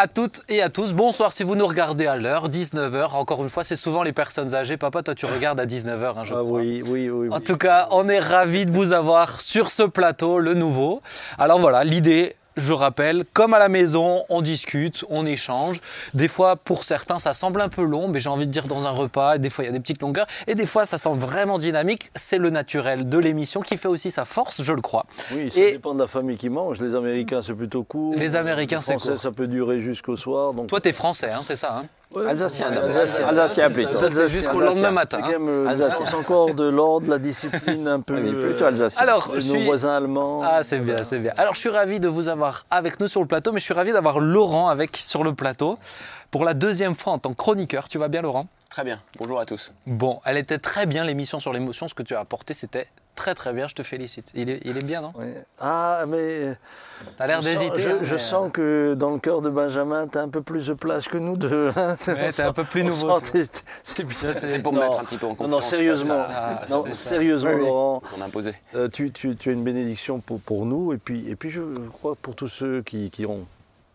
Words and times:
à 0.00 0.08
toutes 0.08 0.40
et 0.48 0.62
à 0.62 0.70
tous. 0.70 0.94
Bonsoir 0.94 1.30
si 1.30 1.42
vous 1.42 1.56
nous 1.56 1.66
regardez 1.66 2.06
à 2.06 2.16
l'heure, 2.16 2.48
19h. 2.48 3.14
Encore 3.16 3.42
une 3.42 3.50
fois, 3.50 3.64
c'est 3.64 3.76
souvent 3.76 4.02
les 4.02 4.14
personnes 4.14 4.54
âgées. 4.54 4.78
Papa, 4.78 5.02
toi, 5.02 5.14
tu 5.14 5.26
regardes 5.26 5.60
à 5.60 5.66
19h, 5.66 6.16
hein, 6.16 6.24
je 6.24 6.32
Ah 6.34 6.38
crois. 6.38 6.58
oui, 6.60 6.82
oui, 6.86 7.10
oui. 7.10 7.28
En 7.30 7.36
oui. 7.36 7.42
tout 7.42 7.58
cas, 7.58 7.86
on 7.90 8.08
est 8.08 8.18
ravis 8.18 8.64
de 8.64 8.70
vous 8.72 8.92
avoir 8.92 9.42
sur 9.42 9.70
ce 9.70 9.82
plateau, 9.82 10.38
le 10.38 10.54
nouveau. 10.54 11.02
Alors 11.38 11.58
voilà, 11.58 11.84
l'idée, 11.84 12.34
je 12.56 12.72
rappelle, 12.72 13.24
comme 13.32 13.54
à 13.54 13.58
la 13.58 13.68
maison, 13.68 14.24
on 14.28 14.42
discute, 14.42 15.04
on 15.08 15.24
échange. 15.26 15.80
Des 16.14 16.28
fois, 16.28 16.56
pour 16.56 16.84
certains, 16.84 17.18
ça 17.18 17.32
semble 17.34 17.60
un 17.60 17.68
peu 17.68 17.82
long, 17.84 18.08
mais 18.08 18.20
j'ai 18.20 18.28
envie 18.28 18.46
de 18.46 18.52
dire 18.52 18.66
dans 18.66 18.86
un 18.86 18.90
repas. 18.90 19.38
Des 19.38 19.50
fois, 19.50 19.64
il 19.64 19.68
y 19.68 19.70
a 19.70 19.72
des 19.72 19.80
petites 19.80 20.02
longueurs. 20.02 20.26
Et 20.46 20.54
des 20.54 20.66
fois, 20.66 20.84
ça 20.86 20.98
semble 20.98 21.20
vraiment 21.20 21.58
dynamique. 21.58 22.10
C'est 22.16 22.38
le 22.38 22.50
naturel 22.50 23.08
de 23.08 23.18
l'émission 23.18 23.60
qui 23.60 23.76
fait 23.76 23.88
aussi 23.88 24.10
sa 24.10 24.24
force, 24.24 24.62
je 24.62 24.72
le 24.72 24.82
crois. 24.82 25.06
Oui, 25.32 25.50
ça 25.50 25.60
Et- 25.60 25.72
dépend 25.72 25.94
de 25.94 26.00
la 26.00 26.06
famille 26.06 26.36
qui 26.36 26.48
mange. 26.48 26.80
Les 26.80 26.94
Américains, 26.94 27.40
c'est 27.42 27.54
plutôt 27.54 27.84
court. 27.84 28.14
Les 28.16 28.36
Américains, 28.36 28.78
Les 28.78 28.82
c'est 28.82 28.92
Français, 28.92 29.10
court. 29.10 29.20
ça 29.20 29.30
peut 29.32 29.46
durer 29.46 29.80
jusqu'au 29.80 30.16
soir. 30.16 30.52
Donc... 30.52 30.66
Toi, 30.68 30.80
t'es 30.80 30.92
français, 30.92 31.30
hein, 31.30 31.40
c'est 31.42 31.56
ça 31.56 31.78
hein? 31.78 31.86
Alsacien, 32.16 32.66
Alsacien, 32.72 33.24
Alsacien 33.24 33.70
plutôt. 33.70 33.98
Ça, 33.98 34.10
c'est 34.10 34.28
jusqu'au 34.28 34.60
lendemain 34.60 34.90
matin. 34.90 35.20
C'est 35.24 35.36
hein. 35.36 35.40
euh, 35.40 36.18
encore 36.18 36.54
de 36.54 36.68
l'ordre, 36.68 37.08
la 37.08 37.18
discipline 37.18 37.86
un 37.86 38.00
peu. 38.00 38.20
Plutôt 38.20 38.64
alsacien. 38.64 39.00
Alors, 39.00 39.30
nos 39.32 39.40
suis... 39.40 39.64
voisins 39.64 39.96
allemands. 39.96 40.42
Ah, 40.42 40.64
c'est 40.64 40.80
bien, 40.80 41.04
c'est 41.04 41.20
bien. 41.20 41.32
Alors, 41.36 41.54
je 41.54 41.60
suis 41.60 41.68
ravi 41.68 42.00
de 42.00 42.08
vous 42.08 42.28
avoir 42.28 42.66
avec 42.68 42.98
nous 42.98 43.06
sur 43.06 43.20
le 43.20 43.28
plateau, 43.28 43.52
mais 43.52 43.60
je 43.60 43.64
suis 43.64 43.74
ravi 43.74 43.92
d'avoir 43.92 44.18
Laurent 44.18 44.68
avec 44.68 44.96
sur 44.96 45.22
le 45.22 45.34
plateau 45.34 45.78
pour 46.32 46.44
la 46.44 46.54
deuxième 46.54 46.96
fois 46.96 47.12
en 47.12 47.18
tant 47.18 47.30
que 47.30 47.36
chroniqueur. 47.36 47.88
Tu 47.88 47.98
vas 47.98 48.08
bien, 48.08 48.22
Laurent? 48.22 48.48
Très 48.70 48.84
bien, 48.84 49.00
bonjour 49.20 49.38
à 49.38 49.46
tous. 49.46 49.72
Bon, 49.86 50.20
elle 50.24 50.36
était 50.36 50.58
très 50.58 50.86
bien, 50.86 51.04
l'émission 51.04 51.38
sur 51.38 51.52
l'émotion. 51.52 51.86
Ce 51.86 51.94
que 51.94 52.02
tu 52.02 52.14
as 52.14 52.20
apporté, 52.20 52.54
c'était 52.54 52.88
très, 53.20 53.34
très 53.34 53.52
bien. 53.52 53.68
Je 53.68 53.74
te 53.74 53.82
félicite. 53.82 54.32
Il 54.34 54.48
est, 54.48 54.60
il 54.64 54.78
est 54.78 54.82
bien, 54.82 55.02
non? 55.02 55.12
Ah, 55.60 56.04
mais. 56.08 56.56
T'as 57.16 57.26
l'air 57.26 57.40
d'hésiter. 57.42 57.82
Je, 57.82 57.88
hein, 57.90 57.98
je 58.02 58.16
sens 58.16 58.50
que 58.52 58.94
dans 58.94 59.10
le 59.10 59.18
cœur 59.18 59.42
de 59.42 59.50
Benjamin, 59.50 60.06
tu 60.08 60.16
as 60.18 60.22
un 60.22 60.28
peu 60.28 60.40
plus 60.40 60.66
de 60.68 60.74
place 60.74 61.06
que 61.06 61.18
nous 61.18 61.36
deux. 61.36 61.70
hein. 61.76 61.96
Ouais, 62.08 62.32
t'es 62.32 62.42
un 62.42 62.52
peu 62.54 62.64
plus 62.64 62.82
nouveau, 62.82 63.18
sent- 63.20 63.32
tu 63.32 63.60
C'est 63.82 64.04
bien. 64.04 64.32
C'est 64.34 64.62
pour 64.62 64.72
me 64.72 64.78
Non. 64.80 64.84
mettre 64.88 65.00
un 65.00 65.04
petit 65.04 65.18
peu 65.18 65.26
en 65.26 65.30
Non, 65.30 65.34
confiance. 65.36 65.50
non, 65.50 65.60
sérieusement. 65.60 66.24
Ah, 66.28 66.62
Non, 66.70 66.84
sérieusement, 66.92 67.50
Oui, 67.50 67.56
oui. 67.60 67.66
Laurent. 67.66 68.02
Imposé. 68.22 68.54
Euh, 68.74 68.88
tu, 68.88 69.10
tu- 69.12 69.36
tu 69.36 69.50
as 69.50 69.52
une 69.52 69.64
bénédiction 69.64 70.20
pour, 70.20 70.40
pour 70.40 70.64
nous 70.66 70.92
et 70.94 70.98
puis, 70.98 71.24
et 71.28 71.36
puis 71.36 71.50
je 71.50 71.60
crois 71.92 72.16
pour 72.20 72.34
tous 72.34 72.48
ceux 72.48 72.82
qui, 72.82 73.10
qui 73.10 73.24
auront 73.26 73.44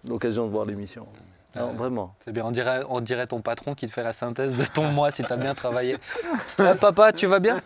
l'occasion 0.08 0.46
de 0.46 0.52
voir 0.52 0.66
l'émission. 0.66 1.08
Non, 1.56 1.72
vraiment. 1.74 2.14
C'est 2.26 2.32
bien, 2.34 2.44
on 2.44 2.52
dirait, 2.52 2.82
on 2.90 3.00
dirait 3.00 3.28
ton 3.28 3.40
patron 3.40 3.76
qui 3.76 3.88
te 3.88 3.94
fait 3.94 4.04
la 4.04 4.12
synthèse 4.14 4.56
de 4.58 4.66
ton 4.66 4.84
mois 4.92 5.10
si 5.12 5.24
t'as 5.24 5.38
bien 5.38 5.54
travaillé. 5.56 5.96
Euh, 6.60 6.76
papa, 6.76 7.14
tu 7.14 7.28
vas 7.28 7.40
bien? 7.40 7.62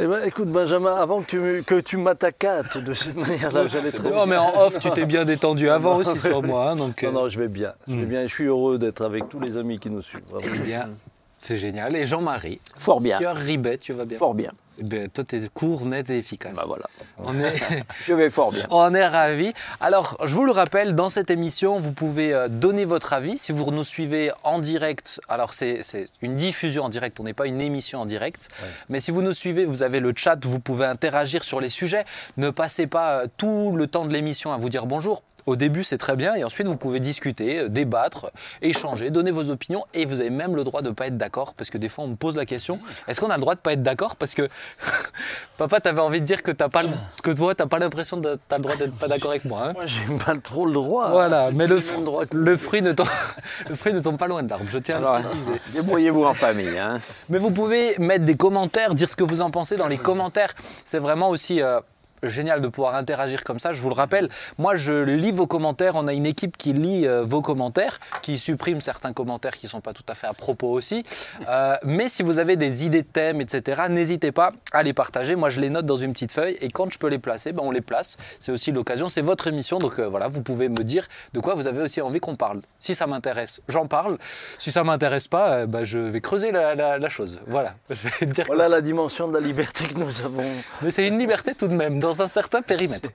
Eh 0.00 0.06
ben, 0.06 0.20
écoute 0.24 0.48
Benjamin, 0.48 0.94
avant 0.94 1.22
que 1.22 1.26
tu, 1.26 1.64
que 1.64 1.80
tu 1.80 1.96
m'attaquates 1.96 2.78
de 2.78 2.94
cette 2.94 3.16
manière-là, 3.16 3.66
j'allais 3.72 3.90
très 3.90 4.08
Non, 4.08 4.14
bien. 4.18 4.26
mais 4.26 4.36
en 4.36 4.62
off, 4.62 4.78
tu 4.78 4.90
t'es 4.92 5.06
bien 5.06 5.24
détendu 5.24 5.68
avant 5.70 5.96
aussi 5.96 6.16
sur 6.20 6.40
moi. 6.42 6.70
hein, 6.70 6.76
donc, 6.76 7.02
Non, 7.02 7.08
euh, 7.08 7.12
non, 7.12 7.28
je 7.28 7.38
vais 7.40 7.48
bien. 7.48 7.72
Je 7.88 7.94
vais 7.94 8.02
Hmm. 8.02 8.04
bien. 8.04 8.22
Je 8.22 8.32
suis 8.32 8.44
heureux 8.44 8.78
d'être 8.78 9.04
avec 9.04 9.28
tous 9.28 9.40
les 9.40 9.56
amis 9.56 9.78
qui 9.80 9.90
nous 9.90 10.02
suivent. 10.02 10.22
vraiment. 10.30 10.64
bien. 10.64 10.90
C'est 11.36 11.58
génial. 11.58 11.96
Et 11.96 12.04
Jean-Marie 12.04 12.60
Fort 12.76 13.00
bien. 13.00 13.18
Sieur 13.18 13.36
Ribet, 13.36 13.78
tu 13.78 13.92
vas 13.92 14.04
bien 14.04 14.18
Fort 14.18 14.34
bien. 14.34 14.52
Eh 14.78 14.84
ben, 14.84 15.08
Toi, 15.08 15.24
t'es 15.24 15.40
court, 15.52 15.84
net 15.84 16.08
et 16.10 16.18
efficace. 16.18 16.54
Bah 16.54 16.64
voilà. 16.66 16.86
On 17.18 17.38
est, 17.40 17.54
Je 18.06 18.14
vais 18.14 18.30
fort 18.30 18.52
bien. 18.52 18.66
on 18.70 18.94
est 18.94 19.06
ravis. 19.06 19.52
Alors, 19.80 20.16
je 20.24 20.34
vous 20.34 20.44
le 20.44 20.52
rappelle, 20.52 20.94
dans 20.94 21.08
cette 21.08 21.30
émission, 21.30 21.78
vous 21.80 21.92
pouvez 21.92 22.32
euh, 22.32 22.48
donner 22.48 22.84
votre 22.84 23.12
avis. 23.12 23.38
Si 23.38 23.52
vous 23.52 23.70
nous 23.70 23.84
suivez 23.84 24.30
en 24.44 24.58
direct, 24.58 25.20
alors 25.28 25.54
c'est 25.54 25.82
c'est 25.82 26.06
une 26.22 26.36
diffusion 26.36 26.84
en 26.84 26.88
direct, 26.88 27.18
on 27.20 27.24
n'est 27.24 27.34
pas 27.34 27.46
une 27.46 27.60
émission 27.60 28.00
en 28.00 28.06
direct. 28.06 28.48
Mais 28.88 29.00
si 29.00 29.10
vous 29.10 29.22
nous 29.22 29.34
suivez, 29.34 29.64
vous 29.64 29.82
avez 29.82 30.00
le 30.00 30.12
chat, 30.14 30.44
vous 30.44 30.60
pouvez 30.60 30.86
interagir 30.86 31.44
sur 31.44 31.60
les 31.60 31.68
sujets. 31.68 32.04
Ne 32.36 32.50
passez 32.50 32.86
pas 32.86 33.22
euh, 33.22 33.26
tout 33.36 33.74
le 33.76 33.86
temps 33.86 34.04
de 34.04 34.12
l'émission 34.12 34.52
à 34.52 34.56
vous 34.56 34.68
dire 34.68 34.86
bonjour. 34.86 35.22
Au 35.48 35.56
début, 35.56 35.82
c'est 35.82 35.96
très 35.96 36.14
bien, 36.14 36.34
et 36.34 36.44
ensuite, 36.44 36.66
vous 36.66 36.76
pouvez 36.76 37.00
discuter, 37.00 37.60
euh, 37.60 37.68
débattre, 37.70 38.30
échanger, 38.60 39.08
donner 39.08 39.30
vos 39.30 39.48
opinions, 39.48 39.82
et 39.94 40.04
vous 40.04 40.20
avez 40.20 40.28
même 40.28 40.54
le 40.54 40.62
droit 40.62 40.82
de 40.82 40.88
ne 40.90 40.92
pas 40.94 41.06
être 41.06 41.16
d'accord, 41.16 41.54
parce 41.54 41.70
que 41.70 41.78
des 41.78 41.88
fois, 41.88 42.04
on 42.04 42.08
me 42.08 42.16
pose 42.16 42.36
la 42.36 42.44
question 42.44 42.78
est-ce 43.06 43.18
qu'on 43.18 43.30
a 43.30 43.34
le 43.36 43.40
droit 43.40 43.54
de 43.54 43.60
ne 43.60 43.62
pas 43.62 43.72
être 43.72 43.82
d'accord? 43.82 44.16
Parce 44.16 44.34
que, 44.34 44.46
papa, 45.56 45.80
tu 45.80 45.88
avais 45.88 46.02
envie 46.02 46.20
de 46.20 46.26
dire 46.26 46.42
que, 46.42 46.50
t'as 46.50 46.68
pas 46.68 46.82
le- 46.82 46.90
que 47.22 47.30
toi, 47.30 47.54
tu 47.54 47.62
n'as 47.62 47.66
pas 47.66 47.78
l'impression 47.78 48.18
de 48.18 48.34
tu 48.48 48.54
as 48.54 48.58
le 48.58 48.62
droit 48.62 48.76
d'être 48.76 48.94
pas 48.96 49.08
d'accord 49.08 49.30
avec 49.30 49.46
moi. 49.46 49.68
hein 49.68 49.72
Moi, 49.72 49.86
j'ai 49.86 50.00
pas 50.22 50.34
trop 50.36 50.66
le 50.66 50.72
droit. 50.74 51.08
voilà, 51.12 51.50
mais 51.52 51.66
le, 51.66 51.76
le 51.76 52.04
droit 52.04 52.26
que- 52.26 52.36
le, 52.36 52.56
fruit 52.58 52.82
ne 52.82 52.92
tombe, 52.92 53.08
le 53.70 53.74
fruit 53.74 53.94
ne 53.94 54.00
tombe 54.00 54.18
pas 54.18 54.26
loin 54.26 54.42
de 54.42 54.50
l'arbre, 54.50 54.66
je 54.68 54.76
tiens 54.78 55.02
à 55.02 55.18
le 55.20 55.22
préciser. 55.24 55.60
débrouillez-vous 55.72 56.24
en 56.24 56.34
famille. 56.34 56.78
Hein. 56.78 57.00
Mais 57.30 57.38
vous 57.38 57.50
pouvez 57.52 57.96
mettre 57.98 58.26
des 58.26 58.36
commentaires, 58.36 58.94
dire 58.94 59.08
ce 59.08 59.16
que 59.16 59.24
vous 59.24 59.40
en 59.40 59.50
pensez 59.50 59.76
dans 59.76 59.88
les 59.88 59.96
commentaires. 59.98 60.52
C'est 60.84 60.98
vraiment 60.98 61.30
aussi 61.30 61.62
euh, 61.62 61.80
génial 62.22 62.60
de 62.60 62.68
pouvoir 62.68 62.94
interagir 62.94 63.44
comme 63.44 63.58
ça. 63.58 63.72
Je 63.72 63.80
vous 63.80 63.88
le 63.88 63.94
rappelle, 63.94 64.28
moi 64.58 64.76
je 64.76 65.02
lis 65.04 65.32
vos 65.32 65.46
commentaires. 65.46 65.94
On 65.96 66.08
a 66.08 66.12
une 66.12 66.26
équipe 66.26 66.56
qui 66.56 66.72
lit 66.72 67.06
euh, 67.06 67.22
vos 67.24 67.42
commentaires, 67.42 68.00
qui 68.22 68.38
supprime 68.38 68.80
certains 68.80 69.12
commentaires 69.12 69.56
qui 69.56 69.66
ne 69.66 69.70
sont 69.70 69.80
pas 69.80 69.92
tout 69.92 70.02
à 70.08 70.14
fait 70.14 70.26
à 70.26 70.32
propos 70.34 70.68
aussi. 70.68 71.04
Euh, 71.48 71.76
mais 71.84 72.08
si 72.08 72.22
vous 72.22 72.38
avez 72.38 72.56
des 72.56 72.84
idées 72.86 73.02
de 73.02 73.06
thèmes, 73.08 73.40
etc., 73.40 73.82
n'hésitez 73.88 74.32
pas 74.32 74.52
à 74.72 74.82
les 74.82 74.92
partager. 74.92 75.36
Moi 75.36 75.50
je 75.50 75.60
les 75.60 75.70
note 75.70 75.86
dans 75.86 75.96
une 75.96 76.12
petite 76.12 76.32
feuille 76.32 76.56
et 76.60 76.70
quand 76.70 76.90
je 76.92 76.98
peux 76.98 77.08
les 77.08 77.18
placer, 77.18 77.52
ben, 77.52 77.62
on 77.64 77.70
les 77.70 77.80
place. 77.80 78.16
C'est 78.40 78.52
aussi 78.52 78.72
l'occasion, 78.72 79.08
c'est 79.08 79.22
votre 79.22 79.46
émission. 79.46 79.78
Donc 79.78 79.98
euh, 79.98 80.08
voilà, 80.08 80.28
vous 80.28 80.42
pouvez 80.42 80.68
me 80.68 80.84
dire 80.84 81.06
de 81.34 81.40
quoi 81.40 81.54
vous 81.54 81.66
avez 81.66 81.82
aussi 81.82 82.00
envie 82.00 82.20
qu'on 82.20 82.34
parle. 82.36 82.60
Si 82.80 82.94
ça 82.94 83.06
m'intéresse, 83.06 83.60
j'en 83.68 83.86
parle. 83.86 84.18
Si 84.58 84.72
ça 84.72 84.84
m'intéresse 84.84 85.28
pas, 85.28 85.66
ben, 85.66 85.84
je 85.84 85.98
vais 85.98 86.20
creuser 86.20 86.52
la, 86.52 86.74
la- 86.74 86.98
la 86.98 87.08
chose. 87.08 87.40
Voilà. 87.46 87.74
Je 87.90 88.08
vais 88.20 88.26
dire 88.32 88.44
Voilà 88.46 88.68
la 88.68 88.80
dimension 88.80 89.28
de 89.28 89.34
la 89.34 89.40
liberté 89.40 89.84
que 89.86 89.94
nous 89.98 90.20
avons. 90.24 90.44
mais 90.82 90.90
c'est 90.90 91.06
une 91.06 91.18
liberté 91.18 91.54
tout 91.54 91.68
de 91.68 91.74
même, 91.74 91.98
dans 92.00 92.07
un 92.20 92.28
certain 92.28 92.62
périmètre. 92.62 93.10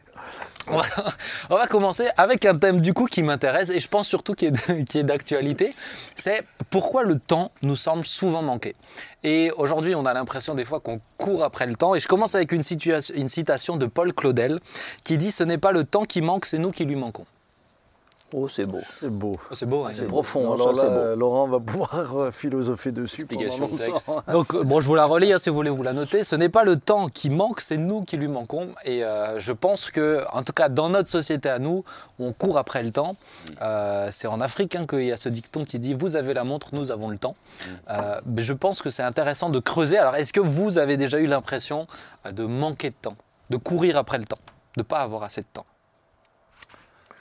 On 1.49 1.55
va, 1.55 1.67
commencer 1.67 2.07
avec 2.15 2.45
un 2.45 2.57
thème 2.57 2.79
du 2.79 2.93
coup 2.93 3.05
qui 3.07 3.21
m'intéresse 3.21 3.69
et 3.69 3.81
je 3.81 3.87
pense 3.89 4.07
surtout 4.07 4.33
qui 4.33 4.45
est, 4.45 5.03
d'actualité. 5.03 5.75
C'est 6.15 6.45
pourquoi 6.69 7.03
le 7.03 7.19
temps 7.19 7.51
nous 7.63 7.75
semble 7.75 8.05
souvent 8.05 8.41
manquer. 8.41 8.75
Et 9.23 9.51
aujourd'hui, 9.57 9.93
on 9.93 10.05
a 10.05 10.13
l'impression 10.13 10.55
des 10.55 10.63
fois 10.63 10.79
qu'on 10.79 11.01
court 11.17 11.43
après 11.43 11.65
le 11.65 11.75
temps. 11.75 11.95
Et 11.95 11.99
je 11.99 12.07
commence 12.07 12.35
avec 12.35 12.53
une 12.53 12.63
citation 12.63 13.75
de 13.75 13.85
Paul 13.85 14.13
Claudel 14.13 14.59
qui 15.03 15.17
dit 15.17 15.31
Ce 15.31 15.43
n'est 15.43 15.57
pas 15.57 15.73
le 15.73 15.83
temps 15.83 16.05
qui 16.05 16.21
manque, 16.21 16.45
c'est 16.45 16.59
nous 16.59 16.71
qui 16.71 16.85
lui 16.85 16.95
manquons. 16.95 17.25
Oh, 18.35 18.47
c'est 18.47 18.65
beau. 18.65 18.79
C'est 18.99 19.11
beau. 19.11 19.37
C'est 19.51 19.65
beau, 19.67 19.85
hein 19.85 19.91
C'est 19.95 20.05
profond. 20.07 20.43
Non, 20.43 20.53
Alors 20.53 20.75
ça, 20.75 20.83
là, 20.83 20.89
beau. 20.89 21.15
Laurent 21.15 21.47
va 21.47 21.59
pouvoir 21.59 22.17
euh, 22.17 22.31
philosopher 22.31 22.91
dessus 22.91 23.25
pendant 23.25 23.57
longtemps. 23.57 24.23
Donc, 24.31 24.55
bon, 24.63 24.81
je 24.81 24.87
vous 24.87 24.95
la 24.95 25.05
relis 25.05 25.31
hein, 25.31 25.37
si 25.37 25.49
vous 25.49 25.55
voulez 25.55 25.69
vous 25.69 25.83
la 25.83 25.93
noter. 25.93 26.23
Ce 26.23 26.35
n'est 26.35 26.49
pas 26.49 26.63
le 26.63 26.77
temps 26.77 27.09
qui 27.09 27.29
manque, 27.29 27.61
c'est 27.61 27.77
nous 27.77 28.03
qui 28.03 28.17
lui 28.17 28.27
manquons. 28.27 28.69
Et 28.85 29.03
euh, 29.03 29.37
je 29.39 29.53
pense 29.53 29.91
que, 29.91 30.23
en 30.31 30.43
tout 30.43 30.53
cas, 30.53 30.69
dans 30.69 30.89
notre 30.89 31.09
société 31.09 31.49
à 31.49 31.59
nous, 31.59 31.83
on 32.17 32.33
court 32.33 32.57
après 32.57 32.81
le 32.81 32.91
temps. 32.91 33.15
Euh, 33.61 34.09
c'est 34.11 34.27
en 34.27 34.41
Afrique 34.41 34.75
hein, 34.75 34.85
qu'il 34.87 35.05
y 35.05 35.11
a 35.11 35.17
ce 35.17 35.29
dicton 35.29 35.63
qui 35.63 35.77
dit 35.77 35.93
Vous 35.93 36.15
avez 36.15 36.33
la 36.33 36.43
montre, 36.43 36.69
nous 36.73 36.91
avons 36.91 37.09
le 37.09 37.17
temps. 37.17 37.35
Euh, 37.89 38.19
mais 38.25 38.41
je 38.41 38.53
pense 38.53 38.81
que 38.81 38.89
c'est 38.89 39.03
intéressant 39.03 39.49
de 39.49 39.59
creuser. 39.59 39.97
Alors, 39.97 40.15
est-ce 40.15 40.33
que 40.33 40.39
vous 40.39 40.77
avez 40.77 40.97
déjà 40.97 41.19
eu 41.19 41.27
l'impression 41.27 41.87
de 42.29 42.45
manquer 42.45 42.89
de 42.89 42.95
temps, 42.99 43.15
de 43.49 43.57
courir 43.57 43.97
après 43.97 44.17
le 44.17 44.25
temps, 44.25 44.39
de 44.75 44.81
ne 44.81 44.83
pas 44.83 45.01
avoir 45.01 45.23
assez 45.23 45.41
de 45.41 45.47
temps? 45.53 45.65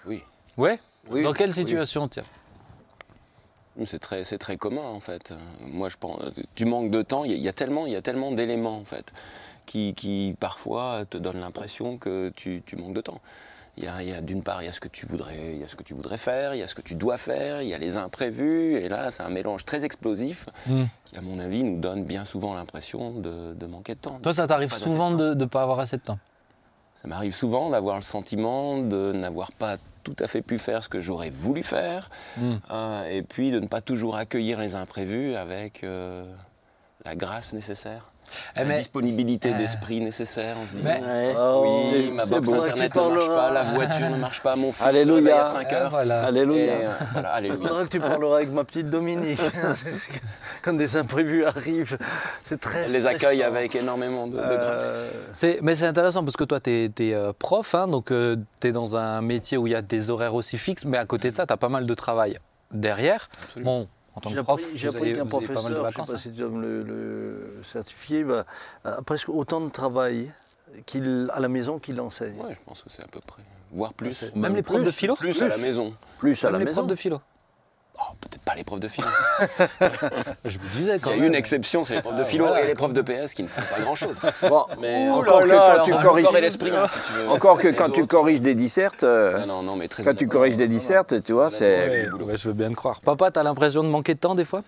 Oui. 0.06 0.22
Ouais? 0.56 0.80
Oui, 1.10 1.22
Dans 1.22 1.32
quelle 1.32 1.48
oui. 1.50 1.54
situation, 1.54 2.08
tiens 2.08 2.22
C'est 3.84 3.98
très, 3.98 4.24
c'est 4.24 4.38
très 4.38 4.56
commun 4.56 4.82
en 4.84 5.00
fait. 5.00 5.34
Moi 5.60 5.88
je 5.88 5.96
pense, 5.96 6.18
tu 6.54 6.64
manques 6.64 6.90
de 6.90 7.02
temps, 7.02 7.24
il 7.24 7.30
y, 7.32 7.34
a- 7.34 7.36
il 7.36 7.42
y 7.42 7.48
a 7.48 7.52
tellement, 7.52 7.86
il 7.86 7.92
y 7.92 7.96
a 7.96 8.02
tellement 8.02 8.30
d'éléments 8.32 8.76
en 8.78 8.84
fait 8.84 9.12
qui, 9.66 9.94
qui 9.94 10.36
parfois 10.38 11.04
te 11.08 11.16
donnent 11.18 11.40
l'impression 11.40 11.96
que 11.98 12.30
tu, 12.36 12.62
tu 12.66 12.76
manques 12.76 12.94
de 12.94 13.00
temps. 13.00 13.20
Il 13.78 13.84
y 13.84 13.86
a, 13.88 14.02
il 14.02 14.10
y 14.10 14.12
a 14.12 14.20
d'une 14.20 14.42
part 14.42 14.62
il 14.62 14.66
y 14.66 14.68
a 14.68 14.72
ce 14.72 14.80
que 14.80 14.88
tu 14.88 15.06
voudrais, 15.06 15.54
il 15.54 15.58
y 15.60 15.64
a 15.64 15.68
ce 15.68 15.76
que 15.76 15.82
tu 15.82 15.94
voudrais 15.94 16.18
faire, 16.18 16.54
il 16.54 16.58
y 16.58 16.62
a 16.62 16.66
ce 16.66 16.74
que 16.74 16.82
tu 16.82 16.94
dois 16.94 17.16
faire, 17.16 17.62
il 17.62 17.68
y 17.68 17.74
a 17.74 17.78
les 17.78 17.96
imprévus 17.96 18.76
et 18.76 18.88
là 18.90 19.10
c'est 19.10 19.22
un 19.22 19.30
mélange 19.30 19.64
très 19.64 19.84
explosif 19.84 20.46
Hmm. 20.66 20.84
qui 21.06 21.16
à 21.16 21.22
mon 21.22 21.38
avis 21.38 21.64
nous 21.64 21.80
donne 21.80 22.04
bien 22.04 22.24
souvent 22.26 22.52
l'impression 22.54 23.12
de, 23.12 23.54
de 23.54 23.66
manquer 23.66 23.94
de 23.94 24.00
temps. 24.00 24.18
Toi, 24.22 24.34
ça 24.34 24.46
t'arrive 24.46 24.72
souvent 24.74 25.10
de 25.10 25.32
ne 25.34 25.44
pas 25.46 25.62
avoir 25.62 25.80
assez 25.80 25.96
de 25.96 26.02
temps 26.02 26.18
Ça 27.02 27.08
m'arrive 27.08 27.34
souvent 27.34 27.70
d'avoir 27.70 27.96
le 27.96 28.02
sentiment 28.02 28.78
de 28.78 29.10
n'avoir 29.12 29.50
pas 29.52 29.76
tout 30.04 30.14
à 30.20 30.26
fait 30.28 30.40
pu 30.42 30.58
faire 30.58 30.82
ce 30.84 30.88
que 30.88 31.00
j'aurais 31.00 31.30
voulu 31.30 31.62
faire, 31.62 32.10
Hmm. 32.36 32.54
euh, 32.70 33.08
et 33.10 33.22
puis 33.22 33.50
de 33.50 33.58
ne 33.60 33.66
pas 33.66 33.80
toujours 33.80 34.16
accueillir 34.16 34.60
les 34.60 34.74
imprévus 34.76 35.34
avec 35.34 35.82
euh, 35.84 36.24
la 37.04 37.14
grâce 37.16 37.52
nécessaire, 37.52 38.06
Eh, 38.56 38.64
la 38.64 38.78
disponibilité 38.78 39.52
Euh, 39.52 39.58
d'esprit 39.58 40.00
nécessaire 40.00 40.56
en 40.56 40.66
se 40.66 40.74
disant 40.76 40.90
mais- 41.02 41.06
Ouais. 41.30 41.34
Oh, 41.38 41.62
oui, 41.92 42.10
ma 42.12 42.24
box 42.24 42.48
bon. 42.48 42.62
internet 42.62 42.94
ne 42.94 43.00
marche 43.10 43.26
pas, 43.26 43.50
la 43.50 43.62
voiture 43.64 44.08
ne 44.10 44.16
marche 44.16 44.40
pas, 44.42 44.56
mon 44.56 44.72
fils 44.72 44.86
Alléluia. 44.86 45.40
à 45.42 45.44
5 45.44 45.66
Ah, 45.70 45.74
heures. 45.74 45.90
voilà. 45.90 46.24
Alléluia. 46.26 46.62
Et, 46.64 46.86
euh, 46.86 46.90
voilà, 47.12 47.40
Il 47.42 47.52
faudra 47.52 47.82
que 47.84 47.88
tu 47.88 48.00
parleras 48.00 48.36
avec 48.36 48.50
ma 48.52 48.64
petite 48.64 48.88
Dominique. 48.88 49.40
Quand 50.62 50.72
des 50.74 50.96
imprévus 50.96 51.44
arrivent, 51.44 51.98
c'est 52.44 52.60
très 52.60 52.84
Elle 52.84 52.92
les 52.92 53.06
accueille 53.06 53.42
avec 53.42 53.74
énormément 53.74 54.26
de, 54.28 54.36
de 54.36 54.56
grâce. 54.56 54.88
Euh, 55.44 55.56
mais 55.60 55.74
c'est 55.74 55.86
intéressant 55.86 56.22
parce 56.24 56.36
que 56.36 56.44
toi, 56.44 56.60
tu 56.60 56.70
es, 56.70 57.14
prof, 57.38 57.74
hein, 57.74 57.88
donc 57.88 58.06
tu 58.06 58.66
es 58.68 58.72
dans 58.72 58.96
un 58.96 59.20
métier 59.20 59.58
où 59.58 59.66
il 59.66 59.72
y 59.72 59.76
a 59.76 59.82
des 59.82 60.08
horaires 60.10 60.34
aussi 60.34 60.56
fixes, 60.56 60.84
mais 60.84 60.96
à 60.98 61.04
côté 61.04 61.30
de 61.30 61.34
ça, 61.34 61.46
tu 61.46 61.52
as 61.52 61.56
pas 61.58 61.68
mal 61.68 61.84
de 61.86 61.94
travail 61.94 62.38
derrière. 62.70 63.28
Absolument. 63.44 63.80
Bon, 63.80 63.88
en 64.14 64.20
tant 64.20 64.30
que 64.32 64.40
prof, 64.40 64.60
j'ai 64.74 64.88
appris 64.88 65.14
qu'un 65.14 65.26
professeur, 65.26 65.54
pas 65.56 65.62
mal 65.62 65.72
de 65.72 65.76
je 65.78 65.82
vacances. 65.82 66.12
ne 66.12 66.16
sais 66.18 66.28
pas 66.28 66.30
si 66.30 66.36
tu 66.36 66.40
dois 66.42 66.50
me 66.50 66.60
le, 66.60 66.82
le 66.82 67.62
certifier, 67.64 68.24
bah, 68.24 68.44
a 68.84 69.02
presque 69.02 69.28
autant 69.28 69.60
de 69.60 69.70
travail 69.70 70.30
qu'il, 70.86 71.30
à 71.34 71.40
la 71.40 71.48
maison 71.48 71.78
qu'il 71.78 72.00
enseigne. 72.00 72.36
Ouais, 72.40 72.54
je 72.54 72.60
pense 72.66 72.82
que 72.82 72.90
c'est 72.90 73.02
à 73.02 73.06
peu 73.08 73.20
près. 73.26 73.42
Voire 73.72 73.94
plus. 73.94 74.34
Même 74.34 74.54
les 74.54 74.62
profs 74.62 74.84
de 74.84 74.90
philo 74.90 75.16
Plus 75.16 75.40
à 75.40 75.48
la 75.48 75.56
maison. 75.56 75.94
Plus 76.18 76.44
à 76.44 76.48
Même 76.48 76.52
la 76.54 76.58
les 76.58 76.64
maison. 76.66 76.80
profs 76.82 76.90
de 76.90 76.96
philo 76.96 77.20
Oh, 77.98 78.14
peut-être 78.20 78.42
pas 78.42 78.54
les 78.54 78.64
profs 78.64 78.80
de 78.80 78.88
philo. 78.88 79.06
Je 80.44 80.58
me 80.58 80.68
disais 80.74 80.96
Il 80.96 81.00
quand 81.00 81.10
y 81.10 81.14
a 81.14 81.16
même. 81.18 81.26
une 81.28 81.34
exception, 81.34 81.84
c'est 81.84 81.94
les 81.96 82.00
profs 82.02 82.16
de 82.16 82.24
philo 82.24 82.46
voilà, 82.46 82.62
et 82.64 82.66
les 82.66 82.74
profs 82.74 82.92
de 82.94 83.02
PS 83.02 83.34
qui 83.34 83.42
ne 83.42 83.48
font 83.48 83.60
pas 83.60 83.80
grand-chose. 83.82 84.20
Bon, 84.48 84.64
Mais 84.80 85.08
Ouh 85.08 85.12
encore 85.12 85.40
là 85.42 85.46
que 85.46 85.50
quand 85.78 85.84
tu 85.84 85.90
tu 85.92 85.98
corriges- 85.98 86.24
corriges 86.26 86.42
l'esprit, 86.42 86.70
hein, 86.74 86.86
si 86.88 86.98
tu 87.06 87.12
veux. 87.18 87.28
Encore 87.28 87.58
que 87.60 87.68
Les 87.68 87.74
quand 87.76 87.90
tu 87.90 88.00
autres. 88.02 88.08
corriges 88.10 88.40
des 88.40 88.54
dissertes, 88.54 89.02
euh, 89.04 89.40
Ah 89.42 89.46
non, 89.46 89.62
non, 89.62 89.76
mais 89.76 89.88
très 89.88 90.02
quand 90.02 90.14
tu 90.14 90.26
corriges 90.26 90.56
des 90.56 90.68
dissertes, 90.68 91.22
tu 91.22 91.32
vois, 91.32 91.50
c'est. 91.50 92.08
Ouais, 92.10 92.22
ouais, 92.24 92.36
je 92.36 92.48
veux 92.48 92.54
bien 92.54 92.70
te 92.70 92.74
croire. 92.74 93.00
Papa, 93.02 93.30
t'as 93.30 93.42
l'impression 93.42 93.82
de 93.82 93.88
manquer 93.88 94.14
de 94.14 94.20
temps 94.20 94.34
des 94.34 94.44
fois? 94.46 94.62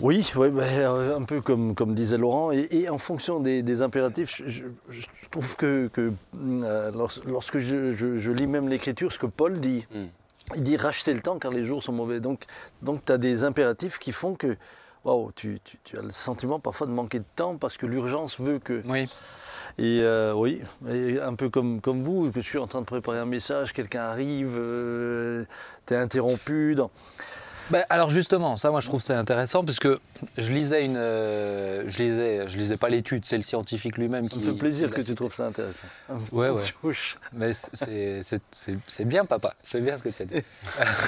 Oui, 0.00 0.30
ouais, 0.36 0.50
bah, 0.50 0.62
euh, 0.62 1.18
un 1.18 1.24
peu 1.24 1.40
comme, 1.40 1.74
comme 1.74 1.92
disait 1.92 2.18
Laurent. 2.18 2.52
Et, 2.52 2.68
et 2.70 2.88
en 2.88 2.98
fonction 2.98 3.40
des, 3.40 3.62
des 3.62 3.82
impératifs, 3.82 4.40
je, 4.46 4.48
je- 4.48 4.62
je 4.92 5.06
trouve 5.28 5.56
que, 5.56 5.88
que, 5.92 6.12
euh, 6.62 6.92
lors- 6.92 7.10
lorsque 7.26 7.58
je, 7.58 7.94
je- 7.96 8.18
je 8.18 8.30
lis 8.30 8.46
même 8.46 8.68
l'écriture, 8.68 9.12
ce 9.12 9.18
que 9.18 9.26
Paul 9.26 9.58
dit, 9.58 9.84
Mm. 9.92 10.04
Il 10.56 10.62
dit 10.62 10.76
racheter 10.76 11.14
le 11.14 11.20
temps 11.20 11.38
car 11.38 11.50
les 11.52 11.64
jours 11.64 11.82
sont 11.82 11.92
mauvais. 11.92 12.20
Donc, 12.20 12.44
donc 12.82 13.04
tu 13.04 13.12
as 13.12 13.18
des 13.18 13.44
impératifs 13.44 13.98
qui 13.98 14.12
font 14.12 14.34
que 14.34 14.56
tu, 15.36 15.58
tu- 15.64 15.78
tu 15.84 15.96
as 15.98 16.02
le 16.02 16.10
sentiment 16.10 16.60
parfois 16.60 16.86
de 16.86 16.92
manquer 16.92 17.20
de 17.20 17.24
temps 17.36 17.56
parce 17.56 17.76
que 17.76 17.86
l'urgence 17.86 18.38
veut 18.40 18.58
que. 18.58 18.82
Oui. 18.86 19.08
Et 19.78 20.00
euh, 20.02 20.32
oui, 20.34 20.60
et 20.90 21.20
un 21.20 21.34
peu 21.34 21.50
comme, 21.50 21.80
comme 21.80 22.02
vous, 22.02 22.30
que 22.32 22.40
je 22.40 22.46
suis 22.46 22.58
en 22.58 22.66
train 22.66 22.80
de 22.80 22.86
préparer 22.86 23.18
un 23.18 23.26
message, 23.26 23.72
quelqu'un 23.72 24.02
arrive, 24.02 24.50
tu 25.86 25.94
es 25.94 25.96
interrompu. 25.96 26.74
Dans... 26.74 26.90
Ben, 27.70 27.84
alors 27.90 28.08
justement, 28.10 28.56
ça 28.56 28.70
moi 28.70 28.80
je 28.80 28.86
trouve 28.88 29.02
ça 29.02 29.18
intéressant 29.18 29.62
parce 29.64 29.78
que 29.78 30.00
je 30.38 30.52
lisais 30.52 30.84
une, 30.86 30.96
euh, 30.96 31.84
je 31.86 31.98
lisais, 32.02 32.48
je 32.48 32.56
lisais 32.56 32.76
pas 32.78 32.88
l'étude, 32.88 33.24
c'est 33.26 33.36
le 33.36 33.42
scientifique 33.42 33.98
lui-même 33.98 34.24
Ça 34.24 34.30
qui. 34.30 34.38
me 34.38 34.44
fait 34.52 34.58
plaisir 34.58 34.90
que 34.90 35.00
tu 35.02 35.14
trouves 35.14 35.34
ça 35.34 35.46
intéressant. 35.46 35.86
Ouais, 36.32 36.48
ouais. 36.82 36.94
Mais 37.34 37.52
c'est- 37.52 39.04
bien, 39.04 39.24
papa. 39.26 39.54
C'est 39.62 39.80
bien 39.80 39.98
ce 39.98 40.02
que 40.02 40.08
tu 40.08 40.22
as 40.22 40.24
dit. 40.24 40.42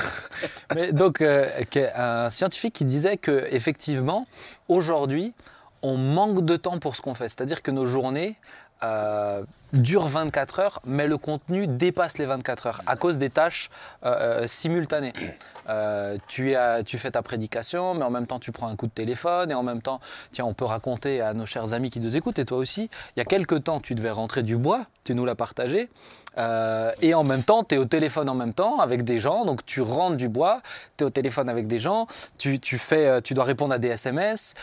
Mais 0.75 0.93
donc, 0.93 1.21
euh, 1.23 1.49
un 1.97 2.29
scientifique 2.31 2.75
qui 2.75 2.85
disait 2.85 3.17
que 3.17 3.47
effectivement, 3.51 4.27
aujourd'hui, 4.69 5.33
on 5.83 5.97
manque 5.97 6.45
de 6.45 6.57
temps 6.57 6.79
pour 6.79 6.95
ce 6.95 7.01
qu'on 7.01 7.15
fait. 7.15 7.29
C'est-à-dire 7.29 7.63
que 7.63 7.71
nos 7.71 7.87
journées 7.87 8.37
euh, 8.83 9.43
durent 9.73 10.09
24 10.09 10.59
heures, 10.61 10.81
mais 10.85 11.07
le 11.07 11.17
contenu 11.19 11.67
dépasse 11.67 12.19
les 12.19 12.27
24 12.27 12.67
heures 12.67 12.83
à 12.87 12.97
cause 12.97 13.19
des 13.19 13.31
tâches 13.31 13.71
euh, 14.05 14.43
euh, 14.43 14.47
simultanées. 14.47 15.13
Euh, 15.69 16.17
tu, 16.27 16.55
as- 16.57 16.83
tu 16.83 16.99
fais 16.99 17.13
ta 17.13 17.23
prédication, 17.23 17.95
mais 17.95 18.05
en 18.05 18.11
même 18.11 18.27
temps 18.27 18.39
tu 18.41 18.51
prends 18.53 18.69
un 18.69 18.77
coup 18.77 18.87
de 18.87 18.93
téléphone, 18.93 19.51
et 19.51 19.55
en 19.55 19.63
même 19.63 19.81
temps, 19.81 20.01
tiens, 20.33 20.45
on 20.45 20.55
peut 20.55 20.65
raconter 20.65 21.21
à 21.21 21.33
nos 21.33 21.47
chers 21.47 21.73
amis 21.73 21.91
qui 21.91 22.01
nous 22.01 22.17
écoutent, 22.17 22.39
et 22.39 22.45
toi 22.45 22.59
aussi, 22.59 22.91
il 23.17 23.19
y 23.19 23.23
a 23.23 23.25
quelques 23.25 23.65
temps, 23.65 23.81
tu 23.81 23.95
devais 23.95 24.11
rentrer 24.11 24.43
du 24.43 24.57
bois, 24.57 24.85
tu 25.05 25.15
nous 25.15 25.25
l'as 25.25 25.35
partagé, 25.35 25.89
et 27.03 27.15
en 27.15 27.25
même 27.25 27.43
temps, 27.43 27.65
tu 27.65 27.75
es 27.75 27.79
au 27.79 27.85
téléphone 27.85 28.29
en 28.29 28.35
même 28.35 28.55
temps 28.55 28.79
avec 28.81 29.05
des 29.05 29.19
gens, 29.19 29.45
donc 29.45 29.65
tu 29.67 29.81
rentres 29.81 30.17
du 30.17 30.29
bois, 30.29 30.61
tu 30.97 31.05
es 31.05 31.07
au 31.07 31.11
téléphone 31.11 31.49
avec 31.49 31.67
des 31.67 31.79
gens, 31.79 32.07
tu, 32.39 32.59
tu 32.59 32.79
fais, 32.79 33.21
tu 33.23 33.35
dois 33.35 33.45
répondre 33.45 33.75
à 33.75 33.79
des 33.79 33.89
SMS, 33.89 34.55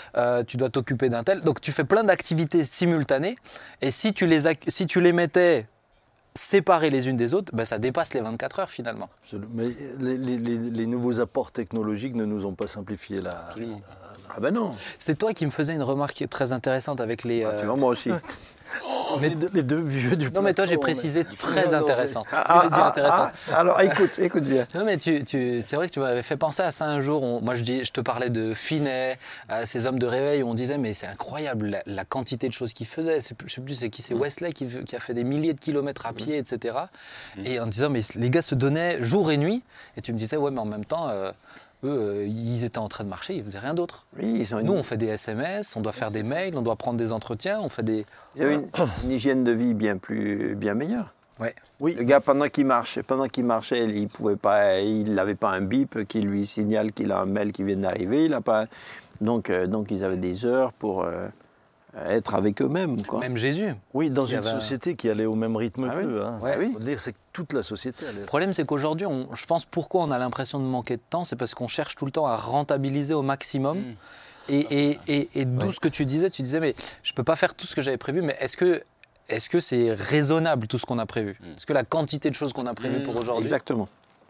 tu 0.47 0.57
dois 0.57 0.69
t'occuper 0.69 1.09
d'un 1.09 1.23
tel, 1.23 1.41
donc 1.41 1.61
tu 1.61 1.71
fais 1.71 1.83
plein 1.83 2.03
d'activités 2.03 2.63
simultanées, 2.63 3.37
et 3.81 3.91
si 3.91 4.13
tu 4.13 4.27
les, 4.27 4.41
si 4.67 4.87
tu 4.87 4.96
les 4.99 5.13
mettais 5.13 5.67
séparées 6.35 6.89
les 6.91 7.07
unes 7.09 7.17
des 7.17 7.33
autres, 7.33 7.51
ben, 7.55 7.65
ça 7.65 7.79
dépasse 7.79 8.13
les 8.13 8.21
24 8.21 8.59
heures 8.59 8.69
finalement. 8.69 9.09
Absolument. 9.23 9.51
Mais 9.53 9.67
les, 9.99 10.17
les- 10.17 10.37
les- 10.37 10.69
les 10.69 10.85
nouveaux 10.85 11.19
apports 11.19 11.51
technologiques 11.51 12.13
ne 12.15 12.25
nous 12.25 12.45
ont 12.45 12.53
pas 12.53 12.67
simplifié 12.67 13.21
la. 13.21 13.47
Absolument. 13.47 13.81
Ah 14.29 14.39
ben 14.39 14.53
non, 14.53 14.75
C'est 14.99 15.17
toi 15.17 15.33
qui 15.33 15.45
me 15.45 15.51
faisais 15.51 15.73
une 15.73 15.81
remarque 15.81 16.23
très 16.29 16.51
intéressante 16.51 17.01
avec 17.01 17.23
les... 17.23 17.43
Ah, 17.43 17.47
euh, 17.49 17.59
tu 17.61 17.65
vois, 17.65 17.75
moi 17.75 17.89
aussi. 17.89 18.11
les, 19.19 19.29
deux, 19.31 19.49
les 19.53 19.63
deux 19.63 19.79
vieux 19.81 20.15
du 20.15 20.29
Non 20.31 20.41
mais 20.41 20.53
toi 20.53 20.65
j'ai 20.65 20.77
précisé 20.77 21.25
mais- 21.29 21.35
très 21.35 21.65
Non, 21.65 21.71
non, 21.71 21.77
intéressante. 21.79 22.27
Ah, 22.33 22.43
ah, 22.71 22.87
intéressante. 22.87 23.29
ah, 23.51 23.59
alors 23.59 23.81
écoute, 23.81 24.11
écoute 24.19 24.43
bien. 24.43 24.67
Non 24.75 24.83
mais 24.85 24.97
tu, 24.97 25.23
tu- 25.23 25.61
c'est 25.61 25.75
vrai 25.75 25.87
que 25.87 25.93
tu 25.93 25.99
m'avais 25.99 26.21
fait 26.23 26.37
penser 26.37 26.61
à 26.63 26.71
ça 26.71 26.85
un 26.85 27.01
jour. 27.01 27.23
On- 27.23 27.41
moi 27.41 27.55
je, 27.55 27.63
dis, 27.63 27.83
je 27.85 27.91
te 27.91 28.01
parlais 28.01 28.29
de 28.29 28.53
Finet, 28.53 29.17
à 29.49 29.65
ces 29.65 29.85
hommes 29.85 29.99
de 29.99 30.05
réveil 30.05 30.43
où 30.43 30.49
on 30.49 30.53
disait 30.53 30.77
mais 30.77 30.93
c'est 30.93 31.07
incroyable 31.07 31.67
la, 31.67 31.81
la 31.85 32.05
quantité 32.05 32.47
de 32.47 32.53
choses 32.53 32.73
qu'ils 32.73 32.87
faisaient. 32.87 33.19
C'est 33.21 33.35
plus- 33.35 33.47
Je 33.49 33.55
sais 33.55 33.61
plus 33.61 33.75
c'est 33.75 33.89
qui, 33.89 34.01
c'est 34.01 34.13
Wesley 34.13 34.51
qui, 34.51 34.67
qui 34.67 34.95
a 34.95 34.99
fait 34.99 35.13
des 35.13 35.23
milliers 35.23 35.53
de 35.53 35.59
kilomètres 35.59 36.05
à 36.05 36.13
pied, 36.13 36.37
etc. 36.37 36.77
Et 37.45 37.59
en 37.59 37.67
disant 37.67 37.89
mais 37.89 38.01
les 38.15 38.29
gars 38.29 38.41
se 38.41 38.55
donnaient 38.55 39.01
jour 39.03 39.31
et 39.31 39.37
nuit. 39.37 39.63
Et 39.95 40.01
tu 40.01 40.13
me 40.13 40.17
disais 40.17 40.37
ouais 40.37 40.51
mais 40.51 40.59
en 40.59 40.65
même 40.65 40.85
temps 40.85 41.07
euh, 41.09 41.31
eux 41.83 41.87
euh, 41.89 42.25
ils 42.27 42.63
étaient 42.63 42.77
en 42.79 42.87
train 42.87 43.03
de 43.03 43.09
marcher, 43.09 43.35
ils 43.35 43.43
faisaient 43.43 43.59
rien 43.59 43.73
d'autre. 43.73 44.05
Oui, 44.17 44.37
ils 44.39 44.55
ont 44.55 44.59
une, 44.59 44.65
Nous 44.67 44.73
on 44.73 44.83
fait 44.83 44.97
des 44.97 45.07
SMS, 45.07 45.75
on 45.75 45.81
doit 45.81 45.93
faire 45.93 46.11
des 46.11 46.23
mails, 46.23 46.55
on 46.57 46.61
doit 46.61 46.75
prendre 46.75 46.97
des 46.97 47.11
entretiens, 47.11 47.59
on 47.61 47.69
fait 47.69 47.83
des. 47.83 48.05
ils 48.35 48.43
ont 48.45 48.49
une- 48.49 48.67
une 49.03 49.11
hygiène 49.11 49.43
de 49.43 49.51
vie 49.51 49.73
bien 49.73 49.97
plus, 49.97 50.55
bien 50.55 50.73
meilleure. 50.73 51.13
Ouais. 51.39 51.53
Oui, 51.79 51.93
Le 51.93 52.03
gars, 52.03 52.19
pendant 52.19 52.49
qu'il 52.49 52.65
marchait, 52.65 53.03
pendant 53.03 53.27
qu'il 53.27 53.45
marchait, 53.45 53.85
il 53.85 54.07
pouvait 54.07 54.37
pas, 54.37 54.79
il 54.79 55.13
n'avait 55.13 55.35
pas 55.35 55.51
un 55.51 55.61
bip 55.61 56.07
qui 56.07 56.21
lui 56.21 56.47
signale 56.47 56.91
qu'il 56.91 57.11
a 57.11 57.19
un 57.19 57.25
mail 57.27 57.51
qui 57.51 57.63
vient 57.63 57.77
d'arriver. 57.77 58.25
Il 58.25 58.33
a 58.33 58.41
pas, 58.41 58.65
donc, 59.21 59.51
euh, 59.51 59.67
donc 59.67 59.91
ils 59.91 60.03
avaient 60.03 60.17
des 60.17 60.45
heures 60.45 60.73
pour 60.73 61.03
euh, 61.03 61.27
être 62.09 62.35
avec 62.35 62.61
eux-mêmes, 62.61 63.03
quoi. 63.05 63.19
Même 63.19 63.37
Jésus. 63.37 63.73
oui, 63.93 64.09
dans 64.09 64.25
une 64.25 64.37
avait 64.37 64.49
société 64.51 64.95
qui 64.95 65.09
allait 65.09 65.25
au 65.25 65.35
même 65.35 65.55
rythme 65.55 65.87
Ah 65.89 65.95
oui. 65.97 66.03
qu'eux. 66.03 66.23
Hein. 66.23 66.39
Ouais. 66.41 66.53
Ah 66.55 66.59
oui. 66.59 66.71
Faut 66.73 66.79
dire, 66.79 66.99
c'est 66.99 67.13
que 67.13 67.17
toute 67.33 67.53
la 67.53 67.63
société 67.63 68.05
allait. 68.07 68.19
Le 68.21 68.25
problème, 68.25 68.53
c'est 68.53 68.65
qu'aujourd'hui, 68.65 69.05
on- 69.05 69.27
je 69.33 69.45
pense 69.45 69.65
pourquoi 69.65 70.03
on 70.03 70.11
a 70.11 70.17
l'impression 70.17 70.59
de 70.59 70.65
manquer 70.65 70.97
de 70.97 71.01
temps, 71.09 71.23
c'est 71.23 71.35
parce 71.35 71.53
qu'on 71.55 71.67
cherche 71.67 71.95
tout 71.95 72.05
le 72.05 72.11
temps 72.11 72.27
à 72.27 72.35
rentabiliser 72.35 73.13
au 73.13 73.21
maximum. 73.23 73.79
Mm. 73.79 73.83
Et, 74.49 74.59
et, 74.91 74.99
et, 75.09 75.29
et 75.35 75.45
d'où 75.45 75.71
ce 75.73 75.79
que 75.79 75.89
tu 75.89 76.05
disais, 76.05 76.29
tu 76.29 76.41
disais, 76.41 76.59
mais 76.61 76.73
je 77.03 77.11
peux 77.13 77.23
pas 77.23 77.35
faire 77.35 77.53
tout 77.53 77.67
ce 77.67 77.75
que 77.75 77.81
j'avais 77.81 77.97
prévu, 77.97 78.21
mais 78.21 78.35
est-ce 78.39 78.55
que 78.57 78.81
est-ce 79.29 79.49
que 79.49 79.59
c'est 79.59 79.91
raisonnable 79.91 80.67
tout 80.67 80.79
ce 80.79 80.85
qu'on 80.85 80.99
a 80.99 81.05
prévu? 81.05 81.37
Mm. 81.41 81.45
Est-ce 81.57 81.65
que 81.65 81.73
la 81.73 81.83
quantité 81.83 82.29
de 82.29 82.35
choses 82.35 82.53
qu'on 82.53 82.65
a 82.65 82.73
prévues 82.73 82.99
Mm, 82.99 83.03
pour 83.03 83.17
aujourd'hui, 83.17 83.43
Exactement. 83.43 83.89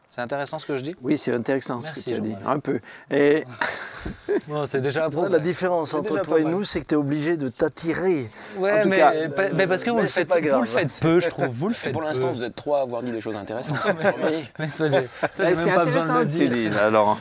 C'est 0.09 0.21
intéressant 0.21 0.59
ce 0.59 0.65
que 0.65 0.77
je 0.77 0.83
dis? 0.83 0.95
Oui, 1.01 1.17
c'est 1.17 1.33
intéressant 1.33 1.79
Merci, 1.83 2.01
ce 2.01 2.05
que 2.09 2.15
tu 2.15 2.17
as 2.17 2.19
dit. 2.21 2.35
Un 2.45 2.59
peu. 2.59 2.79
Et 3.11 3.43
Bon, 4.47 4.65
C'est 4.65 4.81
déjà 4.81 5.07
un 5.07 5.29
la 5.29 5.39
différence 5.39 5.93
entre 5.93 6.21
toi 6.21 6.39
et 6.39 6.43
nous, 6.43 6.63
c'est 6.63 6.81
que 6.81 6.87
tu 6.87 6.93
es 6.93 6.97
obligé 6.97 7.35
de 7.37 7.49
t'attirer. 7.49 8.29
Ouais, 8.57 8.85
mais, 8.85 8.97
cas, 8.97 9.11
pa- 9.35 9.49
mais 9.51 9.67
parce 9.67 9.83
que 9.83 9.89
vous 9.89 9.97
mais 9.97 10.03
le 10.03 10.07
faites, 10.07 10.29
pas 10.29 10.39
vous 10.39 10.47
grave. 10.47 10.61
le 10.61 10.65
faites 10.67 10.99
peu, 11.01 11.19
je 11.19 11.29
trouve. 11.29 11.47
Vous 11.47 11.67
le 11.67 11.73
faites 11.73 11.91
Pour 11.91 12.01
l'instant, 12.01 12.31
vous 12.31 12.43
êtes 12.43 12.55
trois 12.55 12.79
à 12.79 12.81
avoir 12.83 13.03
dit 13.03 13.11
des 13.11 13.19
choses 13.21 13.35
intéressantes. 13.35 13.77
Mais 14.59 14.67
toi, 14.69 14.87
j'ai 14.89 15.09
toi, 15.35 15.45
j'ai 15.45 15.55
c'est 15.55 15.65
même 15.65 15.75
pas 15.75 15.85
besoin 15.85 16.05
de 16.07 16.19
le 16.19 16.25
dire. 16.25 16.49
dis, 16.49 16.69
là, 16.69 16.89
Laurent. 16.89 17.17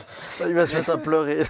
Il 0.47 0.53
va 0.53 0.65
se 0.65 0.75
mettre 0.75 0.91
à 0.91 0.97
pleurer. 0.97 1.43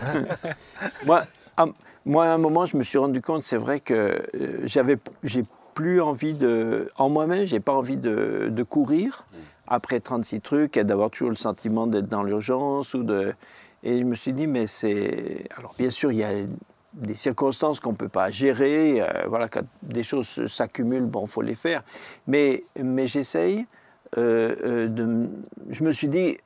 Moi, 1.06 1.26
à, 1.56 1.66
moi, 2.06 2.26
à 2.26 2.30
un 2.30 2.38
moment, 2.38 2.66
je 2.66 2.78
me 2.78 2.84
suis 2.84 2.98
rendu 2.98 3.22
compte, 3.22 3.44
c'est 3.44 3.58
vrai 3.58 3.80
que 3.80 3.94
euh, 3.94 4.20
j'avais, 4.64 4.98
j'ai 5.24 5.44
plus 5.74 6.02
envie 6.02 6.34
de, 6.34 6.90
en 6.98 7.10
moi-même, 7.10 7.46
j'ai 7.46 7.60
pas 7.60 7.74
envie 7.74 7.98
de, 7.98 8.48
de 8.50 8.64
courir 8.64 9.26
après 9.68 10.00
36 10.00 10.42
trucs 10.42 10.78
et 10.78 10.84
d'avoir 10.84 11.10
toujours 11.10 11.30
le 11.30 11.36
sentiment 11.36 11.88
d'être 11.88 12.08
dans 12.08 12.24
l'urgence 12.24 12.94
ou 12.94 13.04
de. 13.04 13.34
Et 13.84 14.00
je 14.00 14.04
me 14.04 14.16
suis 14.16 14.34
dit, 14.34 14.48
mais 14.48 14.68
c'est. 14.68 15.46
Alors, 15.58 15.74
bien 15.78 15.90
sûr, 15.90 16.12
il 16.12 16.20
y 16.20 16.24
a 16.24 16.32
des 16.94 17.14
circonstances 17.14 17.80
qu'on 17.80 17.92
ne 17.92 17.98
peut 17.98 18.10
pas 18.10 18.30
gérer. 18.32 19.02
euh, 19.02 19.28
voilà, 19.28 19.48
quand 19.48 19.64
des 19.84 20.04
choses 20.04 20.48
s'accumulent, 20.48 21.06
bon, 21.06 21.28
faut 21.28 21.42
les 21.42 21.56
faire. 21.56 21.84
Mais, 22.26 22.64
mais 22.80 23.08
j'essaye 23.08 23.66
euh, 24.18 24.56
euh, 24.64 24.88
de. 24.88 25.30
Je 25.70 25.84
me 25.84 25.92
suis 25.92 26.08
dit, 26.08 26.38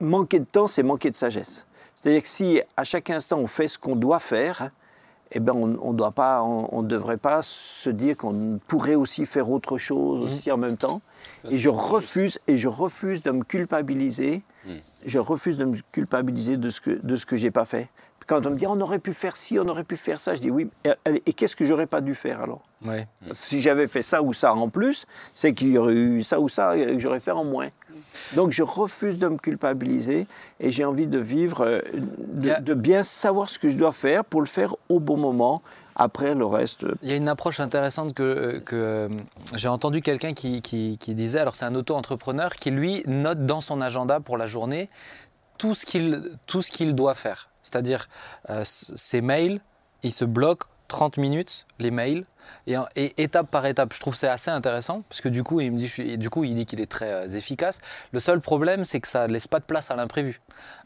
manquer 0.00 0.38
de 0.38 0.44
temps, 0.44 0.66
c'est 0.66 0.82
manquer 0.82 1.10
de 1.10 1.16
sagesse. 1.16 1.66
C'est-à-dire 1.94 2.22
que 2.22 2.28
si 2.28 2.62
à 2.76 2.84
chaque 2.84 3.10
instant 3.10 3.38
on 3.38 3.46
fait 3.46 3.68
ce 3.68 3.78
qu'on 3.78 3.96
doit 3.96 4.20
faire, 4.20 4.70
eh 5.32 5.40
ben 5.40 5.52
on 5.54 5.78
on 5.80 5.92
doit 5.92 6.10
pas, 6.10 6.42
on 6.42 6.82
ne 6.82 6.88
devrait 6.88 7.16
pas 7.16 7.40
se 7.42 7.90
dire 7.90 8.16
qu'on 8.16 8.58
pourrait 8.66 8.94
aussi 8.94 9.26
faire 9.26 9.50
autre 9.50 9.78
chose 9.78 10.22
aussi 10.22 10.50
en 10.50 10.56
même 10.56 10.76
temps. 10.76 11.00
Ça, 11.42 11.50
Et 11.50 11.58
je 11.58 11.68
refuse, 11.68 12.38
et 12.46 12.58
je 12.58 12.68
refuse 12.68 13.22
de 13.22 13.30
me 13.30 13.44
culpabiliser. 13.44 14.42
Mm. 14.66 14.70
Je 15.06 15.18
refuse 15.18 15.56
de 15.56 15.64
me 15.64 15.78
culpabiliser 15.92 16.56
de 16.56 16.68
ce 16.68 16.80
que 16.80 16.98
de 17.02 17.16
ce 17.16 17.26
que 17.26 17.36
j'ai 17.36 17.50
pas 17.50 17.64
fait. 17.64 17.88
Quand 18.30 18.46
on 18.46 18.50
me 18.50 18.56
dit 18.56 18.66
on 18.68 18.80
aurait 18.80 19.00
pu 19.00 19.12
faire 19.12 19.36
ci, 19.36 19.58
on 19.58 19.66
aurait 19.66 19.82
pu 19.82 19.96
faire 19.96 20.20
ça, 20.20 20.36
je 20.36 20.40
dis 20.40 20.50
oui. 20.52 20.70
Et, 20.84 20.90
et 21.26 21.32
qu'est-ce 21.32 21.56
que 21.56 21.64
j'aurais 21.64 21.88
pas 21.88 22.00
dû 22.00 22.14
faire 22.14 22.40
alors 22.40 22.62
Ouais. 22.86 23.08
Si 23.32 23.60
j'avais 23.60 23.88
fait 23.88 24.02
ça 24.02 24.22
ou 24.22 24.32
ça 24.32 24.54
en 24.54 24.68
plus, 24.68 25.06
c'est 25.34 25.52
qu'il 25.52 25.70
y 25.72 25.78
aurait 25.78 25.94
eu 25.94 26.22
ça 26.22 26.38
ou 26.40 26.48
ça 26.48 26.74
que 26.76 26.98
j'aurais 27.00 27.18
fait 27.18 27.32
en 27.32 27.44
moins. 27.44 27.68
Donc 28.36 28.52
je 28.52 28.62
refuse 28.62 29.18
de 29.18 29.26
me 29.26 29.36
culpabiliser 29.36 30.28
et 30.60 30.70
j'ai 30.70 30.84
envie 30.84 31.08
de 31.08 31.18
vivre, 31.18 31.64
euh, 31.66 31.80
de, 32.60 32.74
bien 32.74 33.02
savoir 33.02 33.48
ce 33.50 33.58
que 33.58 33.68
je 33.68 33.76
dois 33.76 33.92
faire 33.92 34.24
pour 34.24 34.40
le 34.40 34.46
faire 34.46 34.76
au 34.88 35.00
bon 35.00 35.16
moment. 35.16 35.60
Après 35.96 36.34
le 36.34 36.46
reste, 36.46 36.84
euh, 36.84 36.94
Il 37.02 37.10
y 37.10 37.12
a 37.12 37.16
une 37.16 37.28
approche 37.28 37.58
intéressante 37.60 38.14
que, 38.14 38.58
que, 38.64 38.76
euh, 38.76 39.08
j'ai 39.56 39.68
entendu 39.68 40.00
quelqu'un 40.02 40.32
qui, 40.34 40.62
qui- 40.62 40.96
qui 40.98 41.14
disait, 41.14 41.40
alors 41.40 41.54
c'est 41.56 41.66
un 41.66 41.74
auto-entrepreneur 41.74 42.54
qui 42.54 42.70
lui 42.70 43.02
note 43.06 43.44
dans 43.44 43.60
son 43.60 43.80
agenda 43.82 44.20
pour 44.20 44.38
la 44.38 44.46
journée 44.46 44.88
tout 45.58 45.74
ce 45.74 45.84
qu'il, 45.84 46.38
tout 46.46 46.62
ce 46.62 46.70
qu'il 46.70 46.94
doit 46.94 47.14
faire. 47.16 47.49
C'est-à-dire 47.62 48.08
euh, 48.50 48.62
s- 48.62 48.90
ses 48.96 49.20
mails, 49.20 49.60
il 50.02 50.12
se 50.12 50.24
bloque 50.24 50.64
30 50.88 51.16
minutes, 51.18 51.66
les 51.78 51.90
mails, 51.90 52.24
Et, 52.66 53.22
étape 53.22 53.48
par 53.48 53.64
étape, 53.66 53.92
je 53.94 54.00
trouve 54.00 54.16
c'est 54.16 54.26
assez 54.26 54.50
intéressant 54.50 55.02
parce 55.08 55.20
que 55.20 55.28
du 55.28 55.44
coup, 55.44 55.60
il 55.60 55.70
me 55.70 55.78
dit, 55.78 55.86
je 55.86 55.92
suis- 55.92 56.18
du 56.18 56.30
coup, 56.30 56.42
il 56.42 56.54
dit 56.56 56.66
qu'il 56.66 56.80
est 56.80 56.90
très 56.90 57.12
euh, 57.12 57.28
efficace. 57.28 57.78
Le 58.10 58.18
seul 58.18 58.40
problème, 58.40 58.84
c'est 58.84 58.98
que 58.98 59.06
ça 59.06 59.28
ne 59.28 59.32
laisse 59.32 59.46
pas 59.46 59.60
de 59.60 59.64
place 59.64 59.92
à 59.92 59.96
l'imprévu. 59.96 60.40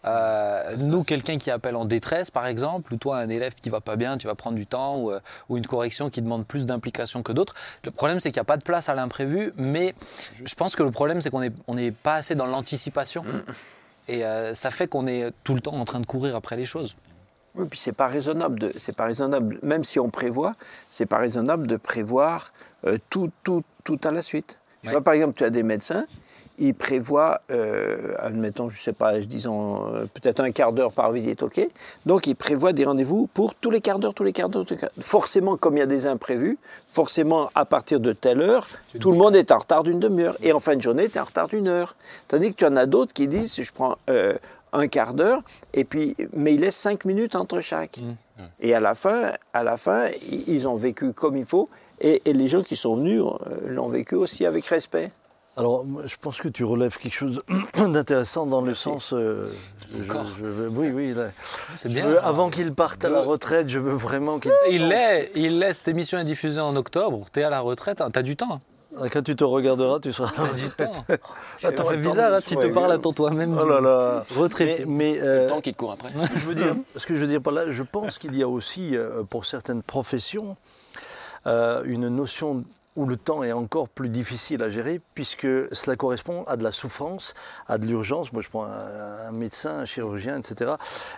Euh, 0.04 0.76
nous, 0.76 1.04
quelqu'un 1.04 1.38
qui 1.38 1.50
appelle 1.50 1.75
en 1.76 1.87
détresse, 1.87 2.31
par 2.31 2.47
exemple, 2.47 2.93
ou 2.93 2.97
toi, 2.99 3.16
un 3.19 3.31
élève 3.31 3.54
qui 3.54 3.71
va 3.71 3.81
pas 3.81 3.97
bien, 3.97 4.19
tu 4.19 4.26
vas 4.26 4.35
prendre 4.35 4.57
du 4.57 4.66
temps, 4.66 4.99
ou, 4.99 5.12
ou 5.49 5.57
une 5.57 5.66
correction 5.66 6.11
qui 6.11 6.21
demande 6.21 6.47
plus 6.47 6.66
d'implication 6.66 7.23
que 7.23 7.33
d'autres. 7.33 7.54
Le 7.85 7.90
problème, 7.90 8.21
c'est 8.21 8.31
qu'il 8.31 8.38
n'y 8.40 8.45
a 8.45 8.45
pas 8.45 8.59
de 8.59 8.64
place 8.64 8.90
à 8.90 8.95
l'imprévu, 8.95 9.52
mais 9.57 9.95
je 10.45 10.54
pense 10.54 10.76
que 10.76 10.83
le 10.83 10.90
problème, 10.90 11.23
c'est 11.23 11.31
qu'on 11.31 11.40
n'est 11.40 11.52
on 11.66 11.75
n'est 11.75 11.93
pas 11.93 12.16
assez 12.16 12.35
dans 12.35 12.47
l'anticipation. 12.47 13.25
Et 14.09 14.25
euh, 14.25 14.55
ça 14.55 14.71
fait 14.71 14.87
qu'on 14.87 15.07
est 15.07 15.33
tout 15.45 15.55
le 15.55 15.61
temps 15.61 15.75
en 15.75 15.85
train 15.85 16.01
de 16.01 16.07
courir 16.07 16.37
après 16.37 16.57
les 16.57 16.67
choses. 16.67 16.97
Oui, 17.55 17.67
puis 17.71 17.79
c'est 17.79 17.93
pas 17.93 18.09
raisonnable 18.09 18.59
de, 18.59 18.73
c'est 18.79 18.95
pas 18.97 19.05
raisonnable, 19.05 19.59
même 19.63 19.85
si 19.85 20.01
on 20.01 20.11
prévoit, 20.11 20.55
c'est 20.91 21.07
pas 21.07 21.19
raisonnable 21.19 21.67
de 21.69 21.77
prévoir 21.77 22.53
euh, 22.87 22.99
tout, 23.11 23.31
tout, 23.45 23.63
tout 23.85 23.99
à 24.05 24.11
la 24.11 24.23
suite. 24.23 24.59
Tu 24.83 24.89
Ouais. 24.89 24.93
vois, 24.95 25.03
par 25.05 25.15
exemple, 25.15 25.35
tu 25.39 25.45
as 25.45 25.51
des 25.51 25.63
médecins, 25.63 26.05
ils 26.59 26.75
prévoient, 26.75 27.41
euh, 27.51 28.15
admettons, 28.19 28.69
je 28.69 28.81
sais 28.81 28.93
pas, 28.93 29.19
disons 29.19 29.87
euh, 29.93 30.05
peut-être 30.07 30.41
un 30.41 30.53
quart 30.53 30.73
d'heure 30.73 30.93
par 30.93 31.11
visite, 31.11 31.43
ok. 31.43 31.67
Donc 32.07 32.27
ils 32.27 32.37
prévoient 32.37 32.73
des 32.73 32.85
rendez-vous 32.85 33.27
pour 33.35 33.55
tous 33.55 33.71
les 33.71 33.81
quarts 33.81 33.99
d'heure, 33.99 34.15
tous 34.15 34.25
les 34.25 34.33
quarts 34.33 34.49
d'heure, 34.49 34.65
tous 34.65 34.75
les 34.75 34.81
quarts- 34.81 34.91
Forcément, 35.01 35.57
comme 35.57 35.77
il 35.77 35.81
y 35.81 35.83
a 35.83 35.87
des 35.87 36.07
imprévus, 36.07 36.59
forcément 36.87 37.51
à 37.55 37.65
partir 37.65 37.99
de 37.99 38.13
telle 38.13 38.41
heure, 38.41 38.69
tout 39.01 39.11
le 39.11 39.19
monde 39.19 39.35
est 39.35 39.51
en 39.51 39.59
retard 39.59 39.83
d'une 39.83 39.99
demi-heure, 39.99 40.37
et 40.43 40.53
en 40.53 40.61
fin 40.61 40.77
de 40.77 40.83
journée, 40.83 41.09
tu 41.09 41.17
es 41.17 41.21
en 41.21 41.25
retard 41.25 41.49
d'une 41.49 41.67
heure. 41.67 41.97
Tandis 42.29 42.53
que 42.53 42.57
tu 42.59 42.65
en 42.67 42.77
as 42.77 42.87
d'autres 42.87 43.13
qui 43.13 43.27
disent, 43.27 43.61
je 43.61 43.73
prends 43.73 43.97
euh, 44.09 44.35
un 44.73 44.87
quart 44.89 45.15
d'heure, 45.15 45.43
et 45.73 45.85
puis, 45.85 46.17
mais 46.33 46.55
ils 46.55 46.61
laissent 46.61 46.77
cinq 46.77 47.05
minutes 47.05 47.35
entre 47.35 47.61
chaque. 47.61 47.99
Et 48.61 48.75
à 48.75 48.81
la 48.81 48.95
fin, 48.95 49.33
à 49.53 49.63
la 49.63 49.77
fin, 49.77 50.09
ils 50.49 50.67
ont 50.67 50.75
vécu 50.77 51.13
comme 51.13 51.37
il 51.37 51.45
faut, 51.45 51.69
et, 52.01 52.23
et 52.25 52.33
les 52.33 52.49
gens 52.49 52.63
qui 52.63 52.75
sont 52.77 52.97
venus 52.97 53.23
euh, 53.23 53.35
l'ont 53.69 53.89
vécu 53.89 54.17
aussi 54.17 54.47
avec 54.47 54.67
respect. 54.67 55.11
Alors, 55.57 55.85
je 56.05 56.17
pense 56.21 56.41
que 56.41 56.49
tu 56.49 56.65
relèves 56.65 56.99
quelque 56.99 57.13
chose 57.15 57.41
d'intéressant 57.77 58.45
dans 58.47 58.61
le 58.61 58.75
sens. 58.75 59.13
euh, 59.13 59.49
je- 59.97 60.03
Encore 60.05 60.27
je 60.39 60.45
veux- 60.45 60.69
oui, 60.69 60.91
oui. 60.91 61.15
là. 61.15 61.29
C'est 61.77 61.89
Je 61.89 61.95
bien. 61.95 62.09
veux- 62.09 62.25
avant 62.25 62.51
qu'il 62.51 62.75
parte 62.75 63.05
à 63.05 63.09
la 63.09 63.21
retraite, 63.23 63.69
je 63.69 63.79
veux 63.79 63.95
vraiment 63.95 64.41
qu'il. 64.41 64.51
Il 64.73 64.89
l'est, 64.89 65.31
il 65.37 65.61
l'est. 65.61 65.75
Cette 65.75 65.89
émission 65.89 66.19
est 66.19 66.25
diffusée 66.25 66.61
en 66.61 66.75
octobre. 66.75 67.27
T'es 67.33 67.45
à 67.45 67.51
la 67.51 67.61
retraite, 67.61 68.01
hein, 68.01 68.11
t'as 68.13 68.23
du 68.23 68.35
temps. 68.37 68.61
Quand 69.13 69.23
tu 69.23 69.35
te 69.35 69.43
regarderas, 69.45 69.99
tu 70.01 70.13
seras. 70.13 70.33
T'as 70.37 70.53
du 70.55 70.69
temps. 70.71 70.93
Ah, 71.65 71.85
fait 71.85 71.97
bizarre, 71.97 72.35
hein, 72.35 72.41
tu 72.45 72.57
te 72.57 72.67
parles 72.67 72.93
à 72.93 72.99
ton 72.99 73.13
toi-même. 73.13 73.57
Oh 73.61 73.65
là 73.69 73.81
là. 73.81 74.25
Mais, 74.31 74.37
Retraité. 74.43 74.85
mais, 74.87 75.15
C'est 75.15 75.23
euh, 75.27 75.43
le 75.45 75.47
temps 75.49 75.61
qui 75.61 75.73
te 75.73 75.77
court 75.79 75.93
après. 75.93 76.13
ce 76.13 76.35
que 76.35 76.41
je 76.41 76.47
veux 76.47 76.55
dire, 76.55 76.77
ce 76.97 77.07
que 77.07 77.15
je 77.15 77.21
veux 77.21 77.27
dire 77.27 77.41
par 77.41 77.53
là, 77.53 77.71
je 77.71 77.83
pense 77.85 78.19
qu'il 78.19 78.37
y 78.37 78.43
a 78.43 78.49
aussi, 78.49 78.97
euh, 78.97 79.23
pour 79.25 79.45
certaines 79.47 79.83
professions, 79.83 80.57
euh, 81.47 81.83
une 81.87 82.09
notion 82.09 82.65
où 82.97 83.07
le 83.07 83.17
temps 83.17 83.43
est 83.43 83.53
encore 83.53 83.89
plus 83.89 84.09
difficile 84.09 84.63
à 84.63 84.69
gérer, 84.69 85.01
puisque 85.15 85.47
cela 85.73 85.97
correspond 85.97 86.45
à 86.45 86.57
de 86.57 86.63
la 86.63 86.73
souffrance, 86.73 87.35
à 87.67 87.79
de 87.79 87.87
l'urgence. 87.87 88.33
Moi, 88.33 88.43
je 88.43 88.49
prends 88.49 88.65
un, 88.67 89.33
médecin, 89.33 89.81
un 89.81 89.85
chirurgien, 89.85 90.39
etc. 90.39 90.75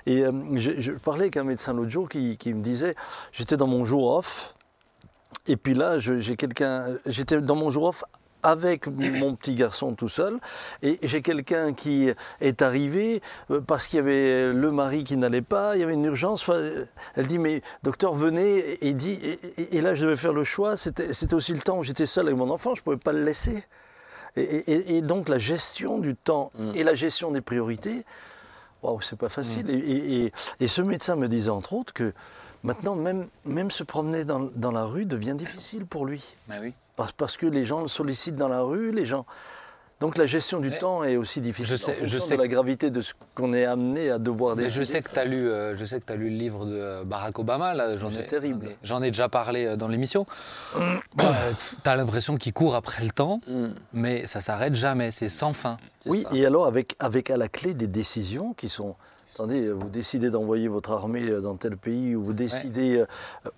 Et 0.06 0.24
euh, 0.24 0.32
je, 0.56 0.92
parlais 0.92 1.22
avec 1.22 1.36
un 1.36 1.44
médecin 1.44 1.74
l'autre 1.74 1.90
jour 1.90 2.08
qui, 2.08 2.36
qui 2.36 2.54
me 2.54 2.62
disait, 2.62 2.94
j'étais 3.32 3.56
dans 3.56 3.66
mon 3.66 3.84
jour 3.84 4.14
off, 4.14 4.54
et 5.48 5.56
puis 5.56 5.74
là, 5.74 5.98
j'ai 5.98 6.36
quelqu'un, 6.36 6.96
j'étais 7.06 7.40
dans 7.40 7.54
mon 7.54 7.70
jour 7.70 7.84
off 7.84 8.04
avec 8.42 8.86
mon 8.86 9.34
petit 9.34 9.54
garçon 9.54 9.94
tout 9.94 10.08
seul, 10.08 10.38
et 10.82 10.98
j'ai 11.02 11.20
quelqu'un 11.22 11.72
qui 11.72 12.08
est 12.40 12.62
arrivé 12.62 13.20
euh, 13.50 13.60
parce 13.60 13.86
qu'il 13.88 13.96
y 13.96 14.00
avait 14.00 14.52
le 14.52 14.70
mari 14.70 15.02
qui 15.04 15.16
n'allait 15.16 15.42
pas, 15.42 15.76
il 15.76 15.80
y 15.80 15.82
avait 15.82 15.94
une 15.94 16.04
urgence. 16.04 16.42
Enfin, 16.48 16.60
elle 17.16 17.26
dit 17.26 17.38
mais 17.38 17.62
docteur 17.82 18.14
venez, 18.14 18.58
et, 18.58 18.86
il 18.88 18.96
dit 18.96 19.18
et, 19.56 19.80
là 19.80 19.94
je 19.94 20.04
devais 20.04 20.16
faire 20.16 20.32
le 20.32 20.44
choix. 20.44 20.76
C'était 20.76 21.34
aussi 21.34 21.52
le 21.52 21.60
temps 21.60 21.78
où 21.78 21.84
j'étais 21.84 22.06
seul 22.06 22.26
avec 22.26 22.38
mon 22.38 22.50
enfant, 22.50 22.74
je 22.74 22.80
ne 22.80 22.84
pouvais 22.84 22.96
pas 22.96 23.12
le 23.12 23.24
laisser. 23.24 23.64
Et, 24.36 24.42
et- 24.42 24.96
et 24.98 25.02
donc 25.02 25.28
la 25.28 25.38
gestion 25.38 25.98
du 25.98 26.14
temps 26.14 26.52
et 26.74 26.84
la 26.84 26.94
gestion 26.94 27.30
des 27.30 27.40
priorités, 27.40 28.04
waouh, 28.82 29.00
c'est 29.00 29.18
pas 29.18 29.30
facile. 29.30 29.70
Et, 29.70 30.32
et- 30.60 30.68
ce 30.68 30.82
médecin 30.82 31.16
me 31.16 31.26
disait 31.26 31.50
entre 31.50 31.72
autres 31.72 31.92
que 31.94 32.12
maintenant 32.62 32.94
même, 32.94 33.28
même 33.44 33.70
se 33.70 33.82
promener 33.82 34.24
dans, 34.24 34.48
dans 34.54 34.70
la 34.72 34.84
rue 34.84 35.06
devient 35.06 35.34
difficile 35.36 35.86
pour 35.86 36.04
lui. 36.04 36.34
Bah 36.48 36.56
oui. 36.60 36.74
Parce, 36.96 37.12
parce 37.12 37.36
que 37.36 37.46
les 37.46 37.64
gens 37.64 37.82
le 37.82 37.88
sollicitent 37.88 38.36
dans 38.36 38.48
la 38.48 38.62
rue, 38.62 38.90
les 38.90 39.06
gens. 39.06 39.26
Donc 39.98 40.18
la 40.18 40.26
gestion 40.26 40.60
du 40.60 40.68
Mais 40.68 40.78
temps 40.78 41.04
est 41.04 41.16
aussi 41.16 41.40
difficile 41.40 41.70
je 41.70 41.76
sais- 41.76 42.02
en 42.02 42.04
je 42.04 42.18
sais 42.18 42.36
de 42.36 42.42
la 42.42 42.48
gravité 42.48 42.90
de 42.90 43.00
ce 43.00 43.14
qu'on 43.34 43.54
est 43.54 43.64
amené 43.64 44.10
à 44.10 44.18
devoir 44.18 44.54
décider. 44.54 44.70
je 44.74 44.82
sais 44.82 45.00
que 45.00 45.10
tu 45.10 45.18
as 45.18 45.24
lu, 45.24 45.48
euh, 45.48 45.74
je 45.74 45.86
sais 45.86 46.00
que 46.00 46.12
as 46.12 46.16
lu 46.16 46.28
le 46.28 46.36
livre 46.36 46.66
de 46.66 46.74
euh, 46.74 47.04
Barack 47.04 47.38
Obama. 47.38 47.72
Là, 47.72 47.96
j'en 47.96 48.10
ai, 48.10 48.26
terrible. 48.26 48.76
j'en 48.82 49.02
ai- 49.02 49.10
déjà 49.10 49.30
parlé 49.30 49.64
euh, 49.64 49.76
dans 49.76 49.88
l'émission. 49.88 50.26
tu 51.16 51.24
as 51.88 51.96
l'impression 51.96 52.36
qu'il 52.36 52.52
court 52.52 52.74
après 52.74 53.02
le 53.02 53.10
temps, 53.10 53.40
Mm. 53.46 53.68
mais 53.94 54.26
ça 54.26 54.40
s'arrête 54.42 54.74
jamais. 54.74 55.10
C'est 55.10 55.28
sans 55.30 55.52
fin. 55.54 55.78
Oui, 56.06 56.24
ça. 56.30 56.36
et 56.36 56.44
alors 56.44 56.66
avec, 56.66 56.94
avec 56.98 57.30
à 57.30 57.36
la 57.38 57.48
clé 57.48 57.72
des 57.74 57.86
décisions 57.86 58.52
qui 58.54 58.68
sont... 58.68 58.96
Attendez, 59.36 59.70
vous 59.70 59.90
décidez 59.90 60.30
d'envoyer 60.30 60.66
votre 60.66 60.92
armée 60.92 61.28
euh, 61.28 61.42
dans 61.42 61.56
tel 61.56 61.76
pays, 61.76 62.16
ou 62.16 62.24
vous 62.24 62.32
décidez, 62.32 62.96
euh, 62.96 63.06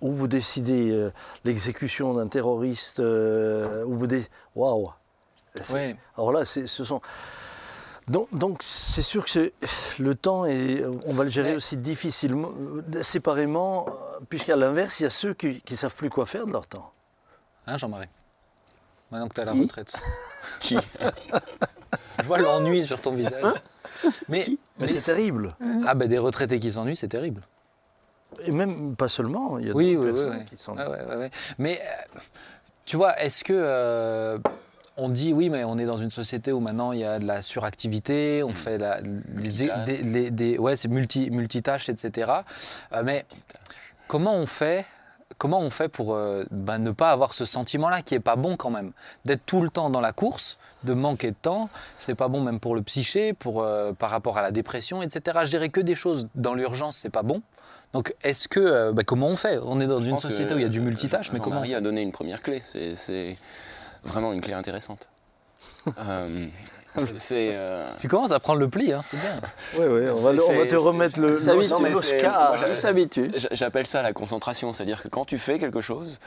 ou 0.01 0.11
vous 0.11 0.27
décidez 0.27 0.91
euh, 0.91 1.09
l'exécution 1.45 2.13
d'un 2.13 2.27
terroriste, 2.27 2.99
euh, 2.99 3.85
ou 3.85 3.95
vous 3.95 4.05
décidez... 4.05 4.29
Waouh 4.55 4.91
Ouais. 5.71 5.95
Alors 6.17 6.33
là, 6.33 6.43
ce 6.43 6.67
sont... 6.67 6.99
Donc, 8.09 8.57
c'est 8.61 9.01
sûr 9.01 9.23
que 9.23 9.53
le 9.99 10.15
temps, 10.15 10.45
est, 10.45 10.83
on 11.05 11.13
va 11.13 11.23
le 11.23 11.29
gérer 11.29 11.55
aussi 11.55 11.77
difficilement, 11.77 12.49
euh, 12.93 13.01
séparément, 13.01 13.87
euh, 13.87 13.91
puisqu'à 14.27 14.57
l'inverse, 14.57 14.99
il 14.99 15.03
y 15.03 15.05
a 15.05 15.09
ceux 15.09 15.33
qui 15.33 15.63
ne 15.71 15.75
savent 15.77 15.95
plus 15.95 16.09
quoi 16.09 16.25
faire 16.25 16.45
de 16.45 16.51
leur 16.51 16.67
temps. 16.67 16.91
Hein, 17.67 17.77
Jean-Marie 17.77 18.09
Maintenant 19.11 19.29
que 19.29 19.35
tu 19.35 19.41
as 19.41 19.45
la 19.45 19.53
retraite. 19.53 19.97
Qui? 20.59 20.77
Je 22.19 22.25
vois 22.25 22.39
l'ennui 22.39 22.85
sur 22.85 22.99
ton 22.99 23.13
visage. 23.13 23.53
Mais, 24.29 24.45
Mais 24.79 24.87
c'est 24.87 25.01
terrible. 25.01 25.55
ah 25.87 25.93
ben 25.95 26.07
des 26.07 26.17
retraités 26.17 26.59
qui 26.59 26.71
s'ennuient, 26.71 26.95
c'est 26.95 27.07
terrible. 27.07 27.41
Et 28.45 28.51
même 28.51 28.95
pas 28.95 29.09
seulement, 29.09 29.57
il 29.59 29.67
y 29.67 29.71
a 29.71 29.73
Oui, 29.73 29.95
d'autres 29.95 30.05
oui, 30.05 30.11
oui, 30.11 30.19
personnes 30.23 30.39
oui. 30.39 30.45
qui 30.45 30.57
sont... 30.57 30.73
Ouais, 30.77 30.85
ouais, 30.85 31.05
ouais, 31.09 31.15
ouais. 31.15 31.31
Mais 31.57 31.79
euh, 31.81 32.19
tu 32.85 32.95
vois, 32.95 33.19
est-ce 33.19 33.43
que 33.43 33.53
euh, 33.55 34.37
on 34.97 35.09
dit 35.09 35.33
oui, 35.33 35.49
mais 35.49 35.63
on 35.63 35.77
est 35.77 35.85
dans 35.85 35.97
une 35.97 36.11
société 36.11 36.51
où 36.51 36.59
maintenant 36.59 36.91
il 36.91 36.99
y 36.99 37.05
a 37.05 37.19
de 37.19 37.25
la 37.25 37.41
suractivité, 37.41 38.43
on 38.43 38.53
fait 38.53 38.77
la, 38.77 39.01
les, 39.01 39.49
des, 39.85 39.97
les- 40.03 40.31
des- 40.31 40.57
ouais, 40.57 40.75
c'est 40.75 40.87
multi, 40.89 41.31
multitâche, 41.31 41.89
etc. 41.89 42.31
Euh, 42.93 43.01
mais 43.03 43.25
comment 44.07 44.35
on 44.35 44.45
fait 44.45 44.85
Comment 45.39 45.59
on 45.61 45.69
fait 45.71 45.87
pour 45.87 46.13
euh, 46.13 46.43
ben, 46.51 46.77
ne 46.77 46.91
pas 46.91 47.11
avoir 47.11 47.33
ce 47.33 47.45
sentiment-là 47.45 48.01
qui 48.03 48.13
est 48.13 48.19
pas 48.19 48.35
bon 48.35 48.55
quand 48.57 48.69
même? 48.69 48.91
D'être 49.25 49.43
tout 49.45 49.61
le 49.61 49.69
temps 49.69 49.89
dans 49.89 50.01
la 50.01 50.11
course, 50.11 50.57
de 50.83 50.93
manquer 50.93 51.31
de 51.31 51.35
temps, 51.41 51.69
c'est 51.97 52.13
pas 52.13 52.27
bon 52.27 52.41
même 52.41 52.59
pour 52.59 52.75
le 52.75 52.81
psyché, 52.83 53.33
pour, 53.33 53.61
euh, 53.63 53.93
par 53.93 54.11
rapport 54.11 54.37
à 54.37 54.41
la 54.43 54.51
dépression, 54.51 55.01
etc. 55.01 55.39
Je 55.45 55.49
dirais 55.49 55.69
que 55.69 55.79
des 55.81 55.95
choses 55.95 56.27
dans 56.35 56.53
l'urgence, 56.53 56.97
c'est 56.97 57.09
pas 57.09 57.23
bon. 57.23 57.41
Donc 57.93 58.13
est-ce 58.21 58.47
que, 58.47 58.59
euh, 58.59 58.91
ben, 58.91 59.03
comment 59.03 59.27
on 59.27 59.35
fait? 59.37 59.57
On 59.63 59.79
est 59.81 59.87
dans 59.87 59.97
Je 59.99 60.09
une 60.09 60.19
société 60.19 60.53
où 60.53 60.57
il 60.57 60.61
y 60.63 60.65
a 60.65 60.69
du 60.69 60.81
multitâche, 60.81 61.31
mais 61.31 61.39
comment 61.39 61.63
fait 61.63 61.73
a 61.73 61.81
donné 61.81 62.01
une 62.01 62.11
première 62.11 62.41
clé. 62.43 62.59
C'est- 62.61 62.93
C'est 62.95 63.37
vraiment 64.03 64.31
une 64.33 64.41
clé 64.41 64.53
intéressante. 64.53 65.09
Euh, 67.31 67.51
euh, 67.53 67.91
Tu 67.99 68.07
commences 68.07 68.31
à 68.31 68.39
prendre 68.39 68.59
le 68.59 68.69
pli, 68.69 68.91
hein, 68.93 69.01
c'est 69.01 69.17
bien. 69.17 69.39
Oui, 69.77 69.85
oui, 69.89 70.09
on 70.11 70.15
va, 70.15 70.31
le- 70.33 70.43
on 70.43 70.57
va 70.57 70.65
te 70.65 70.75
remettre 70.75 71.19
le, 71.19 71.37
s'habitue. 72.75 73.31
J'appelle 73.51 73.87
ça 73.87 74.01
la 74.01 74.13
concentration, 74.13 74.73
c'est-à-dire 74.73 75.01
que 75.03 75.07
quand 75.07 75.25
tu 75.25 75.37
fais 75.37 75.59
quelque 75.59 75.81
chose, 75.81 76.19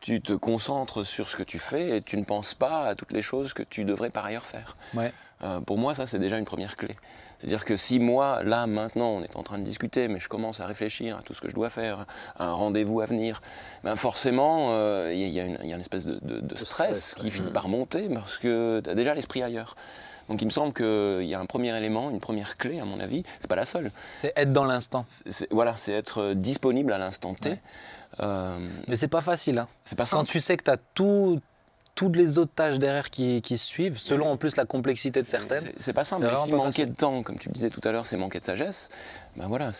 tu 0.00 0.20
te 0.20 0.32
concentres 0.32 1.04
sur 1.06 1.28
ce 1.28 1.36
que 1.36 1.42
tu 1.44 1.58
fais 1.58 1.98
et 1.98 2.02
tu 2.02 2.16
ne 2.16 2.24
penses 2.24 2.54
pas 2.54 2.84
à 2.86 2.94
toutes 2.94 3.12
les 3.12 3.22
choses 3.22 3.52
que 3.52 3.62
tu 3.62 3.84
devrais 3.84 4.10
par 4.10 4.24
ailleurs 4.26 4.44
faire. 4.46 4.76
Ouais. 4.94 5.12
Euh, 5.44 5.60
pour 5.60 5.76
moi, 5.76 5.94
ça, 5.94 6.06
c'est 6.06 6.20
déjà 6.20 6.38
une 6.38 6.44
première 6.44 6.76
clé. 6.76 6.94
C'est-à-dire 7.38 7.64
que 7.64 7.76
si 7.76 7.98
moi, 7.98 8.44
là, 8.44 8.68
maintenant, 8.68 9.08
on 9.08 9.22
est 9.24 9.34
en 9.34 9.42
train 9.42 9.58
de 9.58 9.64
discuter, 9.64 10.06
mais 10.06 10.20
je 10.20 10.28
commence 10.28 10.60
à 10.60 10.66
réfléchir 10.66 11.16
à 11.16 11.22
tout 11.22 11.34
ce 11.34 11.40
que 11.40 11.48
je 11.48 11.54
dois 11.56 11.68
faire, 11.70 12.06
à 12.38 12.44
un 12.46 12.52
rendez-vous 12.52 13.00
à 13.00 13.06
venir, 13.06 13.42
ben 13.82 13.96
forcément, 13.96 14.68
euh, 14.70 15.10
il 15.12 15.18
y, 15.18 15.40
a- 15.40 15.44
y 15.44 15.46
une- 15.48 15.58
il 15.64 15.68
y 15.68 15.72
a 15.72 15.74
une 15.74 15.80
espèce 15.80 16.06
de, 16.06 16.20
de- 16.22 16.38
de 16.40 16.56
stress, 16.56 17.06
stress, 17.10 17.14
qui 17.16 17.32
finit 17.32 17.50
par 17.50 17.66
monter 17.66 18.08
parce 18.14 18.38
que 18.38 18.80
tu 18.84 18.88
as 18.90 18.94
déjà 18.94 19.14
l'esprit 19.14 19.42
ailleurs. 19.42 19.74
Donc 20.28 20.40
il 20.42 20.44
me 20.46 20.50
semble 20.50 20.72
qu'il 20.72 21.26
y 21.28 21.34
a 21.34 21.40
un 21.40 21.46
premier 21.46 21.76
élément, 21.76 22.10
une 22.10 22.20
première 22.20 22.56
clé, 22.56 22.80
à 22.80 22.84
mon 22.84 23.00
avis, 23.00 23.22
c'est 23.40 23.48
pas 23.48 23.56
la 23.56 23.64
seule. 23.64 23.90
C'est 24.16 24.32
être 24.36 24.52
dans 24.52 24.64
l'instant. 24.64 25.04
Voilà, 25.50 25.76
c'est 25.76 25.92
être 25.92 26.34
disponible 26.34 26.92
à 26.92 26.98
l'instant 26.98 27.34
T. 27.34 27.50
Ouais. 27.50 27.58
Euh, 28.20 28.58
Mais 28.88 28.96
c'est 28.96 29.08
pas 29.08 29.20
facile. 29.22 29.58
Hein. 29.58 29.68
c'est 29.84 29.96
pas 29.96 30.04
Quand 30.04 30.18
simple. 30.18 30.30
tu 30.30 30.40
sais 30.40 30.56
que 30.56 30.64
tu 30.64 30.70
as 30.70 30.76
tout, 30.94 31.40
toutes 31.94 32.16
les 32.16 32.38
autres 32.38 32.52
tâches 32.54 32.78
derrière 32.78 33.10
qui, 33.10 33.42
qui 33.42 33.58
suivent, 33.58 33.98
selon 33.98 34.30
en 34.30 34.36
plus 34.36 34.56
la 34.56 34.64
complexité 34.64 35.22
de 35.22 35.28
certaines. 35.28 35.64
C'est- 35.76 35.92
pas 35.92 36.04
simple. 36.04 36.26
Mais 36.30 36.36
si 36.36 36.52
manquer 36.52 36.86
de 36.86 36.94
temps, 36.94 37.22
comme 37.22 37.38
tu 37.38 37.48
le 37.48 37.54
disais 37.54 37.70
tout 37.70 37.80
à 37.84 37.90
l'heure, 37.92 38.06
c'est 38.06 38.16
manquer 38.16 38.38
de 38.40 38.44
sagesse, 38.44 38.90
ben 39.36 39.48
voilà, 39.48 39.70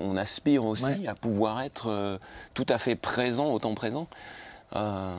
on 0.00 0.16
aspire 0.16 0.64
aussi 0.64 0.84
Ouais. 0.84 1.06
à 1.08 1.14
pouvoir 1.14 1.60
être 1.62 1.88
euh, 1.90 2.18
tout 2.54 2.66
à 2.68 2.78
fait 2.78 2.94
présent 2.94 3.46
au 3.52 3.58
temps 3.58 3.74
présent 3.74 4.06
euh, 4.76 5.14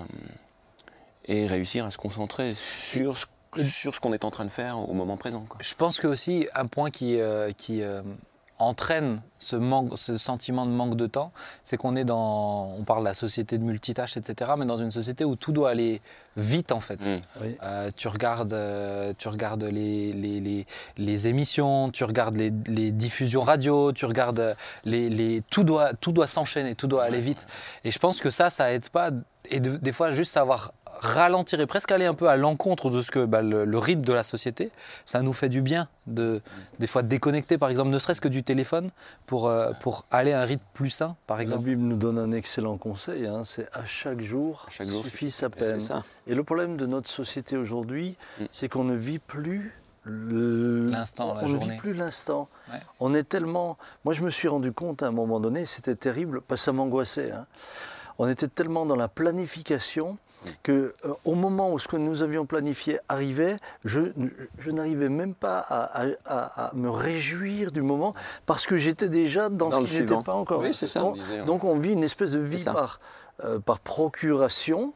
et 1.25 1.45
réussir 1.47 1.85
à 1.85 1.91
se 1.91 1.97
concentrer 1.97 2.53
sur 2.53 3.17
ce, 3.17 3.25
sur 3.69 3.95
ce 3.95 3.99
qu'on 3.99 4.13
est 4.13 4.25
en 4.25 4.31
train 4.31 4.45
de 4.45 4.49
faire 4.49 4.77
au 4.77 4.93
moment 4.93 5.17
présent. 5.17 5.45
quoi. 5.47 5.57
Je 5.61 5.73
pense 5.75 5.99
que 5.99 6.07
aussi 6.07 6.47
un 6.55 6.65
point 6.67 6.89
qui, 6.89 7.19
euh, 7.19 7.51
qui 7.51 7.81
euh, 7.81 8.01
entraîne 8.61 9.21
ce, 9.39 9.55
manque, 9.55 9.97
ce 9.97 10.17
sentiment 10.17 10.65
de 10.65 10.71
manque 10.71 10.95
de 10.95 11.07
temps, 11.07 11.31
c'est 11.63 11.77
qu'on 11.77 11.95
est 11.95 12.03
dans, 12.03 12.73
on 12.77 12.83
parle 12.83 12.99
de 12.99 13.05
la 13.05 13.13
société 13.13 13.57
de 13.57 13.63
multitâches, 13.63 14.17
etc., 14.17 14.51
mais 14.57 14.65
dans 14.65 14.77
une 14.77 14.91
société 14.91 15.23
où 15.23 15.37
tout 15.37 15.53
doit 15.53 15.69
aller 15.69 16.01
vite 16.35 16.73
en 16.73 16.81
fait. 16.81 16.99
Mm. 17.09 17.21
Oui. 17.41 17.57
Euh, 17.63 17.89
tu 17.95 18.09
regardes, 18.09 18.51
euh, 18.53 19.13
tu 19.17 19.29
regardes 19.29 19.63
les, 19.63 20.11
les, 20.11 20.41
les- 20.41 20.67
les 20.97 21.27
émissions, 21.27 21.89
tu 21.89 22.03
regardes 22.03 22.35
les, 22.35 22.51
les 22.67 22.91
diffusions 22.91 23.41
radio, 23.43 23.93
tu 23.93 24.05
regardes 24.05 24.55
les, 24.83 25.09
les- 25.09 25.41
tout 25.49 25.63
doit, 25.63 25.93
tout 25.93 26.11
doit 26.11 26.27
s'enchaîner, 26.27 26.75
tout 26.75 26.87
doit 26.87 27.03
aller 27.05 27.21
vite. 27.21 27.47
Et 27.85 27.91
je 27.91 27.99
pense 27.99 28.19
que 28.19 28.29
ça, 28.29 28.49
ça 28.49 28.73
aide 28.73 28.89
pas. 28.89 29.11
Et 29.51 29.61
de- 29.61 29.77
des 29.77 29.93
fois, 29.93 30.11
juste 30.11 30.33
savoir 30.33 30.73
ralentir 31.01 31.59
et 31.59 31.65
presque 31.65 31.91
aller 31.91 32.05
un 32.05 32.13
peu 32.13 32.27
à 32.27 32.35
l'encontre 32.35 32.89
de 32.89 33.01
ce 33.01 33.11
que 33.11 33.23
bah, 33.25 33.41
le, 33.41 33.63
le 33.65 33.77
rythme 33.77 34.01
de 34.01 34.13
la 34.13 34.23
société, 34.23 34.71
ça 35.05 35.21
nous 35.21 35.33
fait 35.33 35.49
du 35.49 35.61
bien 35.61 35.87
de 36.07 36.41
des 36.79 36.87
fois 36.87 37.03
déconnecter, 37.03 37.57
par 37.57 37.69
exemple, 37.69 37.89
ne 37.89 37.99
serait-ce 37.99 38.21
que 38.21 38.27
du 38.27 38.43
téléphone 38.43 38.89
pour 39.25 39.47
euh, 39.47 39.71
pour 39.81 40.05
aller 40.11 40.33
à 40.33 40.41
un 40.41 40.45
rythme 40.45 40.63
plus 40.73 40.89
sain, 40.89 41.15
par 41.27 41.37
La 41.37 41.43
exemple. 41.43 41.63
Bible 41.65 41.81
nous 41.81 41.95
donne 41.97 42.17
un 42.19 42.31
excellent 42.31 42.77
conseil, 42.77 43.25
hein, 43.27 43.43
c'est 43.45 43.67
à 43.73 43.85
chaque 43.85 44.21
jour, 44.21 44.65
À 44.67 44.71
chaque 44.71 44.87
jour 44.89 45.03
suffit 45.03 45.31
sa 45.31 45.49
peine. 45.49 45.79
Et 46.27 46.35
le 46.35 46.43
problème 46.43 46.75
de 46.77 46.85
notre 46.85 47.09
société 47.09 47.55
aujourd'hui, 47.57 48.15
Mm. 48.39 48.43
c'est 48.51 48.69
qu'on 48.69 48.83
ne 48.83 48.95
vit 48.95 49.19
plus 49.19 49.73
L'instant, 50.05 51.35
la 51.35 51.43
on 51.43 51.49
ne 51.49 51.57
vit 51.57 51.77
plus 51.77 51.93
l'instant. 51.93 52.47
Ouais. 52.71 52.79
On 52.99 53.13
est 53.13 53.23
tellement. 53.23 53.77
Moi, 54.05 54.13
je 54.13 54.23
me 54.23 54.29
suis 54.31 54.47
rendu 54.47 54.71
compte 54.71 55.03
à 55.03 55.07
un 55.07 55.11
moment 55.11 55.39
donné, 55.39 55.65
c'était 55.65 55.95
terrible, 55.95 56.41
parce 56.41 56.61
que 56.61 56.65
ça 56.65 56.71
m'angoissait. 56.71 57.31
hein. 57.31 57.45
On 58.17 58.27
était 58.27 58.47
tellement 58.47 58.85
dans 58.85 58.95
la 58.95 59.07
planification 59.07 60.17
que 60.63 60.93
euh, 61.05 61.13
au 61.25 61.35
moment 61.35 61.71
où 61.73 61.79
ce 61.79 61.87
que 61.87 61.97
nous 61.97 62.23
avions 62.23 62.45
planifié 62.45 62.99
arrivait, 63.09 63.57
je, 63.85 64.01
je 64.57 64.71
n'arrivais 64.71 65.09
même 65.09 65.33
pas 65.35 65.59
à, 65.59 66.03
à- 66.03 66.07
à- 66.25 66.67
à 66.69 66.73
me 66.75 66.89
réjouir 66.89 67.71
du 67.71 67.81
moment 67.81 68.13
parce 68.45 68.65
que 68.65 68.77
j'étais 68.77 69.09
déjà 69.09 69.49
dans, 69.49 69.69
ce 69.71 69.85
qui 69.85 69.95
n'était 70.01 70.23
pas 70.23 70.33
encore. 70.33 70.61
Oui, 70.61 70.73
c'est 70.73 70.87
ça. 70.87 71.01
Donc, 71.01 71.15
On 71.15 71.17
disait, 71.17 71.39
ouais. 71.41 71.45
donc 71.45 71.63
on 71.65 71.77
vit 71.77 71.91
une 71.93 72.03
espèce 72.03 72.31
de 72.31 72.39
vie 72.39 72.63
par, 72.63 72.99
euh, 73.43 73.59
par 73.59 73.79
procuration. 73.79 74.93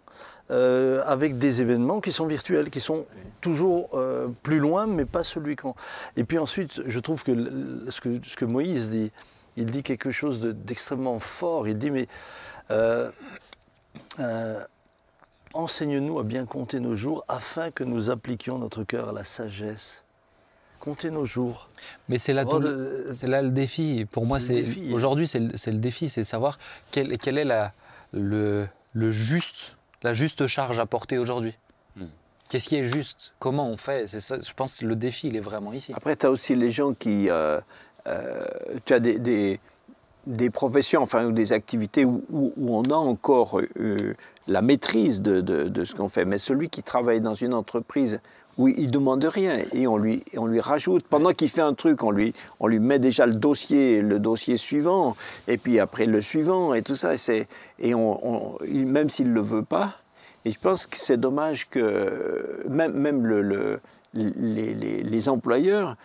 euh, 0.51 1.01
avec 1.05 1.37
des 1.37 1.61
événements 1.61 2.01
qui 2.01 2.11
sont 2.11 2.27
virtuels, 2.27 2.69
qui 2.69 2.81
sont 2.81 3.05
toujours 3.39 3.89
euh, 3.93 4.27
plus 4.43 4.59
loin, 4.59 4.87
mais 4.87 5.05
pas 5.05 5.23
celui 5.23 5.55
qu'on. 5.55 5.73
Et 6.17 6.25
puis 6.25 6.37
ensuite, 6.37 6.81
je 6.85 6.99
trouve 6.99 7.23
que 7.23 7.31
le- 7.31 7.85
ce 7.89 8.01
que, 8.01 8.09
ce 8.23 8.35
que 8.35 8.43
Moïse 8.45 8.89
dit, 8.89 9.09
il 9.55 9.67
dit 9.67 9.83
quelque 9.83 10.11
chose 10.11 10.41
de- 10.41 10.51
d'extrêmement 10.51 11.19
fort. 11.21 11.65
Il 11.69 11.77
dit 11.77 11.89
mais 11.91 12.07
euh, 12.71 13.09
euh, 14.19 14.59
enseigne-nous 15.53 16.19
à 16.19 16.23
bien 16.23 16.45
compter 16.45 16.79
nos 16.79 16.95
jours, 16.95 17.23
afin 17.27 17.71
que 17.71 17.83
nous 17.83 18.09
appliquions 18.09 18.57
notre 18.57 18.83
cœur 18.83 19.09
à 19.09 19.11
la 19.13 19.23
sagesse. 19.23 20.03
Compter 20.79 21.11
nos 21.11 21.23
jours. 21.25 21.69
Mais 22.09 22.17
c'est 22.17 22.33
là 22.33 22.43
C'est 23.13 23.27
là 23.27 23.41
le 23.41 23.49
défi. 23.51 24.05
Pour 24.11 24.25
moi, 24.25 24.39
C'est 24.41 24.53
défi. 24.55 24.91
aujourd'hui, 24.93 25.27
c'est 25.27 25.39
le, 25.39 25.55
c'est 25.55 25.71
le 25.71 25.77
défi, 25.77 26.09
c'est 26.09 26.23
savoir 26.25 26.59
quelle, 26.91 27.17
quelle 27.17 27.37
est 27.37 27.45
la, 27.45 27.71
le, 28.11 28.67
le 28.93 29.09
juste, 29.11 29.77
la 30.03 30.13
juste 30.13 30.45
charge 30.47 30.79
à 30.79 30.85
porter 30.85 31.17
aujourd'hui. 31.17 31.55
Hmm. 31.95 32.07
Qu'est-ce 32.49 32.67
qui 32.67 32.75
est 32.75 32.85
juste? 32.85 33.33
Comment 33.39 33.67
on 33.69 33.77
fait? 33.77 34.07
C'est 34.07 34.19
ça. 34.19 34.37
Je 34.41 34.51
pense 34.53 34.79
que 34.79 34.85
le 34.85 34.97
défi, 34.97 35.29
il 35.29 35.37
est 35.37 35.39
vraiment 35.41 35.71
ici. 35.71 35.93
Après, 35.95 36.15
tu 36.17 36.25
as 36.25 36.31
aussi 36.31 36.55
les 36.55 36.69
gens 36.71 36.93
qui. 36.93 37.29
euh, 37.29 37.61
euh, 38.07 38.45
tu 38.83 38.93
as 38.93 38.99
des, 38.99 39.17
des, 39.19 39.61
des 40.27 40.49
professions, 40.49 41.01
enfin, 41.01 41.25
ou 41.25 41.31
des 41.31 41.53
activités 41.53 42.03
où, 42.03 42.25
où- 42.29 42.51
où 42.57 42.75
on 42.75 42.83
a 42.83 42.95
encore 42.95 43.61
euh, 43.79 44.13
la 44.47 44.61
maîtrise 44.61 45.21
de, 45.21 45.41
de- 45.41 45.85
ce 45.85 45.93
qu'on 45.95 46.09
fait. 46.09 46.25
Mais 46.25 46.37
celui 46.37 46.69
qui 46.69 46.83
travaille 46.83 47.21
dans 47.21 47.35
une 47.35 47.53
entreprise 47.53 48.19
où 48.57 48.67
il 48.67 48.85
ne 48.87 48.91
demande 48.91 49.23
rien 49.23 49.57
et 49.71 49.87
on 49.87 49.97
lui, 49.97 50.23
on 50.37 50.45
lui 50.45 50.59
rajoute, 50.59 51.05
pendant 51.07 51.31
qu'il 51.31 51.49
fait 51.49 51.61
un 51.61 51.73
truc, 51.73 52.03
on 52.03 52.11
lui, 52.11 52.33
on 52.59 52.67
lui 52.67 52.79
met 52.79 52.99
déjà 52.99 53.25
le 53.25 53.33
dossier, 53.33 54.01
le 54.01 54.19
dossier 54.19 54.57
suivant, 54.57 55.15
et 55.47 55.57
puis 55.57 55.79
après 55.79 56.05
le 56.05 56.21
suivant, 56.21 56.73
et 56.75 56.83
tout 56.83 56.95
ça. 56.95 57.15
Et, 57.15 57.47
et 57.79 57.95
on, 57.95 58.57
même 58.69 59.09
s'il 59.09 59.29
ne 59.29 59.33
le 59.33 59.41
veut 59.41 59.63
pas, 59.63 59.95
et 60.45 60.51
je 60.51 60.59
pense 60.59 60.85
que 60.85 60.97
c'est 60.97 61.17
dommage 61.17 61.67
que 61.69 62.63
même, 62.69 62.93
même 62.93 63.25
le- 63.25 63.41
le- 63.41 63.79
les, 64.13 64.75
les- 64.75 65.01
les 65.01 65.29
employeurs, 65.29 65.95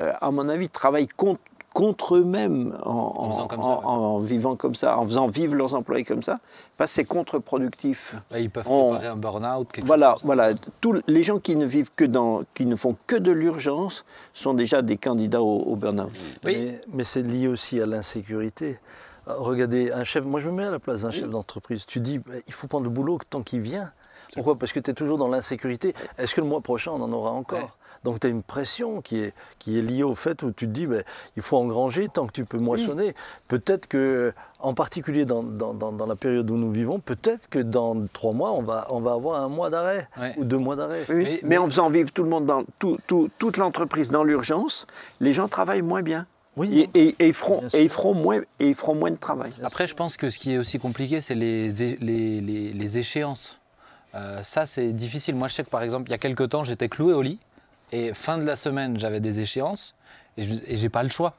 euh, 0.00 0.12
à 0.20 0.30
mon 0.30 0.48
avis, 0.48 0.70
travaillent 0.70 1.08
contre, 1.08 1.40
contre 1.78 2.16
eux-mêmes 2.16 2.76
en, 2.84 2.90
en- 2.90 3.30
faisant 3.30 3.46
comme 3.46 3.62
ça, 3.62 3.68
en- 3.68 3.78
ouais. 3.78 3.84
en 3.86 4.18
vivant 4.18 4.56
comme 4.56 4.74
ça, 4.74 4.98
en 4.98 5.04
faisant 5.04 5.28
vivre 5.28 5.54
leurs 5.54 5.76
employés 5.76 6.02
comme 6.04 6.24
ça, 6.24 6.40
parce 6.76 6.90
que 6.90 6.94
c'est 6.96 7.04
contre-productif. 7.04 8.16
Ils 8.36 8.50
peuvent 8.50 8.66
On- 8.68 8.90
préparer 8.90 9.06
un 9.12 9.16
burn-out. 9.16 9.68
quelque 9.72 9.86
Voilà, 9.86 10.12
chose. 10.14 10.22
voilà. 10.24 10.54
Tous 10.80 11.00
les 11.06 11.22
gens 11.22 11.38
qui 11.38 11.54
ne 11.54 11.64
vivent 11.64 11.90
que 11.94 12.04
dans, 12.04 12.42
qui 12.54 12.66
ne 12.66 12.74
font 12.74 12.96
que 13.06 13.14
de 13.14 13.30
l'urgence, 13.30 14.04
sont 14.34 14.54
déjà 14.54 14.82
des 14.82 14.96
candidats 14.96 15.40
au, 15.42 15.60
au 15.60 15.76
burn-out. 15.76 16.10
Oui. 16.44 16.56
Mais, 16.56 16.80
mais 16.92 17.04
c'est 17.04 17.22
lié 17.22 17.46
aussi 17.46 17.80
à 17.80 17.86
l'insécurité. 17.86 18.80
Euh, 19.28 19.34
Regardez, 19.38 19.92
un 19.92 20.02
chef, 20.04 20.24
moi 20.24 20.40
je 20.40 20.48
me 20.48 20.54
mets 20.54 20.64
à 20.64 20.70
la 20.72 20.78
place 20.80 21.02
d'un 21.02 21.12
chef 21.12 21.30
d'entreprise. 21.30 21.86
Tu 21.86 22.00
dis, 22.00 22.18
bah, 22.18 22.32
il 22.48 22.52
faut 22.52 22.66
prendre 22.66 22.84
le 22.84 22.90
boulot 22.90 23.18
tant 23.30 23.42
qu'il 23.42 23.60
vient. 23.60 23.92
Pourquoi? 24.34 24.56
Parce 24.56 24.72
que 24.72 24.80
tu 24.80 24.90
es 24.90 24.94
toujours 24.94 25.18
dans 25.18 25.28
l'insécurité. 25.28 25.94
Est-ce 26.18 26.34
que 26.34 26.40
le 26.40 26.46
mois 26.46 26.60
prochain, 26.60 26.92
on 26.92 27.00
en 27.02 27.12
aura 27.12 27.30
encore? 27.32 27.58
Ouais. 27.58 27.68
Donc 28.04 28.20
tu 28.20 28.26
as 28.28 28.30
une 28.30 28.42
pression 28.44 29.00
qui 29.00 29.18
est, 29.18 29.32
qui 29.58 29.78
est 29.78 29.82
liée 29.82 30.04
au 30.04 30.14
fait 30.14 30.42
où 30.44 30.52
tu 30.52 30.66
te 30.66 30.70
dis, 30.70 30.86
bah, 30.86 30.98
il 31.36 31.42
faut 31.42 31.56
engranger 31.56 32.08
tant 32.08 32.26
que 32.26 32.32
tu 32.32 32.44
peux 32.44 32.58
moissonner. 32.58 33.14
Peut-être 33.48 33.86
que, 33.88 34.32
en 34.60 34.72
particulier 34.74 35.24
dans, 35.24 35.42
dans- 35.42 35.74
dans- 35.74 35.90
dans 35.92 36.06
la 36.06 36.14
période 36.14 36.48
où 36.50 36.56
nous 36.56 36.70
vivons, 36.70 37.00
peut-être 37.00 37.48
que 37.48 37.58
dans 37.58 37.96
trois 38.12 38.32
mois, 38.32 38.52
on 38.52 38.62
va, 38.62 38.86
on 38.90 39.00
va 39.00 39.12
avoir 39.14 39.42
un 39.42 39.48
mois 39.48 39.68
d'arrêt 39.70 40.08
Ouais. 40.18 40.34
ou 40.38 40.44
deux 40.44 40.58
mois 40.58 40.76
d'arrêt. 40.76 41.04
Oui, 41.08 41.14
Mais- 41.16 41.22
mais, 41.24 41.40
mais- 41.44 41.58
en 41.58 41.64
faisant 41.66 41.88
vivre 41.88 42.12
tout 42.12 42.22
le 42.22 42.28
monde 42.28 42.46
dans 42.46 42.62
tout- 42.78 42.98
tout- 43.08 43.30
toute 43.38 43.56
l'entreprise 43.56 44.10
dans 44.10 44.22
l'urgence, 44.22 44.86
les 45.20 45.32
gens 45.32 45.48
travaillent 45.48 45.82
moins 45.82 46.02
bien. 46.02 46.26
Oui, 46.56 46.88
Et, 46.94 47.00
et- 47.08 47.14
et 47.20 47.26
ils 47.28 47.32
feront, 47.32 47.62
et 47.72 47.82
ils 47.84 47.88
feront 47.88 48.14
moins, 48.14 48.40
et 48.58 48.68
ils 48.68 48.74
feront 48.74 48.94
moins 48.94 49.10
de 49.12 49.16
travail. 49.16 49.52
Après, 49.62 49.86
je 49.86 49.94
pense 49.94 50.16
que 50.16 50.28
ce 50.28 50.38
qui 50.38 50.54
est 50.54 50.58
aussi 50.58 50.78
compliqué, 50.80 51.20
c'est 51.20 51.36
les, 51.36 51.68
les, 52.00 52.40
les- 52.40 52.72
les 52.72 52.98
échéances. 52.98 53.60
Euh, 54.14 54.42
ça, 54.42 54.66
c'est 54.66 54.92
difficile. 54.92 55.34
Moi, 55.34 55.48
je 55.48 55.54
sais 55.54 55.64
que 55.64 55.70
par 55.70 55.82
exemple, 55.82 56.08
il 56.08 56.12
y 56.12 56.14
a 56.14 56.18
quelques 56.18 56.48
temps, 56.50 56.64
j'étais 56.64 56.88
cloué 56.88 57.12
au 57.12 57.22
lit 57.22 57.38
et 57.92 58.14
fin 58.14 58.38
de 58.38 58.44
la 58.44 58.56
semaine, 58.56 58.98
j'avais 58.98 59.20
des 59.20 59.40
échéances 59.40 59.94
et 60.36 60.76
j'ai 60.76 60.88
pas 60.88 61.02
le 61.02 61.08
choix. 61.08 61.34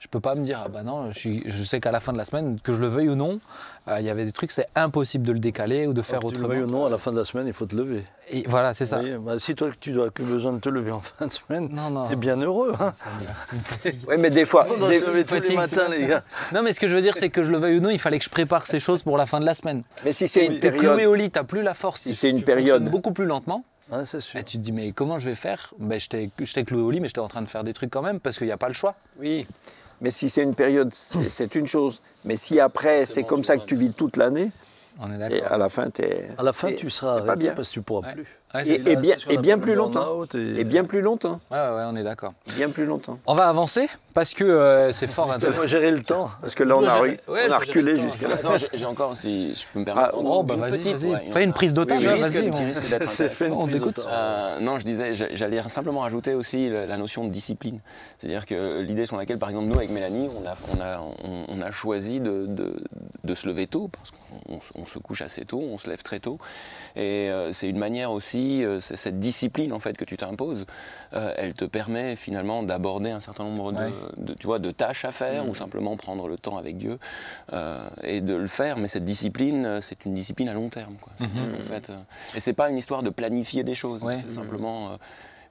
Je 0.00 0.08
peux 0.08 0.18
pas 0.18 0.34
me 0.34 0.42
dire, 0.42 0.62
ah 0.64 0.68
bah 0.70 0.82
non, 0.82 1.10
je, 1.12 1.18
suis, 1.18 1.42
je 1.44 1.62
sais 1.62 1.78
qu'à 1.78 1.90
la 1.92 2.00
fin 2.00 2.12
de 2.14 2.16
la 2.18 2.24
semaine, 2.24 2.58
que 2.64 2.72
je 2.72 2.80
le 2.80 2.88
veuille 2.88 3.10
ou 3.10 3.16
non, 3.16 3.38
euh, 3.86 4.00
il 4.00 4.06
y 4.06 4.08
avait 4.08 4.24
des 4.24 4.32
trucs, 4.32 4.50
c'est 4.50 4.66
impossible 4.74 5.26
de 5.26 5.32
le 5.32 5.38
décaler 5.38 5.86
ou 5.86 5.92
de 5.92 6.00
faire 6.00 6.20
que 6.20 6.28
tu 6.28 6.32
le 6.32 6.38
autrement. 6.38 6.48
veuilles 6.54 6.62
ou 6.64 6.70
non, 6.70 6.86
à 6.86 6.88
la 6.88 6.96
fin 6.96 7.12
de 7.12 7.18
la 7.18 7.26
semaine, 7.26 7.46
il 7.46 7.52
faut 7.52 7.66
te 7.66 7.76
lever. 7.76 8.02
Et 8.32 8.44
voilà, 8.48 8.72
c'est 8.72 8.86
ça. 8.86 9.02
Bah, 9.20 9.34
si 9.38 9.54
toi, 9.54 9.68
tu 9.78 9.92
dois 9.92 10.08
que 10.08 10.22
besoin 10.22 10.54
de 10.54 10.58
te 10.58 10.70
lever 10.70 10.90
en 10.90 11.00
fin 11.02 11.26
de 11.26 11.32
semaine, 11.34 11.68
Non, 11.70 11.90
non. 11.90 12.06
t'es 12.08 12.16
bien 12.16 12.40
heureux. 12.40 12.72
Hein 12.80 12.92
Oui, 14.08 14.14
mais 14.18 14.30
des 14.30 14.46
fois, 14.46 14.66
on 14.74 14.76
doit 14.78 14.88
des- 14.88 15.00
se 15.00 15.04
lever 15.04 15.24
tous 15.24 15.34
les 15.48 15.54
matins, 15.54 15.88
les 15.90 16.06
gars. 16.06 16.22
non, 16.54 16.62
mais 16.62 16.72
ce 16.72 16.80
que 16.80 16.88
je 16.88 16.94
veux 16.96 17.02
dire, 17.02 17.14
c'est 17.14 17.28
que 17.28 17.42
je 17.42 17.50
le 17.50 17.58
veuille 17.58 17.76
ou 17.76 17.80
non, 17.82 17.90
il 17.90 17.98
fallait 17.98 18.18
que 18.18 18.24
je 18.24 18.30
prépare 18.30 18.66
ces 18.66 18.80
choses 18.80 19.02
pour 19.02 19.18
la 19.18 19.26
fin 19.26 19.38
de 19.38 19.44
la 19.44 19.52
semaine. 19.54 19.82
mais 20.02 20.14
si 20.14 20.26
c'est 20.28 20.46
une 20.46 20.60
T'es 20.60 20.70
cloué 20.70 20.86
période, 20.88 21.08
au 21.10 21.14
lit, 21.14 21.30
t'as 21.30 21.44
plus 21.44 21.62
la 21.62 21.74
force. 21.74 22.00
Si 22.00 22.14
c'est 22.14 22.30
une 22.30 22.38
tu 22.38 22.44
période- 22.44 22.88
beaucoup 22.88 23.12
plus 23.12 23.26
lentement. 23.26 23.64
C'est 24.04 24.20
sûr. 24.20 24.38
Et 24.38 24.44
tu 24.44 24.56
te 24.56 24.62
dis, 24.62 24.70
mais 24.72 24.92
comment 24.92 25.18
je 25.18 25.28
vais 25.28 25.34
faire? 25.34 25.74
Ben, 25.78 25.98
j'étais 26.00 26.30
cloué 26.64 26.80
au 26.80 26.90
lit, 26.90 27.00
mais 27.00 27.08
j'étais 27.08 27.18
en 27.18 27.26
train 27.28 27.42
de 27.42 27.48
faire 27.48 27.64
des 27.64 27.72
trucs 27.72 27.90
quand 27.90 28.02
même 28.02 28.20
parce 28.20 28.38
qu'il 28.38 28.46
n'y 28.46 28.52
a 28.52 28.56
pas 28.56 28.68
le 28.68 28.74
choix. 28.74 28.94
oui. 29.20 29.46
Mais 30.00 30.10
si 30.10 30.28
c'est 30.30 30.42
une 30.42 30.54
période, 30.54 30.92
c'est 30.94 31.28
c'est 31.28 31.54
une 31.54 31.66
chose. 31.66 32.00
Mais 32.24 32.36
si 32.36 32.58
après, 32.60 33.06
c'est 33.06 33.24
comme 33.24 33.44
ça 33.44 33.56
que 33.56 33.64
tu 33.66 33.74
vis 33.76 33.92
toute 33.92 34.16
l'année, 34.16 34.50
On 34.98 35.10
est 35.10 35.16
et 35.16 35.40
d'accord. 35.40 35.52
à 35.52 35.58
la 35.58 35.68
fin, 35.68 35.88
es. 35.98 36.28
À 36.38 36.42
la 36.42 36.52
fin, 36.52 36.72
tu 36.72 36.90
seras 36.90 37.20
pas 37.22 37.36
bien. 37.36 37.52
parce 37.54 37.68
que 37.68 37.74
tu 37.74 37.82
pourras 37.82 38.08
Ouais. 38.08 38.14
plus. 38.14 38.26
Ouais, 38.52 38.62
Et, 38.62 38.64
c'est 38.64 38.84
ça. 38.84 38.90
et 38.90 38.96
bien, 38.96 39.14
et 39.28 39.36
plus 39.58 39.74
longtemps. 39.74 40.24
et- 40.34 40.60
Et 40.60 40.64
bien 40.64 40.84
plus 40.84 41.00
longtemps. 41.02 41.40
Ouais, 41.52 41.56
ouais, 41.58 41.68
ouais, 41.76 41.84
on 41.86 41.94
est 41.94 42.02
d'accord. 42.02 42.32
Bien 42.56 42.68
plus 42.70 42.84
longtemps. 42.84 43.18
On 43.26 43.34
va 43.34 43.48
avancer 43.48 43.88
parce 44.12 44.34
que 44.34 44.42
euh, 44.42 44.90
c'est 44.90 45.06
fort 45.08 45.30
dois 45.56 45.66
gérer 45.68 45.92
le 45.92 46.02
temps. 46.02 46.30
Parce 46.40 46.56
que 46.56 46.64
là, 46.64 46.76
on 46.76 46.82
a, 46.84 46.94
gérer- 46.96 47.20
ouais, 47.28 47.42
on 47.48 47.52
a 47.52 47.58
reculé 47.58 47.94
jusqu'à 47.96 48.26
j'ai- 48.74 48.84
encore, 48.86 49.16
si 49.16 49.54
je 49.54 49.62
peux 49.72 49.78
me 49.78 49.84
permettre. 49.84 50.10
Ah, 50.14 50.18
Oh, 50.20 50.42
bah 50.42 50.54
une 50.54 50.60
vas-y, 50.60 50.80
vas-y. 50.92 51.12
ouais, 51.12 51.26
une- 51.26 51.32
Fais 51.32 51.44
une 51.44 51.52
prise 51.52 51.74
d'otage, 51.74 51.98
Oui, 52.00 52.06
vas-y, 52.06 52.50
on-. 52.50 53.52
On 53.52 53.68
t'écoute. 53.68 54.00
Euh, 54.08 54.58
non, 54.58 54.78
je 54.78 54.84
disais, 54.84 55.14
j'a- 55.14 55.32
j'allais 55.32 55.62
simplement 55.68 56.00
rajouter 56.00 56.34
aussi 56.34 56.68
la, 56.68 56.96
notion 56.96 57.24
de 57.24 57.30
discipline. 57.30 57.78
C'est-à-dire 58.18 58.46
que 58.46 58.80
l'idée 58.80 59.06
sur 59.06 59.16
laquelle, 59.16 59.38
par 59.38 59.50
exemple, 59.50 59.66
nous, 59.68 59.76
avec 59.76 59.90
Mélanie, 59.90 60.28
on 60.36 60.48
a, 60.48 60.54
on 60.76 60.80
a, 60.80 61.00
on, 61.24 61.44
on 61.56 61.62
a 61.62 61.70
choisi 61.70 62.18
de, 62.20 62.46
de- 62.46 62.74
de 63.30 63.34
se 63.36 63.46
lever 63.46 63.66
tôt, 63.66 63.88
parce 63.88 64.10
qu'on 64.10 64.60
on 64.74 64.86
se- 64.86 64.98
couche 64.98 65.22
assez 65.22 65.44
tôt, 65.44 65.60
on 65.60 65.78
se 65.78 65.88
lève 65.88 66.02
très 66.02 66.18
tôt. 66.20 66.38
Et 66.96 67.30
euh, 67.30 67.52
c'est 67.52 67.68
une 67.68 67.78
manière 67.78 68.10
aussi, 68.12 68.64
euh, 68.64 68.80
c'est 68.80 68.96
cette 68.96 69.18
discipline 69.20 69.72
en 69.72 69.78
fait 69.78 69.96
que 69.96 70.04
tu 70.04 70.16
t'imposes, 70.16 70.66
euh, 71.14 71.32
elle 71.36 71.54
te 71.54 71.64
permet 71.64 72.16
finalement 72.16 72.62
d'aborder 72.62 73.10
un 73.10 73.20
certain 73.20 73.44
nombre 73.44 73.72
de, 73.72 73.78
Ouais. 73.78 73.90
de- 74.16 74.34
tu 74.34 74.46
vois, 74.46 74.58
de 74.58 74.70
tâches 74.72 75.04
à 75.04 75.12
faire 75.12 75.48
ou 75.48 75.54
simplement 75.54 75.96
prendre 75.96 76.26
le 76.28 76.36
temps 76.36 76.58
avec 76.58 76.76
Dieu 76.76 76.98
et 78.02 78.20
de 78.20 78.34
le 78.34 78.46
faire. 78.48 78.76
Mais 78.76 78.88
cette 78.88 79.04
discipline, 79.04 79.78
c'est 79.80 80.04
une 80.04 80.14
discipline 80.14 80.48
à 80.48 80.54
long 80.54 80.68
terme. 80.68 80.96
Quoi. 81.00 81.12
En 81.20 81.62
fait, 81.62 81.90
euh, 81.90 82.00
et 82.34 82.40
c'est 82.40 82.52
pas 82.52 82.68
une 82.70 82.76
histoire 82.78 83.02
de 83.02 83.10
planifier 83.10 83.62
des 83.64 83.74
choses, 83.74 84.02
Ouais. 84.02 84.16
c'est 84.16 84.30
simplement 84.30 84.90
euh, 84.90 84.96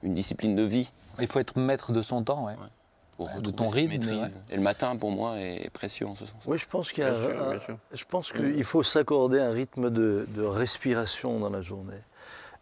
une 0.02 0.14
discipline 0.14 0.54
de 0.54 0.62
vie 0.62 0.90
Il 1.18 1.26
faut 1.26 1.38
être 1.40 1.58
maître 1.58 1.92
de 1.92 2.02
son 2.02 2.22
temps. 2.22 2.44
Ouais. 2.46 2.54
Pour 3.26 3.34
Ouais, 3.36 3.42
de 3.42 3.50
ton 3.50 3.66
rythme, 3.66 3.90
maîtrise. 3.92 4.18
ouais. 4.18 4.30
Et 4.50 4.56
le 4.56 4.62
matin, 4.62 4.96
pour 4.96 5.10
moi, 5.10 5.38
est 5.38 5.68
précieux 5.70 6.06
en 6.06 6.14
ce 6.14 6.24
sens. 6.24 6.42
Oui, 6.46 6.56
je 6.56 6.66
pense 6.66 6.90
qu'il 6.90 7.04
je 7.04 8.04
pense 8.08 8.32
qu'il 8.32 8.64
faut 8.64 8.82
s'accorder 8.82 9.38
un 9.40 9.50
rythme 9.50 9.90
de, 9.90 10.24
de 10.28 10.42
respiration 10.42 11.38
dans 11.38 11.50
la 11.50 11.60
journée. 11.60 12.00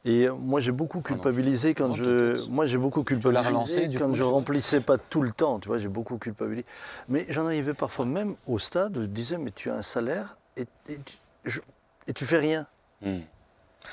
Et 0.05 0.29
moi, 0.29 0.59
j'ai 0.61 0.73
beaucoup 0.73 1.01
culpabilisé 1.01 1.75
quand 1.75 1.95
je. 1.95 2.49
Moi, 2.49 2.67
j'ai 2.67 2.77
beaucoup 2.79 3.05
culpabilisé 3.05 3.89
quand 3.97 4.09
coup, 4.09 4.15
je 4.17 4.23
remplissais 4.25 4.81
pas 4.81 4.99
tout 4.99 5.23
le 5.23 5.31
temps. 5.31 5.61
Tu 5.61 5.69
vois, 5.69 5.79
j'ai 5.79 5.87
beaucoup 5.89 6.19
culpabilisé. 6.19 6.67
Mais 7.09 7.25
j'en 7.29 7.47
arrivais 7.47 7.75
parfois 7.75 8.05
même 8.05 8.35
au 8.49 8.59
stade 8.59 8.97
où 8.97 9.03
je 9.03 9.07
disais, 9.07 9.39
mais 9.39 9.53
tu 9.53 9.71
as 9.71 9.75
un 9.77 9.83
salaire 9.83 10.39
et, 10.57 10.63
et 10.89 10.99
tu, 11.05 11.17
je- 11.45 11.61
et 12.09 12.13
tu 12.13 12.25
fais 12.25 12.39
rien. 12.39 12.67
Hmm. 13.03 13.21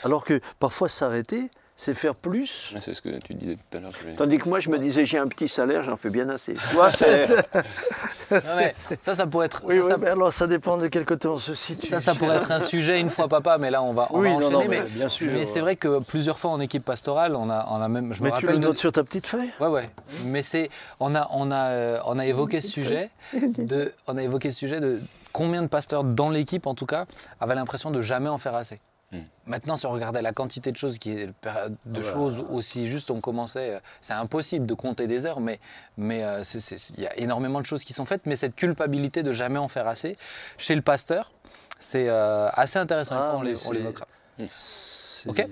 Alors 0.03 0.25
que 0.25 0.39
parfois, 0.59 0.89
s'arrêter, 0.89 1.51
c'est 1.77 1.93
faire 1.93 2.15
plus. 2.15 2.71
Ouais, 2.73 2.79
C'est 2.81 2.93
ce 2.93 3.01
que 3.01 3.09
tu 3.19 3.33
disais 3.33 3.55
tout 3.57 3.77
à 3.77 3.81
l'heure. 3.81 3.91
Tandis 4.17 4.37
que 4.37 4.47
moi, 4.47 4.59
je 4.59 4.69
me 4.69 4.77
disais, 4.79 5.05
j'ai 5.05 5.17
un 5.17 5.27
petit 5.27 5.47
salaire, 5.49 5.83
j'en 5.83 5.95
fais 5.97 6.09
bien 6.09 6.29
assez. 6.29 6.55
Non, 8.31 8.39
mais 8.57 8.73
ça, 9.01 9.13
ça 9.13 9.27
pourrait 9.27 9.45
être. 9.45 9.61
Oui, 9.65 9.75
ça, 9.75 9.81
oui, 9.81 9.87
ça- 9.89 9.97
mais 9.97 10.07
alors 10.07 10.33
ça 10.33 10.47
dépend 10.47 10.77
de 10.77 10.87
quel 10.87 11.05
côté 11.05 11.27
on 11.27 11.37
se 11.37 11.53
situe. 11.53 11.85
Ça, 11.87 11.99
ça 11.99 12.15
pourrait 12.15 12.37
être 12.37 12.51
un 12.51 12.59
sujet 12.59 12.99
une 12.99 13.11
fois 13.11 13.27
papa, 13.27 13.57
mais 13.59 13.69
là 13.69 13.83
on 13.83 13.93
va, 13.93 14.07
on 14.11 14.19
Oui, 14.19 14.27
va 14.27 14.31
non, 14.33 14.37
enchaîner. 14.47 14.53
non, 14.53 14.69
mais 14.69 14.81
mais 14.81 14.89
bien 14.89 15.09
sûr. 15.09 15.31
mais 15.31 15.45
c'est 15.45 15.59
vrai 15.59 15.75
que 15.75 15.99
plusieurs 16.01 16.39
fois 16.39 16.49
en 16.51 16.59
équipe 16.59 16.83
pastorale, 16.83 17.35
on 17.35 17.49
a, 17.51 17.67
on 17.69 17.75
a 17.81 17.87
même. 17.87 18.13
Je 18.13 18.21
me 18.21 18.25
Mais 18.25 18.29
tu 18.31 18.33
rappelle 18.45 18.55
le 18.55 18.59
de- 18.59 18.67
notes 18.67 18.79
sur 18.79 18.91
ta 18.91 19.03
petite 19.03 19.27
feuille? 19.27 19.51
Ouais, 19.59 19.67
ouais. 19.67 19.89
Mais 20.25 20.41
c'est, 20.41 20.69
on 20.99 21.13
a, 21.13 21.27
on 21.33 21.51
a, 21.51 21.65
euh, 21.67 21.99
on 22.05 22.17
a 22.17 22.25
évoqué 22.25 22.61
ce 22.61 22.69
sujet 22.71 23.11
de, 23.33 23.93
on 24.07 24.17
a 24.17 24.23
évoqué 24.23 24.49
ce 24.49 24.57
sujet 24.57 24.79
de 24.79 24.99
combien 25.31 25.61
de 25.61 25.67
pasteurs 25.67 26.03
dans 26.03 26.29
l'équipe, 26.31 26.65
en 26.65 26.73
tout 26.73 26.87
cas, 26.87 27.05
avaient 27.39 27.55
l'impression 27.55 27.91
de 27.91 28.01
jamais 28.01 28.29
en 28.29 28.39
faire 28.39 28.55
assez. 28.55 28.79
Hmm. 29.11 29.19
Maintenant, 29.45 29.75
si 29.75 29.85
on 29.85 29.91
regardait 29.91 30.21
la 30.21 30.33
quantité 30.33 30.71
de 30.71 30.77
choses, 30.77 30.97
qui 30.97 31.11
est, 31.11 31.27
de 31.27 31.33
Ah 31.45 32.01
choses 32.01 32.43
aussi 32.49 32.87
juste, 32.87 33.11
on 33.11 33.21
commençait, 33.21 33.75
euh, 33.75 33.79
c'est 34.01 34.13
impossible 34.13 34.65
de 34.65 34.73
compter 34.73 35.05
des 35.07 35.25
heures, 35.25 35.39
mais, 35.39 35.59
mais 35.97 36.23
euh, 36.23 36.43
il 36.97 37.03
y 37.03 37.07
a 37.07 37.17
énormément 37.19 37.61
de 37.61 37.65
choses 37.65 37.83
qui 37.83 37.93
sont 37.93 38.05
faites, 38.05 38.25
mais 38.25 38.35
cette 38.35 38.55
culpabilité 38.55 39.21
de 39.21 39.31
jamais 39.31 39.59
en 39.59 39.67
faire 39.67 39.87
assez, 39.87 40.17
chez 40.57 40.75
le 40.75 40.81
pasteur, 40.81 41.31
c'est 41.77 42.09
euh, 42.09 42.49
assez 42.53 42.79
intéressant. 42.79 43.15
Ah, 43.17 43.33
on 43.35 43.41
l'évoquera. 43.41 44.07
C'est- 45.25 45.29
Ok. 45.29 45.47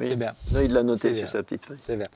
Oui. 0.00 0.06
C'est 0.10 0.16
bien, 0.16 0.32
Là, 0.52 0.62
il 0.62 0.72
l'a 0.72 0.84
noté 0.84 1.12
sur 1.12 1.28
sa 1.28 1.42
petite 1.42 1.64
feuille. 1.66 1.78
c'est 1.84 1.96
bien. 1.96 2.06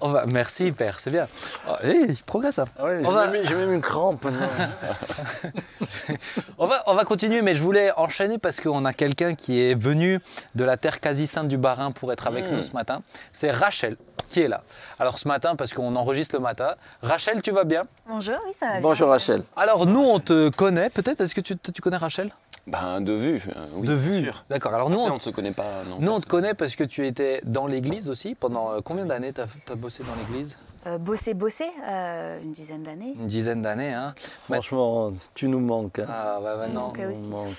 On 0.00 0.08
va, 0.08 0.24
merci, 0.24 0.72
père, 0.72 0.98
c'est 0.98 1.10
bien. 1.10 1.28
Oh, 1.68 1.72
hey, 1.82 2.06
il 2.08 2.16
progresse. 2.24 2.58
hein. 2.58 2.64
Ah 2.78 2.84
ouais, 2.84 3.00
j'ai 3.04 3.10
va- 3.10 3.26
même, 3.30 3.72
une 3.74 3.82
crampe. 3.82 4.26
On 6.58 6.66
va, 6.66 6.82
on 6.86 6.94
va 6.94 7.04
continuer, 7.04 7.42
mais 7.42 7.54
je 7.54 7.62
voulais 7.62 7.90
enchaîner 7.96 8.38
parce 8.38 8.58
qu'on 8.60 8.84
a 8.86 8.92
quelqu'un 8.94 9.34
qui 9.34 9.60
est 9.60 9.74
venu 9.78 10.18
de 10.54 10.64
la 10.64 10.76
terre 10.78 11.00
quasi 11.00 11.26
sainte 11.26 11.48
du 11.48 11.58
Barin 11.58 11.90
pour 11.90 12.10
être 12.12 12.26
avec 12.26 12.50
Mm. 12.50 12.54
nous 12.56 12.62
ce 12.62 12.72
matin. 12.72 13.02
C'est 13.32 13.50
Rachel 13.50 13.96
qui 14.28 14.40
est 14.40 14.48
là. 14.48 14.62
Alors 14.98 15.18
ce 15.18 15.28
matin, 15.28 15.56
parce 15.56 15.72
qu'on 15.72 15.94
enregistre 15.96 16.34
le 16.36 16.40
matin. 16.42 16.74
Rachel, 17.02 17.42
tu 17.42 17.50
vas 17.50 17.64
bien? 17.64 17.84
Bonjour, 18.08 18.36
oui, 18.46 18.52
ça 18.58 18.66
va 18.66 18.72
bien. 18.72 18.80
Bonjour 18.80 19.08
Rachel. 19.08 19.42
Alors 19.56 19.86
nous, 19.86 20.02
on 20.02 20.18
te 20.20 20.48
connaît 20.50 20.90
peut-être? 20.90 21.20
Est-ce 21.20 21.34
que 21.34 21.40
tu, 21.40 21.56
tu 21.56 21.80
connais 21.82 21.96
Rachel? 21.96 22.30
Ben, 22.66 23.00
de 23.02 23.12
vue. 23.12 23.42
euh, 23.54 23.66
oui, 23.74 23.86
De 23.86 23.94
bien 23.94 24.10
vue. 24.20 24.24
sûr. 24.24 24.44
D'accord. 24.48 24.72
Alors 24.74 24.88
nous, 24.88 24.96
Après, 25.00 25.10
on, 25.10 25.14
on 25.14 25.18
ne 25.18 25.22
se 25.22 25.30
connaît 25.30 25.52
pas. 25.52 25.82
Non, 25.88 25.96
nous, 26.00 26.12
on 26.12 26.20
te 26.20 26.26
connaît 26.26 26.54
parce 26.54 26.76
que 26.76 26.84
tu 26.84 27.06
étais 27.06 27.42
dans 27.44 27.66
l'église 27.66 28.08
aussi. 28.08 28.34
Pendant 28.34 28.72
euh, 28.72 28.80
combien 28.82 29.04
d'années 29.04 29.32
tu 29.34 29.40
as, 29.42 29.74
bossé 29.76 30.02
dans 30.02 30.14
l'église? 30.14 30.56
Euh, 30.86 30.98
bosser, 30.98 31.32
bosser, 31.32 31.70
euh, 31.88 32.38
une 32.42 32.52
dizaine 32.52 32.82
d'années. 32.82 33.14
Une 33.18 33.26
dizaine 33.26 33.62
d'années. 33.62 33.94
Hein 33.94 34.14
Franchement, 34.44 35.12
tu 35.34 35.48
nous 35.48 35.60
manques. 35.60 35.98
hein. 35.98 36.06
ah 36.08 36.38
bah 36.42 36.56
maintenant, 36.56 36.92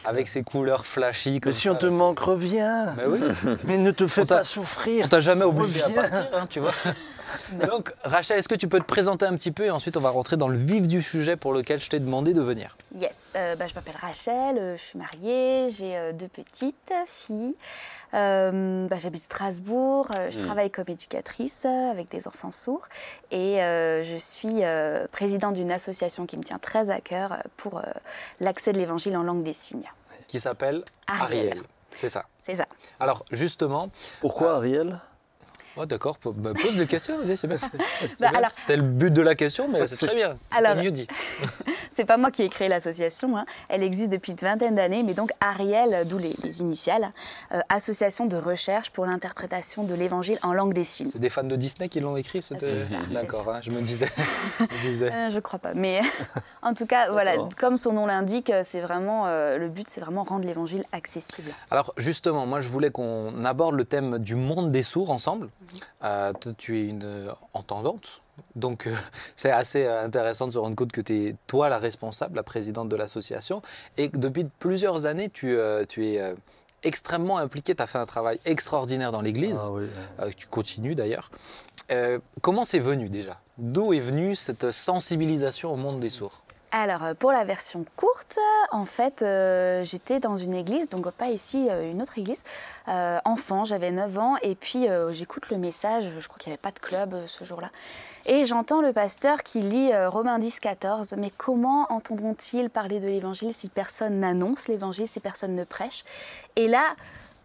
avec 0.03 0.27
ces 0.27 0.43
couleurs 0.43 0.85
flashy 0.85 1.39
comme 1.39 1.49
Mais 1.51 1.55
si 1.57 1.63
ça, 1.63 1.71
on 1.71 1.75
te 1.75 1.87
là, 1.87 1.91
manque, 1.91 2.19
reviens. 2.19 2.93
Mais 2.95 3.05
oui. 3.07 3.19
Mais 3.65 3.77
ne 3.79 3.89
te 3.89 4.07
fais 4.07 4.21
On 4.21 4.25
pas 4.27 4.41
On 4.41 4.45
souffrir. 4.45 5.09
t'a 5.09 5.21
jamais 5.21 5.43
obligé 5.45 5.81
à 5.81 5.87
Reviens. 5.87 6.01
partir, 6.03 6.27
hein, 6.33 6.45
tu 6.49 6.59
vois. 6.59 6.71
Donc, 7.67 7.91
Rachel, 8.03 8.37
est-ce 8.37 8.47
que 8.47 8.55
tu 8.55 8.67
peux 8.67 8.79
te 8.79 8.85
présenter 8.85 9.25
un 9.25 9.35
petit 9.35 9.51
peu 9.51 9.65
et 9.65 9.71
ensuite 9.71 9.97
on 9.97 10.01
va 10.01 10.09
rentrer 10.11 10.37
dans 10.37 10.47
le 10.47 10.57
vif 10.57 10.87
du 10.87 11.01
sujet 11.01 11.35
pour 11.35 11.51
lequel 11.53 11.81
je 11.81 11.89
t'ai 11.89 11.99
demandé 11.99 12.33
de 12.35 12.41
venir? 12.41 12.77
Yes, 12.95 13.11
Euh, 13.35 13.55
bah, 13.55 13.65
je 13.67 13.73
m'appelle 13.73 13.95
Rachel, 13.99 14.57
euh, 14.57 14.77
je 14.77 14.81
suis 14.81 14.97
mariée, 14.99 15.69
j'ai 15.71 15.97
euh, 15.97 16.13
deux 16.13 16.27
petites 16.29 16.93
filles. 17.07 17.55
Euh, 18.15 18.87
bah, 18.87 18.97
J'habite 18.99 19.23
Strasbourg, 19.23 20.07
euh, 20.11 20.31
je 20.31 20.39
Mm. 20.39 20.45
travaille 20.45 20.71
comme 20.71 20.85
éducatrice 20.87 21.63
euh, 21.65 21.91
avec 21.91 22.09
des 22.09 22.27
enfants 22.27 22.51
sourds 22.51 22.87
et 23.31 23.61
euh, 23.61 24.03
je 24.03 24.15
suis 24.15 24.63
euh, 24.63 25.05
présidente 25.11 25.53
d'une 25.55 25.71
association 25.71 26.25
qui 26.25 26.37
me 26.37 26.43
tient 26.43 26.59
très 26.59 26.89
à 26.89 27.01
cœur 27.01 27.37
pour 27.57 27.77
euh, 27.79 27.83
l'accès 28.39 28.71
de 28.71 28.77
l'évangile 28.77 29.17
en 29.17 29.23
langue 29.23 29.43
des 29.43 29.53
signes. 29.53 29.89
Qui 30.27 30.39
s'appelle 30.39 30.83
Ariel. 31.07 31.23
Ariel. 31.49 31.63
C'est 31.95 32.09
ça. 32.09 32.25
C'est 32.43 32.55
ça. 32.55 32.65
Alors, 32.99 33.25
justement, 33.31 33.89
Pourquoi, 34.21 34.55
Ariel? 34.55 34.99
Oh, 35.77 35.85
d'accord, 35.85 36.17
bah, 36.35 36.51
pose 36.59 36.75
des 36.75 36.87
questions, 36.87 37.15
c'est 37.23 37.47
bien. 37.47 37.57
Bah, 38.19 38.31
bien, 38.31 38.49
C'était 38.49 38.77
le 38.77 38.83
but 38.83 39.11
de 39.11 39.21
la 39.21 39.35
question, 39.35 39.67
mais 39.67 39.87
c'est 39.87 39.97
très 39.97 40.15
bien. 40.15 40.37
Alors- 40.55 40.75
mieux 40.75 40.91
dit. 40.91 41.07
C'est 41.91 42.03
pas 42.03 42.17
moi 42.17 42.29
qui 42.29 42.41
ai 42.43 42.49
créé 42.49 42.67
l'association, 42.67 43.37
hein. 43.37 43.45
elle 43.69 43.81
existe 43.81 44.09
depuis 44.09 44.33
une 44.33 44.37
vingtaine 44.37 44.75
d'années, 44.75 45.01
mais 45.01 45.13
donc 45.13 45.31
Ariel, 45.39 46.05
d'où 46.05 46.17
les, 46.17 46.35
les 46.43 46.59
initiales, 46.59 47.09
euh, 47.53 47.61
Association 47.69 48.25
de 48.25 48.35
recherche 48.35 48.89
pour 48.89 49.05
l'interprétation 49.05 49.83
de 49.83 49.95
l'évangile 49.95 50.37
en 50.43 50.53
langue 50.53 50.73
des 50.73 50.83
signes. 50.83 51.07
C'est 51.09 51.19
des 51.19 51.29
fans 51.29 51.45
de 51.45 51.55
Disney 51.55 51.87
qui 51.87 52.01
l'ont 52.01 52.17
écrit 52.17 52.41
c'est 52.41 52.57
D'accord, 53.13 53.49
hein, 53.49 53.59
je 53.61 53.71
me 53.71 53.79
disais. 53.81 54.09
je 54.59 54.89
disais. 54.89 55.09
Euh, 55.09 55.29
je 55.29 55.39
crois 55.39 55.57
pas, 55.57 55.73
mais 55.73 56.01
en 56.61 56.73
tout 56.73 56.85
cas, 56.85 57.11
voilà, 57.11 57.35
comme 57.57 57.77
son 57.77 57.93
nom 57.93 58.05
l'indique, 58.07 58.51
c'est 58.63 58.81
vraiment 58.81 59.27
euh, 59.27 59.57
le 59.57 59.69
but, 59.69 59.87
c'est 59.87 60.01
vraiment 60.01 60.25
rendre 60.25 60.45
l'évangile 60.45 60.83
accessible. 60.91 61.51
Alors 61.71 61.93
justement, 61.97 62.45
moi 62.45 62.59
je 62.59 62.67
voulais 62.67 62.89
qu'on 62.89 63.45
aborde 63.45 63.75
le 63.75 63.85
thème 63.85 64.19
du 64.19 64.35
monde 64.35 64.71
des 64.71 64.83
sourds 64.83 65.11
ensemble. 65.11 65.49
Euh, 66.03 66.33
tu 66.57 66.77
es 66.79 66.87
une 66.87 67.03
euh, 67.03 67.31
entendante, 67.53 68.21
donc 68.55 68.87
euh, 68.87 68.95
c'est 69.35 69.51
assez 69.51 69.85
intéressant 69.87 70.47
de 70.47 70.51
se 70.51 70.57
rendre 70.57 70.75
compte 70.75 70.91
que 70.91 71.01
tu 71.01 71.27
es 71.27 71.35
toi 71.47 71.69
la 71.69 71.79
responsable, 71.79 72.35
la 72.35 72.43
présidente 72.43 72.89
de 72.89 72.95
l'association, 72.95 73.61
et 73.97 74.09
que 74.09 74.17
depuis 74.17 74.45
plusieurs 74.59 75.05
années 75.05 75.29
tu, 75.29 75.55
euh, 75.57 75.85
tu 75.85 76.05
es 76.05 76.35
extrêmement 76.83 77.37
impliquée, 77.37 77.75
tu 77.75 77.81
as 77.83 77.87
fait 77.87 77.97
un 77.97 78.05
travail 78.05 78.39
extraordinaire 78.45 79.11
dans 79.11 79.21
l'Église, 79.21 79.57
Ah 79.59 79.71
oui. 79.71 79.87
tu 80.35 80.47
continues 80.47 80.95
d'ailleurs. 80.95 81.31
Comment 82.41 82.63
c'est 82.63 82.79
venu 82.79 83.09
déjà? 83.09 83.39
D'où 83.57 83.93
est 83.93 83.99
venue 83.99 84.35
cette 84.35 84.71
sensibilisation 84.71 85.71
au 85.73 85.75
monde 85.75 85.99
des 85.99 86.09
sourds? 86.09 86.44
Alors, 86.77 87.05
euh, 87.05 87.13
pour 87.13 87.31
la 87.31 87.45
version 87.45 87.85
courte, 87.95 88.37
en 88.69 88.85
fait, 88.85 89.21
euh, 89.21 89.85
j'étais 89.85 90.19
dans 90.19 90.35
une 90.35 90.53
église, 90.53 90.89
donc 90.89 91.09
pas 91.11 91.29
ici, 91.29 91.69
euh, 91.71 91.89
une 91.89 92.01
autre 92.01 92.19
église, 92.19 92.43
euh, 92.89 93.17
enfant, 93.23 93.63
j'avais 93.63 93.91
9 93.91 94.17
ans, 94.19 94.35
et 94.41 94.55
puis 94.55 94.89
euh, 94.89 95.13
j'écoute 95.13 95.49
le 95.49 95.57
message, 95.57 96.03
je 96.19 96.27
crois 96.27 96.37
qu'il 96.37 96.49
n'y 96.49 96.55
avait 96.55 96.61
pas 96.61 96.73
de 96.73 96.79
club 96.79 97.13
euh, 97.13 97.27
ce 97.27 97.45
jour-là, 97.45 97.69
et 98.25 98.43
j'entends 98.43 98.81
le 98.81 98.91
pasteur 98.91 99.41
qui 99.43 99.61
lit 99.61 99.93
euh, 99.93 100.09
Romains 100.09 100.37
10, 100.37 100.59
14, 100.59 101.15
mais 101.17 101.31
comment 101.37 101.87
entendront-ils 101.93 102.69
parler 102.69 102.99
de 102.99 103.07
l'évangile 103.07 103.53
si 103.53 103.69
personne 103.69 104.19
n'annonce 104.19 104.67
l'évangile, 104.67 105.07
si 105.07 105.21
personne 105.21 105.55
ne 105.55 105.63
prêche? 105.63 106.03
Et 106.57 106.67
là, 106.67 106.83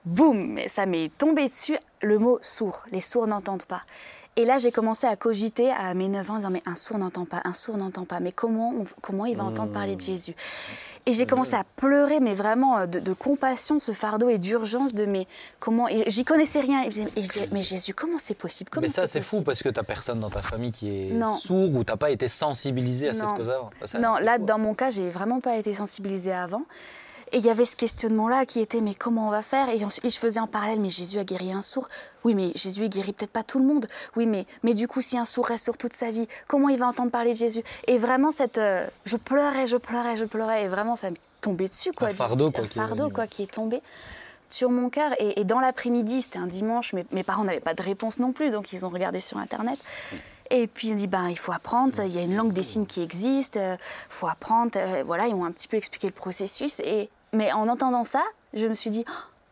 boum, 0.06 0.58
ça 0.66 0.86
m'est 0.86 1.16
tombé 1.18 1.48
dessus, 1.48 1.78
le 2.02 2.18
mot 2.18 2.40
sourd, 2.42 2.82
les 2.90 3.00
sourds 3.00 3.28
n'entendent 3.28 3.66
pas. 3.66 3.82
Et 4.36 4.44
là, 4.44 4.58
j'ai 4.58 4.70
commencé 4.70 5.06
à 5.06 5.16
cogiter 5.16 5.70
à 5.70 5.92
mes 5.92 6.08
9 6.08 6.30
ans, 6.30 6.34
en 6.34 6.36
disant, 6.38 6.50
mais 6.50 6.62
un 6.64 6.76
sourd 6.76 6.98
n'entend 6.98 7.24
pas, 7.24 7.40
un 7.44 7.52
sourd 7.52 7.76
n'entend 7.76 8.04
pas, 8.04 8.20
mais 8.20 8.32
comment, 8.32 8.70
on- 8.70 8.86
comment 9.02 9.26
il 9.26 9.36
va 9.36 9.44
entendre 9.44 9.72
parler 9.72 9.96
de 9.96 10.00
Jésus? 10.00 10.34
Et 11.06 11.14
j'ai 11.14 11.26
commencé 11.26 11.54
à 11.54 11.64
pleurer, 11.76 12.20
mais 12.20 12.34
vraiment 12.34 12.78
euh, 12.78 12.86
de, 12.86 13.00
de 13.00 13.12
compassion 13.12 13.74
de 13.76 13.80
ce 13.80 13.92
fardeau 13.92 14.28
et 14.28 14.38
d'urgence 14.38 14.94
de, 14.94 15.04
mais 15.06 15.26
comment, 15.58 15.88
et 15.88 16.04
j'y 16.08 16.24
connaissais 16.24 16.60
rien. 16.60 16.82
Et 16.84 16.90
je 16.90 17.00
disais, 17.28 17.48
mais 17.50 17.62
Jésus, 17.62 17.92
comment 17.94 18.18
c'est 18.18 18.34
possible? 18.34 18.70
Comment 18.70 18.82
Mais 18.86 18.92
ça 18.92 19.06
c'est 19.08 19.22
fou 19.22 19.40
parce 19.42 19.62
que 19.62 19.68
tu 19.70 19.82
personne 19.82 20.20
dans 20.20 20.30
ta 20.30 20.42
famille 20.42 20.70
qui 20.72 20.88
est 20.90 21.10
Non. 21.12 21.34
sourd 21.34 21.74
ou 21.74 21.84
tu 21.84 21.96
pas 21.96 22.10
été 22.10 22.28
sensibilisé 22.28 23.08
à 23.08 23.14
cette 23.14 23.24
cause-là. 23.36 23.58
Ça, 23.86 23.98
Non, 23.98 24.16
là, 24.16 24.36
fou. 24.38 24.44
dans 24.44 24.58
mon 24.58 24.74
cas, 24.74 24.90
j'ai 24.90 25.08
vraiment 25.10 25.40
pas 25.40 25.56
été 25.56 25.74
sensibilisée 25.74 26.32
avant. 26.32 26.62
Et 27.32 27.38
il 27.38 27.44
y 27.44 27.50
avait 27.50 27.64
ce 27.64 27.76
questionnement-là 27.76 28.44
qui 28.44 28.60
était, 28.60 28.80
mais 28.80 28.94
comment 28.94 29.28
on 29.28 29.30
va 29.30 29.42
faire? 29.42 29.68
Et, 29.68 29.84
ensuite, 29.84 30.04
et 30.04 30.10
je 30.10 30.18
faisais 30.18 30.40
en 30.40 30.48
parallèle, 30.48 30.80
mais 30.80 30.90
Jésus 30.90 31.18
a 31.18 31.24
guéri 31.24 31.52
un 31.52 31.62
sourd. 31.62 31.88
Oui, 32.24 32.34
mais 32.34 32.50
Jésus, 32.56 32.88
guérit 32.88 33.12
peut-être 33.12 33.30
pas 33.30 33.44
tout 33.44 33.58
le 33.60 33.64
monde. 33.64 33.86
Oui, 34.16 34.26
mais, 34.26 34.46
mais 34.64 34.74
du 34.74 34.88
coup, 34.88 35.00
si 35.00 35.16
un 35.16 35.24
sourd 35.24 35.46
reste 35.46 35.66
sourd 35.66 35.78
toute 35.78 35.92
sa 35.92 36.10
vie, 36.10 36.26
comment 36.48 36.68
il 36.68 36.78
va 36.78 36.86
entendre 36.88 37.10
parler 37.10 37.32
de 37.32 37.38
Jésus? 37.38 37.62
Et 37.86 37.98
vraiment, 37.98 38.30
cette, 38.32 38.58
euh, 38.58 38.86
je 39.04 39.16
pleurais, 39.16 39.66
je 39.68 39.76
pleurais, 39.76 40.16
je 40.16 40.24
pleurais. 40.24 40.64
Et 40.64 40.68
vraiment, 40.68 40.96
ça 40.96 41.10
m'est 41.10 41.16
tombé 41.40 41.68
dessus. 41.68 41.92
Quoi, 41.92 42.08
Un 42.08 42.14
fardeau, 42.14 42.50
quoi, 42.50 42.64
Un 42.64 42.66
qui 42.66 42.78
est 42.78 42.82
fardeau, 42.82 43.10
quoi, 43.10 43.26
qui 43.28 43.42
est 43.44 43.52
tombé 43.52 43.80
sur 44.48 44.70
mon 44.70 44.90
cœur. 44.90 45.12
Et, 45.20 45.40
et 45.40 45.44
dans 45.44 45.60
l'après-midi, 45.60 46.22
c'était 46.22 46.38
un 46.38 46.48
dimanche, 46.48 46.92
mes, 46.92 47.06
mes 47.12 47.22
parents 47.22 47.44
n'avaient 47.44 47.60
pas 47.60 47.74
de 47.74 47.82
réponse 47.82 48.18
non 48.18 48.32
plus, 48.32 48.50
donc 48.50 48.72
ils 48.72 48.84
ont 48.84 48.88
regardé 48.88 49.20
sur 49.20 49.38
Internet. 49.38 49.78
Et 50.50 50.66
puis 50.66 50.88
ils 50.88 50.94
ont 50.94 50.96
dit, 50.96 51.06
ben, 51.06 51.28
il 51.28 51.38
faut 51.38 51.52
apprendre, 51.52 51.94
il 52.04 52.12
y 52.12 52.18
a 52.18 52.22
une 52.22 52.34
langue 52.34 52.52
des 52.52 52.64
signes 52.64 52.86
qui 52.86 53.00
existe, 53.02 53.54
il 53.54 53.78
faut 54.08 54.26
apprendre. 54.26 54.72
euh, 54.74 55.04
voilà, 55.06 55.28
ils 55.28 55.36
m'ont 55.36 55.44
un 55.44 55.52
petit 55.52 55.68
peu 55.68 55.76
expliqué 55.76 56.08
le 56.08 56.12
processus. 56.12 56.80
Et, 56.80 57.08
mais 57.32 57.52
en 57.52 57.68
entendant 57.68 58.04
ça, 58.04 58.22
je 58.54 58.66
me 58.66 58.74
suis 58.74 58.90
dit, 58.90 59.04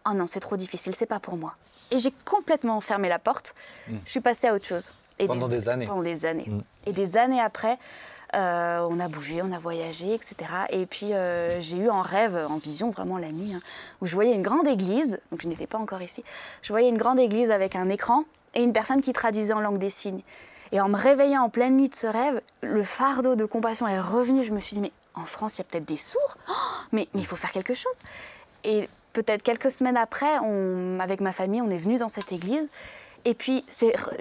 oh 0.08 0.14
non, 0.14 0.26
c'est 0.26 0.40
trop 0.40 0.56
difficile, 0.56 0.94
c'est 0.94 1.06
pas 1.06 1.20
pour 1.20 1.36
moi. 1.36 1.54
Et 1.90 1.98
j'ai 1.98 2.12
complètement 2.24 2.80
fermé 2.80 3.08
la 3.08 3.18
porte. 3.18 3.54
Je 3.88 4.10
suis 4.10 4.20
passée 4.20 4.48
à 4.48 4.54
autre 4.54 4.66
chose. 4.66 4.92
Et 5.18 5.26
Pendant 5.26 5.48
des 5.48 5.68
années. 5.68 5.86
Pendant 5.86 6.02
des 6.02 6.26
années. 6.26 6.46
Mm. 6.46 6.60
Et 6.86 6.92
des 6.92 7.16
années 7.16 7.40
après, 7.40 7.78
euh, 8.34 8.86
on 8.90 9.00
a 9.00 9.08
bougé, 9.08 9.40
on 9.42 9.52
a 9.52 9.58
voyagé, 9.58 10.14
etc. 10.14 10.36
Et 10.70 10.86
puis 10.86 11.14
euh, 11.14 11.60
j'ai 11.60 11.78
eu 11.78 11.88
en 11.88 12.02
rêve, 12.02 12.36
en 12.48 12.58
vision 12.58 12.90
vraiment 12.90 13.18
la 13.18 13.32
nuit, 13.32 13.54
hein, 13.54 13.60
où 14.00 14.06
je 14.06 14.14
voyais 14.14 14.34
une 14.34 14.42
grande 14.42 14.68
église, 14.68 15.18
donc 15.30 15.40
je 15.40 15.48
n'étais 15.48 15.66
pas 15.66 15.78
encore 15.78 16.02
ici, 16.02 16.22
je 16.62 16.72
voyais 16.72 16.90
une 16.90 16.98
grande 16.98 17.18
église 17.18 17.50
avec 17.50 17.74
un 17.74 17.88
écran 17.88 18.24
et 18.54 18.62
une 18.62 18.74
personne 18.74 19.00
qui 19.00 19.12
traduisait 19.12 19.54
en 19.54 19.60
langue 19.60 19.78
des 19.78 19.90
signes. 19.90 20.20
Et 20.72 20.80
en 20.80 20.90
me 20.90 20.96
réveillant 20.96 21.44
en 21.44 21.48
pleine 21.48 21.78
nuit 21.78 21.88
de 21.88 21.94
ce 21.94 22.06
rêve, 22.06 22.42
le 22.62 22.82
fardeau 22.82 23.34
de 23.34 23.46
compassion 23.46 23.88
est 23.88 24.00
revenu. 24.00 24.42
Je 24.42 24.52
me 24.52 24.60
suis 24.60 24.74
dit, 24.74 24.82
mais 24.82 24.92
en 25.18 25.26
France, 25.26 25.56
il 25.56 25.58
y 25.58 25.60
a 25.62 25.64
peut-être 25.64 25.84
des 25.86 25.96
sourds, 25.96 26.36
Oh, 26.48 26.52
mais 26.92 27.08
mais 27.14 27.20
il 27.20 27.26
faut 27.26 27.36
faire 27.36 27.52
quelque 27.52 27.74
chose. 27.74 27.98
Et 28.64 28.88
peut-être 29.12 29.42
quelques 29.42 29.70
semaines 29.70 29.96
après, 29.96 30.38
on, 30.42 30.98
avec 31.00 31.20
ma 31.20 31.32
famille, 31.32 31.62
on 31.62 31.70
est 31.70 31.78
venu 31.78 31.98
dans 31.98 32.08
cette 32.08 32.32
église. 32.32 32.68
Et 33.24 33.34
puis, 33.34 33.64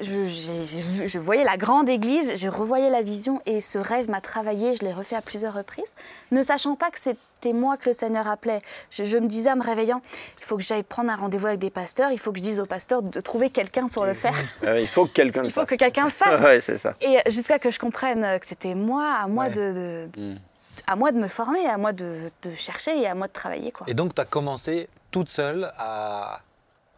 je, 0.01 1.19
voyais 1.19 1.43
la 1.43 1.55
grande 1.57 1.87
église, 1.87 2.33
je 2.35 2.47
revoyais 2.49 2.89
la 2.89 3.03
vision 3.03 3.41
et 3.45 3.61
ce 3.61 3.77
rêve 3.77 4.09
m'a 4.09 4.21
travaillé, 4.21 4.75
je 4.75 4.83
l'ai 4.83 4.91
refait 4.91 5.15
à 5.15 5.21
plusieurs 5.21 5.53
reprises, 5.53 5.93
ne 6.31 6.41
sachant 6.43 6.75
pas 6.75 6.89
que 6.89 6.99
c'était 6.99 7.53
moi 7.53 7.77
que 7.77 7.89
le 7.89 7.93
Seigneur 7.93 8.27
appelait. 8.27 8.59
Je, 8.89 9.03
je 9.03 9.17
me 9.17 9.27
disais 9.27 9.51
en 9.51 9.55
me 9.57 9.63
réveillant, 9.63 10.01
il 10.39 10.43
faut 10.45 10.57
que 10.57 10.63
j'aille 10.63 10.83
prendre 10.83 11.11
un 11.11 11.15
rendez-vous 11.15 11.47
avec 11.47 11.59
des 11.59 11.69
pasteurs, 11.69 12.11
il 12.11 12.19
faut 12.19 12.31
que 12.31 12.39
je 12.39 12.43
dise 12.43 12.59
aux 12.59 12.65
pasteurs 12.65 13.01
de 13.03 13.19
trouver 13.21 13.49
quelqu'un 13.49 13.87
pour 13.87 14.05
le 14.05 14.13
faire. 14.13 14.35
Euh, 14.63 14.79
il 14.81 14.87
faut 14.87 15.05
que 15.05 15.11
quelqu'un 15.13 15.41
le 15.41 15.47
Il 15.47 15.51
faut 15.51 15.61
fasse. 15.61 15.69
que 15.69 15.75
quelqu'un 15.75 16.05
le 16.05 16.09
fasse. 16.11 16.41
ouais, 16.41 16.59
c'est 16.59 16.77
ça. 16.77 16.95
Et 17.01 17.17
jusqu'à 17.29 17.59
que 17.59 17.71
je 17.71 17.79
comprenne 17.79 18.39
que 18.39 18.45
c'était 18.45 18.75
moi, 18.75 19.05
à 19.21 19.27
moi, 19.27 19.45
Ouais. 19.45 19.51
de, 19.51 20.07
de- 20.17 20.33
Mm. 20.33 20.35
À 20.85 20.95
moi 20.95 21.11
de 21.11 21.17
me 21.17 21.27
former, 21.27 21.65
à 21.67 21.77
moi 21.77 21.93
de, 21.93 22.31
de 22.43 22.51
chercher 22.55 22.99
et 22.99 23.07
à 23.07 23.15
moi 23.15 23.27
de 23.27 23.33
travailler. 23.33 23.71
Quoi. 23.71 23.87
Et 23.89 23.93
donc, 23.93 24.13
tu 24.13 24.21
as 24.21 24.25
commencé 24.25 24.89
toute 25.11 25.29
seule 25.29 25.71
à 25.77 26.41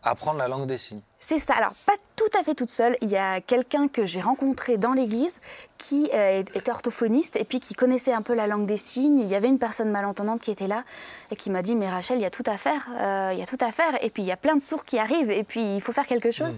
apprendre 0.04 0.38
la 0.40 0.48
langue 0.48 0.66
des 0.66 0.78
signes. 0.78 1.02
C'est 1.22 1.40
ça. 1.40 1.54
Alors, 1.56 1.74
pas 1.86 1.94
tout 2.16 2.40
à 2.40 2.44
fait 2.44 2.56
toute 2.56 2.70
seule. 2.70 2.96
Il 3.02 3.10
y 3.10 3.18
a 3.18 3.42
quelqu'un 3.42 3.88
que 3.90 4.06
j'ai 4.06 4.22
rencontré 4.22 4.78
dans 4.78 4.94
l'église 4.94 5.40
qui 5.78 6.10
euh, 6.14 6.40
était 6.40 6.72
orthophoniste 6.72 7.36
et 7.36 7.44
puis 7.44 7.60
qui 7.60 7.74
connaissait 7.74 8.14
un 8.14 8.22
peu 8.22 8.34
la 8.34 8.48
langue 8.48 8.66
des 8.66 8.78
signes. 8.78 9.20
Il 9.20 9.28
y 9.28 9.36
avait 9.36 9.50
une 9.50 9.60
personne 9.60 9.92
malentendante 9.92 10.40
qui 10.42 10.50
était 10.52 10.68
là 10.68 10.84
et 11.32 11.36
qui 11.36 11.50
m'a 11.50 11.62
dit 11.62 11.76
Mais 11.76 11.90
Rachel, 11.90 12.18
il 12.18 12.22
y 12.22 12.26
a 12.26 12.30
tout 12.32 12.44
à 12.48 12.58
faire. 12.58 12.88
euh, 13.00 13.32
il 13.34 13.40
y 13.40 13.44
a 13.44 13.46
tout 13.46 13.58
à 13.60 13.72
faire. 13.72 14.02
Et 14.04 14.10
puis, 14.10 14.24
il 14.24 14.28
y 14.28 14.32
a 14.32 14.38
plein 14.38 14.56
de 14.56 14.62
sourds 14.62 14.86
qui 14.86 14.98
arrivent 14.98 15.30
et 15.30 15.44
puis 15.44 15.76
il 15.76 15.82
faut 15.82 15.92
faire 15.92 16.08
quelque 16.08 16.32
chose. 16.32 16.58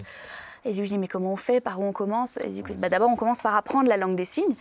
Et 0.63 0.73
du 0.73 0.79
coup, 0.81 0.85
je 0.85 0.89
dis 0.91 0.97
Mais 0.99 1.07
comment 1.07 1.33
on 1.33 1.37
fait? 1.37 1.59
Par 1.59 1.79
où 1.79 1.83
on 1.83 1.91
commence? 1.91 2.37
Et 2.37 2.49
du 2.49 2.63
coup, 2.63 2.73
bah, 2.75 2.87
D'abord, 2.89 3.09
on 3.09 3.15
commence 3.15 3.41
par 3.41 3.55
apprendre 3.55 3.89
la 3.89 3.97
langue 3.97 4.15
des 4.15 4.25
signes. 4.25 4.55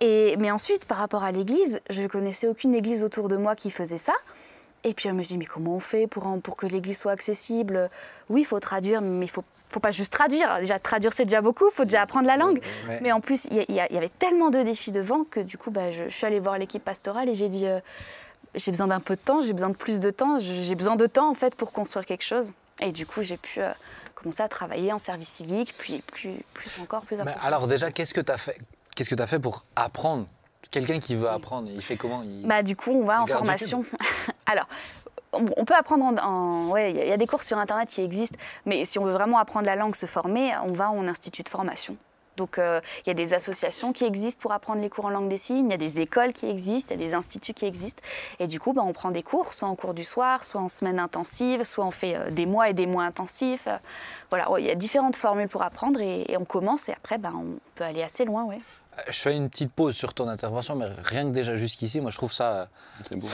Et, 0.00 0.36
mais 0.38 0.50
ensuite, 0.50 0.84
par 0.84 0.98
rapport 0.98 1.24
à 1.24 1.32
l'église, 1.32 1.80
je 1.90 2.02
ne 2.02 2.06
connaissais 2.06 2.46
aucune 2.46 2.74
église 2.74 3.02
autour 3.02 3.28
de 3.28 3.36
moi 3.36 3.56
qui 3.56 3.70
faisait 3.70 3.98
ça. 3.98 4.14
Et 4.84 4.94
puis, 4.94 5.08
je 5.08 5.14
me 5.14 5.22
suis 5.22 5.34
dit, 5.34 5.38
mais 5.38 5.44
comment 5.44 5.76
on 5.76 5.80
fait 5.80 6.06
pour, 6.06 6.40
que 6.56 6.66
l'église 6.66 6.98
soit 6.98 7.12
accessible? 7.12 7.90
Oui, 8.28 8.42
il 8.42 8.44
faut 8.44 8.60
traduire, 8.60 9.00
mais 9.00 9.26
il 9.26 9.28
faut, 9.28 9.42
faut 9.68 9.80
pas 9.80 9.90
juste 9.90 10.12
traduire. 10.12 10.58
Déjà, 10.60 10.78
traduire, 10.78 11.12
c'est 11.12 11.24
déjà 11.24 11.40
beaucoup, 11.40 11.68
il 11.68 11.74
faut 11.74 11.84
déjà 11.84 12.02
apprendre 12.02 12.26
la 12.26 12.36
langue. 12.36 12.60
Ouais. 12.88 13.00
Mais 13.02 13.10
en 13.10 13.20
plus, 13.20 13.48
il 13.50 13.74
y, 13.74 13.80
avait 13.80 14.08
tellement 14.08 14.50
de 14.50 14.62
défis 14.62 14.92
devant 14.92 15.24
que 15.24 15.40
du 15.40 15.58
coup, 15.58 15.72
bah, 15.72 15.90
je, 15.90 16.04
je 16.04 16.14
suis 16.14 16.26
allée 16.26 16.38
voir 16.38 16.58
l'équipe 16.58 16.84
pastorale 16.84 17.28
et 17.28 17.34
j'ai 17.34 17.48
dit, 17.48 17.66
euh, 17.66 17.80
j'ai 18.54 18.70
besoin 18.70 18.86
d'un 18.86 19.00
peu 19.00 19.16
de 19.16 19.20
temps, 19.20 19.42
j'ai 19.42 19.52
besoin 19.52 19.70
de 19.70 19.76
plus 19.76 20.00
de 20.00 20.10
temps, 20.10 20.38
j'ai 20.40 20.74
besoin 20.74 20.96
de 20.96 21.06
temps 21.06 21.28
en 21.28 21.34
fait 21.34 21.54
pour 21.54 21.72
construire 21.72 22.06
quelque 22.06 22.24
chose. 22.24 22.52
Et 22.80 22.92
du 22.92 23.04
coup, 23.04 23.22
j'ai 23.22 23.36
pu 23.36 23.60
euh, 23.60 23.72
commencer 24.14 24.42
à 24.42 24.48
travailler 24.48 24.92
en 24.92 24.98
service 24.98 25.28
civique, 25.28 25.74
puis 25.76 26.02
plus, 26.06 26.36
plus 26.54 26.70
encore, 26.80 27.02
plus 27.02 27.16
approfondi. 27.18 27.46
alors 27.46 27.66
déjà, 27.66 27.90
qu'est-ce 27.90 28.14
que 28.14 28.20
tu 28.20 28.30
as 28.30 28.38
fait? 28.38 28.58
Qu'est-ce 28.98 29.10
que 29.10 29.14
tu 29.14 29.22
as 29.22 29.28
fait 29.28 29.38
pour 29.38 29.64
apprendre? 29.76 30.26
Quelqu'un 30.72 30.98
qui 30.98 31.14
veut 31.14 31.28
apprendre, 31.30 31.68
il 31.72 31.80
fait 31.80 31.96
comment? 31.96 32.24
Il... 32.24 32.44
Bah, 32.44 32.64
du 32.64 32.74
coup, 32.74 32.90
on 32.90 33.04
va 33.04 33.22
en 33.22 33.28
formation. 33.28 33.84
Alors, 34.46 34.66
on, 35.32 35.64
peut 35.64 35.76
apprendre 35.76 36.04
en. 36.04 36.16
en- 36.18 36.68
ouais, 36.70 36.90
il 36.90 36.96
y 37.06 37.12
a- 37.12 37.16
des 37.16 37.28
cours 37.28 37.44
sur 37.44 37.58
Internet 37.58 37.88
qui 37.88 38.00
existent, 38.02 38.36
mais 38.66 38.84
si 38.84 38.98
on 38.98 39.04
veut 39.04 39.12
vraiment 39.12 39.38
apprendre 39.38 39.66
la 39.66 39.76
langue, 39.76 39.94
se 39.94 40.06
former, 40.06 40.50
on 40.64 40.72
va 40.72 40.90
en 40.90 41.06
institut 41.06 41.44
de 41.44 41.48
formation. 41.48 41.96
Donc, 42.36 42.58
euh, 42.58 42.80
il 43.06 43.08
y 43.08 43.10
a 43.12 43.14
des 43.14 43.34
associations 43.34 43.92
qui 43.92 44.02
existent 44.04 44.40
pour 44.42 44.50
apprendre 44.50 44.80
les 44.80 44.90
cours 44.90 45.04
en 45.04 45.10
langue 45.10 45.28
des 45.28 45.38
signes, 45.38 45.66
il 45.66 45.70
y 45.70 45.74
a 45.74 45.76
des 45.76 46.00
écoles 46.00 46.32
qui 46.32 46.50
existent, 46.50 46.92
il 46.92 47.00
y 47.00 47.04
a 47.04 47.06
des 47.06 47.14
instituts 47.14 47.54
qui 47.54 47.66
existent. 47.66 48.02
Et 48.40 48.48
du 48.48 48.58
coup, 48.58 48.72
bah, 48.72 48.82
on 48.84 48.92
prend 48.92 49.12
des 49.12 49.22
cours, 49.22 49.52
soit 49.52 49.68
en 49.68 49.76
cours 49.76 49.94
du 49.94 50.02
soir, 50.02 50.42
soit 50.42 50.60
en 50.60 50.68
semaine 50.68 50.98
intensive, 50.98 51.62
soit 51.62 51.84
on 51.84 51.92
fait 51.92 52.16
euh, 52.16 52.30
des 52.32 52.46
mois 52.46 52.68
et 52.68 52.74
des 52.74 52.86
mois 52.86 53.04
intensifs. 53.04 53.68
Euh, 53.68 53.78
voilà, 54.30 54.50
ouais, 54.50 54.60
il 54.62 54.66
y 54.66 54.70
a 54.72 54.74
différentes 54.74 55.14
formules 55.14 55.48
pour 55.48 55.62
apprendre 55.62 56.00
et, 56.00 56.24
et 56.28 56.36
on 56.36 56.44
commence 56.44 56.88
et 56.88 56.92
après, 56.92 57.16
bah, 57.16 57.30
on 57.32 57.58
peut 57.76 57.84
aller 57.84 58.02
assez 58.02 58.24
loin. 58.24 58.42
Ouais. 58.42 58.58
Je 59.08 59.18
fais 59.18 59.36
une 59.36 59.48
petite 59.48 59.72
pause 59.72 59.94
sur 59.96 60.14
ton 60.14 60.28
intervention, 60.28 60.74
mais 60.76 60.86
rien 61.04 61.24
que 61.24 61.30
déjà 61.30 61.54
jusqu'ici, 61.56 62.00
moi 62.00 62.10
je 62.10 62.16
trouve 62.16 62.32
ça 62.32 62.68
euh, 63.12 63.16
beau. 63.16 63.28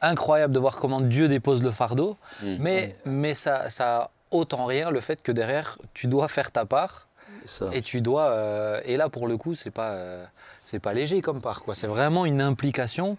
incroyable 0.00 0.52
de 0.52 0.58
voir 0.58 0.78
comment 0.78 1.00
Dieu 1.00 1.28
dépose 1.28 1.62
le 1.62 1.70
fardeau, 1.70 2.16
Mm. 2.42 2.56
mais, 2.60 2.96
mais 3.04 3.34
ça, 3.34 3.70
ça 3.70 3.96
a 3.96 4.10
autant 4.30 4.66
rien 4.66 4.90
le 4.90 5.00
fait 5.00 5.22
que 5.22 5.32
derrière, 5.32 5.78
tu 5.94 6.06
dois 6.08 6.28
faire 6.28 6.50
ta 6.50 6.64
part 6.66 7.06
Ça. 7.44 7.66
et 7.72 7.80
tu 7.82 8.00
dois... 8.00 8.30
euh, 8.30 8.80
et 8.84 8.96
là, 8.96 9.08
pour 9.08 9.28
le 9.28 9.36
coup, 9.36 9.54
c'est 9.54 9.70
pas, 9.70 9.90
euh, 9.90 10.24
c'est 10.62 10.80
pas 10.80 10.92
léger 10.92 11.22
comme 11.22 11.40
part, 11.40 11.62
quoi. 11.62 11.74
C'est 11.74 11.86
vraiment 11.86 12.26
une 12.26 12.40
implication. 12.40 13.16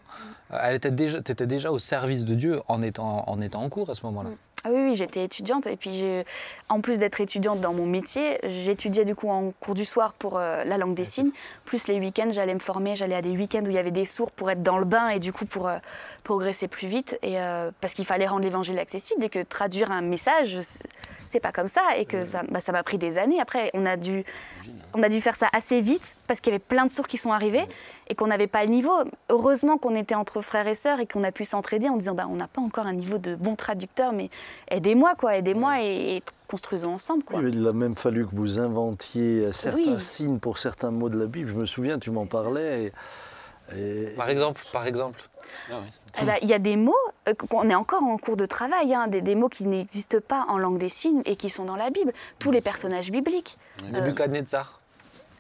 Euh, 0.52 0.58
Elle 0.64 0.76
était 0.76 0.92
déjà, 0.92 1.20
étais 1.20 1.48
déjà 1.48 1.72
au 1.72 1.80
service 1.80 2.26
de 2.26 2.36
Dieu 2.36 2.62
en 2.68 2.82
étant, 2.82 3.24
en 3.28 3.40
étant 3.42 3.64
en 3.64 3.70
cours 3.70 3.90
à 3.90 3.96
ce 3.96 4.06
moment-là. 4.06 4.32
Ah 4.64 4.70
oui, 4.72 4.77
oui, 4.88 4.96
j'étais 4.96 5.24
étudiante 5.24 5.68
et 5.68 5.76
puis 5.76 6.04
en 6.70 6.82
plus 6.82 7.00
d'être 7.00 7.20
étudiante 7.22 7.62
dans 7.62 7.74
mon 7.74 7.86
métier, 7.86 8.40
j'étudiais 8.44 9.06
du 9.06 9.16
coup 9.16 9.30
en 9.30 9.52
cours 9.60 9.76
du 9.76 9.86
soir 9.86 10.14
pour 10.14 10.38
euh, 10.38 10.64
la 10.64 10.78
langue 10.78 10.96
des 10.96 11.06
signes. 11.06 11.32
Plus 11.66 11.88
les 11.88 12.00
week-ends, 12.00 12.30
j'allais 12.32 12.54
me 12.54 12.60
former, 12.60 12.96
j'allais 12.96 13.16
à 13.16 13.22
des 13.22 13.32
week-ends 13.32 13.64
où 13.66 13.70
il 13.70 13.74
y 13.76 13.78
avait 13.78 13.92
des 13.92 14.06
sourds 14.06 14.32
pour 14.32 14.50
être 14.50 14.64
dans 14.64 14.78
le 14.78 14.86
bain 14.86 15.10
et 15.10 15.20
du 15.20 15.34
coup 15.34 15.46
pour 15.46 15.68
euh, 15.68 15.78
progresser 16.24 16.68
plus 16.68 16.88
vite. 16.88 17.18
Et 17.22 17.40
euh, 17.40 17.72
parce 17.82 17.94
qu'il 17.94 18.06
fallait 18.06 18.28
rendre 18.28 18.44
l'évangile 18.44 18.80
accessible 18.80 19.24
et 19.24 19.30
que 19.30 19.44
traduire 19.44 19.92
un 19.92 20.02
message, 20.02 20.60
c'est- 20.62 21.40
pas 21.42 21.52
comme 21.52 21.68
ça 21.68 21.82
et 21.98 22.06
que 22.06 22.26
ça 22.26 22.42
bah, 22.50 22.62
ça 22.62 22.72
m'a 22.72 22.82
pris 22.82 22.98
des 22.98 23.20
années. 23.20 23.40
Après, 23.40 23.70
on 23.76 23.86
a 23.86 23.96
dû 23.96 24.24
on 24.96 25.04
a 25.04 25.10
dû 25.10 25.22
faire 25.22 25.36
ça 25.36 25.48
assez 25.54 25.82
vite 25.82 26.16
parce 26.26 26.40
qu'il 26.42 26.52
y 26.52 26.56
avait 26.56 26.64
plein 26.64 26.86
de 26.88 26.92
sourds 26.92 27.08
qui 27.08 27.18
sont 27.20 27.32
arrivés 27.32 27.64
et 28.10 28.16
qu'on 28.16 28.26
n'avait 28.28 28.48
pas 28.48 28.64
le 28.64 28.72
niveau. 28.72 28.92
Heureusement 29.30 29.78
qu'on 29.78 29.94
était 29.94 30.16
entre 30.16 30.42
frères 30.42 30.68
et 30.68 30.74
sœurs 30.74 31.00
et 31.00 31.06
qu'on 31.06 31.24
a 31.24 31.32
pu 31.32 31.46
s'entraider 31.46 31.90
en 31.90 31.98
disant 31.98 32.16
bah, 32.16 32.26
on 32.28 32.36
n'a 32.38 32.48
pas 32.48 32.62
encore 32.62 32.88
un 32.88 32.94
niveau 32.94 33.20
de 33.20 33.36
bon 33.36 33.56
traducteur, 33.56 34.14
mais 34.14 34.30
aidez-moi, 34.78 35.16
quoi, 35.16 35.36
aidez-moi 35.38 35.82
et, 35.82 36.16
et 36.18 36.24
construisons 36.48 36.94
ensemble. 36.94 37.24
Quoi. 37.24 37.42
Il 37.44 37.68
a 37.68 37.74
même 37.74 37.96
fallu 37.96 38.26
que 38.26 38.34
vous 38.36 38.60
inventiez 38.60 39.52
certains 39.52 39.78
Oui. 39.94 40.00
signes 40.00 40.40
pour 40.40 40.58
certains 40.58 40.92
mots 40.92 41.10
de 41.10 41.20
la 41.20 41.26
Bible. 41.28 41.50
Je 41.50 41.56
me 41.56 41.66
souviens, 41.66 42.00
tu 42.00 42.10
m'en 42.12 42.26
parlais. 42.26 42.86
et- 42.86 42.94
et- 43.78 44.06
Par 44.16 44.30
exemple, 44.30 44.62
par 44.72 44.88
exemple. 44.88 45.22
Ah 45.72 45.76
Eh 46.22 46.26
ben, 46.26 46.36
Il 46.42 46.48
y 46.50 46.54
a 46.54 46.60
des 46.60 46.76
mots, 46.78 46.96
euh, 47.28 47.34
qu'on 47.34 47.70
est 47.70 47.76
encore 47.76 48.04
en 48.04 48.18
cours 48.18 48.38
de 48.38 48.46
travail, 48.46 48.94
hein, 48.94 49.08
des, 49.08 49.22
des 49.22 49.36
mots 49.36 49.50
qui 49.50 49.66
n'existent 49.66 50.20
pas 50.26 50.46
en 50.48 50.58
langue 50.58 50.78
des 50.78 50.90
signes 50.90 51.22
et 51.26 51.36
qui 51.36 51.50
sont 51.50 51.66
dans 51.66 51.76
la 51.76 51.90
Bible. 51.90 52.14
Tous 52.40 52.52
les 52.52 52.62
personnages 52.62 53.12
bibliques. 53.12 53.58
Nebuchadnezzar. 53.92 54.80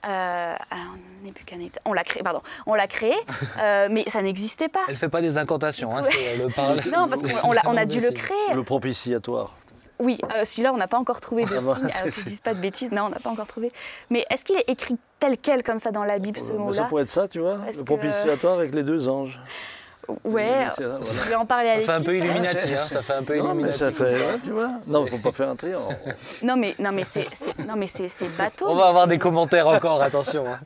Euh, 0.05 0.55
alors, 0.69 0.93
Nebuchadnezzar, 1.23 1.81
on 1.85 1.93
l'a 1.93 2.03
créé, 2.03 2.23
pardon, 2.23 2.41
on 2.65 2.75
l'a 2.75 2.87
créé, 2.87 3.13
euh, 3.61 3.87
mais 3.89 4.05
ça 4.07 4.21
n'existait 4.21 4.69
pas. 4.69 4.81
Elle 4.87 4.95
fait 4.95 5.09
pas 5.09 5.21
des 5.21 5.37
incantations, 5.37 5.95
hein, 5.95 6.03
c'est 6.03 6.37
le 6.37 6.47
parle. 6.49 6.81
Non, 6.95 7.07
parce 7.07 7.21
qu'on 7.21 7.53
on 7.65 7.77
a 7.77 7.85
dû 7.85 7.99
le 7.99 8.11
créer. 8.11 8.53
Le 8.53 8.63
propitiatoire. 8.63 9.55
Oui, 9.99 10.19
euh, 10.35 10.45
celui-là, 10.45 10.71
on 10.73 10.77
n'a 10.77 10.87
pas 10.87 10.99
encore 10.99 11.19
trouvé 11.19 11.43
de 11.45 11.49
Ah 11.55 11.59
signe. 11.59 11.69
Alors 11.69 12.03
que 12.03 12.11
je 12.11 12.21
dise 12.25 12.39
pas 12.41 12.53
de 12.53 12.59
bêtises, 12.59 12.91
non, 12.91 13.05
on 13.05 13.09
n'a 13.09 13.17
pas 13.19 13.31
encore 13.31 13.47
trouvé. 13.47 13.71
Mais 14.11 14.25
est-ce 14.29 14.45
qu'il 14.45 14.55
est 14.55 14.69
écrit 14.69 14.95
tel 15.19 15.37
quel 15.39 15.63
comme 15.63 15.79
ça 15.79 15.89
dans 15.91 16.03
la 16.03 16.19
Bible, 16.19 16.37
ce 16.37 16.51
Mais 16.51 16.57
ça 16.57 16.63
mot-là 16.63 16.83
pourrait 16.83 17.03
être 17.03 17.09
ça, 17.09 17.27
tu 17.27 17.39
vois, 17.39 17.55
Parce 17.57 17.77
le 17.77 17.81
que- 17.81 17.85
propitiatoire 17.85 18.59
avec 18.59 18.75
les 18.75 18.83
deux 18.83 19.09
anges. 19.09 19.39
Ouais, 20.23 20.67
je 20.79 20.83
voilà. 20.85 20.99
vais 21.27 21.35
en 21.35 21.45
parler 21.45 21.69
à 21.69 21.79
Ça 21.79 21.85
fait 21.85 21.91
un 21.91 22.01
peu 22.01 22.11
l'équipe. 22.11 22.29
Illuminati, 22.29 22.73
hein, 22.73 22.87
ça 22.87 23.01
fait 23.01 23.13
un 23.13 23.23
peu 23.23 23.37
Non, 23.37 23.53
mais 23.53 23.71
ça 23.71 23.91
fait, 23.91 24.39
tu 24.43 24.51
vois. 24.51 24.69
Non, 24.87 25.05
il 25.05 25.11
ne 25.11 25.17
faut 25.17 25.29
pas 25.29 25.35
faire 25.35 25.49
un 25.49 25.55
triangle. 25.55 25.95
Non, 26.43 26.55
mais, 26.55 26.75
non, 26.79 26.91
mais 26.93 27.03
c'est 27.03 27.27
c'est- 27.35 27.57
non, 27.65 27.75
mais 27.75 27.87
c'est 27.87 28.07
c'est 28.07 28.29
bateau. 28.37 28.65
On 28.69 28.75
va 28.75 28.87
avoir 28.87 29.07
des 29.07 29.17
commentaires 29.17 29.67
encore, 29.67 30.01
attention. 30.01 30.45
hein. 30.47 30.59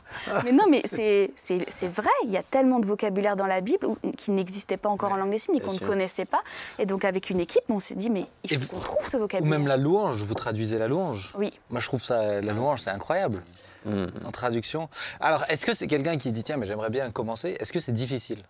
Mais 0.45 0.51
non, 0.51 0.65
mais 0.69 0.81
c'est 0.85 1.31
c'est- 1.35 1.65
c'est 1.69 1.87
vrai, 1.87 2.09
il 2.25 2.31
y 2.31 2.37
a 2.37 2.43
tellement 2.43 2.79
de 2.79 2.85
vocabulaire 2.85 3.35
dans 3.35 3.47
la 3.47 3.61
Bible 3.61 3.87
qui 4.17 4.31
n'existait 4.31 4.77
pas 4.77 4.89
encore 4.89 5.11
en 5.11 5.17
langue 5.17 5.31
des 5.31 5.39
signes 5.39 5.55
et 5.57 5.59
qu'on 5.59 5.73
ne 5.73 5.79
connaissait 5.79 6.25
pas. 6.25 6.41
Et 6.79 6.85
donc, 6.85 7.03
avec 7.05 7.29
une 7.29 7.39
équipe, 7.39 7.63
on 7.69 7.79
s'est 7.79 7.95
dit, 7.95 8.09
mais 8.09 8.25
il 8.43 8.59
faut 8.59 8.61
vous- 8.61 8.67
qu'on 8.75 8.79
trouve 8.83 9.07
ce 9.09 9.17
Ou 9.17 9.21
vocabulaire. 9.21 9.59
même 9.59 9.67
la 9.67 9.77
louange, 9.77 10.21
vous 10.23 10.33
traduisez 10.35 10.77
la 10.77 10.87
louange. 10.87 11.33
Oui. 11.37 11.51
Moi, 11.69 11.79
je 11.79 11.87
trouve 11.87 12.03
ça, 12.03 12.41
la 12.41 12.53
louange, 12.53 12.81
c'est 12.81 12.91
incroyable 12.91 13.41
Mm. 13.85 14.05
en 14.25 14.31
traduction. 14.31 14.89
Alors, 15.19 15.43
est-ce 15.49 15.65
que 15.65 15.73
c'est 15.73 15.87
quelqu'un 15.87 16.15
qui 16.17 16.31
dit 16.31 16.43
tiens, 16.43 16.57
mais 16.57 16.67
j'aimerais 16.67 16.91
bien 16.91 17.09
commencer 17.09 17.57
Est-ce 17.59 17.73
que 17.73 17.79
c'est 17.79 17.91
difficile? 17.93 18.43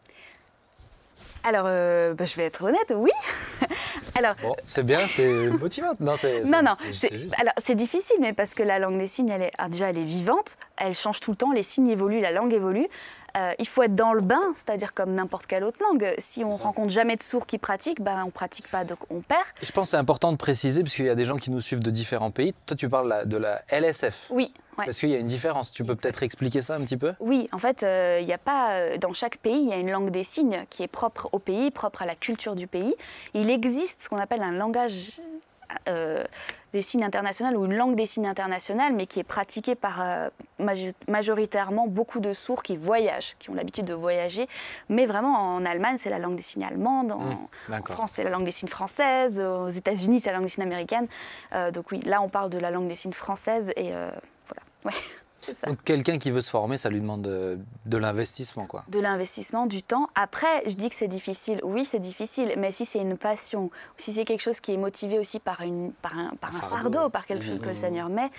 Alors, 1.43 1.63
euh, 1.65 2.13
bah, 2.13 2.25
je 2.25 2.35
vais 2.35 2.45
être 2.45 2.63
honnête, 2.63 2.93
oui. 2.95 3.09
Alors, 4.15 4.35
Bon, 4.41 4.55
c'est 4.67 4.85
bien, 4.85 4.99
t'es 5.15 5.47
motivante. 5.47 5.99
Non, 5.99 6.13
c'est 6.17 6.41
non, 6.45 6.45
c'est- 6.45 6.61
non, 6.61 6.71
c'est- 6.77 6.93
c'est- 6.93 7.17
c'est 7.29 7.39
alors 7.41 7.53
c'est 7.63 7.75
difficile, 7.75 8.17
mais 8.19 8.33
parce 8.33 8.53
que 8.53 8.63
la 8.63 8.77
langue 8.79 8.97
des 8.99 9.07
signes, 9.07 9.29
elle 9.29 9.43
est, 9.43 9.51
ah, 9.57 9.69
déjà, 9.69 9.89
elle 9.89 9.97
est 9.97 10.03
vivante, 10.03 10.57
elle 10.77 10.93
change 10.93 11.19
tout 11.19 11.31
le 11.31 11.37
temps, 11.37 11.51
les 11.51 11.63
signes 11.63 11.87
évoluent, 11.89 12.21
la 12.21 12.31
langue 12.31 12.53
évolue. 12.53 12.87
Euh, 13.37 13.53
il 13.59 13.67
faut 13.67 13.83
être 13.83 13.95
dans 13.95 14.13
le 14.13 14.21
bain, 14.21 14.51
c'est-à-dire 14.53 14.93
comme 14.93 15.13
n'importe 15.13 15.47
quelle 15.47 15.63
autre 15.63 15.79
langue. 15.81 16.13
Si 16.17 16.43
on 16.43 16.55
rencontre 16.55 16.89
jamais 16.89 17.15
de 17.15 17.23
sourds 17.23 17.45
qui 17.45 17.57
pratiquent, 17.57 18.01
ben, 18.01 18.23
on 18.25 18.29
pratique 18.29 18.67
pas, 18.69 18.83
donc 18.83 18.99
on 19.09 19.21
perd. 19.21 19.45
Je 19.61 19.71
pense 19.71 19.87
que 19.87 19.91
c'est 19.91 19.97
important 19.97 20.31
de 20.31 20.37
préciser, 20.37 20.83
parce 20.83 20.95
qu'il 20.95 21.05
y 21.05 21.09
a 21.09 21.15
des 21.15 21.25
gens 21.25 21.37
qui 21.37 21.51
nous 21.51 21.61
suivent 21.61 21.81
de 21.81 21.91
différents 21.91 22.31
pays. 22.31 22.53
Toi, 22.65 22.75
tu 22.77 22.89
parles 22.89 23.23
de 23.25 23.37
la 23.37 23.61
LSF. 23.69 24.27
Oui, 24.29 24.53
ouais. 24.77 24.85
Parce 24.85 24.99
qu'il 24.99 25.09
y 25.09 25.15
a 25.15 25.19
une 25.19 25.27
différence. 25.27 25.71
Tu 25.71 25.83
peux 25.83 25.95
peut-être 25.95 26.23
expliquer 26.23 26.61
ça 26.61 26.75
un 26.75 26.81
petit 26.81 26.97
peu? 26.97 27.13
Oui, 27.19 27.49
en 27.51 27.57
fait, 27.57 27.83
euh, 27.83 28.19
il 28.21 28.25
n'y 28.25 28.33
a 28.33 28.37
pas 28.37 28.71
euh, 28.71 28.97
dans 28.97 29.13
chaque 29.13 29.37
pays, 29.37 29.61
il 29.61 29.69
y 29.69 29.73
a 29.73 29.77
une 29.77 29.91
langue 29.91 30.09
des 30.09 30.23
signes 30.23 30.65
qui 30.69 30.83
est 30.83 30.87
propre 30.87 31.29
au 31.31 31.39
pays, 31.39 31.71
propre 31.71 32.01
à 32.01 32.05
la 32.05 32.15
culture 32.15 32.55
du 32.55 32.67
pays. 32.67 32.95
Il 33.33 33.49
existe 33.49 34.01
ce 34.01 34.09
qu'on 34.09 34.17
appelle 34.17 34.43
un 34.43 34.51
langage 34.51 35.21
euh, 35.87 36.23
des 36.73 36.81
signes 36.81 37.03
international 37.03 37.57
ou 37.57 37.65
une 37.65 37.75
langue 37.75 37.95
des 37.95 38.05
signes 38.05 38.27
internationale, 38.27 38.93
mais 38.93 39.05
qui 39.05 39.19
est 39.19 39.23
pratiquée 39.25 39.75
par 39.75 40.01
euh, 40.01 40.29
majo- 40.59 40.93
majoritairement 41.07 41.87
beaucoup 41.87 42.19
de 42.19 42.31
sourds 42.33 42.63
qui 42.63 42.77
voyagent, 42.77 43.35
qui 43.39 43.49
ont 43.49 43.53
l'habitude 43.53 43.85
de 43.85 43.93
voyager. 43.93 44.47
Mais 44.89 45.05
vraiment, 45.05 45.33
en 45.55 45.65
Allemagne, 45.65 45.97
c'est 45.97 46.09
la 46.09 46.19
langue 46.19 46.35
des 46.37 46.41
signes 46.43 46.63
allemande. 46.63 47.11
En, 47.11 47.19
Mmh, 47.19 47.73
en. 47.73 47.93
France, 47.93 48.11
c'est 48.15 48.23
la 48.23 48.29
langue 48.29 48.45
des 48.45 48.51
signes 48.51 48.69
française. 48.69 49.39
Aux 49.39 49.69
États-Unis, 49.69 50.19
c'est 50.21 50.29
la 50.31 50.35
langue 50.37 50.45
des 50.45 50.49
signes 50.49 50.63
américaine. 50.63 51.07
Euh, 51.53 51.71
donc 51.71 51.91
oui, 51.91 51.99
là, 52.01 52.21
on 52.21 52.29
parle 52.29 52.49
de 52.49 52.57
la 52.57 52.71
langue 52.71 52.87
des 52.87 52.95
signes 52.95 53.13
française 53.13 53.71
et 53.75 53.93
euh, 53.93 54.09
voilà. 54.47 54.61
Ouais. 54.97 55.01
C'est 55.41 55.53
ça. 55.55 55.67
Donc 55.67 55.83
quelqu'un 55.83 56.17
qui 56.17 56.31
veut 56.31 56.41
se 56.41 56.49
former, 56.49 56.77
ça 56.77 56.89
lui 56.89 57.01
demande 57.01 57.23
de, 57.23 57.59
de 57.85 57.97
l'investissement, 57.97 58.67
quoi. 58.67 58.83
de 58.87 58.99
l'investissement, 58.99 59.65
du 59.65 59.81
temps. 59.83 60.07
Après, 60.15 60.63
je 60.67 60.75
dis 60.75 60.89
que 60.89 60.95
c'est 60.95 61.07
difficile. 61.07 61.59
Oui, 61.63 61.83
c'est 61.89 61.99
difficile, 61.99 62.53
mais 62.57 62.71
si 62.71 62.85
c'est 62.85 62.99
une 62.99 63.17
passion, 63.17 63.71
si 63.97 64.13
c'est 64.13 64.23
quelque 64.23 64.41
chose 64.41 64.59
qui 64.59 64.73
est 64.73 64.77
motivé 64.77 65.17
aussi 65.19 65.39
par, 65.39 65.61
une, 65.61 65.91
par, 66.01 66.17
un, 66.17 66.31
par 66.39 66.53
Un 66.53 66.57
un 66.57 66.59
fardeau. 66.61 66.75
fardeau, 66.77 67.09
par 67.09 67.25
quelque 67.25 67.43
chose 67.45 67.59
que 67.59 67.67
le 67.69 67.73
Seigneur 67.73 68.09
met, 68.09 68.29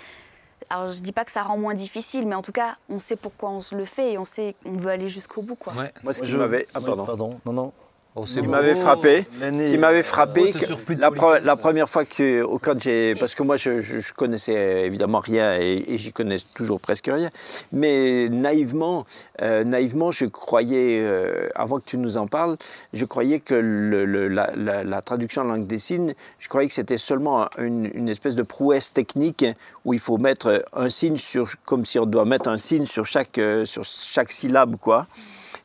alors 0.69 0.91
je 0.93 0.99
dis 1.01 1.11
pas 1.11 1.25
que 1.25 1.31
ça 1.31 1.43
rend 1.43 1.57
moins 1.57 1.73
difficile, 1.73 2.25
mais 2.25 2.35
en 2.35 2.41
tout 2.41 2.53
cas, 2.53 2.77
on 2.89 2.99
sait 2.99 3.17
pourquoi 3.17 3.49
on 3.49 3.59
se 3.59 3.75
le 3.75 3.83
fait 3.83 4.13
et 4.13 4.17
on 4.17 4.23
sait 4.25 4.55
qu'on 4.63 4.71
veut 4.71 4.91
aller 4.91 5.09
jusqu'au 5.09 5.41
bout. 5.41 5.55
Quoi. 5.55 5.73
Ouais. 5.73 5.91
Moi, 6.03 6.13
ce 6.13 6.23
qui 6.23 6.29
Je- 6.29 6.37
m'avait. 6.37 6.67
Ah, 6.73 6.79
Oui, 6.79 6.85
pardon. 6.85 7.05
pardon. 7.05 7.39
Non, 7.45 7.51
non. 7.53 7.73
Oh, 8.15 8.27
c'est 8.27 8.35
Ce 8.35 8.39
qui 8.41 8.45
beau. 8.45 8.51
m'avait 8.51 8.75
frappé, 8.75 9.25
L'année- 9.39 9.65
ce 9.65 9.71
qui 9.71 9.77
m'avait 9.79 10.03
frappé, 10.03 10.51
que 10.51 10.93
de 10.93 10.99
la, 11.01 11.09
pre- 11.09 11.15
politisme. 11.15 11.45
la 11.47 11.55
première 11.55 11.89
fois 11.89 12.05
que, 12.05 12.45
quand 12.59 12.79
j'ai, 12.79 13.15
parce 13.15 13.33
que 13.33 13.41
moi 13.41 13.57
je, 13.57 13.81
je, 13.81 14.01
je 14.01 14.13
connaissais 14.13 14.85
évidemment 14.85 15.19
rien 15.19 15.57
et, 15.59 15.83
et 15.87 15.97
j'y 15.97 16.13
connais 16.13 16.37
toujours 16.53 16.79
presque 16.79 17.07
rien, 17.11 17.31
mais 17.71 18.29
naïvement, 18.29 19.05
euh, 19.41 19.63
naïvement, 19.63 20.11
je 20.11 20.25
croyais, 20.25 21.01
euh, 21.03 21.49
avant 21.55 21.79
que 21.79 21.85
tu 21.87 21.97
nous 21.97 22.17
en 22.17 22.27
parles, 22.27 22.57
je 22.93 23.03
croyais 23.05 23.39
que 23.39 23.55
le- 23.55 24.05
le- 24.05 24.27
la, 24.27 24.51
la- 24.55 24.83
la 24.83 25.01
traduction 25.01 25.41
en 25.41 25.45
langue 25.45 25.65
des 25.65 25.79
signes, 25.79 26.13
je 26.37 26.47
croyais 26.49 26.67
que 26.67 26.73
c'était 26.75 26.99
seulement 26.99 27.49
une, 27.57 27.89
une 27.95 28.09
espèce 28.09 28.35
de 28.35 28.43
prouesse 28.43 28.93
technique 28.93 29.43
où 29.85 29.93
il 29.95 29.99
faut 29.99 30.19
mettre 30.19 30.63
un 30.73 30.89
signe 30.91 31.17
sur, 31.17 31.49
comme 31.65 31.83
si 31.83 31.97
on 31.97 32.05
doit 32.05 32.25
mettre 32.25 32.47
un 32.47 32.59
signe 32.59 32.85
sur 32.85 33.07
chaque, 33.07 33.39
euh, 33.39 33.65
sur 33.65 33.83
chaque 33.85 34.31
syllabe, 34.31 34.75
quoi. 34.79 35.07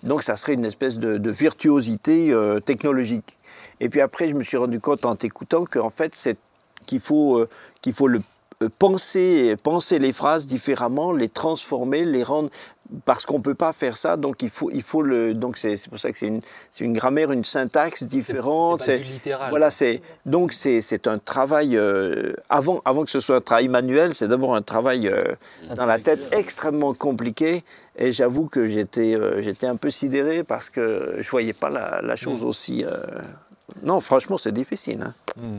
Donc 0.02 0.22
ça 0.22 0.36
serait 0.36 0.54
une 0.54 0.64
espèce 0.64 0.98
de, 0.98 1.30
virtuosité 1.30 2.32
euh, 2.32 2.60
technologique. 2.60 3.38
Et 3.80 3.88
puis 3.88 4.00
après, 4.00 4.28
je 4.28 4.34
me 4.34 4.42
suis 4.42 4.56
rendu 4.56 4.80
compte 4.80 5.04
en 5.04 5.16
t'écoutant 5.16 5.64
qu'en 5.64 5.90
fait, 5.90 6.14
qu'il 6.86 7.00
faut, 7.00 7.38
euh, 7.38 7.48
qu'il 7.82 7.92
faut 7.92 8.08
le 8.08 8.22
penser, 8.78 9.56
penser 9.62 9.98
les 9.98 10.12
phrases 10.12 10.46
différemment, 10.46 11.12
les 11.12 11.28
transformer, 11.28 12.04
les 12.04 12.22
rendre 12.22 12.50
parce 13.04 13.26
qu'on 13.26 13.40
peut 13.40 13.54
pas 13.54 13.72
faire 13.74 13.96
ça. 13.98 14.16
Donc 14.16 14.42
il 14.42 14.48
faut, 14.48 14.70
il 14.72 14.82
faut 14.82 15.02
le. 15.02 15.34
Donc 15.34 15.58
c'est 15.58 15.76
c'est 15.76 15.90
pour 15.90 15.98
ça 15.98 16.10
que 16.10 16.18
c'est 16.18 16.26
une, 16.26 16.40
c'est 16.70 16.84
une 16.84 16.94
grammaire, 16.94 17.30
une 17.32 17.44
syntaxe 17.44 18.02
différente. 18.04 18.80
C'est 18.80 18.92
pas 18.92 18.98
c'est- 18.98 19.04
du 19.04 19.12
littéral. 19.12 19.50
voilà, 19.50 19.70
c'est 19.70 20.00
donc 20.26 20.52
c'est 20.52 20.80
c'est 20.80 21.06
un 21.06 21.18
travail 21.18 21.76
euh, 21.76 22.32
avant 22.48 22.80
avant 22.84 23.04
que 23.04 23.10
ce 23.10 23.20
soit 23.20 23.36
un 23.36 23.40
travail 23.42 23.68
manuel, 23.68 24.14
c'est 24.14 24.26
d'abord 24.28 24.54
un 24.54 24.62
travail 24.62 25.06
euh, 25.08 25.22
dans 25.76 25.86
la 25.86 25.98
tête 25.98 26.20
extrêmement 26.32 26.94
compliqué. 26.94 27.62
Et 27.96 28.10
j'avoue 28.12 28.46
que 28.46 28.68
j'étais 28.68 29.14
euh, 29.14 29.42
j'étais 29.42 29.66
un 29.66 29.76
peu 29.76 29.90
sidéré 29.90 30.42
parce 30.44 30.70
que 30.70 31.16
je 31.20 31.28
voyais 31.30 31.52
pas 31.52 31.68
la, 31.68 32.00
la 32.02 32.16
chose 32.16 32.42
aussi. 32.42 32.84
euh, 32.84 32.96
Non, 33.82 34.00
franchement, 34.00 34.38
c'est 34.38 34.52
difficile. 34.52 35.02
hein. 35.02 35.14
Mm. 35.36 35.58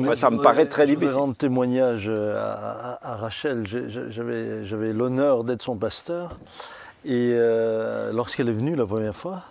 Enfin, 0.00 0.14
ça 0.14 0.30
me 0.30 0.38
paraît 0.38 0.66
très 0.66 0.82
je 0.86 0.92
voudrais 0.92 1.04
difficile. 1.06 1.20
rendre 1.20 1.36
témoignage 1.36 2.06
euh, 2.08 2.36
à, 2.38 2.92
à- 2.92 3.12
à 3.12 3.16
Rachel. 3.16 3.64
J'avais 3.66 4.92
l'honneur 4.92 5.44
d'être 5.44 5.62
son 5.62 5.76
pasteur. 5.76 6.36
Et 7.04 7.32
euh, 7.34 8.12
lorsqu'elle 8.12 8.48
est 8.48 8.52
venue 8.52 8.74
la 8.74 8.86
première 8.86 9.14
fois, 9.14 9.44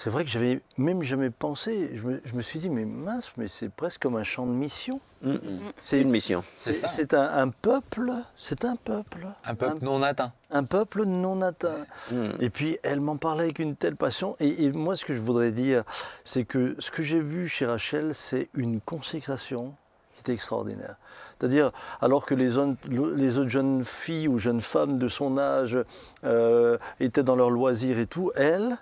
c'est 0.00 0.10
vrai 0.10 0.24
que 0.24 0.30
j'avais 0.30 0.60
même 0.76 1.02
jamais 1.02 1.28
pensé. 1.28 1.90
Je 1.96 2.04
me, 2.04 2.20
je 2.24 2.32
me 2.36 2.40
suis 2.40 2.60
dit, 2.60 2.70
mais 2.70 2.84
mince, 2.84 3.32
mais 3.36 3.48
c'est 3.48 3.68
presque 3.68 4.00
comme 4.00 4.14
un 4.14 4.22
champ 4.22 4.46
de 4.46 4.52
mission. 4.52 5.00
Mm. 5.22 5.34
C'est 5.80 6.00
une 6.00 6.10
mission. 6.10 6.44
C'est 6.56 6.72
ça. 6.72 6.86
C'est 6.86 7.14
un, 7.14 7.28
un 7.36 7.48
peuple, 7.48 8.12
c'est 8.36 8.64
un 8.64 8.76
peuple. 8.76 9.26
Un 9.44 9.56
peuple 9.56 9.84
non 9.84 10.00
atteint. 10.04 10.32
un 10.52 10.62
peuple 10.62 11.02
non 11.04 11.42
atteint. 11.42 11.84
Mm. 12.12 12.26
Et 12.38 12.48
puis 12.48 12.78
elle 12.84 13.00
m'en 13.00 13.16
parlait 13.16 13.42
avec 13.42 13.58
une 13.58 13.74
telle 13.74 13.96
passion. 13.96 14.36
Et, 14.38 14.66
et 14.66 14.70
moi, 14.70 14.94
ce 14.94 15.04
que 15.04 15.16
je 15.16 15.20
voudrais 15.20 15.50
dire, 15.50 15.82
c'est 16.24 16.44
que 16.44 16.76
ce 16.78 16.92
que 16.92 17.02
j'ai 17.02 17.20
vu 17.20 17.48
chez 17.48 17.66
Rachel, 17.66 18.14
c'est 18.14 18.50
une 18.54 18.80
consécration 18.80 19.74
qui 20.14 20.20
était 20.20 20.32
extraordinaire. 20.34 20.94
C'est-à-dire, 21.40 21.72
alors 22.00 22.24
que 22.24 22.36
les, 22.36 22.56
autres- 22.56 22.78
les 22.88 23.38
autres 23.38 23.50
jeunes 23.50 23.84
filles 23.84 24.28
ou 24.28 24.38
jeunes 24.38 24.60
femmes 24.60 24.96
de 25.00 25.08
son 25.08 25.38
âge 25.38 25.76
euh, 26.22 26.78
étaient 27.00 27.24
dans 27.24 27.34
leurs 27.34 27.50
loisirs 27.50 27.98
et 27.98 28.06
tout, 28.06 28.30
elle, 28.36 28.76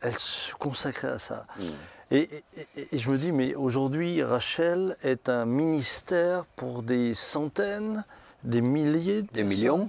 elle 0.00 0.18
se 0.18 0.54
consacrait 0.54 1.08
à 1.08 1.18
ça. 1.18 1.46
Mm. 1.58 1.62
Et, 2.10 2.18
et- 2.56 2.66
et- 2.76 2.88
et 2.92 2.98
je 2.98 3.10
me 3.10 3.18
dis, 3.18 3.32
mais 3.32 3.54
aujourd'hui, 3.54 4.22
Rachel 4.22 4.96
est 5.02 5.28
un 5.28 5.44
ministère 5.44 6.44
pour 6.56 6.82
des 6.82 7.12
centaines, 7.14 8.04
des 8.44 8.60
milliers, 8.62 9.22
de 9.22 9.28
Des 9.32 9.44
millions. 9.44 9.88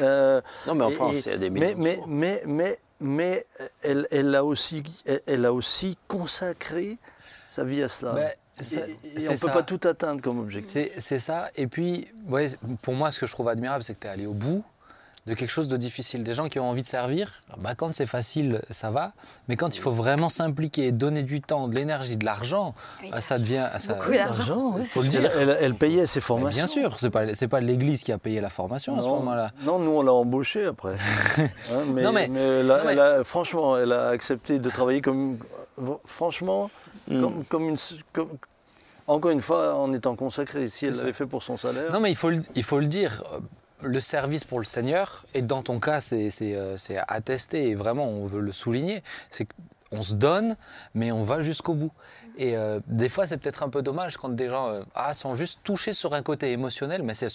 Euh, 0.00 0.40
Non, 0.66 0.74
mais 0.74 0.84
en 0.84 0.90
et- 0.90 0.92
France, 0.92 1.16
il 1.24 1.30
y 1.30 1.34
a 1.34 1.38
des 1.38 1.48
millions. 1.48 1.74
mais, 1.78 2.00
mais, 2.06 2.42
mais, 2.44 2.78
mais 3.00 3.46
elle, 3.82 4.06
elle, 4.10 4.34
a 4.34 4.44
aussi, 4.44 4.82
elle, 5.06 5.22
elle 5.26 5.46
a 5.46 5.52
aussi 5.54 5.96
consacré 6.08 6.98
sa 7.48 7.64
vie 7.64 7.82
à 7.82 7.88
cela. 7.88 8.12
Ben, 8.12 8.30
Et- 8.60 8.76
on 8.82 9.22
ne 9.22 9.28
peut 9.30 9.36
ça. 9.36 9.48
pas 9.52 9.62
tout 9.62 9.80
atteindre 9.88 10.20
comme 10.20 10.38
objectif. 10.38 10.70
C'est 10.72 10.92
c'est 11.00 11.18
ça. 11.18 11.48
Et 11.56 11.66
puis, 11.66 12.06
ouais, 12.28 12.46
pour 12.82 12.92
moi, 12.94 13.10
ce 13.10 13.18
que 13.18 13.26
je 13.26 13.32
trouve 13.32 13.48
admirable, 13.48 13.82
c'est 13.82 13.94
que 13.94 14.00
tu 14.00 14.06
es 14.06 14.10
allé 14.10 14.26
au 14.26 14.34
bout 14.34 14.62
de 15.26 15.34
quelque 15.34 15.50
chose 15.50 15.68
de 15.68 15.76
difficile. 15.76 16.24
Des 16.24 16.34
gens 16.34 16.48
qui 16.48 16.58
ont 16.58 16.68
envie 16.68 16.82
de 16.82 16.86
servir, 16.88 17.42
bah, 17.58 17.74
quand 17.76 17.94
c'est 17.94 18.06
facile, 18.06 18.60
ça 18.70 18.90
va. 18.90 19.12
Mais 19.48 19.54
quand 19.56 19.76
il 19.76 19.78
faut 19.80 19.92
vraiment 19.92 20.28
s'impliquer, 20.28 20.90
donner 20.90 21.22
du 21.22 21.40
temps, 21.40 21.68
de 21.68 21.74
l'énergie, 21.76 22.16
de 22.16 22.24
l'argent, 22.24 22.74
Oui, 23.02 23.10
bah, 23.12 23.20
ça 23.20 23.38
devient. 23.38 23.68
Ça, 23.78 23.94
Beaucoup 23.94 24.10
d'argent. 24.12 24.58
Faut 24.90 25.00
le 25.00 25.06
Elle, 25.06 25.10
dire. 25.10 25.30
elle- 25.38 25.56
elle 25.60 25.74
payait 25.76 26.06
ses 26.06 26.18
Mais 26.18 26.22
formations. 26.22 26.56
bien 26.56 26.66
sûr, 26.66 26.98
c'est 26.98 27.10
pas 27.10 27.34
c'est 27.34 27.46
pas 27.46 27.60
l'Église 27.60 28.02
qui 28.02 28.10
a 28.10 28.18
payé 28.18 28.40
la 28.40 28.50
formation 28.50 28.98
à 28.98 29.02
ce 29.02 29.08
moment-là. 29.08 29.52
Non, 29.62 29.78
nous 29.78 29.92
on 29.92 30.02
l'a 30.02 30.12
embauchée 30.12 30.66
après. 30.66 30.96
Hein, 31.38 31.48
mais, 31.92 32.02
Non, 32.02 32.12
mais- 32.12 32.28
mais- 32.28 33.24
franchement, 33.24 33.78
elle 33.78 33.92
a 33.92 34.08
accepté 34.08 34.58
de 34.58 34.68
travailler 34.70 35.00
comme, 35.02 35.38
franchement, 36.04 36.70
Mm. 37.08 37.20
comme, 37.20 37.44
comme 37.46 37.68
une, 37.68 37.76
comme- 38.12 38.28
encore 39.06 39.30
une 39.30 39.40
fois, 39.40 39.76
en 39.76 39.92
étant 39.92 40.14
consacrée. 40.16 40.68
Si 40.68 40.86
elle 40.86 40.94
l'avait 40.94 41.12
fait 41.12 41.26
pour 41.26 41.42
son 41.42 41.56
salaire. 41.56 41.92
Non, 41.92 42.00
mais 42.00 42.10
il 42.10 42.16
faut, 42.16 42.30
il 42.54 42.62
faut 42.62 42.78
le 42.80 42.86
dire. 42.86 43.22
Le 43.82 44.00
service 44.00 44.44
pour 44.44 44.58
le 44.58 44.64
Seigneur, 44.64 45.26
et 45.34 45.42
dans 45.42 45.62
ton 45.62 45.80
cas, 45.80 46.00
euh, 46.12 46.76
c'est 46.76 46.98
attesté, 47.08 47.68
et 47.70 47.74
vraiment, 47.74 48.08
on 48.08 48.26
veut 48.26 48.40
le 48.40 48.52
souligner, 48.52 49.02
c'est 49.30 49.46
qu'on 49.90 50.02
se 50.02 50.14
donne, 50.14 50.56
mais 50.94 51.12
on 51.12 51.24
va 51.24 51.42
jusqu'au 51.42 51.74
bout. 51.74 51.92
Et 52.38 52.56
euh, 52.56 52.80
des 52.86 53.08
fois, 53.08 53.26
c'est 53.26 53.36
peut-être 53.36 53.62
un 53.62 53.68
peu 53.68 53.82
dommage 53.82 54.16
quand 54.16 54.30
des 54.30 54.48
gens 54.48 54.68
euh, 54.70 54.82
ah, 54.94 55.12
sont 55.14 55.34
juste 55.34 55.60
touchés 55.64 55.92
sur 55.92 56.14
un 56.14 56.22
côté 56.22 56.52
émotionnel, 56.52 57.02
mais 57.02 57.14
c'est 57.14 57.28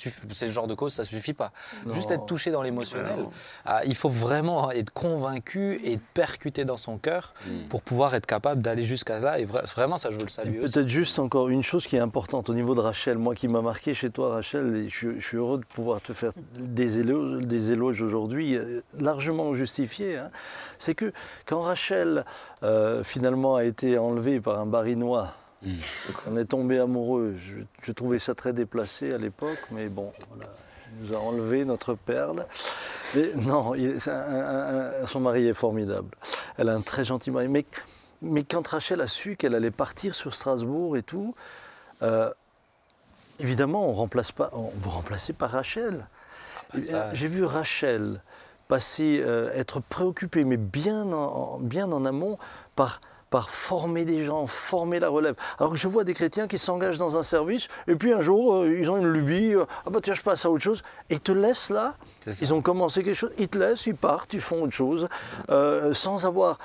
le 0.45 0.51
genre 0.51 0.67
de 0.67 0.73
cause, 0.73 0.93
ça 0.93 1.05
suffit 1.05 1.33
pas. 1.33 1.51
Non. 1.85 1.93
Juste 1.93 2.09
être 2.11 2.25
touché 2.25 2.49
dans 2.51 2.61
l'émotionnel, 2.63 3.19
ah, 3.65 3.81
il 3.85 3.95
faut 3.95 4.09
vraiment 4.09 4.71
être 4.71 4.91
convaincu 4.91 5.79
et 5.83 5.97
percuté 6.13 6.65
dans 6.65 6.77
son 6.77 6.97
cœur 6.97 7.33
Mm. 7.47 7.67
pour 7.69 7.81
pouvoir 7.81 8.15
être 8.15 8.25
capable 8.25 8.61
d'aller 8.61 8.83
jusqu'à 8.83 9.19
là. 9.19 9.39
Et 9.39 9.45
vra- 9.45 9.65
vraiment, 9.73 9.97
ça, 9.97 10.09
je 10.11 10.15
veux 10.17 10.23
le 10.23 10.29
saluer. 10.29 10.59
Peut-être 10.59 10.87
juste 10.87 11.19
encore 11.19 11.49
une 11.49 11.63
chose 11.63 11.85
qui 11.85 11.95
est 11.95 11.99
importante 11.99 12.49
au 12.49 12.53
niveau 12.53 12.73
de 12.75 12.79
Rachel, 12.81 13.17
moi 13.17 13.35
qui 13.35 13.47
m'a 13.47 13.61
marqué 13.61 13.93
chez 13.93 14.09
toi 14.09 14.33
Rachel, 14.33 14.75
et 14.75 14.89
je, 14.89 14.95
suis- 14.95 15.21
je 15.21 15.25
suis 15.25 15.37
heureux 15.37 15.59
de 15.59 15.65
pouvoir 15.65 16.01
te 16.01 16.13
faire 16.13 16.31
des 16.57 16.99
éloges, 16.99 17.45
des 17.45 17.71
éloges 17.71 18.01
aujourd'hui, 18.01 18.55
euh, 18.55 18.81
largement 18.99 19.53
justifiés, 19.53 20.17
hein, 20.17 20.31
c'est 20.79 20.95
que 20.95 21.11
quand 21.45 21.61
Rachel 21.61 22.25
euh, 22.63 23.03
finalement 23.03 23.55
a 23.55 23.63
été 23.63 23.97
enlevée 23.97 24.39
par 24.41 24.59
un 24.59 24.65
barinois, 24.65 25.33
Mm. 25.63 25.73
on 26.29 26.37
est 26.37 26.45
tombé 26.45 26.77
amoureux, 26.77 27.35
je, 27.39 27.55
je 27.81 27.91
trouvais 27.91 28.19
ça 28.19 28.35
très 28.35 28.53
déplacé 28.53 29.11
à 29.11 29.17
l'époque, 29.17 29.57
mais 29.71 29.89
bon, 29.89 30.13
voilà, 30.29 30.51
il 31.01 31.07
nous 31.07 31.15
a 31.15 31.19
enlevé 31.19 31.65
notre 31.65 31.95
perle. 31.95 32.45
Mais 33.15 33.31
non, 33.35 33.73
il- 33.73 33.99
c'est 33.99 34.11
un- 34.11 34.15
un- 34.21 35.01
un- 35.03 35.07
son 35.07 35.19
mari 35.19 35.47
est 35.47 35.55
formidable. 35.55 36.09
Elle 36.59 36.69
a 36.69 36.75
un 36.75 36.81
très 36.81 37.03
gentil 37.05 37.31
mari. 37.31 37.47
Mais, 37.47 37.65
mais 38.21 38.43
quand 38.43 38.67
Rachel 38.67 39.01
a 39.01 39.07
su 39.07 39.35
qu'elle 39.35 39.55
allait 39.55 39.71
partir 39.71 40.13
sur 40.13 40.31
Strasbourg 40.31 40.95
et 40.95 41.01
tout, 41.03 41.33
euh, 42.03 42.31
évidemment, 43.39 43.89
on 43.89 43.93
remplace 43.93 44.31
pas, 44.31 44.51
on 44.53 44.71
vous 44.79 44.89
remplacez 44.91 45.33
par 45.33 45.49
Rachel. 45.51 46.05
bah, 46.71 46.83
ça- 46.83 47.13
J'ai 47.15 47.27
vu 47.29 47.43
Rachel 47.45 48.21
passer, 48.67 49.21
euh, 49.23 49.51
être 49.53 49.79
préoccupée, 49.79 50.43
mais 50.43 50.57
bien 50.57 51.11
en, 51.13 51.59
bien 51.59 51.91
en 51.91 52.05
amont, 52.05 52.37
par 52.75 53.01
par 53.29 53.49
former 53.49 54.05
des 54.05 54.23
gens, 54.23 54.47
former 54.47 55.01
la 55.01 55.09
relève. 55.09 55.35
Alors 55.59 55.73
que 55.73 55.77
je 55.77 55.89
vois 55.89 56.05
des 56.05 56.13
chrétiens 56.13 56.47
qui 56.47 56.57
s'engagent 56.57 56.97
dans 56.97 57.17
un 57.17 57.23
service, 57.23 57.67
et 57.89 57.95
puis 57.95 58.13
un 58.13 58.21
jour, 58.21 58.55
euh, 58.55 58.77
ils 58.79 58.89
ont 58.89 58.95
une 58.95 59.09
lubie, 59.09 59.53
euh, 59.53 59.65
ah 59.85 59.89
bah 59.89 59.99
tiens, 60.01 60.13
je 60.13 60.21
passe 60.21 60.45
à 60.45 60.49
autre 60.49 60.63
chose, 60.63 60.81
et 61.09 61.15
ils 61.15 61.19
te 61.19 61.33
laissent 61.33 61.69
là, 61.69 61.95
ils 62.41 62.53
ont 62.53 62.61
commencé 62.61 63.03
quelque 63.03 63.17
chose, 63.17 63.31
ils 63.37 63.49
te 63.49 63.57
laissent, 63.57 63.85
ils 63.85 63.97
partent, 63.97 64.33
ils 64.33 64.39
font 64.39 64.63
autre 64.63 64.71
chose, 64.71 65.09
euh, 65.49 65.93
sans, 65.93 66.25
avoir, 66.25 66.57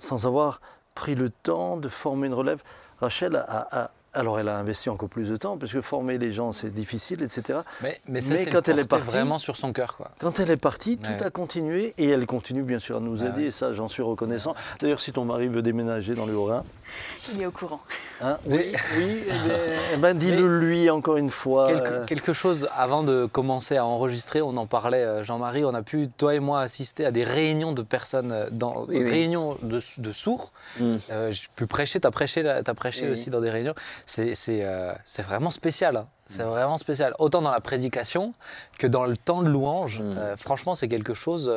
sans 0.00 0.26
avoir 0.26 0.60
pris 0.96 1.14
le 1.14 1.30
temps 1.30 1.76
de 1.76 1.88
former 1.88 2.26
une 2.26 2.34
relève. 2.34 2.60
Rachel 3.00 3.36
a, 3.36 3.68
a- 3.70 3.90
alors 4.14 4.38
elle 4.40 4.48
a 4.48 4.58
investi 4.58 4.88
encore 4.90 5.08
plus 5.08 5.28
de 5.28 5.36
temps, 5.36 5.56
parce 5.56 5.72
que 5.72 5.80
former 5.80 6.18
les 6.18 6.32
gens, 6.32 6.52
c'est 6.52 6.72
difficile, 6.74 7.22
etc. 7.22 7.60
Mais, 7.82 8.00
mais, 8.08 8.20
ça, 8.20 8.34
mais 8.34 8.46
quand 8.46 8.68
elle 8.68 8.78
est 8.78 8.84
partie- 8.88 9.06
vraiment 9.06 9.38
sur 9.38 9.56
son 9.56 9.72
cœur. 9.72 9.96
Quoi. 9.96 10.10
Quand 10.18 10.40
elle 10.40 10.50
est 10.50 10.56
partie, 10.56 10.98
tout 10.98 11.10
a 11.24 11.30
continué, 11.30 11.94
et 11.98 12.08
elle 12.08 12.26
continue 12.26 12.62
bien 12.62 12.78
sûr 12.78 12.96
à 12.96 13.00
nous 13.00 13.22
Ah 13.22 13.26
aider, 13.28 13.36
ouais. 13.42 13.44
et 13.46 13.50
ça, 13.50 13.72
j'en 13.72 13.88
suis 13.88 14.02
reconnaissant. 14.02 14.54
D'ailleurs, 14.80 15.00
si 15.00 15.12
ton 15.12 15.24
mari 15.24 15.48
veut 15.48 15.62
déménager 15.62 16.14
dans 16.14 16.26
le 16.26 16.34
Haut-Rhin, 16.36 16.64
Il 17.32 17.42
est 17.42 17.46
au 17.46 17.50
courant. 17.50 17.80
Hein, 18.20 18.38
oui, 18.46 18.72
oui, 18.96 19.22
eh 19.26 19.30
bien, 19.30 19.58
eh 19.92 19.96
ben, 19.96 20.14
dis-le 20.16 20.58
lui 20.58 20.90
encore 20.90 21.16
une 21.16 21.30
fois. 21.30 21.66
Quelque, 21.66 21.88
euh, 21.92 22.04
quelque 22.04 22.32
chose 22.32 22.68
avant 22.74 23.02
de 23.02 23.26
commencer 23.26 23.76
à 23.76 23.84
enregistrer, 23.84 24.40
on 24.42 24.56
en 24.56 24.66
parlait, 24.66 25.02
euh, 25.04 25.22
Jean-Marie, 25.22 25.64
on 25.64 25.74
a 25.74 25.82
pu, 25.82 26.08
toi 26.08 26.34
et 26.34 26.40
moi, 26.40 26.60
assister 26.60 27.04
à 27.06 27.10
des 27.10 27.24
réunions 27.24 27.72
de 27.72 27.82
personnes, 27.82 28.32
euh, 28.32 28.48
dans, 28.50 28.86
Oui, 28.88 29.02
réunions 29.04 29.56
de, 29.62 29.80
de 29.98 30.12
sourds. 30.12 30.52
Mm. 30.78 30.96
Euh, 31.10 31.30
J'ai 31.32 31.46
pu 31.56 31.66
prêcher, 31.66 32.00
tu 32.00 32.06
as 32.06 32.10
prêché, 32.10 32.42
t'as 32.64 32.74
prêché 32.74 33.06
Oui, 33.06 33.12
aussi 33.12 33.30
dans 33.30 33.40
des 33.40 33.50
réunions. 33.50 33.74
C'est 34.06 34.34
c'est, 34.34 34.60
euh, 34.64 34.92
c'est 35.06 35.22
vraiment 35.22 35.50
spécial. 35.50 35.96
hein. 35.96 36.06
C'est 36.28 36.44
vraiment 36.44 36.78
spécial. 36.78 37.12
Autant 37.18 37.42
dans 37.42 37.50
la 37.50 37.60
prédication 37.60 38.34
que 38.78 38.86
dans 38.86 39.04
le 39.04 39.16
temps 39.16 39.42
de 39.42 39.48
louange. 39.48 40.00
Mm. 40.00 40.14
Euh, 40.16 40.36
franchement, 40.36 40.74
c'est 40.74 40.88
quelque 40.88 41.14
chose. 41.14 41.50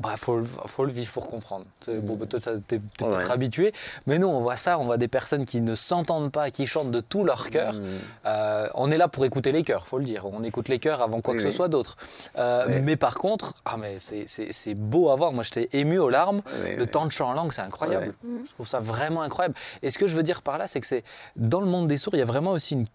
Bah, 0.00 0.14
faut, 0.16 0.38
le- 0.38 0.46
faut 0.66 0.84
le 0.84 0.92
vivre 0.92 1.12
pour 1.12 1.28
comprendre. 1.28 1.64
Bon, 1.88 2.16
bah, 2.16 2.26
toi, 2.26 2.38
t'es 2.66 2.76
Ouais. 2.76 2.80
peut-être 2.98 3.30
habitué, 3.30 3.72
mais 4.06 4.18
nous, 4.18 4.26
on 4.28 4.40
voit 4.40 4.56
ça, 4.56 4.78
on 4.78 4.84
voit 4.84 4.96
des 4.98 5.08
personnes 5.08 5.46
qui 5.46 5.60
ne 5.60 5.74
s'entendent 5.74 6.30
pas, 6.32 6.50
qui 6.50 6.66
chantent 6.66 6.90
de 6.90 7.00
tout 7.00 7.24
leur 7.24 7.50
cœur. 7.50 7.74
Mm. 7.74 7.84
Euh, 8.26 8.68
on 8.74 8.90
est 8.90 8.98
là 8.98 9.08
pour 9.08 9.24
écouter 9.24 9.52
les 9.52 9.62
chœurs, 9.62 9.86
faut 9.86 9.98
le 9.98 10.04
dire. 10.04 10.26
On 10.26 10.42
écoute 10.44 10.68
les 10.68 10.78
chœurs 10.78 11.02
avant 11.02 11.20
quoi 11.20 11.34
Oui, 11.34 11.38
que 11.42 11.44
ce 11.50 11.52
soit 11.56 11.68
d'autre. 11.68 11.96
Euh, 12.38 12.64
Oui. 12.68 12.80
Mais 12.82 12.96
par 12.96 13.14
contre, 13.16 13.54
ah, 13.64 13.76
mais 13.78 13.98
c'est- 13.98 14.74
beau 14.74 15.10
à 15.10 15.16
voir. 15.16 15.32
Moi, 15.32 15.42
j'étais 15.44 15.68
ému 15.72 15.98
aux 15.98 16.10
larmes. 16.10 16.42
Oui, 16.64 16.76
Le 16.76 16.82
oui. 16.82 16.88
temps 16.88 17.06
de 17.06 17.12
chant 17.12 17.30
en 17.30 17.34
langue, 17.34 17.52
c'est 17.52 17.62
incroyable. 17.62 18.14
Ouais. 18.24 18.30
Je 18.46 18.52
trouve 18.52 18.66
ça 18.68 18.80
vraiment 18.80 19.22
incroyable. 19.22 19.54
Et 19.82 19.90
ce 19.90 19.98
que 19.98 20.06
je 20.06 20.16
veux 20.16 20.22
dire 20.22 20.42
par 20.42 20.58
là, 20.58 20.66
c'est 20.66 20.80
que 20.80 20.86
c'est 20.86 21.04
dans 21.36 21.60
le 21.60 21.66
monde 21.66 21.88
des 21.88 21.98
sourds, 21.98 22.14
il 22.14 22.18
y 22.18 22.22
a 22.22 22.26
vraiment 22.26 22.50
aussi 22.52 22.74
une 22.74 22.86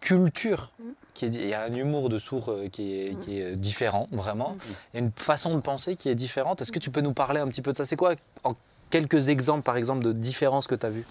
culture. 0.00 0.70
Qui 1.14 1.26
est, 1.26 1.28
il 1.28 1.46
y 1.46 1.54
a 1.54 1.62
un 1.62 1.72
humour 1.72 2.08
de 2.08 2.18
sourds 2.18 2.50
euh, 2.50 2.68
qui 2.68 2.92
est, 2.92 3.18
qui 3.20 3.40
est 3.40 3.54
différent, 3.56 4.08
vraiment. 4.10 4.56
Il 4.92 4.96
y 4.98 5.02
a 5.02 5.06
une 5.06 5.12
façon 5.14 5.54
de 5.54 5.60
penser 5.60 5.94
qui 5.94 6.08
est 6.08 6.14
différente. 6.16 6.60
Est-ce 6.60 6.72
que 6.72 6.80
tu 6.80 6.90
peux 6.90 7.00
nous 7.00 7.12
parler 7.14 7.40
un 7.40 7.46
petit 7.46 7.62
peu 7.62 7.70
de 7.70 7.76
ça? 7.76 7.84
C'est 7.84 7.96
quoi, 7.96 8.14
en 8.42 8.56
quelques 8.90 9.28
exemples, 9.28 9.62
par 9.62 9.76
exemple, 9.76 10.04
de 10.04 10.12
différences 10.12 10.66
que 10.66 10.74
tu 10.74 10.86
as 10.86 10.90
vues? 10.90 11.06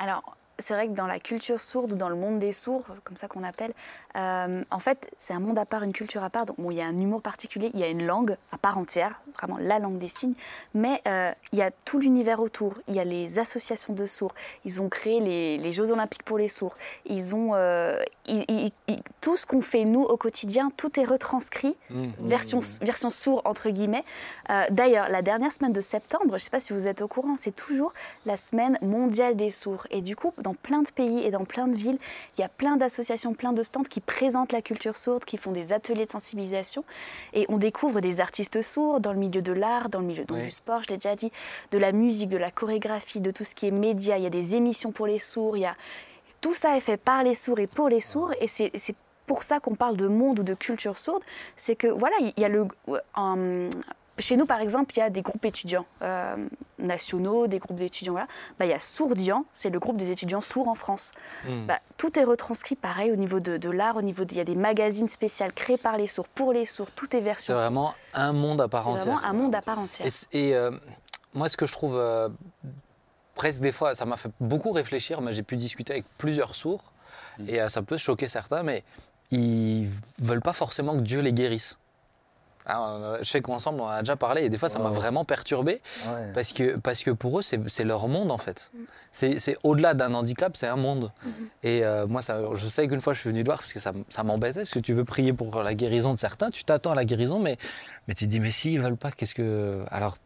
Alors, 0.00 0.36
c'est 0.58 0.74
vrai 0.74 0.88
que 0.88 0.92
dans 0.92 1.06
la 1.06 1.18
culture 1.20 1.60
sourde 1.60 1.92
ou 1.92 1.96
dans 1.96 2.08
le 2.08 2.16
monde 2.16 2.38
des 2.40 2.52
sourds, 2.52 2.82
comme 3.04 3.16
ça 3.16 3.28
qu'on 3.28 3.44
appelle, 3.44 3.72
euh, 4.16 4.62
en 4.70 4.78
fait, 4.80 5.08
c'est 5.16 5.32
un 5.32 5.38
monde 5.40 5.58
à 5.58 5.64
part, 5.66 5.82
une 5.84 5.92
culture 5.92 6.24
à 6.24 6.30
part. 6.30 6.46
Donc, 6.46 6.56
bon, 6.58 6.70
il 6.72 6.78
y 6.78 6.80
a 6.80 6.86
un 6.86 6.98
humour 6.98 7.22
particulier, 7.22 7.70
il 7.74 7.80
y 7.80 7.84
a 7.84 7.88
une 7.88 8.04
langue 8.04 8.36
à 8.50 8.58
part 8.58 8.76
entière, 8.76 9.20
vraiment 9.36 9.56
la 9.60 9.78
langue 9.78 9.98
des 9.98 10.08
signes, 10.08 10.34
mais 10.74 11.00
euh, 11.06 11.30
il 11.52 11.58
y 11.58 11.62
a 11.62 11.70
tout 11.84 11.98
l'univers 12.00 12.40
autour. 12.40 12.74
Il 12.88 12.94
y 12.96 13.00
a 13.00 13.04
les 13.04 13.38
associations 13.38 13.94
de 13.94 14.04
sourds. 14.06 14.34
Ils 14.64 14.82
ont 14.82 14.88
créé 14.88 15.20
les, 15.20 15.58
les 15.58 15.70
Jeux 15.72 15.90
Olympiques 15.92 16.24
pour 16.24 16.38
les 16.38 16.48
sourds. 16.48 16.76
Ils 17.06 17.34
ont 17.36 17.50
euh, 17.54 18.02
ils- 18.26 18.44
ils- 18.48 18.72
ils- 18.88 18.96
tout 19.20 19.36
ce 19.36 19.46
qu'on 19.46 19.60
fait 19.62 19.84
nous 19.84 20.02
au 20.02 20.16
quotidien, 20.16 20.70
tout 20.76 20.98
est 20.98 21.04
retranscrit 21.04 21.76
Mm. 21.90 22.08
version, 22.20 22.60
version 22.82 23.10
sourd 23.10 23.42
entre 23.44 23.70
guillemets. 23.70 24.04
D'ailleurs, 24.70 25.08
la 25.08 25.22
dernière 25.22 25.52
semaine 25.52 25.72
de 25.72 25.80
septembre, 25.80 26.24
je 26.30 26.34
ne 26.34 26.38
sais 26.38 26.50
pas 26.50 26.60
si 26.60 26.72
vous 26.72 26.86
êtes 26.86 27.00
au 27.02 27.08
courant, 27.08 27.36
c'est 27.36 27.54
toujours 27.54 27.92
la 28.26 28.36
semaine 28.36 28.78
mondiale 28.82 29.36
des 29.36 29.50
sourds. 29.50 29.86
Et 29.90 30.00
du 30.00 30.16
coup, 30.16 30.32
dans 30.38 30.47
plein 30.54 30.82
de 30.82 30.90
pays 30.90 31.24
et 31.24 31.30
dans 31.30 31.44
plein 31.44 31.68
de 31.68 31.76
villes, 31.76 31.98
il 32.36 32.40
y 32.40 32.44
a 32.44 32.48
plein 32.48 32.76
d'associations, 32.76 33.34
plein 33.34 33.52
de 33.52 33.62
stands 33.62 33.82
qui 33.82 34.00
présentent 34.00 34.52
la 34.52 34.62
culture 34.62 34.96
sourde, 34.96 35.24
qui 35.24 35.36
font 35.36 35.52
des 35.52 35.72
ateliers 35.72 36.06
de 36.06 36.10
sensibilisation. 36.10 36.84
Et 37.32 37.46
on 37.48 37.56
découvre 37.56 38.00
des 38.00 38.20
artistes 38.20 38.62
sourds 38.62 39.00
dans 39.00 39.12
le 39.12 39.18
milieu 39.18 39.42
de 39.42 39.52
l'art, 39.52 39.88
dans 39.88 40.00
le 40.00 40.06
milieu 40.06 40.24
donc, 40.24 40.38
Oui. 40.38 40.44
du 40.44 40.50
sport, 40.50 40.82
je 40.82 40.88
l'ai 40.88 40.96
déjà 40.96 41.16
dit, 41.16 41.32
de 41.70 41.78
la 41.78 41.92
musique, 41.92 42.28
de 42.28 42.36
la 42.36 42.50
chorégraphie, 42.50 43.20
de 43.20 43.30
tout 43.30 43.44
ce 43.44 43.54
qui 43.54 43.66
est 43.66 43.70
média. 43.70 44.16
Il 44.18 44.24
y 44.24 44.26
a 44.26 44.30
des 44.30 44.54
émissions 44.54 44.92
pour 44.92 45.06
les 45.06 45.18
sourds, 45.18 45.56
il 45.56 45.60
y 45.60 45.66
a... 45.66 45.76
Tout 46.40 46.54
ça 46.54 46.76
est 46.76 46.80
fait 46.80 46.96
par 46.96 47.24
les 47.24 47.34
sourds 47.34 47.58
et 47.58 47.66
pour 47.66 47.88
les 47.88 48.00
sourds. 48.00 48.32
Et 48.40 48.46
c'est 48.46 48.94
pour 49.26 49.42
ça 49.42 49.58
qu'on 49.58 49.74
parle 49.74 49.96
de 49.96 50.06
monde 50.06 50.38
ou 50.38 50.42
de 50.44 50.54
culture 50.54 50.96
sourde. 50.96 51.22
C'est 51.56 51.74
que, 51.74 51.88
voilà, 51.88 52.14
il 52.20 52.32
y 52.40 52.44
a 52.44 52.48
le... 52.48 52.68
chez 54.18 54.36
nous, 54.36 54.46
par 54.46 54.60
exemple, 54.60 54.92
il 54.96 55.00
y 55.00 55.02
a 55.02 55.10
des 55.10 55.22
groupes 55.22 55.44
étudiants 55.44 55.86
euh, 56.02 56.36
nationaux, 56.78 57.46
des 57.46 57.58
groupes 57.58 57.76
d'étudiants. 57.78 58.12
Voilà. 58.12 58.28
Bah, 58.58 58.64
il 58.66 58.70
y 58.70 58.74
a 58.74 58.78
Sourdian, 58.78 59.44
c'est 59.52 59.70
le 59.70 59.78
groupe 59.78 59.96
des 59.96 60.10
étudiants 60.10 60.40
sourds 60.40 60.68
en 60.68 60.74
France. 60.74 61.12
Mm. 61.48 61.66
Bah, 61.66 61.80
tout 61.96 62.18
est 62.18 62.24
retranscrit 62.24 62.76
pareil 62.76 63.10
au 63.12 63.16
niveau 63.16 63.40
de, 63.40 63.56
de 63.56 63.70
l'art, 63.70 63.96
au 63.96 64.02
niveau 64.02 64.24
de- 64.24 64.32
il 64.32 64.36
y 64.38 64.40
a 64.40 64.44
des 64.44 64.54
magazines 64.54 65.08
spéciaux 65.08 65.46
créés 65.54 65.76
par 65.78 65.96
les 65.96 66.06
sourds, 66.06 66.28
pour 66.28 66.52
les 66.52 66.66
sourds, 66.66 66.90
tout 66.94 67.06
est 67.06 67.18
C'est 67.18 67.20
version. 67.20 67.54
vraiment 67.54 67.94
un 68.14 68.32
monde 68.32 68.60
à 68.60 68.68
part 68.68 68.84
C'est 68.84 68.88
entière. 68.90 69.04
vraiment 69.04 69.24
un 69.24 69.32
monde 69.32 69.54
à 69.54 69.62
part 69.62 69.78
entière. 69.78 70.06
Et, 70.32 70.54
euh, 70.54 70.70
moi, 71.34 71.48
ce 71.48 71.56
que 71.56 71.66
je 71.66 71.72
trouve 71.72 71.96
euh, 71.96 72.28
presque 73.34 73.60
des 73.60 73.72
fois, 73.72 73.94
ça 73.94 74.04
m'a 74.04 74.16
fait 74.16 74.30
beaucoup 74.40 74.72
réfléchir, 74.72 75.20
mais 75.20 75.32
j'ai 75.32 75.42
pu 75.42 75.56
discuter 75.56 75.92
avec 75.94 76.04
plusieurs 76.18 76.54
sourds, 76.54 76.92
Mm. 77.38 77.48
et 77.48 77.60
euh, 77.60 77.68
ça 77.68 77.82
peut 77.82 77.96
choquer 77.96 78.26
certains, 78.28 78.62
mais 78.62 78.82
ils 79.30 79.88
veulent 80.18 80.40
pas 80.42 80.52
forcément 80.52 80.94
que 80.96 81.02
Dieu 81.02 81.20
les 81.20 81.32
guérisse. 81.32 81.78
Euh, 82.70 83.18
je 83.20 83.24
sais 83.24 83.40
qu'ensemble, 83.40 83.80
on 83.80 83.84
en 83.84 83.88
a 83.88 84.00
déjà 84.00 84.16
parlé, 84.16 84.42
et 84.44 84.48
des 84.50 84.58
fois, 84.58 84.68
ça 84.68 84.78
m'a 84.78 84.90
vraiment 84.90 85.24
perturbé, 85.24 85.80
ouais. 86.06 86.32
parce 86.34 86.52
que, 86.52 86.76
parce 86.76 87.02
que 87.02 87.10
pour 87.10 87.38
eux, 87.38 87.42
c'est 87.42 87.58
c'est 87.68 87.84
leur 87.84 88.06
monde, 88.08 88.30
en 88.30 88.38
fait. 88.38 88.70
C'est 89.10 89.38
c'est 89.38 89.56
au-delà 89.62 89.94
d'un 89.94 90.12
handicap, 90.14 90.56
c'est 90.56 90.66
un 90.66 90.76
monde. 90.76 91.10
Et 91.62 91.84
euh, 91.84 92.06
moi, 92.06 92.20
ça, 92.22 92.40
je 92.54 92.68
sais 92.68 92.86
qu'une 92.86 93.00
fois, 93.00 93.14
je 93.14 93.20
suis 93.20 93.30
venu 93.30 93.42
te 93.42 93.46
voir 93.48 93.58
parce 93.58 93.72
que 93.72 93.80
ça, 93.80 93.92
ça 94.10 94.22
m'embêtait, 94.22 94.60
parce 94.60 94.70
que 94.70 94.78
tu 94.80 94.92
veux 94.92 95.04
prier 95.04 95.32
pour 95.32 95.62
la 95.62 95.74
guérison 95.74 96.12
de 96.12 96.18
certains, 96.18 96.50
tu 96.50 96.64
t'attends 96.64 96.90
à 96.92 96.94
la 96.94 97.04
guérison, 97.06 97.38
mais, 97.38 97.56
mais 98.06 98.14
tu 98.14 98.26
te 98.26 98.30
dis, 98.30 98.40
mais 98.40 98.50
s'ils 98.52 98.80
veulent 98.80 98.96
pas, 98.96 99.10
qu'est-ce 99.12 99.34
que... 99.34 99.82
Alors, 99.90 100.18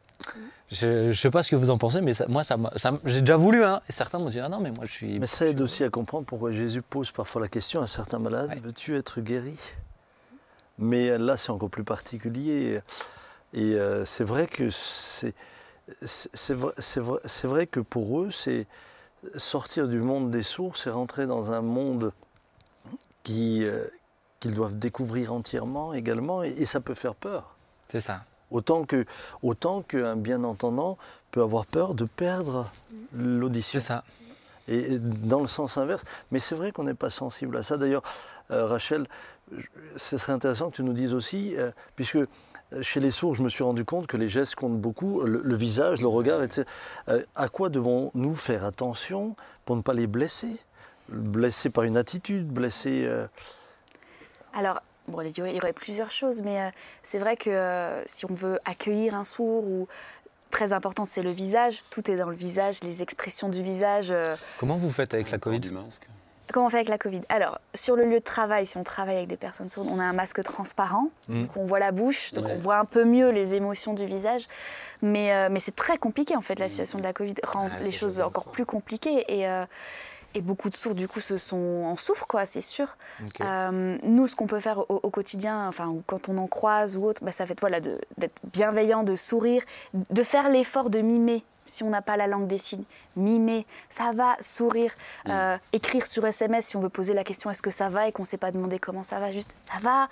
je 0.70 1.08
ne 1.08 1.12
sais 1.12 1.30
pas 1.30 1.42
ce 1.42 1.50
que 1.50 1.56
vous 1.56 1.70
en 1.70 1.78
pensez, 1.78 2.00
mais 2.00 2.14
ça- 2.14 2.26
moi, 2.28 2.44
ça, 2.44 2.56
m'a- 2.56 2.72
ça 2.76 2.92
j'ai 3.04 3.20
déjà 3.20 3.36
voulu, 3.36 3.62
hein, 3.64 3.80
et 3.88 3.92
certains 3.92 4.18
m'ont 4.18 4.30
dit, 4.30 4.40
ah 4.40 4.48
non, 4.48 4.58
mais 4.60 4.70
moi, 4.70 4.84
je 4.86 4.92
suis... 4.92 5.18
Mais 5.18 5.26
ça 5.26 5.46
aide 5.46 5.60
aussi 5.60 5.84
à 5.84 5.90
comprendre 5.90 6.24
pourquoi 6.24 6.50
Jésus 6.52 6.80
pose 6.82 7.10
parfois 7.10 7.40
la 7.42 7.48
question 7.48 7.80
à 7.82 7.86
certains 7.86 8.18
malades 8.18 8.50
Ouais. 8.50 8.60
veux-tu 8.64 8.96
être 8.96 9.20
guéri? 9.20 9.54
Mais 10.78 11.18
là, 11.18 11.36
c'est 11.36 11.50
encore 11.50 11.70
plus 11.70 11.84
particulier. 11.84 12.80
Et 13.52 13.74
euh, 13.74 14.04
c'est 14.04 14.24
vrai 14.24 14.46
que 14.46 14.70
c'est. 14.70 15.34
Vrai, 17.44 17.66
que 17.66 17.80
pour 17.80 18.20
eux, 18.20 18.30
c'est 18.30 18.66
sortir 19.36 19.88
du 19.88 19.98
monde 19.98 20.30
des 20.30 20.42
sourds, 20.42 20.76
c'est 20.76 20.90
rentrer 20.90 21.26
dans 21.26 21.52
un 21.52 21.60
monde 21.60 22.12
qui, 23.22 23.64
euh, 23.64 23.84
qu'ils 24.40 24.54
doivent 24.54 24.78
découvrir 24.78 25.32
entièrement 25.32 25.92
également, 25.92 26.42
et, 26.42 26.50
et 26.50 26.64
ça 26.64 26.80
peut 26.80 26.94
faire 26.94 27.14
peur. 27.14 27.56
C'est 27.88 28.00
ça. 28.00 28.24
Autant 28.50 28.84
que 28.84 29.04
autant 29.42 29.82
qu'un 29.82 30.16
bien 30.16 30.44
entendant 30.44 30.98
peut 31.30 31.42
avoir 31.42 31.66
peur 31.66 31.94
de 31.94 32.04
perdre 32.04 32.70
l'audition. 33.14 33.80
C'est 33.80 33.86
ça. 33.86 34.04
Et 34.68 34.98
dans 34.98 35.40
le 35.40 35.46
sens 35.48 35.76
inverse. 35.76 36.04
Mais 36.30 36.38
c'est 36.38 36.54
vrai 36.54 36.72
qu'on 36.72 36.84
n'est 36.84 36.94
pas 36.94 37.10
sensible 37.10 37.56
à 37.56 37.62
ça. 37.62 37.76
D'ailleurs, 37.76 38.02
euh, 38.50 38.66
Rachel, 38.66 39.06
ce 39.96 40.18
serait 40.18 40.32
intéressant 40.32 40.70
que 40.70 40.76
tu 40.76 40.82
nous 40.82 40.92
dises 40.94 41.14
aussi, 41.14 41.54
euh, 41.56 41.70
puisque 41.96 42.16
euh, 42.16 42.26
chez 42.80 43.00
les 43.00 43.10
sourds, 43.10 43.34
je 43.34 43.42
me 43.42 43.48
suis 43.48 43.62
rendu 43.64 43.84
compte 43.84 44.06
que 44.06 44.16
les 44.16 44.28
gestes 44.28 44.54
comptent 44.54 44.80
beaucoup, 44.80 45.20
le, 45.22 45.42
le 45.44 45.56
visage, 45.56 46.00
le 46.00 46.08
regard, 46.08 46.42
etc. 46.42 46.66
Euh, 47.08 47.22
à 47.34 47.48
quoi 47.48 47.68
devons-nous 47.68 48.34
faire 48.34 48.64
attention 48.64 49.36
pour 49.64 49.76
ne 49.76 49.82
pas 49.82 49.92
les 49.94 50.06
blesser? 50.06 50.56
Blesser 51.08 51.68
par 51.68 51.84
une 51.84 51.96
attitude, 51.98 52.48
blesser... 52.48 53.04
euh, 53.06 53.26
Alors, 54.54 54.80
bon, 55.08 55.20
il 55.20 55.36
y 55.36 55.58
aurait, 55.58 55.72
plusieurs 55.74 56.10
choses, 56.10 56.40
mais 56.42 56.60
euh, 56.62 56.70
c'est 57.02 57.18
vrai 57.18 57.36
que 57.36 57.50
euh, 57.50 58.02
si 58.06 58.24
on 58.24 58.34
veut 58.34 58.58
accueillir 58.64 59.14
un 59.14 59.24
sourd, 59.24 59.64
ou 59.64 59.86
très 60.50 60.72
importante, 60.72 61.08
c'est 61.08 61.22
le 61.22 61.32
visage. 61.32 61.82
Tout 61.90 62.10
est 62.10 62.16
dans 62.16 62.30
le 62.30 62.36
visage, 62.36 62.82
les 62.82 63.02
expressions 63.02 63.48
du 63.50 63.62
visage. 63.62 64.12
Comment 64.58 64.76
vous 64.78 64.90
faites 64.90 65.12
avec 65.12 65.30
la 65.30 65.38
Covid? 65.38 65.60
du 65.60 65.70
masque. 65.70 66.06
Comment 66.52 66.66
on 66.66 66.70
fait 66.70 66.76
avec 66.76 66.88
la 66.88 66.98
Covid? 66.98 67.22
Alors, 67.28 67.58
sur 67.74 67.96
le 67.96 68.04
lieu 68.04 68.18
de 68.20 68.24
travail, 68.24 68.66
si 68.66 68.76
on 68.76 68.84
travaille 68.84 69.16
avec 69.16 69.28
des 69.28 69.36
personnes 69.36 69.68
sourdes, 69.68 69.88
on 69.90 69.98
a 69.98 70.04
un 70.04 70.12
masque 70.12 70.42
transparent, 70.42 71.08
Mm. 71.28 71.42
donc 71.42 71.56
on 71.56 71.64
voit 71.66 71.78
la 71.78 71.92
bouche, 71.92 72.32
donc 72.34 72.44
Ouais. 72.46 72.52
on 72.56 72.58
voit 72.60 72.76
un 72.78 72.84
peu 72.84 73.04
mieux 73.04 73.30
les 73.30 73.54
émotions 73.54 73.94
du 73.94 74.04
visage. 74.04 74.46
Mais, 75.00 75.32
euh, 75.32 75.48
mais 75.50 75.60
c'est 75.60 75.74
très 75.74 75.98
compliqué, 75.98 76.36
en 76.36 76.42
fait, 76.42 76.58
la 76.58 76.68
situation 76.68 76.98
de 76.98 77.04
la 77.04 77.12
Covid 77.12 77.34
rend 77.44 77.68
Ah, 77.72 77.80
les 77.82 77.92
choses 77.92 78.20
encore 78.20 78.44
plus 78.44 78.66
compliquées. 78.66 79.24
Et, 79.28 79.48
euh, 79.48 79.64
et 80.34 80.40
beaucoup 80.40 80.70
de 80.70 80.74
sourds, 80.74 80.94
du 80.94 81.08
coup, 81.08 81.20
se 81.20 81.36
sont 81.36 81.84
en 81.86 81.96
souffrent, 81.96 82.26
quoi, 82.26 82.46
c'est 82.46 82.60
sûr. 82.62 82.96
Euh, 83.40 83.98
nous, 84.02 84.26
ce 84.26 84.34
qu'on 84.36 84.46
peut 84.46 84.60
faire 84.60 84.78
au, 84.90 85.00
au 85.02 85.10
quotidien, 85.10 85.66
enfin, 85.68 85.94
quand 86.06 86.28
on 86.28 86.38
en 86.38 86.46
croise 86.46 86.96
ou 86.96 87.04
autre, 87.04 87.22
bah, 87.24 87.32
ça 87.32 87.44
être 87.44 87.60
voilà, 87.60 87.80
d'être 87.80 88.40
bienveillant, 88.52 89.02
de 89.02 89.14
sourire, 89.14 89.62
de 89.94 90.22
faire 90.22 90.48
l'effort 90.48 90.88
de 90.90 91.00
mimer. 91.00 91.44
Si 91.66 91.82
on 91.82 91.90
n'a 91.90 92.02
pas 92.02 92.16
la 92.16 92.26
langue 92.26 92.46
des 92.48 92.58
signes, 92.58 92.84
mimer, 93.16 93.66
ça 93.88 94.12
va, 94.14 94.36
sourire, 94.40 94.92
euh, 95.28 95.56
écrire 95.72 96.06
sur 96.06 96.26
SMS 96.26 96.66
si 96.66 96.76
on 96.76 96.80
veut 96.80 96.88
poser 96.88 97.12
la 97.12 97.24
question 97.24 97.50
est-ce 97.50 97.62
que 97.62 97.70
ça 97.70 97.88
va 97.88 98.08
et 98.08 98.12
qu'on 98.12 98.22
ne 98.22 98.26
sait 98.26 98.36
pas 98.36 98.50
demander 98.50 98.78
comment 98.78 99.02
ça 99.02 99.20
va, 99.20 99.30
juste 99.30 99.54
ça 99.60 99.78
va, 99.80 100.08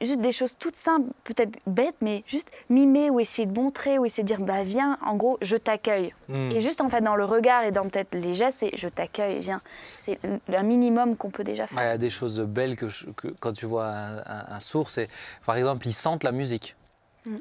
juste 0.00 0.20
des 0.20 0.32
choses 0.32 0.56
toutes 0.58 0.76
simples, 0.76 1.08
peut-être 1.24 1.58
bêtes, 1.66 1.94
mais 2.00 2.24
juste 2.26 2.50
mimer 2.68 3.08
ou 3.10 3.20
essayer 3.20 3.46
de 3.46 3.52
montrer 3.58 3.98
ou 3.98 4.04
essayer 4.04 4.22
de 4.24 4.28
dire 4.28 4.40
bah 4.40 4.62
viens, 4.64 4.98
en 5.04 5.16
gros 5.16 5.38
je 5.42 5.56
t'accueille. 5.56 6.12
Mm. 6.28 6.50
Et 6.52 6.60
juste 6.60 6.80
en 6.80 6.88
fait 6.88 7.00
dans 7.02 7.16
le 7.16 7.24
regard 7.24 7.64
et 7.64 7.70
dans 7.70 7.88
peut-être 7.88 8.14
les 8.14 8.34
gestes, 8.34 8.58
c'est 8.60 8.76
je 8.76 8.88
t'accueille, 8.88 9.38
viens. 9.40 9.60
C'est 9.98 10.18
un 10.52 10.62
minimum 10.62 11.16
qu'on 11.16 11.30
peut 11.30 11.44
déjà 11.44 11.66
faire. 11.66 11.78
Ouais, 11.78 11.84
Il 11.84 11.88
y 11.88 11.92
a 11.92 11.98
des 11.98 12.10
choses 12.10 12.40
belles 12.40 12.76
que, 12.76 12.88
je- 12.88 13.06
que 13.10 13.28
quand 13.28 13.52
tu 13.52 13.66
vois 13.66 13.86
un, 13.86 14.18
un- 14.18 14.44
un 14.56 14.60
sourd, 14.60 14.90
c'est 14.90 15.08
par 15.46 15.56
exemple, 15.56 15.86
ils 15.86 15.92
sentent 15.94 16.24
la 16.24 16.32
musique. 16.32 16.74
Mm. 17.26 17.36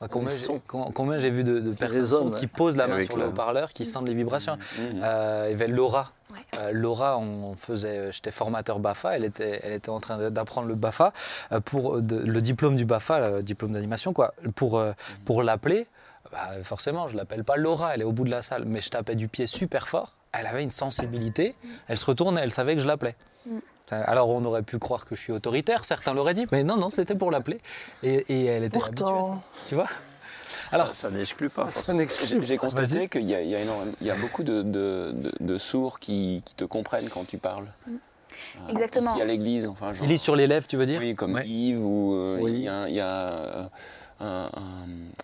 Ouais, 0.00 0.08
Combien, 0.10 0.30
j'ai- 0.30 0.60
combien 0.66 1.16
vu 1.18 1.44
de, 1.44 1.60
de 1.60 1.72
personnes 1.72 1.98
résonne, 1.98 2.34
qui 2.34 2.46
posent 2.46 2.76
la 2.76 2.86
main 2.88 2.94
Avec 2.94 3.06
sur 3.06 3.16
le 3.16 3.26
haut-parleur, 3.26 3.72
qui 3.72 3.86
sentent 3.86 4.06
les 4.08 4.14
vibrations. 4.14 4.56
Mhm. 4.78 5.00
Euh, 5.02 5.44
il 5.48 5.52
y 5.52 5.54
avait 5.54 5.68
Laura. 5.68 6.12
Ouais. 6.32 6.38
Euh, 6.58 6.70
Laura, 6.72 7.16
on 7.18 7.54
faisait, 7.54 8.10
j'étais 8.12 8.32
formateur 8.32 8.80
BAFA, 8.80 9.16
elle 9.16 9.24
était, 9.24 9.60
elle 9.62 9.72
était 9.72 9.90
en 9.90 10.00
train 10.00 10.30
d'apprendre 10.30 10.66
le 10.68 10.74
BAFA, 10.74 11.12
euh, 11.52 11.60
pour 11.60 12.02
de- 12.02 12.16
le 12.18 12.40
diplôme 12.42 12.76
du 12.76 12.84
BAFA, 12.84 13.30
le 13.36 13.42
diplôme 13.42 13.72
d'animation, 13.72 14.12
quoi, 14.12 14.34
pour, 14.56 14.78
euh, 14.78 14.92
pour 15.24 15.42
l'appeler. 15.42 15.86
bah, 16.32 16.48
forcément, 16.64 17.06
je 17.06 17.16
l'appelle 17.16 17.44
pas 17.44 17.56
Laura, 17.56 17.94
elle 17.94 18.00
est 18.00 18.04
au 18.04 18.10
bout 18.12 18.24
de 18.24 18.30
la 18.30 18.42
salle, 18.42 18.64
mais 18.66 18.80
je 18.80 18.88
tapais 18.90 19.14
du 19.14 19.28
pied 19.28 19.46
super 19.46 19.86
fort. 19.86 20.16
Elle 20.32 20.46
avait 20.46 20.64
une 20.64 20.70
sensibilité. 20.72 21.54
Elle 21.86 21.98
se 21.98 22.06
retournait, 22.06 22.40
elle 22.42 22.50
savait 22.50 22.74
que 22.74 22.80
je 22.82 22.86
l'appelais. 22.88 23.14
Mm. 23.46 23.58
Alors 23.90 24.30
on 24.30 24.44
aurait 24.44 24.62
pu 24.62 24.78
croire 24.78 25.04
que 25.04 25.14
je 25.14 25.20
suis 25.20 25.32
autoritaire, 25.32 25.84
certains 25.84 26.14
l'auraient 26.14 26.34
dit, 26.34 26.46
mais 26.52 26.64
non, 26.64 26.76
non, 26.76 26.90
c'était 26.90 27.14
pour 27.14 27.30
l'appeler. 27.30 27.60
Et, 28.02 28.24
et 28.28 28.44
elle 28.46 28.64
était 28.64 28.82
habituée 28.82 29.04
à 29.04 29.08
ça, 29.08 29.12
Pourtant, 29.14 29.42
tu 29.68 29.74
vois? 29.74 29.86
Alors, 30.72 30.88
Ça, 30.88 30.94
ça 30.94 31.10
n'exclut 31.10 31.50
pas. 31.50 31.68
ça 31.68 31.92
n'exclut 31.92 32.26
J'ai 32.26 32.44
j'ai 32.46 32.56
constaté 32.56 33.08
qu'il 33.08 33.28
y, 33.28 33.34
a- 33.34 33.42
y 33.42 33.50
y 33.50 34.10
beaucoup 34.20 34.42
de, 34.44 34.62
de- 34.62 35.12
de- 35.14 35.32
de 35.40 35.58
sourds 35.58 35.98
qui, 35.98 36.42
qui 36.44 36.54
te 36.54 36.64
comprennent 36.64 37.08
quand 37.08 37.26
tu 37.26 37.38
parles. 37.38 37.66
Euh, 37.88 38.68
Exactement. 38.70 39.12
Ici 39.12 39.22
à 39.22 39.24
l'église, 39.24 39.66
enfin. 39.66 39.92
genre- 39.94 40.04
il 40.04 40.10
lit 40.10 40.18
sur 40.18 40.36
les 40.36 40.46
lèvres, 40.46 40.66
tu 40.66 40.76
veux 40.76 40.86
dire? 40.86 41.00
Oui, 41.00 41.14
comme 41.14 41.34
Ouais. 41.34 41.46
Yves, 41.46 41.80
ou 41.84 42.14
euh, 42.14 42.38
Oui. 42.40 42.52
il 42.52 42.60
y 42.62 42.68
a, 42.68 42.88
il 42.88 42.94
y 42.94 43.00
a, 43.00 43.06
euh, 43.30 43.64
un, 44.20 44.48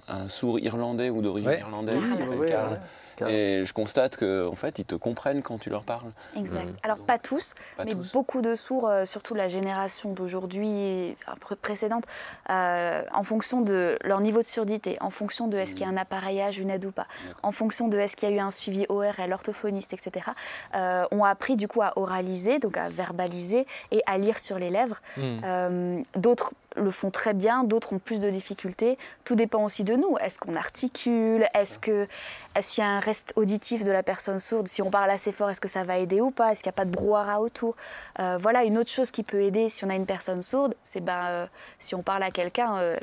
un- 0.08 0.14
un 0.22 0.28
sourd 0.28 0.58
irlandais 0.58 1.10
ou 1.10 1.22
d'origine 1.22 1.48
Ouais. 1.50 1.60
irlandaise 1.60 1.96
Oui, 2.02 2.10
qui 2.10 2.16
s'appelle 2.16 2.38
ouais, 2.38 2.48
Karl. 2.48 2.80
Et 3.28 3.64
je 3.64 3.72
constate 3.72 4.16
qu'en 4.16 4.46
en 4.48 4.54
fait, 4.54 4.78
ils 4.78 4.84
te 4.84 4.94
comprennent 4.94 5.42
quand 5.42 5.58
tu 5.58 5.70
leur 5.70 5.82
parles. 5.84 6.12
Exact. 6.36 6.64
Mm. 6.66 6.76
Alors 6.82 6.98
pas 6.98 7.18
tous, 7.18 7.54
Pas 7.76 7.84
mais 7.84 7.92
tous. 7.92 8.12
beaucoup 8.12 8.40
de 8.40 8.54
sourds, 8.54 8.88
euh, 8.88 9.04
surtout 9.04 9.34
la 9.34 9.48
génération 9.48 10.12
d'aujourd'hui, 10.12 11.16
pré- 11.40 11.56
précédente, 11.56 12.04
euh, 12.50 13.02
en 13.12 13.24
fonction 13.24 13.60
de 13.60 13.98
leur 14.02 14.20
niveau 14.20 14.40
de 14.40 14.46
surdité, 14.46 14.96
en 15.00 15.10
fonction 15.10 15.46
de 15.48 15.56
est-ce 15.58 15.72
qu'il 15.72 15.82
y 15.82 15.84
a 15.84 15.88
un 15.88 15.96
appareillage, 15.96 16.58
une 16.58 16.70
aide 16.70 16.84
ou 16.84 16.92
pas, 16.92 17.06
en 17.42 17.52
fonction 17.52 17.88
de 17.88 17.98
est-ce 17.98 18.16
qu'il 18.16 18.28
y 18.28 18.32
a 18.32 18.34
eu 18.36 18.40
un 18.40 18.50
suivi 18.50 18.86
ORL, 18.88 19.32
orthophoniste, 19.32 19.92
etc., 19.92 20.26
euh, 20.74 21.04
ont 21.10 21.24
appris 21.24 21.56
du 21.56 21.68
coup 21.68 21.82
à 21.82 21.92
oraliser, 21.96 22.58
donc 22.58 22.76
à 22.76 22.88
verbaliser 22.88 23.66
et 23.90 24.02
à 24.06 24.18
lire 24.18 24.38
sur 24.38 24.58
les 24.58 24.70
lèvres. 24.70 25.00
Euh, 25.18 26.00
d'autres 26.16 26.52
le 26.76 26.90
font 26.90 27.10
très 27.10 27.34
bien, 27.34 27.64
d'autres 27.64 27.92
ont 27.92 27.98
plus 27.98 28.20
de 28.20 28.30
difficultés. 28.30 28.98
Tout 29.24 29.34
dépend 29.34 29.64
aussi 29.64 29.84
de 29.84 29.96
nous. 29.96 30.16
Est-ce 30.18 30.38
qu'on 30.38 30.56
articule? 30.56 31.46
Est-ce 31.54 31.78
que 31.78 32.06
est-ce 32.54 32.74
qu'il 32.74 32.84
y 32.84 32.86
a 32.86 32.90
un 32.90 33.00
reste 33.00 33.32
auditif 33.36 33.84
de 33.84 33.92
la 33.92 34.02
personne 34.02 34.40
sourde? 34.40 34.68
Si 34.68 34.82
on 34.82 34.90
parle 34.90 35.10
assez 35.10 35.32
fort, 35.32 35.50
est-ce 35.50 35.60
que 35.60 35.68
ça 35.68 35.84
va 35.84 35.98
aider 35.98 36.20
ou 36.20 36.30
pas? 36.30 36.52
Est-ce 36.52 36.62
qu'il 36.62 36.68
n'y 36.68 36.74
a 36.74 36.80
pas 36.80 36.84
de 36.84 36.90
brouhaha 36.90 37.40
autour? 37.40 37.76
Euh, 38.18 38.38
Voilà, 38.40 38.64
une 38.64 38.78
autre 38.78 38.90
chose 38.90 39.10
qui 39.10 39.22
peut 39.22 39.40
aider 39.40 39.68
si 39.68 39.84
on 39.84 39.90
a 39.90 39.94
une 39.94 40.06
personne 40.06 40.42
sourde, 40.42 40.74
c'est 40.84 41.00
ben, 41.00 41.26
euh, 41.26 41.46
si 41.78 41.94
on 41.94 42.02
parle 42.02 42.22
à 42.22 42.30
quelqu'un, 42.30 42.76
euh, 42.78 42.96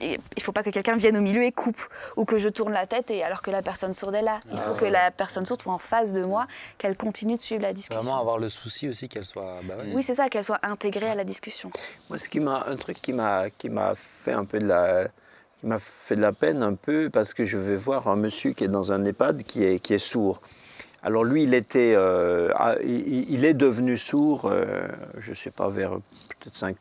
il 0.00 0.18
ne 0.36 0.42
faut 0.42 0.52
pas 0.52 0.62
que 0.62 0.70
quelqu'un 0.70 0.96
vienne 0.96 1.16
au 1.16 1.20
milieu 1.20 1.42
et 1.42 1.52
coupe, 1.52 1.80
ou 2.16 2.24
que 2.24 2.38
je 2.38 2.48
tourne 2.48 2.72
la 2.72 2.86
tête 2.86 3.10
et 3.10 3.22
alors 3.22 3.42
que 3.42 3.50
la 3.50 3.62
personne 3.62 3.94
sourde 3.94 4.14
est 4.14 4.22
là. 4.22 4.40
Il 4.52 4.58
faut 4.58 4.74
que 4.74 4.84
la 4.84 5.10
personne 5.10 5.46
sourde 5.46 5.62
soit 5.62 5.72
en 5.72 5.78
face 5.78 6.12
de 6.12 6.22
moi, 6.22 6.46
qu'elle 6.78 6.96
continue 6.96 7.36
de 7.36 7.40
suivre 7.40 7.62
la 7.62 7.72
discussion. 7.72 8.02
Vraiment 8.02 8.20
avoir 8.20 8.38
le 8.38 8.48
souci 8.48 8.88
aussi 8.88 9.08
qu'elle 9.08 9.24
soit. 9.24 9.60
Bah 9.64 9.76
ouais. 9.78 9.92
Oui, 9.94 10.02
c'est 10.02 10.14
ça, 10.14 10.28
qu'elle 10.28 10.44
soit 10.44 10.60
intégrée 10.62 11.08
à 11.08 11.14
la 11.14 11.24
discussion. 11.24 11.70
Moi, 12.10 12.18
ce 12.18 12.28
qui 12.28 12.40
m'a, 12.40 12.66
un 12.68 12.76
truc 12.76 13.00
qui 13.00 13.12
m'a, 13.12 13.48
qui 13.50 13.70
m'a 13.70 13.94
fait 13.94 14.32
un 14.32 14.44
peu 14.44 14.58
de 14.58 14.66
la, 14.66 15.08
qui 15.58 15.66
m'a 15.66 15.78
fait 15.78 16.16
de 16.16 16.20
la 16.20 16.32
peine 16.32 16.62
un 16.62 16.74
peu, 16.74 17.08
parce 17.08 17.32
que 17.32 17.44
je 17.46 17.56
vais 17.56 17.76
voir 17.76 18.08
un 18.08 18.16
monsieur 18.16 18.52
qui 18.52 18.64
est 18.64 18.68
dans 18.68 18.92
un 18.92 19.04
EHPAD 19.04 19.44
qui 19.44 19.64
est, 19.64 19.80
qui 19.80 19.94
est 19.94 19.98
sourd. 19.98 20.40
Alors 21.02 21.24
lui, 21.24 21.44
il 21.44 21.54
était, 21.54 21.94
euh, 21.96 22.50
ah, 22.56 22.74
il, 22.82 23.30
il 23.30 23.44
est 23.44 23.54
devenu 23.54 23.96
sourd, 23.96 24.46
euh, 24.46 24.88
je 25.18 25.32
sais 25.32 25.52
pas, 25.52 25.68
vers 25.68 25.90
peut-être 25.90 26.56
5 26.56 26.76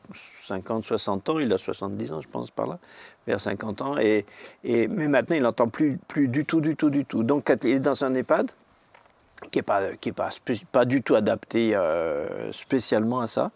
50, 0.45 0.85
60 0.85 1.29
ans. 1.29 1.39
Il 1.39 1.51
a 1.53 1.57
70 1.57 2.11
ans, 2.11 2.21
je 2.21 2.27
pense, 2.27 2.51
par 2.51 2.67
là, 2.67 2.79
vers 3.27 3.39
50 3.39 3.81
ans. 3.81 3.97
Et, 3.97 4.25
et, 4.63 4.87
mais 4.87 5.07
maintenant, 5.07 5.35
il 5.35 5.43
n'entend 5.43 5.67
plus, 5.67 5.97
plus 6.07 6.27
du 6.27 6.45
tout, 6.45 6.61
du 6.61 6.75
tout, 6.75 6.89
du 6.89 7.05
tout. 7.05 7.23
Donc, 7.23 7.51
il 7.63 7.69
est 7.71 7.79
dans 7.79 8.03
un 8.03 8.13
EHPAD, 8.13 8.51
qui 9.51 9.59
n'est 9.59 9.63
pas, 9.63 9.81
pas, 10.15 10.29
pas 10.71 10.85
du 10.85 11.01
tout 11.03 11.15
adapté 11.15 11.75
euh, 11.75 12.51
spécialement 12.51 13.21
à 13.21 13.27
ça. 13.27 13.51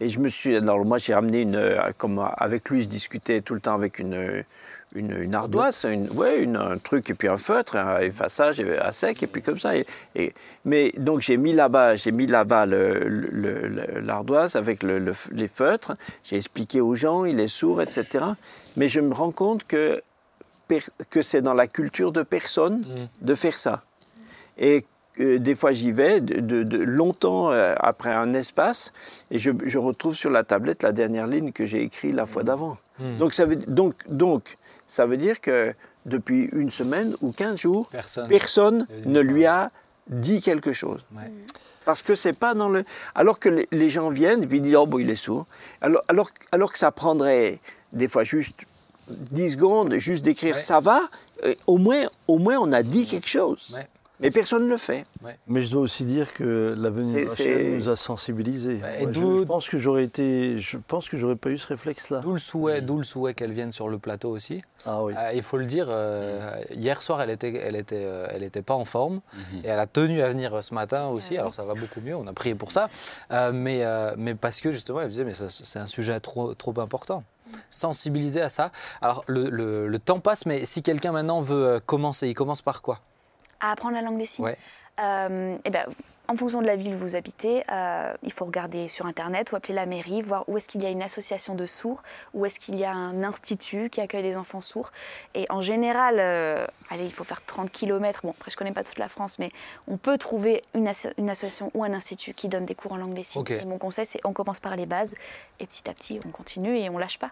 Et 0.00 0.08
je 0.10 0.18
me 0.20 0.28
suis. 0.28 0.56
Alors, 0.56 0.84
moi, 0.84 0.98
j'ai 0.98 1.14
ramené 1.14 1.42
une. 1.42 1.56
euh, 1.56 1.92
Comme 1.96 2.18
avec 2.36 2.68
lui, 2.70 2.82
je 2.82 2.88
discutais 2.88 3.40
tout 3.40 3.54
le 3.54 3.60
temps 3.60 3.74
avec 3.74 3.98
une, 3.98 4.44
une, 4.96 5.12
une 5.22 5.34
ardoise, 5.34 5.84
une, 5.88 6.10
ouais, 6.10 6.38
une, 6.40 6.56
un 6.56 6.78
truc, 6.78 7.10
et 7.10 7.14
puis 7.14 7.28
un 7.28 7.36
feutre, 7.36 7.76
un 7.76 7.98
effaçage 8.00 8.60
à 8.80 8.90
sec, 8.92 9.22
et 9.22 9.26
puis 9.26 9.42
comme 9.42 9.58
ça. 9.58 9.76
Et, 9.76 9.86
et- 10.14 10.32
mais 10.64 10.90
donc, 10.96 11.20
j'ai 11.20 11.36
mis 11.36 11.52
là-bas, 11.52 11.94
j'ai 11.96 12.10
mis 12.12 12.26
là-bas 12.26 12.66
l'ardoise 12.66 14.56
avec 14.56 14.82
le- 14.82 14.98
le 14.98 15.12
f- 15.12 15.32
les 15.32 15.48
feutres. 15.48 15.92
J'ai 16.24 16.36
expliqué 16.36 16.80
aux 16.80 16.94
gens, 16.94 17.24
il 17.24 17.40
est 17.40 17.48
sourd, 17.48 17.82
etc. 17.82 18.24
Mais 18.76 18.88
je 18.88 19.00
me 19.00 19.12
rends 19.14 19.32
compte 19.32 19.64
que, 19.64 20.02
que 21.10 21.22
c'est 21.22 21.42
dans 21.42 21.54
la 21.54 21.66
culture 21.66 22.12
de 22.12 22.22
personne 22.22 22.78
Mm. 22.80 23.26
de 23.26 23.34
faire 23.34 23.56
ça. 23.56 23.82
Et 24.58 24.84
euh, 25.20 25.38
des 25.38 25.54
fois, 25.54 25.72
j'y 25.72 25.92
vais 25.92 26.20
de, 26.20 26.40
de- 26.40 26.62
de 26.62 26.78
longtemps 26.78 27.50
euh, 27.50 27.74
après 27.78 28.10
un 28.12 28.34
espace 28.34 28.92
et 29.30 29.38
je, 29.38 29.50
je 29.64 29.78
retrouve 29.78 30.14
sur 30.14 30.30
la 30.30 30.44
tablette 30.44 30.82
la 30.82 30.92
dernière 30.92 31.26
ligne 31.26 31.52
que 31.52 31.64
j'ai 31.66 31.82
écrite 31.82 32.14
la 32.14 32.26
fois 32.26 32.42
d'avant. 32.42 32.76
Mm. 32.98 33.18
Donc, 33.18 33.32
ça 33.34 33.44
veut, 33.46 33.56
donc, 33.56 33.94
donc, 34.08 34.56
ça 34.86 35.06
veut 35.06 35.16
dire 35.16 35.40
que 35.40 35.74
depuis 36.04 36.48
une 36.52 36.70
semaine 36.70 37.16
ou 37.20 37.32
15 37.32 37.58
jours, 37.58 37.88
Personne. 37.90 38.28
personne 38.28 38.86
ne 39.04 39.20
lui 39.20 39.44
a 39.44 39.70
dit 40.08 40.40
quelque 40.40 40.72
chose. 40.72 41.04
Ouais. 41.14 41.30
Parce 41.84 42.02
que 42.02 42.14
c'est 42.14 42.32
pas 42.32 42.54
dans 42.54 42.68
le. 42.68 42.84
Alors 43.14 43.38
que 43.38 43.64
les, 43.70 43.90
gens 43.90 44.10
viennent 44.10 44.42
et 44.42 44.46
puis 44.46 44.58
ils 44.58 44.62
disent 44.62 44.76
Oh, 44.76 44.86
bon, 44.86 44.98
il 44.98 45.08
est 45.10 45.16
sourd. 45.16 45.46
Alors, 45.80 46.02
alors, 46.08 46.30
alors 46.52 46.72
que 46.72 46.78
ça 46.78 46.90
prendrait 46.90 47.60
des 47.92 48.08
fois 48.08 48.24
juste 48.24 48.56
10 49.08 49.52
secondes, 49.52 49.94
juste 49.94 50.24
d'écrire 50.24 50.56
Ouais. 50.56 50.60
ça 50.60 50.80
va, 50.80 51.02
euh, 51.44 51.54
au, 51.66 51.78
moins, 51.78 52.06
au 52.26 52.38
moins 52.38 52.58
on 52.58 52.72
a 52.72 52.82
dit 52.82 53.06
quelque 53.06 53.28
chose. 53.28 53.72
Ouais. 53.74 53.86
Mais 54.20 54.30
personne 54.30 54.64
ne 54.64 54.68
le 54.70 54.76
fait. 54.78 55.04
Mais 55.46 55.60
je 55.62 55.70
dois 55.70 55.82
aussi 55.82 56.04
dire 56.04 56.32
que 56.32 56.74
la 56.78 56.88
venue 56.88 57.24
de 57.26 57.76
nous 57.78 57.88
a 57.90 57.96
sensibilisés. 57.96 58.80
Ouais, 58.82 59.02
et 59.02 59.04
Moi, 59.04 59.12
je, 59.12 59.44
pense 59.44 59.68
que 59.68 59.78
j'aurais 59.78 60.04
été, 60.04 60.58
je 60.58 60.78
pense 60.78 61.08
que 61.10 61.18
j'aurais 61.18 61.36
pas 61.36 61.50
eu 61.50 61.58
ce 61.58 61.66
réflexe-là. 61.66 62.20
D'où 62.20 62.32
le 62.32 62.38
souhait, 62.38 62.80
d'où 62.80 62.96
le 62.96 63.04
souhait 63.04 63.34
qu'elle 63.34 63.52
vienne 63.52 63.72
sur 63.72 63.88
le 63.90 63.98
plateau 63.98 64.30
aussi. 64.30 64.62
Ah 64.86 65.02
oui. 65.02 65.12
Euh, 65.18 65.32
il 65.34 65.42
faut 65.42 65.58
le 65.58 65.66
dire, 65.66 65.88
euh, 65.90 66.50
hier 66.74 67.02
soir, 67.02 67.20
elle 67.20 67.28
était, 67.30 67.52
elle 67.56 67.76
était, 67.76 68.04
euh, 68.06 68.26
elle 68.30 68.42
était 68.42 68.62
pas 68.62 68.74
en 68.74 68.86
forme 68.86 69.20
Mhm. 69.34 69.58
et 69.64 69.68
elle 69.68 69.78
a 69.78 69.86
tenu 69.86 70.22
à 70.22 70.30
venir 70.30 70.64
ce 70.64 70.72
matin 70.72 71.08
aussi. 71.08 71.32
Ouais. 71.34 71.38
Alors 71.40 71.52
ça 71.54 71.64
va 71.64 71.74
beaucoup 71.74 72.00
mieux, 72.00 72.16
on 72.16 72.26
a 72.26 72.32
prié 72.32 72.54
pour 72.54 72.72
ça, 72.72 72.88
Euh, 73.32 73.52
mais, 73.52 73.84
euh, 73.84 74.14
mais 74.16 74.34
parce 74.34 74.60
que 74.60 74.72
justement, 74.72 75.00
elle 75.02 75.08
disait, 75.08 75.24
mais 75.24 75.34
c'est 75.34 75.78
un 75.78 75.86
sujet 75.86 76.18
trop, 76.20 76.54
trop 76.54 76.78
important. 76.80 77.22
Sensibiliser 77.70 78.40
à 78.40 78.48
ça. 78.48 78.70
Alors 79.02 79.24
le, 79.28 79.50
le- 79.50 79.88
le 79.88 79.98
temps 79.98 80.20
passe, 80.20 80.46
mais 80.46 80.64
si 80.64 80.82
quelqu'un 80.82 81.12
maintenant 81.12 81.40
veut 81.42 81.80
commencer, 81.84 82.28
il 82.28 82.34
commence 82.34 82.62
par 82.62 82.80
quoi? 82.82 83.00
À 83.60 83.72
apprendre 83.72 83.94
la 83.94 84.02
langue 84.02 84.18
des 84.18 84.26
signes 84.26 84.44
Ouais. 84.44 84.56
Euh, 85.00 85.56
ben, 85.70 85.84
en 86.28 86.36
fonction 86.36 86.60
de 86.60 86.66
la 86.66 86.76
ville 86.76 86.94
où 86.94 86.98
vous 86.98 87.16
habitez, 87.16 87.62
euh, 87.70 88.12
il 88.22 88.32
faut 88.32 88.44
regarder 88.44 88.88
sur 88.88 89.06
Internet 89.06 89.52
ou 89.52 89.56
appeler 89.56 89.74
la 89.74 89.86
mairie, 89.86 90.22
voir 90.22 90.44
où 90.48 90.56
est-ce 90.56 90.68
qu'il 90.68 90.82
y 90.82 90.86
a 90.86 90.90
une 90.90 91.02
association 91.02 91.54
de 91.54 91.66
sourds, 91.66 92.02
où 92.34 92.44
est-ce 92.46 92.58
qu'il 92.60 92.76
y 92.78 92.84
a 92.84 92.92
un 92.92 93.22
institut 93.24 93.90
qui 93.90 94.00
accueille 94.00 94.22
des 94.22 94.36
enfants 94.36 94.60
sourds. 94.60 94.90
Et 95.34 95.46
en 95.50 95.60
général, 95.62 96.16
euh, 96.18 96.66
allez, 96.90 97.04
il 97.04 97.12
faut 97.12 97.24
faire 97.24 97.42
30 97.46 97.70
km. 97.70 98.20
Bon, 98.24 98.30
après, 98.30 98.50
je 98.50 98.56
connais 98.56 98.72
pas 98.72 98.84
toute 98.84 98.98
la 98.98 99.08
France, 99.08 99.38
mais 99.38 99.50
on 99.88 99.96
peut 99.96 100.18
trouver 100.18 100.62
une, 100.74 100.88
asso- 100.88 101.12
une 101.18 101.30
association 101.30 101.70
ou 101.74 101.84
un 101.84 101.92
institut 101.92 102.34
qui 102.34 102.48
donne 102.48 102.66
des 102.66 102.74
cours 102.74 102.92
en 102.92 102.96
langue 102.96 103.14
des 103.14 103.24
signes. 103.24 103.40
Ok. 103.42 103.50
Et 103.52 103.64
mon 103.64 103.78
conseil, 103.78 104.06
c'est 104.06 104.20
on 104.24 104.32
commence 104.32 104.60
par 104.60 104.74
les 104.76 104.86
bases 104.86 105.14
et 105.60 105.66
petit 105.66 105.88
à 105.88 105.92
petit, 105.94 106.18
on 106.26 106.30
continue 106.30 106.76
et 106.78 106.90
on 106.90 106.98
lâche 106.98 107.18
pas. 107.18 107.30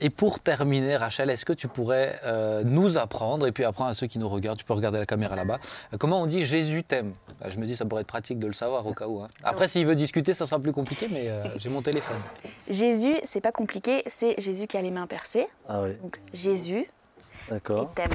Et 0.00 0.08
pour 0.10 0.40
terminer, 0.40 0.96
Rachel, 0.96 1.30
est-ce 1.30 1.44
que 1.44 1.52
tu 1.52 1.68
pourrais 1.68 2.18
euh, 2.24 2.62
nous 2.64 2.96
apprendre, 2.96 3.46
et 3.46 3.52
puis 3.52 3.64
apprendre 3.64 3.90
à 3.90 3.94
ceux 3.94 4.06
qui 4.06 4.18
nous 4.18 4.28
regardent, 4.28 4.58
tu 4.58 4.64
peux 4.64 4.72
regarder 4.72 4.98
la 4.98 5.06
caméra 5.06 5.36
là-bas, 5.36 5.58
comment 5.98 6.22
on 6.22 6.26
dit 6.26 6.44
Jésus 6.44 6.84
t'aime 6.84 7.14
Bah, 7.40 7.48
Je 7.50 7.58
me 7.58 7.66
dis, 7.66 7.76
ça 7.76 7.84
pourrait 7.84 8.02
être 8.02 8.06
pratique 8.06 8.19
de 8.20 8.46
le 8.46 8.52
savoir 8.52 8.86
au 8.86 8.94
cas 8.94 9.06
où. 9.06 9.20
hein. 9.20 9.28
Après, 9.42 9.66
s'il 9.68 9.86
veut 9.86 9.94
discuter, 9.94 10.34
ça 10.34 10.46
sera 10.46 10.58
plus 10.60 10.72
compliqué, 10.72 11.08
mais 11.10 11.28
euh, 11.28 11.44
j'ai 11.56 11.68
mon 11.70 11.82
téléphone. 11.82 12.16
Jésus, 12.68 13.14
c'est 13.24 13.40
pas 13.40 13.52
compliqué, 13.52 14.02
c'est 14.06 14.34
Jésus 14.40 14.66
qui 14.66 14.76
a 14.76 14.82
les 14.82 14.90
mains 14.90 15.06
percées. 15.06 15.48
Ah 15.68 15.82
oui. 15.82 15.94
Donc 16.02 16.18
Jésus 16.32 16.80
et 16.80 16.88
D'accord. 17.50 17.92
t'aime. 17.94 18.10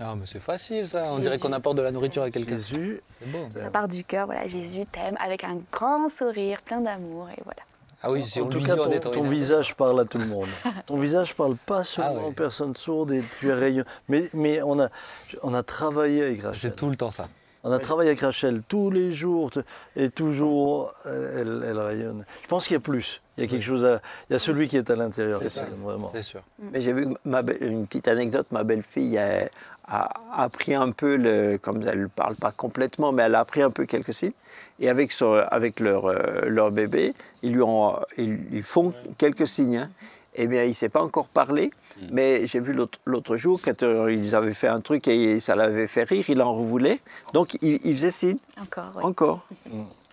Ah, 0.00 0.14
mais 0.14 0.26
c'est 0.26 0.40
facile 0.40 0.84
ça, 0.86 1.04
on 1.06 1.10
Jésus. 1.16 1.20
dirait 1.22 1.38
qu'on 1.38 1.52
apporte 1.52 1.76
de 1.76 1.82
la 1.82 1.90
nourriture 1.90 2.22
à 2.22 2.30
quelqu'un. 2.30 2.56
Jésus. 2.56 3.00
C'est 3.18 3.30
beau. 3.30 3.46
Ça 3.56 3.70
part 3.70 3.88
du 3.88 4.04
cœur, 4.04 4.26
voilà, 4.26 4.46
Jésus 4.46 4.84
t'aime 4.86 5.16
avec 5.18 5.42
un 5.44 5.58
grand 5.72 6.08
sourire, 6.10 6.60
plein 6.62 6.80
d'amour 6.82 7.28
et 7.30 7.40
voilà. 7.44 7.62
Ah 8.02 8.10
oui, 8.10 8.22
si 8.22 8.38
en 8.40 8.44
on 8.44 8.48
tout 8.50 8.60
cas, 8.62 8.76
ton, 8.76 9.10
ton 9.10 9.22
visage 9.22 9.74
parle 9.74 9.98
à 10.00 10.04
tout 10.04 10.18
le 10.18 10.26
monde. 10.26 10.48
ton 10.86 10.98
visage 10.98 11.34
parle 11.34 11.56
pas 11.56 11.82
seulement 11.82 12.12
Ah 12.14 12.20
ouais. 12.20 12.26
aux 12.28 12.32
personnes 12.32 12.76
sourdes 12.76 13.10
et 13.12 13.22
tu 13.40 13.48
es 13.48 13.54
rayonnant. 13.54 13.88
Mais, 14.08 14.28
mais 14.34 14.60
on, 14.62 14.78
a, 14.78 14.90
on 15.42 15.54
a 15.54 15.62
travaillé 15.62 16.22
avec 16.22 16.42
Rachel. 16.42 16.60
C'est 16.60 16.76
tout 16.76 16.90
le 16.90 16.96
temps 16.96 17.10
ça. 17.10 17.28
On 17.68 17.72
a 17.72 17.78
travaillé 17.78 18.10
avec 18.10 18.20
Rachel 18.20 18.62
tous 18.68 18.90
les 18.90 19.12
jours 19.12 19.50
et 19.96 20.08
toujours 20.10 20.92
euh, 21.06 21.40
elle, 21.42 21.64
elle 21.68 21.78
rayonne. 21.78 22.24
Je 22.42 22.48
pense 22.48 22.66
qu'il 22.66 22.74
y 22.74 22.76
a 22.76 22.80
plus. 22.80 23.20
Il 23.36 23.42
y 23.42 23.44
a 23.44 23.50
quelque 23.50 23.64
chose 23.64 23.84
à. 23.84 24.00
Il 24.30 24.32
y 24.34 24.36
a 24.36 24.38
celui 24.38 24.68
qui 24.68 24.76
est 24.76 24.88
à 24.88 24.96
l'intérieur. 24.96 25.40
C'est 25.48 25.48
Vraiment. 25.82 26.08
C'est 26.14 26.22
sûr. 26.22 26.40
Mais 26.72 26.80
j'ai 26.80 26.92
vu 26.92 27.08
que 27.08 27.14
ma 27.24 27.42
be- 27.42 27.56
une 27.60 27.86
petite 27.86 28.08
anecdote, 28.08 28.46
ma 28.50 28.64
belle-fille 28.64 29.18
a, 29.18 29.48
a 29.88 30.42
appris 30.42 30.74
un 30.74 30.90
peu, 30.90 31.16
le, 31.16 31.58
comme 31.58 31.82
elle 31.86 32.02
ne 32.02 32.06
parle 32.06 32.36
pas 32.36 32.52
complètement, 32.52 33.12
mais 33.12 33.24
elle 33.24 33.34
a 33.34 33.40
appris 33.40 33.62
un 33.62 33.70
peu 33.70 33.84
quelques 33.84 34.14
signes. 34.14 34.32
Et 34.80 34.88
avec, 34.88 35.12
son- 35.12 35.42
avec 35.50 35.80
leur, 35.80 36.06
euh, 36.06 36.46
leur 36.46 36.70
bébé, 36.70 37.14
ils 37.42 37.52
lui 37.52 37.62
ont, 37.62 37.96
ils, 38.16 38.38
ils 38.52 38.62
font 38.62 38.94
quelques 39.18 39.46
signes. 39.46 39.76
hein. 39.78 39.90
Eh 40.38 40.46
bien, 40.46 40.64
il 40.64 40.68
ne 40.68 40.74
sait 40.74 40.88
pas 40.90 41.02
encore 41.02 41.28
parler, 41.28 41.70
mais 42.10 42.46
j'ai 42.46 42.60
vu 42.60 42.72
l'autre 42.72 42.98
l'autre 43.06 43.36
jour, 43.36 43.58
quand 43.64 43.82
euh, 43.82 44.12
ils 44.12 44.34
avaient 44.34 44.52
fait 44.54 44.68
un 44.68 44.80
truc 44.80 45.08
et 45.08 45.40
ça 45.40 45.56
l'avait 45.56 45.86
fait 45.86 46.04
rire, 46.04 46.24
il 46.28 46.42
en 46.42 46.54
voulait. 46.54 46.98
Donc, 47.32 47.56
il, 47.62 47.78
il 47.86 47.94
faisait 47.94 48.10
signe, 48.10 48.38
Encore, 48.60 48.92
oui. 48.96 49.02
encore. 49.04 49.46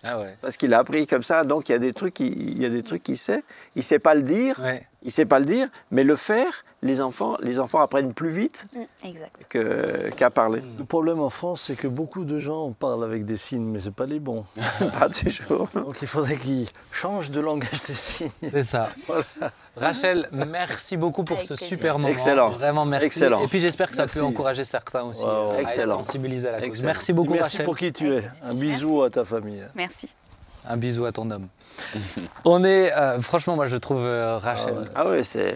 Ah 0.02 0.20
ouais. 0.20 0.36
Parce 0.42 0.56
qu'il 0.58 0.72
a 0.74 0.78
appris 0.78 1.06
comme 1.06 1.22
ça, 1.22 1.44
donc 1.44 1.68
il 1.68 1.72
y 1.72 1.74
a 1.74 1.78
des 1.78 1.92
trucs, 1.94 2.14
qu'il- 2.14 2.50
il 2.50 2.58
y 2.60 2.66
a 2.66 2.68
des 2.70 2.82
trucs 2.82 3.02
qu'il 3.02 3.16
sait. 3.16 3.42
Il 3.74 3.78
ne 3.78 3.82
sait 3.82 3.98
pas 3.98 4.14
le 4.14 4.22
dire, 4.22 4.60
Ouais. 4.60 4.86
il 5.02 5.10
sait 5.10 5.24
pas 5.24 5.38
le 5.38 5.46
dire, 5.46 5.68
mais 5.90 6.04
le 6.04 6.14
faire, 6.16 6.64
les 6.84 7.00
enfants, 7.00 7.36
les 7.40 7.58
enfants 7.58 7.80
apprennent 7.80 8.12
plus 8.14 8.28
vite 8.28 8.66
Mm, 9.02 10.10
qu'à 10.16 10.30
parler. 10.30 10.62
Le 10.78 10.84
problème 10.84 11.18
en 11.20 11.30
France, 11.30 11.64
c'est 11.66 11.76
que 11.76 11.88
beaucoup 11.88 12.24
de 12.24 12.38
gens 12.38 12.70
parlent 12.72 13.02
avec 13.04 13.24
des 13.24 13.36
signes, 13.36 13.64
mais 13.64 13.80
ce 13.80 13.88
pas 13.88 14.06
les 14.06 14.20
bons. 14.20 14.44
Pas 14.98 15.08
toujours. 15.08 15.68
Donc 15.74 16.00
il 16.02 16.08
faudrait 16.08 16.36
qu'ils 16.36 16.68
changent 16.92 17.30
de 17.30 17.40
langage 17.40 17.82
des 17.88 17.94
signes. 17.94 18.30
C'est 18.48 18.64
ça. 18.64 18.90
Rachel, 19.76 20.28
merci 20.32 20.96
beaucoup 20.96 21.24
pour 21.24 21.36
Avec 21.38 21.48
ce 21.48 21.54
plaisir. 21.54 21.68
super 21.68 21.94
moment. 21.98 22.08
Excellent. 22.08 22.50
Vraiment 22.50 22.84
merci. 22.84 23.06
Excellent. 23.06 23.42
Et 23.42 23.48
puis 23.48 23.60
j'espère 23.60 23.88
que 23.90 23.96
ça 23.96 24.02
Merci. 24.02 24.18
peut 24.18 24.24
encourager 24.24 24.64
certains 24.64 25.02
aussi 25.02 25.22
euh, 25.24 25.50
à 25.50 25.54
être 25.54 25.60
Excellent. 25.60 25.96
sensibilisés 25.98 26.48
à 26.48 26.52
la 26.52 26.58
cause. 26.58 26.68
Excellent. 26.68 26.86
Merci 26.86 27.12
beaucoup 27.12 27.32
Merci 27.32 27.52
Rachel. 27.56 27.64
pour 27.66 27.78
qui 27.78 27.92
tu 27.92 28.14
es. 28.14 28.22
Un 28.44 28.54
bisou 28.54 29.02
à 29.02 29.10
ta 29.10 29.24
famille. 29.24 29.64
Merci. 29.74 30.08
Un 30.66 30.76
bisou 30.76 31.04
à 31.06 31.12
ton 31.12 31.30
homme. 31.30 31.48
On 32.44 32.62
est, 32.64 32.92
euh, 32.92 33.20
franchement, 33.20 33.56
moi 33.56 33.66
je 33.66 33.76
trouve 33.76 34.00
euh, 34.04 34.38
Rachel 34.38 34.74
Ah 34.76 34.80
ouais. 34.80 34.86
Ah 34.94 35.08
ouais, 35.10 35.24
c'est. 35.24 35.54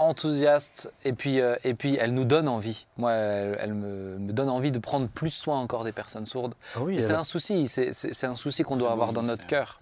Enthousiaste 0.00 0.92
et 1.04 1.12
puis, 1.12 1.40
euh, 1.40 1.54
et 1.64 1.74
puis 1.74 1.96
elle 2.00 2.12
nous 2.14 2.24
donne 2.24 2.48
envie. 2.48 2.86
Moi, 2.96 3.12
elle, 3.12 3.58
elle 3.60 3.74
me, 3.74 4.18
me 4.18 4.32
donne 4.32 4.48
envie 4.48 4.72
de 4.72 4.78
prendre 4.78 5.08
plus 5.08 5.30
soin 5.30 5.60
encore 5.60 5.84
des 5.84 5.92
personnes 5.92 6.26
sourdes. 6.26 6.54
Ah 6.74 6.80
oui, 6.82 6.96
Et 6.96 7.02
c'est 7.02 7.12
un 7.12 7.24
souci, 7.24 7.68
c'est 7.68 8.26
un 8.26 8.36
souci 8.36 8.62
qu'on 8.64 8.76
doit 8.76 8.92
avoir 8.92 9.12
dans 9.12 9.22
notre 9.22 9.46
cœur. 9.46 9.80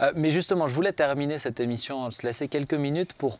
Euh, 0.00 0.12
mais 0.14 0.30
justement, 0.30 0.68
je 0.68 0.74
voulais 0.74 0.92
terminer 0.92 1.38
cette 1.38 1.58
émission, 1.60 2.10
se 2.10 2.26
laisser 2.26 2.48
quelques 2.48 2.74
minutes 2.74 3.12
pour. 3.14 3.38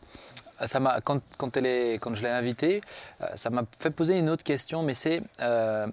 Ça 0.66 0.78
m'a, 0.80 1.00
quand, 1.00 1.20
quand, 1.36 1.56
elle 1.56 1.66
est, 1.66 1.94
quand 1.98 2.14
je 2.14 2.22
l'ai 2.22 2.28
invitée, 2.30 2.80
euh, 3.20 3.26
ça 3.34 3.50
m'a 3.50 3.64
fait 3.78 3.90
poser 3.90 4.18
une 4.18 4.30
autre 4.30 4.44
question, 4.44 4.82
mais 4.84 4.94
c'est 4.94 5.20
euh, 5.40 5.86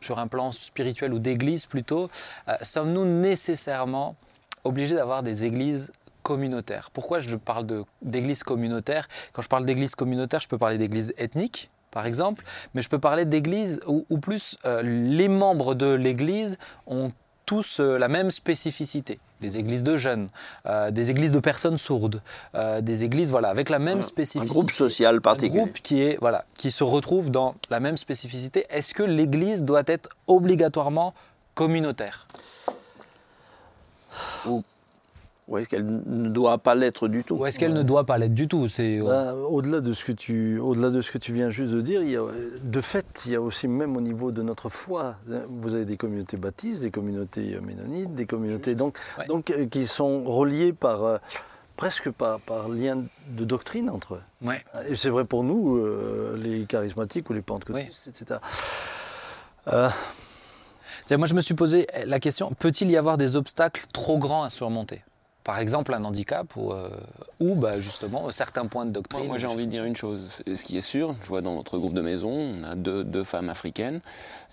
sur 0.00 0.18
un 0.18 0.26
plan 0.26 0.52
spirituel 0.52 1.12
ou 1.12 1.18
d'église 1.18 1.66
plutôt. 1.66 2.08
euh, 2.48 2.56
Sommes-nous 2.62 3.04
nécessairement 3.04 4.16
obligés 4.64 4.94
d'avoir 4.94 5.22
des 5.22 5.44
églises 5.44 5.92
communautaires 6.24 6.90
Pourquoi 6.92 7.20
je 7.20 7.36
parle 7.36 7.66
d'églises 8.02 8.42
communautaires 8.42 9.06
Quand 9.32 9.42
je 9.42 9.48
parle 9.48 9.64
d'églises 9.64 9.94
communautaires, 9.94 10.40
je 10.40 10.48
peux 10.48 10.58
parler 10.58 10.78
d'églises 10.78 11.14
ethniques, 11.18 11.70
par 11.92 12.06
exemple, 12.06 12.42
mais 12.74 12.82
je 12.82 12.88
peux 12.88 12.98
parler 12.98 13.24
d'églises 13.24 13.78
où, 13.86 14.04
où 14.10 14.18
plus 14.18 14.58
euh, 14.64 14.82
les 14.82 15.28
membres 15.28 15.74
de 15.76 15.86
l'église 15.92 16.58
ont 16.88 17.12
tous 17.46 17.78
euh, 17.78 17.98
la 17.98 18.08
même 18.08 18.30
spécificité. 18.30 19.20
Des 19.40 19.58
églises 19.58 19.82
de 19.82 19.96
jeunes, 19.96 20.28
euh, 20.64 20.90
des 20.90 21.10
églises 21.10 21.32
de 21.32 21.40
personnes 21.40 21.76
sourdes, 21.76 22.22
euh, 22.54 22.80
des 22.80 23.04
églises 23.04 23.30
voilà, 23.30 23.48
avec 23.50 23.68
la 23.68 23.78
même 23.78 23.98
Un 23.98 24.02
spécificité. 24.02 24.48
groupe 24.48 24.70
social 24.70 25.16
Un 25.16 25.20
particulier. 25.20 25.58
groupe 25.60 25.74
qui, 25.82 26.00
est, 26.00 26.16
voilà, 26.20 26.46
qui 26.56 26.70
se 26.70 26.82
retrouve 26.82 27.30
dans 27.30 27.54
la 27.68 27.78
même 27.80 27.98
spécificité. 27.98 28.64
Est-ce 28.70 28.94
que 28.94 29.02
l'église 29.02 29.62
doit 29.62 29.82
être 29.86 30.08
obligatoirement 30.26 31.12
communautaire? 31.54 32.26
Ou 34.46 34.62
est-ce 35.58 35.68
qu'elle 35.68 35.84
ne 35.84 36.28
doit 36.30 36.58
pas 36.58 36.74
l'être 36.74 37.06
du 37.08 37.22
tout 37.22 37.36
Ou 37.36 37.46
est-ce 37.46 37.58
qu'elle 37.58 37.72
ne 37.74 37.82
doit 37.82 38.04
pas 38.04 38.16
l'être 38.18 38.32
du 38.34 38.48
tout 38.48 38.66
C'est 38.68 38.98
Ben, 39.00 39.32
au-delà 39.34 39.80
de 39.80 39.92
ce 39.92 40.04
que 40.04 40.12
tu, 40.12 40.58
au-delà 40.58 40.90
de 40.90 41.00
ce 41.00 41.10
que 41.12 41.18
tu 41.18 41.32
viens 41.32 41.50
juste 41.50 41.70
de 41.72 41.80
dire, 41.80 42.02
il 42.02 42.10
y 42.10 42.16
a, 42.16 42.22
de 42.62 42.80
fait, 42.80 43.06
il 43.26 43.32
y 43.32 43.34
a 43.34 43.40
aussi 43.42 43.68
même 43.68 43.96
au 43.96 44.00
niveau 44.00 44.32
de 44.32 44.42
notre 44.42 44.68
foi, 44.70 45.16
vous 45.48 45.74
avez 45.74 45.84
des 45.84 45.96
communautés 45.96 46.36
baptistes, 46.38 46.82
des 46.82 46.90
communautés 46.90 47.54
euh, 47.54 47.60
ménonites, 47.60 48.14
des 48.14 48.26
communautés 48.26 48.74
donc, 48.74 48.96
Ouais. 49.18 49.26
donc 49.26 49.50
euh, 49.50 49.66
qui 49.66 49.86
sont 49.86 50.24
reliées 50.24 50.72
par 50.72 51.04
euh, 51.04 51.18
presque 51.76 52.10
par, 52.10 52.40
par 52.40 52.68
lien 52.68 53.02
de 53.28 53.44
doctrine 53.44 53.90
entre 53.90 54.14
eux. 54.14 54.22
ouais. 54.46 54.62
Et 54.88 54.94
c'est 54.94 55.10
vrai 55.10 55.24
pour 55.24 55.44
nous, 55.44 55.76
euh, 55.76 56.36
les 56.42 56.64
charismatiques 56.64 57.28
ou 57.28 57.32
les 57.34 57.42
pentecôtistes, 57.42 58.06
etc. 58.08 58.40
Euh, 59.68 59.88
Moi, 61.18 61.26
je 61.26 61.34
me 61.34 61.40
suis 61.40 61.54
posé 61.54 61.86
la 62.06 62.18
question 62.20 62.52
peut-il 62.58 62.90
y 62.90 62.96
avoir 62.96 63.18
des 63.18 63.36
obstacles 63.36 63.84
trop 63.92 64.18
grands 64.18 64.42
à 64.44 64.50
surmonter? 64.50 65.02
Par 65.44 65.58
exemple, 65.58 65.92
un 65.92 66.02
handicap 66.04 66.56
ou, 66.56 66.72
euh, 66.72 66.88
ou 67.38 67.54
bah, 67.54 67.78
justement 67.78 68.32
certains 68.32 68.64
points 68.66 68.86
de 68.86 68.92
doctrine 68.92 69.20
Moi, 69.20 69.28
moi, 69.28 69.38
j'ai 69.38 69.46
envie 69.46 69.66
de 69.66 69.70
dire 69.70 69.84
une 69.84 69.94
chose. 69.94 70.42
Ce 70.46 70.64
qui 70.64 70.78
est 70.78 70.80
sûr, 70.80 71.14
je 71.22 71.26
vois 71.26 71.42
dans 71.42 71.54
notre 71.54 71.76
groupe 71.76 71.92
de 71.92 72.00
maison, 72.00 72.30
on 72.30 72.64
a 72.64 72.74
deux, 72.74 73.04
deux 73.04 73.24
femmes 73.24 73.50
africaines. 73.50 74.00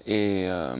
Et 0.05 0.47
euh, 0.47 0.75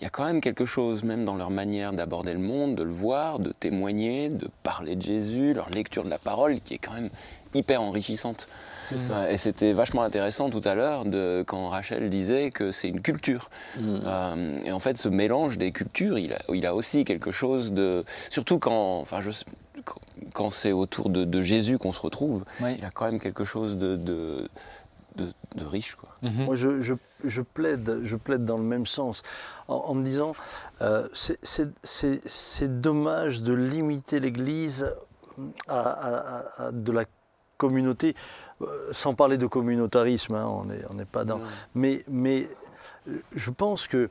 il 0.00 0.04
y 0.04 0.06
a 0.06 0.10
quand 0.10 0.24
même 0.24 0.40
quelque 0.40 0.64
chose, 0.64 1.04
même 1.04 1.24
dans 1.24 1.36
leur 1.36 1.50
manière 1.50 1.92
d'aborder 1.92 2.32
le 2.32 2.40
monde, 2.40 2.74
de 2.74 2.82
le 2.82 2.90
voir, 2.90 3.38
de 3.38 3.52
témoigner, 3.52 4.28
de 4.28 4.48
parler 4.64 4.96
de 4.96 5.02
Jésus, 5.02 5.54
leur 5.54 5.70
lecture 5.70 6.02
de 6.04 6.10
la 6.10 6.18
parole, 6.18 6.58
qui 6.60 6.74
est 6.74 6.78
quand 6.78 6.94
même 6.94 7.10
hyper 7.54 7.80
enrichissante. 7.80 8.48
Ouais, 8.92 9.34
Et 9.34 9.38
c'était 9.38 9.72
vachement 9.72 10.02
intéressant 10.02 10.50
tout 10.50 10.62
à 10.64 10.74
l'heure 10.74 11.04
de- 11.04 11.44
quand 11.46 11.68
Rachel 11.68 12.08
disait 12.08 12.50
que 12.50 12.72
c'est 12.72 12.88
une 12.88 13.00
culture. 13.02 13.50
Mm. 13.78 13.98
Euh, 14.04 14.60
et 14.64 14.72
en 14.72 14.80
fait, 14.80 14.96
ce 14.96 15.08
mélange 15.08 15.58
des 15.58 15.72
cultures, 15.72 16.18
il 16.18 16.32
a, 16.32 16.38
il 16.54 16.66
a 16.66 16.74
aussi 16.74 17.04
quelque 17.04 17.30
chose 17.30 17.72
de. 17.72 18.04
Surtout 18.30 18.58
quand, 18.58 19.00
enfin, 19.00 19.20
je, 19.20 19.30
quand- 20.34 20.50
c'est 20.50 20.72
autour 20.72 21.10
de, 21.10 21.24
de 21.24 21.42
Jésus 21.42 21.78
qu'on 21.78 21.92
se 21.92 22.00
retrouve, 22.00 22.44
Oui. 22.60 22.76
il 22.78 22.84
a 22.84 22.90
quand 22.90 23.04
même 23.06 23.20
quelque 23.20 23.44
chose 23.44 23.76
de, 23.76 23.96
de, 23.96 24.48
de- 25.16 25.32
de 25.56 25.64
riche. 25.64 25.94
Quoi. 25.96 26.08
Mhm. 26.22 26.44
Moi, 26.44 26.54
je, 26.54 26.80
je- 26.82 26.94
je 27.24 27.42
plaide, 27.42 28.00
je 28.04 28.16
plaide 28.16 28.44
dans 28.44 28.56
le 28.58 28.62
même 28.64 28.86
sens, 28.86 29.22
en, 29.68 29.74
en 29.76 29.94
me 29.94 30.04
disant, 30.04 30.34
euh, 30.80 31.06
c'est- 31.14 31.38
c'est 31.42 31.68
c'est- 31.82 32.20
c'est 32.26 32.80
dommage 32.80 33.42
de 33.42 33.52
limiter 33.52 34.20
l'Église 34.20 34.94
à, 35.68 35.80
à- 35.80 36.16
à- 36.16 36.66
à 36.68 36.72
de 36.72 36.92
la 36.92 37.04
communauté, 37.56 38.14
euh, 38.14 38.47
sans 38.92 39.14
parler 39.14 39.38
de 39.38 39.46
communautarisme, 39.46 40.34
hein, 40.34 40.46
on 40.46 40.64
n'est 40.64 40.84
on 40.90 41.04
pas 41.04 41.24
dans... 41.24 41.40
Mais, 41.74 42.04
mais 42.08 42.48
euh, 43.08 43.18
je 43.34 43.50
pense 43.50 43.86
que, 43.86 44.08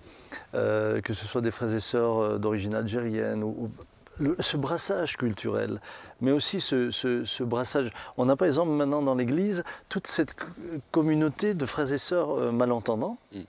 euh, 0.54 1.02
que 1.02 1.14
ce 1.14 1.26
soit 1.26 1.42
des 1.42 1.52
frères 1.52 1.74
et 1.74 1.80
sœurs 1.80 2.18
euh, 2.20 2.38
d'origine 2.38 2.74
algérienne, 2.74 3.44
ou, 3.44 3.50
ou- 3.50 3.72
le- 4.20 4.36
ce 4.40 4.58
brassage 4.58 5.16
culturel, 5.18 5.80
mais 6.22 6.32
aussi 6.32 6.60
ce, 6.60 6.90
ce- 6.90 7.24
ce 7.24 7.44
brassage. 7.44 7.92
On 8.18 8.30
a 8.30 8.36
par 8.36 8.48
exemple 8.48 8.72
maintenant 8.72 9.02
dans 9.04 9.14
l'Église 9.14 9.64
toute 9.90 10.08
cette 10.08 10.34
co- 10.34 10.48
communauté 10.92 11.54
de 11.54 11.66
frères 11.68 11.92
et 11.92 12.00
sœurs 12.00 12.32
euh, 12.32 12.52
malentendants. 12.52 13.18
Mm. 13.34 13.40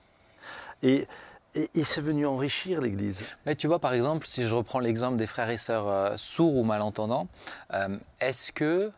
Et, 0.82 1.06
et, 1.54 1.70
et 1.74 1.84
c'est 1.84 2.02
venu 2.02 2.26
enrichir 2.26 2.82
l'Église. 2.82 3.22
Mais 3.46 3.56
tu 3.56 3.66
vois, 3.66 3.78
par 3.78 3.94
exemple, 3.94 4.26
si 4.26 4.44
je 4.44 4.54
reprends 4.54 4.78
l'exemple 4.80 5.16
des 5.16 5.26
frères 5.26 5.48
et 5.48 5.56
sœurs 5.56 5.88
euh, 5.88 6.14
sourds 6.18 6.56
ou 6.56 6.64
malentendants, 6.64 7.28
euh, 7.72 7.96
est-ce 8.20 8.52
que 8.52 8.90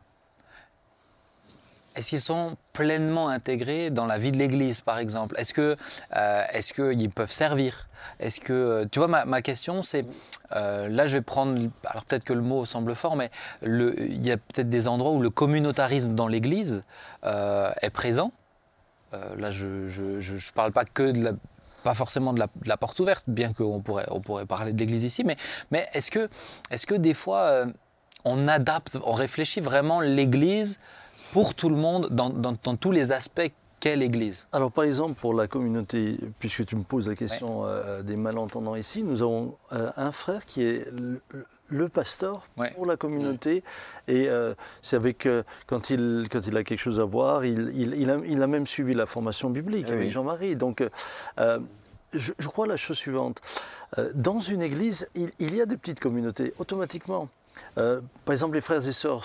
est-ce 1.97 2.11
qu'ils 2.11 2.21
sont 2.21 2.57
pleinement 2.73 3.29
intégrés 3.29 3.91
dans 3.91 4.07
la 4.07 4.19
vie 4.19 4.31
de 4.31 4.37
l'Église, 4.37 4.81
par 4.81 4.99
exemple? 4.99 5.35
Est-ce 5.39 5.53
que 5.53 5.77
euh, 6.17 6.43
est-ce 6.53 6.73
qu'ils 6.73 7.11
peuvent 7.11 7.33
servir? 7.33 7.89
Est-ce 8.21 8.41
que 8.41 8.53
euh, 8.53 8.87
tu 8.91 9.01
vois 9.01 9.09
ma, 9.09 9.43
question 9.43 9.83
c'est 9.83 10.07
euh, 10.53 10.89
là 10.89 11.07
je 11.07 11.17
vais 11.17 11.23
prendre 11.23 11.69
alors 11.85 12.05
peut-être 12.05 12.25
que 12.25 12.33
le 12.33 12.43
mot 12.43 12.65
semble 12.65 12.95
fort 12.95 13.17
mais 13.17 13.31
il 13.63 14.25
y 14.25 14.31
a 14.31 14.37
peut-être 14.37 14.69
des 14.69 14.89
endroits 14.89 15.13
où 15.13 15.21
le 15.21 15.31
communautarisme 15.31 16.15
dans 16.15 16.29
l'Église 16.29 16.83
est 17.25 17.91
présent. 17.91 18.33
Là 19.13 19.51
je 19.51 19.67
ne 19.67 20.53
parle 20.55 20.73
pas 20.73 20.85
que 20.85 21.13
pas 21.83 21.95
forcément 21.95 22.33
de 22.35 22.39
la, 22.39 22.47
de 22.47 22.69
la 22.69 22.77
porte 22.77 22.99
ouverte, 23.01 23.25
bien 23.27 23.55
qu'on 23.55 23.81
pourrait, 23.81 24.07
on 24.11 24.21
pourrait 24.21 24.45
parler 24.45 24.75
de 24.75 24.79
l'Église 24.79 25.03
ici, 25.03 25.25
mais, 25.25 25.37
mais 25.71 25.89
est-ce 25.95 26.11
que, 26.11 26.29
est 26.71 26.85
que 26.85 26.95
des 26.95 27.15
fois 27.15 27.65
on 28.25 28.49
adapte, 28.49 28.99
on 29.03 29.13
réfléchit 29.13 29.61
vraiment 29.61 30.01
l'Église 30.01 30.79
pour 31.33 31.55
tout 31.55 31.69
le 31.69 31.77
monde, 31.77 32.09
dans, 32.11 32.31
dans- 32.31 32.55
dans 32.63 32.77
tous 32.77 32.91
les 32.93 33.13
aspects 33.13 33.51
qu'est 33.81 33.97
l'Église 33.97 34.47
Alors 34.53 34.71
par 34.71 34.85
exemple 34.85 35.15
pour 35.15 35.33
la 35.35 35.47
communauté, 35.47 36.19
puisque 36.39 36.67
tu 36.67 36.77
me 36.77 36.83
poses 36.83 37.09
la 37.09 37.15
question 37.15 37.65
euh, 37.65 38.03
des 38.03 38.17
malentendants 38.17 38.77
ici, 38.77 39.03
nous 39.03 39.23
avons 39.23 39.57
euh, 39.73 39.91
un 39.97 40.13
frère 40.13 40.45
qui 40.45 40.63
est 40.65 40.87
le, 40.93 41.21
le 41.69 41.89
pasteur 41.89 42.43
Ouais. 42.59 42.73
pour 42.75 42.85
la 42.85 42.97
communauté 42.97 43.63
et 44.07 44.29
euh, 44.29 44.55
c'est 44.83 44.97
avec 44.97 45.27
quand 45.67 45.89
il 45.89 46.27
quand 46.31 46.47
il 46.47 46.57
a 46.59 46.65
quelque 46.65 46.79
chose 46.81 47.01
à 47.01 47.05
voir, 47.05 47.45
il, 47.47 47.73
il, 47.75 47.95
il 47.95 48.11
a, 48.11 48.19
il 48.27 48.43
a 48.43 48.47
même 48.47 48.67
suivi 48.67 48.93
la 48.93 49.07
formation 49.07 49.49
biblique 49.49 49.87
Ah 49.89 49.93
avec 49.93 50.07
oui. 50.09 50.11
Jean-Marie. 50.11 50.57
Donc 50.57 50.83
je, 51.39 52.33
je 52.39 52.49
crois 52.49 52.67
la 52.67 52.77
chose 52.77 52.97
suivante 52.99 53.41
dans 54.15 54.41
une 54.41 54.63
église, 54.63 55.09
il, 55.15 55.31
il 55.39 55.55
y 55.55 55.63
a 55.63 55.67
des 55.67 55.77
petites 55.77 56.01
communautés 56.01 56.53
automatiquement. 56.59 57.29
Par 57.77 58.33
exemple, 58.33 58.55
les 58.57 58.61
frères 58.61 58.87
et 58.87 58.93
sœurs 58.93 59.25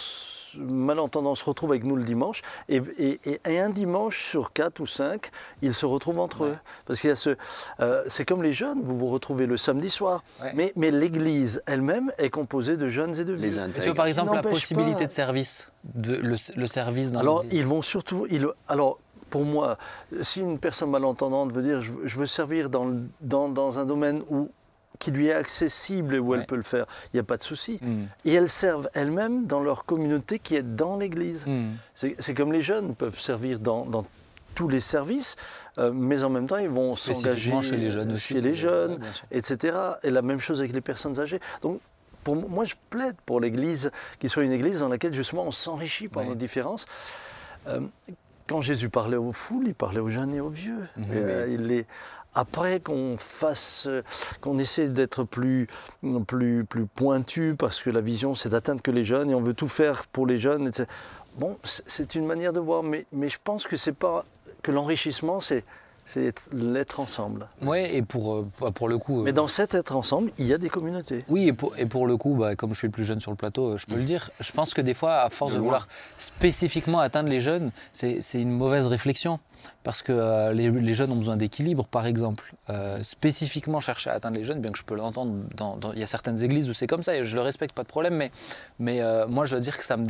malentendants 0.59 1.35
se 1.35 1.43
retrouvent 1.45 1.71
avec 1.71 1.83
nous 1.83 1.95
le 1.95 2.03
dimanche, 2.03 2.41
et, 2.69 2.81
et- 2.97 3.19
et- 3.25 3.39
et 3.47 3.59
un 3.59 3.69
dimanche 3.69 4.23
sur 4.29 4.53
quatre 4.53 4.79
ou 4.79 4.87
cinq, 4.87 5.31
ils 5.61 5.73
se 5.73 5.85
retrouvent 5.85 6.19
entre 6.19 6.45
eux. 6.45 6.55
Parce 6.85 6.99
qu'il 7.01 7.09
y 7.09 7.13
a 7.13 7.15
ce, 7.15 7.35
euh, 7.79 8.03
c'est 8.07 8.25
comme 8.25 8.43
les 8.43 8.53
jeunes, 8.53 8.81
vous 8.83 8.97
vous 8.97 9.07
retrouvez 9.07 9.45
le 9.45 9.57
samedi 9.57 9.89
soir, 9.89 10.23
Ouais. 10.41 10.51
mais, 10.55 10.73
mais 10.75 10.91
l'église 10.91 11.61
elle-même 11.65 12.11
est 12.17 12.29
composée 12.29 12.77
de 12.77 12.89
jeunes 12.89 13.19
et 13.19 13.25
de 13.25 13.33
Les 13.33 13.49
vieux. 13.49 13.61
Et 13.69 13.79
tu 13.79 13.85
vois 13.89 13.93
par 13.95 14.07
exemple 14.07 14.33
la 14.35 14.41
possibilité 14.41 14.99
pas- 14.99 15.05
de 15.05 15.11
service, 15.11 15.71
de, 15.93 16.15
le, 16.15 16.35
le 16.55 16.67
service 16.67 17.11
dans 17.11 17.19
Alors, 17.19 17.41
l'Église 17.43 17.59
ils 17.59 17.65
vont 17.67 17.81
surtout. 17.81 18.27
ils- 18.29 18.47
alors, 18.67 18.99
pour 19.29 19.43
moi, 19.43 19.77
si 20.21 20.39
une 20.39 20.59
personne 20.59 20.89
malentendante 20.91 21.51
veut 21.51 21.61
dire 21.63 21.81
je, 21.81 21.91
veux- 21.91 22.07
je 22.07 22.17
veux 22.17 22.27
servir 22.27 22.69
dans, 22.69 22.93
dans, 23.21 23.49
dans 23.49 23.79
un 23.79 23.85
domaine 23.85 24.21
où, 24.29 24.49
qui 24.99 25.11
lui 25.11 25.27
est 25.27 25.33
accessible 25.33 26.15
et 26.15 26.19
où 26.19 26.29
Ouais. 26.31 26.39
elle 26.39 26.45
peut 26.45 26.55
le 26.55 26.61
faire, 26.63 26.85
il 27.13 27.17
n'y 27.17 27.19
a 27.19 27.23
pas 27.23 27.37
de 27.37 27.43
souci. 27.43 27.79
Hmm. 27.81 28.05
Et 28.25 28.33
elles 28.33 28.49
servent 28.49 28.89
elles-mêmes 28.93 29.45
dans 29.45 29.61
leur 29.61 29.85
communauté 29.85 30.39
qui 30.39 30.55
est 30.55 30.63
dans 30.75 30.97
l'Église. 30.97 31.45
Hmm. 31.45 31.71
C'est 31.93 32.33
comme 32.33 32.51
les 32.53 32.61
jeunes 32.61 32.95
peuvent 32.95 33.19
servir 33.19 33.59
dans, 33.59 33.85
dans 33.85 34.05
tous 34.55 34.67
les 34.69 34.79
services, 34.79 35.35
euh, 35.77 35.91
mais 35.93 36.23
en 36.23 36.29
même 36.29 36.47
temps, 36.47 36.57
ils 36.57 36.69
vont 36.69 36.95
s'engager 36.95 37.51
chez 37.61 37.75
les 37.77 37.91
jeunes 37.91 38.13
aussi. 38.13 38.35
chez 38.35 38.41
les 38.41 38.55
etc. 39.31 39.77
Et 40.03 40.09
la 40.11 40.21
même 40.21 40.39
chose 40.39 40.59
avec 40.59 40.73
les 40.73 40.81
personnes 40.81 41.19
âgées. 41.19 41.39
Donc, 41.61 41.79
pour 42.23 42.35
moi, 42.35 42.63
je 42.65 42.73
plaide 42.89 43.15
pour 43.25 43.39
l'Église, 43.39 43.91
qui 44.17 44.29
soit 44.29 44.43
une 44.43 44.51
Église 44.53 44.79
dans 44.79 44.87
laquelle 44.89 45.13
justement 45.13 45.43
on 45.43 45.51
s'enrichit 45.51 46.07
par 46.07 46.23
Ouais. 46.23 46.29
nos 46.29 46.35
différences. 46.35 46.85
euh, 47.67 47.81
quand 48.47 48.61
Jésus 48.61 48.89
parlait 48.89 49.17
aux 49.17 49.31
foules, 49.31 49.67
il 49.69 49.73
parlait 49.73 49.99
aux 49.99 50.07
jeunes 50.09 50.31
et 50.33 50.39
aux 50.39 50.49
vieux. 50.49 50.87
Mhm. 50.97 51.05
Euh, 51.11 51.47
il 51.49 51.71
est- 51.71 51.87
après 52.36 52.79
qu'on 52.79 53.17
fasse, 53.17 53.88
qu'on 54.41 54.59
essaie 54.59 54.89
d'être 54.89 55.23
plus, 55.23 55.67
plus, 56.27 56.65
plus 56.65 56.86
pointu, 56.86 57.55
parce 57.57 57.81
que 57.81 57.89
la 57.89 58.01
vision, 58.01 58.36
c'est 58.36 58.49
d'atteindre 58.49 58.81
que 58.81 58.91
les 58.91 59.03
jeunes, 59.03 59.31
et 59.31 59.36
on 59.36 59.41
veut 59.41 59.53
tout 59.53 59.67
faire 59.69 60.05
pour 60.07 60.27
les 60.27 60.38
jeunes. 60.38 60.71
Bon, 61.38 61.57
c'est- 61.63 61.83
c'est 61.88 62.15
une 62.15 62.25
manière 62.25 62.53
de 62.53 62.59
voir, 62.59 62.83
mais, 62.83 63.05
mais 63.11 63.29
je 63.29 63.39
pense 63.43 63.65
que 63.67 63.77
c'est 63.77 63.91
pas 63.95 64.25
que 64.61 64.71
l'enrichissement, 64.71 65.41
c'est 65.41 65.63
c'est 66.05 66.25
être- 66.25 66.47
l'être 66.53 66.99
ensemble. 66.99 67.47
Ouais, 67.61 67.95
et 67.95 68.01
pour, 68.01 68.35
euh, 68.35 68.47
pour 68.73 68.87
le 68.87 68.97
coup. 68.97 69.19
euh, 69.21 69.23
Mais 69.23 69.33
dans 69.33 69.47
cet 69.47 69.73
être 69.73 69.95
ensemble, 69.95 70.31
il 70.37 70.45
y 70.45 70.53
a 70.53 70.57
des 70.57 70.69
communautés. 70.69 71.25
Oui, 71.29 71.47
et 71.47 71.53
pour, 71.53 71.77
et 71.77 71.85
pour 71.85 72.07
le 72.07 72.15
coup, 72.17 72.35
bah, 72.35 72.55
comme 72.55 72.73
je 72.73 72.77
suis 72.79 72.87
le 72.87 72.91
plus 72.91 73.05
jeune 73.05 73.19
sur 73.19 73.31
le 73.31 73.37
plateau, 73.37 73.69
euh, 73.73 73.77
je 73.77 73.85
peux 73.85 73.95
le 73.95 74.03
dire, 74.03 74.29
je 74.39 74.51
pense 74.51 74.73
que 74.73 74.81
des 74.81 74.93
fois, 74.93 75.21
à 75.21 75.29
force 75.29 75.53
de, 75.53 75.59
vouloir 75.59 75.87
spécifiquement 76.17 76.99
atteindre 76.99 77.29
les 77.29 77.39
jeunes, 77.39 77.71
c'est 77.91 78.19
une 78.33 78.51
mauvaise 78.51 78.85
réflexion. 78.87 79.39
Parce 79.83 80.03
que 80.03 80.11
euh, 80.11 80.53
les, 80.53 80.69
les 80.69 80.93
jeunes 80.93 81.11
ont 81.11 81.15
besoin 81.15 81.37
d'équilibre, 81.37 81.87
par 81.87 82.05
exemple. 82.05 82.53
Euh, 82.69 83.01
spécifiquement 83.01 83.79
chercher 83.79 84.09
à 84.11 84.13
atteindre 84.13 84.37
les 84.37 84.43
jeunes, 84.43 84.59
bien 84.59 84.71
que 84.71 84.77
je 84.77 84.83
peux 84.83 84.95
l'entendre, 84.95 85.33
dans- 85.55 85.75
dans- 85.77 85.93
il 85.93 85.99
y 85.99 86.03
a 86.03 86.07
certaines 86.07 86.43
églises 86.43 86.69
où 86.69 86.73
c'est 86.73 86.87
comme 86.87 87.01
ça, 87.03 87.15
et 87.15 87.25
je 87.25 87.35
le 87.35 87.41
respecte, 87.41 87.73
pas 87.73 87.81
de 87.83 87.87
problème, 87.87 88.15
mais, 88.15 88.31
mais 88.79 89.01
euh, 89.01 89.27
moi, 89.27 89.45
je 89.45 89.51
dois 89.51 89.59
dire 89.61 89.77
que 89.77 89.83
ça 89.83 89.97
me 89.97 90.05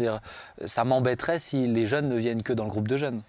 m'embêterait 0.84 1.40
si 1.40 1.68
les 1.68 1.86
jeunes 1.86 2.10
ne 2.10 2.16
viennent 2.16 2.44
que 2.44 2.54
dans 2.54 2.66
le 2.66 2.70
groupe 2.70 2.88
de 2.88 2.98
jeunes. 2.98 3.22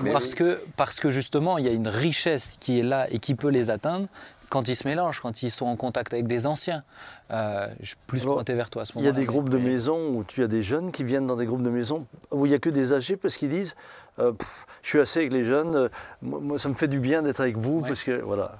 Mais 0.00 0.12
parce, 0.12 0.30
oui. 0.30 0.34
que, 0.36 0.60
parce 0.76 0.98
que 1.00 1.10
justement, 1.10 1.58
il 1.58 1.66
y 1.66 1.68
a 1.68 1.72
une 1.72 1.88
richesse 1.88 2.56
qui 2.60 2.78
est 2.78 2.82
là 2.82 3.06
et 3.10 3.18
qui 3.18 3.34
peut 3.34 3.48
les 3.48 3.68
atteindre 3.70 4.06
quand 4.48 4.68
ils 4.68 4.76
se 4.76 4.86
mélangent, 4.86 5.20
quand 5.20 5.42
ils 5.42 5.50
sont 5.50 5.64
en 5.66 5.76
contact 5.76 6.12
avec 6.12 6.26
des 6.26 6.46
anciens. 6.46 6.82
Euh, 7.30 7.66
je 7.80 7.88
suis 7.88 7.96
plus 8.06 8.22
Alors, 8.22 8.34
pointé 8.34 8.54
vers 8.54 8.68
toi 8.68 8.82
à 8.82 8.84
ce 8.84 8.92
Il 8.92 8.96
y 8.96 9.02
moment-là. 9.04 9.16
a 9.16 9.20
des 9.20 9.24
groupes 9.26 9.48
de 9.48 9.56
mais- 9.56 9.70
maisons 9.70 10.08
où 10.10 10.24
tu 10.24 10.42
as 10.42 10.46
des 10.46 10.62
jeunes 10.62 10.92
qui 10.92 11.04
viennent 11.04 11.26
dans 11.26 11.36
des 11.36 11.46
groupes 11.46 11.62
de 11.62 11.70
maisons 11.70 12.06
où 12.30 12.44
il 12.44 12.50
n'y 12.50 12.54
a 12.54 12.58
que 12.58 12.68
des 12.70 12.92
âgés 12.92 13.16
parce 13.16 13.36
qu'ils 13.36 13.48
disent 13.48 13.74
euh, 14.18 14.32
Pff, 14.32 14.66
Je 14.82 14.88
suis 14.88 15.00
assez 15.00 15.20
avec 15.20 15.32
les 15.32 15.44
jeunes, 15.44 15.74
euh, 15.74 15.88
moi, 16.20 16.58
ça 16.58 16.68
me 16.68 16.74
fait 16.74 16.88
du 16.88 16.98
bien 17.00 17.22
d'être 17.22 17.40
avec 17.40 17.56
vous 17.56 17.80
Ouais. 17.80 17.88
parce 17.88 18.02
que 18.02 18.20
voilà. 18.20 18.58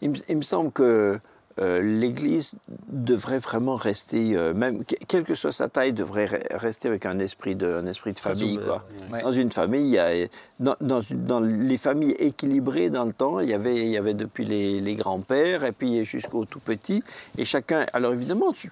Il, 0.00 0.10
me- 0.10 0.16
il 0.28 0.36
me 0.36 0.42
semble 0.42 0.70
que 0.70 1.18
euh, 1.60 1.82
l'Église 1.82 2.52
devrait 2.88 3.38
vraiment 3.38 3.76
rester, 3.76 4.36
euh, 4.36 4.54
même 4.54 4.84
que- 4.84 4.94
quelle 5.06 5.24
que 5.24 5.34
soit 5.34 5.52
sa 5.52 5.68
taille, 5.68 5.92
devrait 5.92 6.26
re- 6.26 6.56
rester 6.56 6.88
avec 6.88 7.04
un 7.06 7.18
esprit 7.18 7.54
de, 7.54 7.66
un 7.66 7.86
esprit 7.86 8.12
de 8.12 8.18
famille. 8.18 8.56
ouvert, 8.58 8.66
Quoi. 8.66 8.84
Ouais. 9.18 9.22
Dans 9.22 9.32
une 9.32 9.52
famille, 9.52 9.84
il 9.84 9.90
y 9.94 9.98
a, 9.98 10.26
dans, 10.60 10.76
dans 10.80 11.00
une- 11.02 11.24
dans 11.24 11.40
les 11.40 11.76
familles 11.78 12.12
équilibrées 12.18 12.90
dans 12.90 13.04
le 13.04 13.12
temps, 13.12 13.40
il 13.40 13.48
y 13.48 13.54
avait, 13.54 13.76
il 13.76 13.88
y 13.90 13.96
avait 13.96 14.14
depuis 14.14 14.44
les, 14.44 14.80
les 14.80 14.94
grands-pères 14.94 15.64
et 15.64 15.72
puis 15.72 16.04
jusqu'aux 16.04 16.44
tout 16.44 16.60
petits. 16.60 17.02
Et 17.38 17.44
chacun, 17.44 17.86
alors 17.92 18.12
évidemment, 18.12 18.52
tu- 18.52 18.70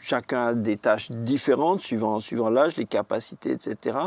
chacun 0.00 0.46
a 0.48 0.54
des 0.54 0.76
tâches 0.76 1.10
différentes 1.10 1.80
suivant, 1.80 2.20
suivant 2.20 2.50
l'âge, 2.50 2.76
les 2.76 2.84
capacités, 2.84 3.52
etc. 3.52 3.98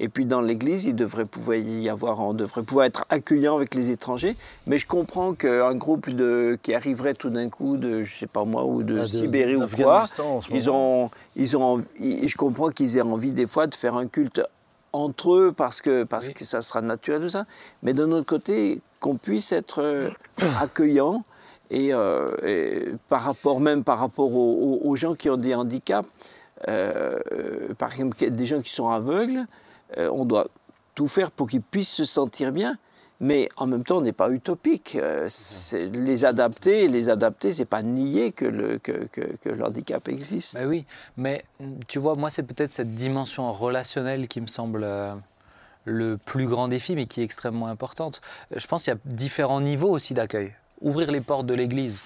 Et 0.00 0.08
puis 0.08 0.24
dans 0.26 0.40
l'Église, 0.40 0.84
il 0.86 0.94
devrait 0.94 1.24
pouvoir 1.24 1.56
y 1.58 1.88
avoir, 1.88 2.20
on 2.20 2.34
devrait 2.34 2.62
pouvoir 2.62 2.86
être 2.86 3.04
accueillant 3.08 3.56
avec 3.56 3.74
les 3.74 3.90
étrangers. 3.90 4.36
Mais 4.66 4.78
je 4.78 4.86
comprends 4.86 5.34
qu'un 5.34 5.74
groupe 5.74 6.10
de, 6.10 6.58
qui 6.62 6.74
arriverait 6.74 7.14
tout 7.14 7.30
d'un 7.30 7.48
coup 7.48 7.76
de, 7.76 8.02
je 8.02 8.18
sais 8.18 8.26
pas 8.26 8.44
moi, 8.44 8.64
ou 8.64 8.82
de 8.82 9.00
Ah, 9.00 9.06
Sibérie 9.06 9.56
ou 9.56 9.66
quoi, 9.68 10.04
ils 10.50 10.68
ont, 10.70 11.10
ils 11.36 11.56
ont, 11.56 11.78
je 11.98 12.36
comprends 12.36 12.68
qu'ils 12.70 12.96
aient 12.96 13.02
envie 13.02 13.32
des 13.32 13.46
fois 13.46 13.66
de 13.66 13.74
faire 13.74 13.96
un 13.96 14.06
culte 14.06 14.42
entre 14.92 15.34
eux 15.34 15.52
parce 15.56 15.80
que 15.82 16.04
parce 16.04 16.28
Oui. 16.28 16.34
que 16.34 16.44
ça 16.44 16.62
sera 16.62 16.80
naturel 16.80 17.20
tout 17.22 17.28
ça. 17.28 17.44
Mais 17.82 17.92
d'un 17.92 18.10
autre 18.10 18.26
côté, 18.26 18.80
qu'on 19.00 19.16
puisse 19.16 19.52
être 19.52 19.80
euh, 19.82 20.10
accueillant 20.60 21.24
et, 21.70 21.92
euh, 21.92 22.30
et 22.44 22.86
par 23.08 23.22
rapport 23.22 23.60
même 23.60 23.84
par 23.84 23.98
rapport 23.98 24.34
aux, 24.34 24.96
gens 24.96 25.14
qui 25.14 25.28
ont 25.30 25.36
des 25.36 25.54
handicaps, 25.54 26.08
euh, 26.68 27.18
par 27.78 27.92
exemple 27.92 28.16
des 28.30 28.46
gens 28.46 28.60
qui 28.62 28.72
sont 28.72 28.88
aveugles, 28.90 29.44
euh, 29.96 30.10
on 30.12 30.24
doit 30.24 30.48
tout 30.94 31.08
faire 31.08 31.30
pour 31.30 31.48
qu'ils 31.48 31.62
puissent 31.62 31.92
se 31.92 32.04
sentir 32.04 32.52
bien. 32.52 32.76
Mais 33.20 33.48
en 33.56 33.66
même 33.66 33.82
temps, 33.82 33.96
on 33.96 34.00
n'est 34.00 34.12
pas 34.12 34.30
utopique. 34.30 34.94
Euh, 34.94 35.28
les 35.92 36.24
adapter, 36.24 36.86
les 36.86 37.08
adapter, 37.08 37.52
c'est 37.52 37.64
pas 37.64 37.82
nier 37.82 38.30
que 38.30 38.44
le, 38.44 38.78
que, 38.78 38.92
que- 39.10 39.36
que 39.42 39.48
le 39.48 39.64
handicap 39.64 40.06
existe. 40.06 40.54
Bah 40.54 40.66
oui, 40.68 40.84
mais 41.16 41.44
tu 41.88 41.98
vois, 41.98 42.14
moi, 42.14 42.30
c'est 42.30 42.44
peut-être 42.44 42.70
cette 42.70 42.94
dimension 42.94 43.52
relationnelle 43.52 44.28
qui 44.28 44.40
me 44.40 44.46
semble 44.46 44.82
euh, 44.84 45.16
le 45.84 46.16
plus 46.16 46.46
grand 46.46 46.68
défi, 46.68 46.94
mais 46.94 47.06
qui 47.06 47.20
est 47.20 47.24
extrêmement 47.24 47.66
importante. 47.66 48.20
Euh, 48.52 48.60
Je 48.60 48.66
pense 48.68 48.84
qu'il 48.84 48.92
y 48.92 48.96
a 48.96 49.00
différents 49.04 49.60
niveaux 49.60 49.90
aussi 49.90 50.14
d'accueil. 50.14 50.54
Ouvrir 50.80 51.10
les 51.10 51.20
portes 51.20 51.46
de 51.46 51.54
l'église, 51.54 52.02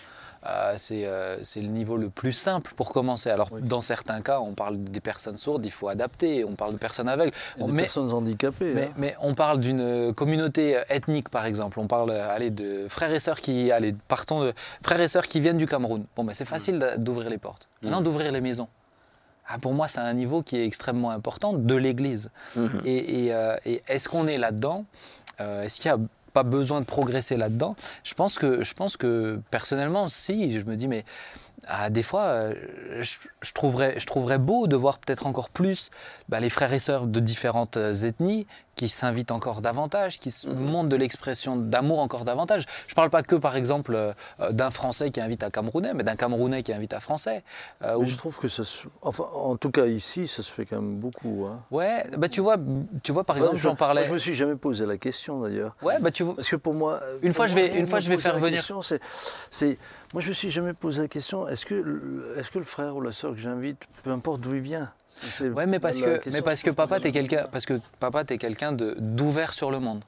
euh, 0.47 0.75
c'est 0.77 1.05
euh, 1.07 1.39
c'est 1.45 1.61
le 1.61 1.69
niveau 1.69 1.97
le 1.97 2.09
plus 2.09 2.33
simple 2.33 2.73
pour 2.75 2.93
commencer. 2.93 3.31
Alors, 3.31 3.49
Oui. 3.53 3.61
dans 3.63 3.81
certains 3.83 4.23
cas, 4.23 4.41
on 4.41 4.55
parle 4.55 4.83
des 4.83 5.01
personnes 5.01 5.37
sourdes, 5.37 5.65
il 5.65 5.71
faut 5.71 5.89
adapter, 5.89 6.45
on 6.45 6.55
parle 6.55 6.73
de 6.73 6.79
personnes 6.79 7.09
aveugles. 7.09 7.33
Y 7.59 7.63
a 7.63 7.67
des 7.67 7.73
mais, 7.73 7.83
personnes 7.83 8.11
handicapées. 8.13 8.73
mais, 8.75 8.83
hein. 8.85 8.93
mais 8.97 9.15
on 9.21 9.35
parle 9.35 9.61
d'une 9.61 9.81
euh, 9.81 10.13
communauté 10.13 10.77
euh, 10.79 10.83
ethnique, 10.89 11.29
par 11.29 11.45
exemple. 11.47 11.79
On 11.79 11.87
parle 11.87 12.11
allez, 12.13 12.51
de 12.51 12.87
frères 12.89 13.13
et 13.13 13.21
sœurs 13.21 13.41
qui, 13.41 13.71
allez, 13.71 13.95
partons 14.09 14.43
de 14.43 14.53
frères 14.83 15.01
et 15.01 15.09
sœurs 15.09 15.29
qui 15.29 15.39
viennent 15.41 15.59
du 15.59 15.67
Cameroun. 15.67 16.05
Bon, 16.17 16.25
ben, 16.25 16.35
c'est 16.35 16.45
facile 16.47 16.79
d'a- 16.79 16.97
d'ouvrir 16.97 17.29
les 17.31 17.39
portes. 17.39 17.69
Maintenant, 17.83 18.01
Mm. 18.01 18.05
d'ouvrir 18.05 18.33
les 18.33 18.41
maisons. 18.41 18.69
Ah, 19.49 19.59
pour 19.59 19.75
moi, 19.75 19.87
c'est 19.89 20.01
un 20.01 20.15
niveau 20.15 20.43
qui 20.43 20.57
est 20.57 20.65
extrêmement 20.65 21.11
important 21.11 21.53
de 21.53 21.75
l'Église. 21.75 22.31
Mhm. 22.57 22.81
Et, 22.85 23.25
et, 23.27 23.35
euh, 23.35 23.57
et 23.67 23.83
est-ce 23.87 24.09
qu'on 24.09 24.27
est 24.29 24.39
là-dedans? 24.39 24.87
Est-ce 25.39 25.81
qu'il 25.83 25.91
n'y 25.93 26.01
a 26.01 26.07
pas 26.33 26.43
besoin 26.43 26.81
de 26.81 26.87
progresser 26.87 27.37
là-dedans 27.37 27.77
je 28.05 28.15
pense, 28.15 28.39
que, 28.39 28.63
je 28.63 28.75
pense 28.75 28.97
que 28.97 29.41
personnellement, 29.51 30.09
si. 30.09 30.59
Je 30.59 30.65
me 30.65 30.77
dis, 30.77 30.89
mais 30.89 31.05
ah, 31.67 31.91
des 31.91 32.03
fois, 32.03 32.25
euh, 32.25 32.55
je, 33.01 33.53
trouverais 33.53 34.39
beau 34.39 34.67
de 34.67 34.77
voir 34.77 34.99
peut-être 34.99 35.27
encore 35.27 35.51
plus 35.51 35.91
bah, 36.29 36.41
les 36.41 36.51
frères 36.51 36.73
et 36.73 36.79
sœurs 36.79 37.07
de 37.07 37.21
différentes 37.21 37.77
euh, 37.77 37.95
ethnies 37.95 38.47
qui 38.83 38.89
s'invitent 38.89 39.31
encore 39.31 39.61
davantage, 39.63 40.19
qui 40.19 40.33
se 40.33 40.49
montrent 40.49 40.89
de 40.89 40.97
l'expression 40.97 41.55
d'amour 41.55 42.01
encore 42.01 42.25
davantage. 42.25 42.65
Je 42.89 42.93
ne 42.93 42.97
parle 42.97 43.11
pas 43.11 43.23
que, 43.23 43.37
par 43.37 43.55
exemple, 43.55 43.95
euh, 43.95 44.13
euh, 44.41 44.51
d'un 44.51 44.71
Français 44.71 45.13
qui 45.13 45.21
invite 45.21 45.45
un 45.45 45.51
Camerounais, 45.51 45.95
mais 45.95 46.03
d'un 46.03 46.17
Camerounais 46.17 46.65
qui 46.65 46.73
invite 46.73 46.93
un 46.93 46.99
Français. 46.99 47.45
Euh, 47.85 48.05
je 48.05 48.17
trouve 48.17 48.41
que 48.41 48.49
ça 48.49 48.65
se... 48.65 48.89
enfin, 49.03 49.23
en 49.35 49.55
tout 49.57 49.71
cas 49.71 49.87
ici, 49.87 50.27
ça 50.27 50.43
se 50.43 50.51
fait 50.51 50.67
quand 50.67 50.81
même 50.83 50.97
beaucoup. 50.97 51.47
hein. 51.49 51.61
Ouais, 51.71 52.11
bah 52.19 52.29
tu 52.29 52.41
vois, 52.41 52.57
tu 53.05 53.13
vois 53.13 53.23
par 53.23 53.37
exemple, 53.37 53.55
Ouais, 53.55 53.59
je- 53.61 53.69
j'en 53.69 53.77
parlais. 53.77 54.01
moi, 54.01 54.09
je 54.09 54.15
me 54.15 54.19
suis 54.19 54.35
jamais 54.35 54.57
posé 54.57 54.85
la 54.85 54.99
question 54.99 55.41
d'ailleurs. 55.43 55.77
Ouais, 55.81 56.01
bah 56.01 56.11
tu 56.11 56.25
vois. 56.25 56.35
Parce 56.35 56.49
que 56.49 56.57
pour 56.57 56.75
moi, 56.75 56.99
Une 57.23 57.33
fois, 57.35 57.47
je 57.47 57.55
vais- 57.55 57.79
une 57.79 57.87
fois, 57.87 58.01
je 58.01 58.09
vais 58.09 58.19
faire 58.19 58.37
venir- 58.41 58.65
c'est, 59.53 59.79
moi, 60.13 60.21
je 60.23 60.29
me 60.29 60.35
suis 60.35 60.51
jamais 60.51 60.73
posé 60.73 61.03
la 61.03 61.09
question. 61.09 61.47
Est-ce 61.47 61.65
que, 61.67 61.75
le- 61.77 62.35
est-ce 62.37 62.51
que 62.51 62.59
le 62.59 62.65
frère 62.65 62.97
ou 62.97 63.01
la 63.01 63.13
sœur 63.13 63.31
que 63.33 63.39
j'invite, 63.41 63.83
peu 64.03 64.11
importe 64.11 64.41
d'où 64.41 64.55
il 64.57 64.61
vient, 64.61 64.93
Ouais, 65.55 65.67
mais 65.67 65.79
parce 65.79 65.99
que, 66.01 66.21
mais 66.31 66.43
parce 66.43 66.63
que 66.63 66.71
papa, 66.71 67.01
t'es 67.01 67.13
quelqu'un, 67.13 67.47
parce 67.51 67.67
que 67.67 67.81
papa, 68.01 68.25
t'es 68.25 68.39
quelqu'un 68.39 68.73
de 68.73 68.97
d'ouvert 68.99 69.53
sur 69.53 69.71
le 69.71 69.79
monde. 69.81 70.03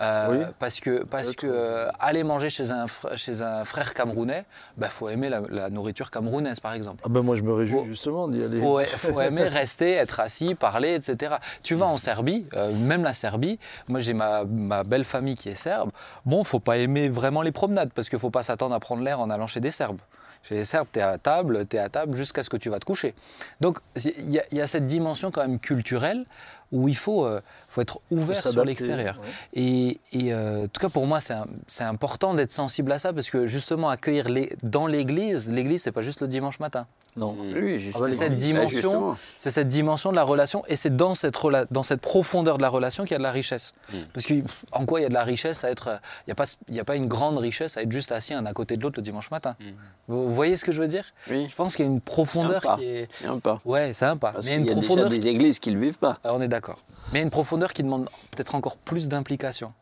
Euh, 0.00 0.28
Oui. 0.30 0.44
Parce 0.60 0.78
que, 0.78 1.02
parce 1.02 1.32
que 1.32 1.48
euh, 1.48 1.88
aller 1.98 2.22
manger 2.22 2.48
chez 2.48 2.70
un, 2.70 2.86
fr- 2.86 3.16
chez 3.16 3.42
un 3.42 3.64
frère 3.64 3.92
camerounais, 3.92 4.44
bah 4.76 4.88
faut 4.88 5.08
aimer 5.08 5.28
la, 5.28 5.40
la 5.50 5.68
nourriture 5.68 6.12
camerounaise, 6.12 6.60
par 6.60 6.74
exemple. 6.74 7.02
Ah 7.04 7.08
ben 7.08 7.22
moi, 7.22 7.34
je 7.34 7.42
me 7.42 7.52
réjouis 7.52 7.80
Faut- 7.80 7.84
justement 7.84 8.28
d'y 8.28 8.42
aller. 8.44 8.60
Faut, 8.60 8.78
faut 8.96 9.20
aimer 9.20 9.48
rester, 9.48 9.92
être 9.94 10.20
assis, 10.20 10.54
parler, 10.54 10.94
etc. 10.94 11.36
Tu 11.64 11.74
vas 11.74 11.86
en 11.86 11.96
Serbie, 11.96 12.46
euh, 12.54 12.72
même 12.72 13.02
la 13.02 13.14
Serbie, 13.14 13.58
moi 13.88 13.98
j'ai 13.98 14.14
ma, 14.14 14.44
ma 14.44 14.84
belle 14.84 15.04
famille 15.04 15.34
qui 15.34 15.48
est 15.48 15.56
serbe. 15.56 15.90
Bon, 16.24 16.44
faut 16.44 16.60
pas 16.60 16.76
aimer 16.76 17.08
vraiment 17.08 17.42
les 17.42 17.52
promenades 17.52 17.90
parce 17.92 18.08
qu'il 18.08 18.20
faut 18.20 18.30
pas 18.30 18.44
s'attendre 18.44 18.76
à 18.76 18.80
prendre 18.80 19.02
l'air 19.02 19.18
en 19.18 19.28
allant 19.28 19.48
chez 19.48 19.60
des 19.60 19.72
Serbes. 19.72 19.98
Chez 20.46 20.56
les 20.56 20.64
Serbes, 20.66 20.88
tu 20.92 21.00
à 21.00 21.16
table, 21.18 21.66
tu 21.66 21.76
es 21.76 21.78
à 21.78 21.88
table 21.88 22.16
jusqu'à 22.16 22.42
ce 22.42 22.50
que 22.50 22.56
tu 22.58 22.68
vas 22.68 22.78
te 22.78 22.84
coucher. 22.84 23.14
Donc 23.60 23.78
il 24.04 24.30
y, 24.30 24.38
a- 24.38 24.44
il 24.52 24.58
y 24.58 24.60
a 24.60 24.66
cette 24.66 24.86
dimension 24.86 25.30
quand 25.30 25.40
même 25.40 25.58
culturelle 25.58 26.26
où 26.70 26.86
il 26.88 26.96
faut, 26.96 27.24
euh, 27.24 27.40
faut 27.74 27.80
être 27.80 27.98
ouvert 28.10 28.36
sur 28.40 28.50
s'adapter, 28.50 28.68
l'extérieur. 28.68 29.18
ouais. 29.20 29.28
Et, 29.60 29.98
et, 30.12 30.32
euh, 30.32 30.64
en 30.64 30.68
tout 30.68 30.80
cas, 30.80 30.88
pour 30.88 31.06
moi, 31.06 31.20
c'est 31.20 31.34
un- 31.34 31.46
important 31.88 32.34
d'être 32.34 32.52
sensible 32.52 32.92
à 32.92 32.98
ça 32.98 33.12
parce 33.12 33.30
que 33.30 33.46
justement, 33.46 33.88
accueillir 33.90 34.28
les, 34.28 34.52
dans 34.62 34.86
l'église, 34.86 35.52
l'église, 35.52 35.82
c'est 35.82 35.92
pas 35.92 36.02
juste 36.02 36.20
le 36.22 36.28
dimanche 36.28 36.60
matin. 36.60 36.86
Non. 37.16 37.36
Oui, 37.54 37.78
justement. 37.78 38.04
bah, 38.06 38.12
C'est 38.12 38.18
cette 38.18 38.36
dimension, 38.36 39.16
c'est 39.36 39.50
cette 39.52 39.68
dimension 39.68 40.10
de 40.10 40.16
la 40.16 40.24
relation 40.24 40.64
et 40.66 40.74
c'est 40.76 40.94
dans 40.96 41.14
cette, 41.14 41.36
rela- 41.36 41.66
dans 41.70 41.82
cette 41.84 42.00
profondeur 42.00 42.56
de 42.58 42.62
la 42.62 42.68
relation 42.68 43.04
qu'il 43.04 43.12
y 43.12 43.14
a 43.14 43.18
de 43.18 43.22
la 43.22 43.30
richesse. 43.30 43.72
Mm. 43.92 43.96
Parce 44.12 44.26
que 44.26 44.34
en 44.72 44.84
quoi 44.84 44.98
il 45.00 45.04
y 45.04 45.06
a 45.06 45.08
de 45.08 45.14
la 45.14 45.22
richesse 45.24 45.62
à 45.64 45.70
être, 45.70 46.00
il 46.26 46.28
n'y 46.28 46.32
a 46.32 46.34
pas, 46.34 46.44
il 46.68 46.74
y 46.74 46.80
a 46.80 46.84
pas 46.84 46.96
une 46.96 47.06
grande 47.06 47.38
richesse 47.38 47.76
à 47.76 47.82
être 47.82 47.92
juste 47.92 48.10
assis 48.12 48.34
un 48.34 48.46
à 48.46 48.52
côté 48.52 48.76
de 48.76 48.82
l'autre 48.82 48.98
le 48.98 49.02
dimanche 49.02 49.30
matin. 49.30 49.54
Mm. 49.60 49.64
Vous, 50.08 50.34
voyez 50.34 50.56
ce 50.56 50.64
que 50.64 50.72
je 50.72 50.80
veux 50.80 50.88
dire? 50.88 51.04
Oui, 51.30 51.46
Je 51.50 51.54
pense 51.54 51.76
qu'il 51.76 51.84
y 51.84 51.88
a 51.88 51.90
une 51.90 52.00
profondeur 52.00 52.62
Sympa. 52.62 52.76
qui 52.78 52.84
est, 52.84 53.06
c'est 53.10 53.26
un 53.26 53.38
pas. 53.38 53.60
ouais, 53.64 53.88
c'est 53.88 54.04
sympa. 54.06 54.32
Parce 54.32 54.46
Mais 54.46 54.52
il 54.52 54.54
y 54.54 54.56
a 54.56 54.58
qu'il 54.74 54.82
y 54.82 54.84
une 54.86 54.92
a 54.92 54.94
déjà 54.96 55.08
des 55.08 55.28
églises 55.28 55.58
qui 55.60 55.70
ne 55.70 55.76
le 55.76 55.82
vivent 55.82 55.98
pas. 55.98 56.18
Ah, 56.24 56.34
on 56.34 56.40
est 56.42 56.48
d'accord. 56.48 56.80
Mais 57.12 57.18
il 57.18 57.22
y 57.22 57.22
a 57.22 57.24
une 57.24 57.30
profondeur 57.30 57.63
qui 57.72 57.82
demande 57.82 58.08
peut-être 58.30 58.54
encore 58.54 58.76
plus 58.76 59.08
d'implication. 59.08 59.72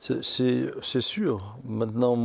C'est- 0.00 0.22
sûr. 1.00 1.56
Maintenant, 1.64 2.16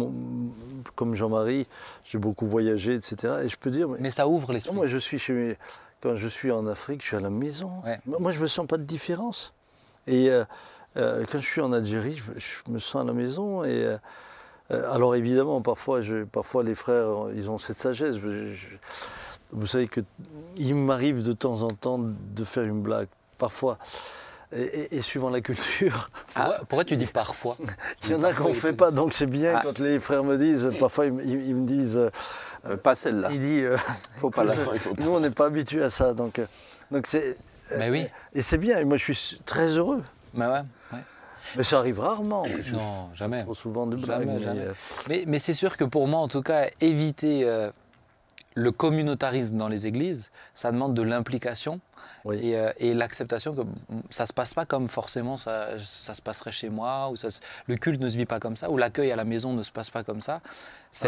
comme 0.95 1.15
Jean-Marie, 1.15 1.67
j'ai 2.05 2.17
beaucoup 2.17 2.47
voyagé, 2.47 2.93
etc. 2.93 3.33
Et 3.43 3.49
je 3.49 3.57
peux 3.57 3.69
dire, 3.69 3.89
mais 3.89 3.97
Mais 3.99 4.09
ça 4.11 4.27
ouvre 4.27 4.53
l'esprit. 4.53 4.73
moi, 4.73 4.87
je 4.87 4.97
suis 4.97 5.19
chez 5.19 5.33
mes- 5.33 5.57
Quand 6.01 6.15
je 6.15 6.27
suis 6.27 6.51
en 6.51 6.67
Afrique, 6.67 7.01
je 7.01 7.07
suis 7.07 7.17
à 7.17 7.19
la 7.19 7.29
maison. 7.31 7.81
Ouais. 7.83 7.99
Moi, 8.05 8.31
je 8.31 8.39
me 8.39 8.47
sens 8.47 8.67
pas 8.67 8.77
de 8.77 8.83
différence. 8.83 9.53
Et 10.07 10.29
euh, 10.29 10.45
euh, 10.97 11.25
quand 11.31 11.39
je 11.39 11.45
suis 11.47 11.61
en 11.61 11.73
Algérie, 11.73 12.15
je, 12.17 12.39
je 12.39 12.71
me 12.71 12.77
sens 12.79 13.01
à 13.01 13.03
la 13.05 13.13
maison. 13.13 13.63
Et 13.63 13.83
euh, 13.85 13.97
alors, 14.93 15.15
évidemment, 15.15 15.61
parfois, 15.61 16.01
je, 16.01 16.23
parfois, 16.23 16.63
les 16.63 16.75
frères, 16.75 17.09
ils 17.35 17.49
ont 17.49 17.57
cette 17.57 17.79
sagesse. 17.79 18.17
Je- 18.17 18.53
vous 19.51 19.65
savez 19.67 19.87
que 19.87 20.01
il 20.57 20.75
m'arrive 20.75 21.23
de 21.23 21.33
temps 21.33 21.61
en 21.63 21.69
temps 21.69 21.99
de 21.99 22.43
faire 22.43 22.63
une 22.65 22.81
blague. 22.81 23.07
Parfois, 23.37 23.77
et, 24.51 24.61
et- 24.61 24.95
et 24.97 25.01
suivant 25.01 25.29
la 25.29 25.41
culture, 25.41 26.09
Pourquoi, 26.33 26.55
pourquoi 26.69 26.85
tu 26.85 26.97
dis 26.97 27.05
parfois 27.05 27.57
il 28.03 28.11
y 28.11 28.13
en 28.15 28.23
a 28.23 28.33
qu'on 28.33 28.49
ne 28.49 28.53
fait 28.53 28.73
pas. 28.73 28.91
Donc 28.91 29.13
c'est 29.13 29.25
bien 29.25 29.55
Ah. 29.57 29.61
quand 29.63 29.79
les 29.79 29.99
frères 29.99 30.23
me 30.23 30.37
disent, 30.37 30.69
parfois 30.79 31.05
ils, 31.07 31.13
me- 31.13 31.23
ils- 31.23 31.47
ils 31.49 31.55
me 31.55 31.65
disent, 31.67 31.97
euh, 31.97 32.09
Euh, 32.67 32.77
pas 32.77 32.95
celle-là. 32.95 33.29
il 33.31 33.39
dit, 33.39 33.61
euh, 33.61 33.77
Faut 34.17 34.29
pas 34.31 34.43
la 34.43 34.53
Enfin, 34.53 34.71
il 34.73 34.79
faut 34.79 34.95
pas. 34.95 35.03
nous 35.03 35.11
on 35.11 35.19
n'est 35.19 35.29
pas 35.29 35.45
habitués 35.45 35.83
à 35.83 35.89
ça. 35.91 36.13
Donc, 36.13 36.39
euh, 36.39 36.45
donc 36.91 37.05
c'est, 37.07 37.37
Mais 37.77 37.89
oui. 37.91 38.07
et 38.33 38.41
c'est 38.41 38.57
bien. 38.57 38.79
Et 38.79 38.85
moi 38.85 38.97
je 38.97 39.11
suis 39.11 39.41
très 39.45 39.67
heureux. 39.77 40.01
Mais 40.33 40.45
ouais. 40.47 40.61
ouais. 40.93 40.99
Mais 41.57 41.63
ça 41.63 41.77
arrive 41.77 41.99
rarement. 41.99 42.43
Non, 42.73 43.09
jamais. 43.13 43.43
trop 43.43 43.53
souvent 43.53 43.85
de 43.85 43.97
Jamais, 43.97 44.25
blagues. 44.25 44.27
mais, 44.37 44.41
jamais. 44.43 44.61
euh, 44.61 44.73
Mais, 45.07 45.23
mais 45.27 45.37
c'est 45.39 45.53
sûr 45.53 45.77
que 45.77 45.83
pour 45.83 46.07
moi, 46.07 46.19
en 46.19 46.27
tout 46.27 46.41
cas, 46.41 46.65
éviter 46.81 47.43
euh, 47.47 47.69
le 48.55 48.71
communautarisme 48.71 49.55
dans 49.57 49.67
les 49.69 49.85
églises, 49.85 50.31
ça 50.55 50.71
demande 50.71 50.93
de 50.95 51.03
l'implication 51.03 51.79
Oui. 52.25 52.39
et, 52.41 52.57
euh, 52.57 52.71
et 52.79 52.93
l'acceptation 52.95 53.53
que 53.53 53.61
mm, 53.61 54.01
ça 54.09 54.25
se 54.25 54.33
passe 54.33 54.53
pas 54.55 54.65
comme 54.65 54.87
forcément 54.87 55.37
ça, 55.37 55.79
ça 55.79 56.13
se 56.15 56.21
passerait 56.21 56.51
chez 56.51 56.69
moi, 56.69 57.09
ou 57.11 57.15
ça 57.15 57.29
se- 57.29 57.39
le 57.67 57.75
culte 57.75 58.01
ne 58.01 58.09
se 58.09 58.17
vit 58.17 58.25
pas 58.25 58.39
comme 58.39 58.57
ça, 58.57 58.69
ou 58.71 58.77
l'accueil 58.77 59.11
à 59.11 59.15
la 59.15 59.23
maison 59.25 59.53
ne 59.53 59.61
se 59.63 59.71
passe 59.71 59.91
pas 59.91 60.03
comme 60.03 60.21
ça. 60.21 60.41
C'est 60.91 61.07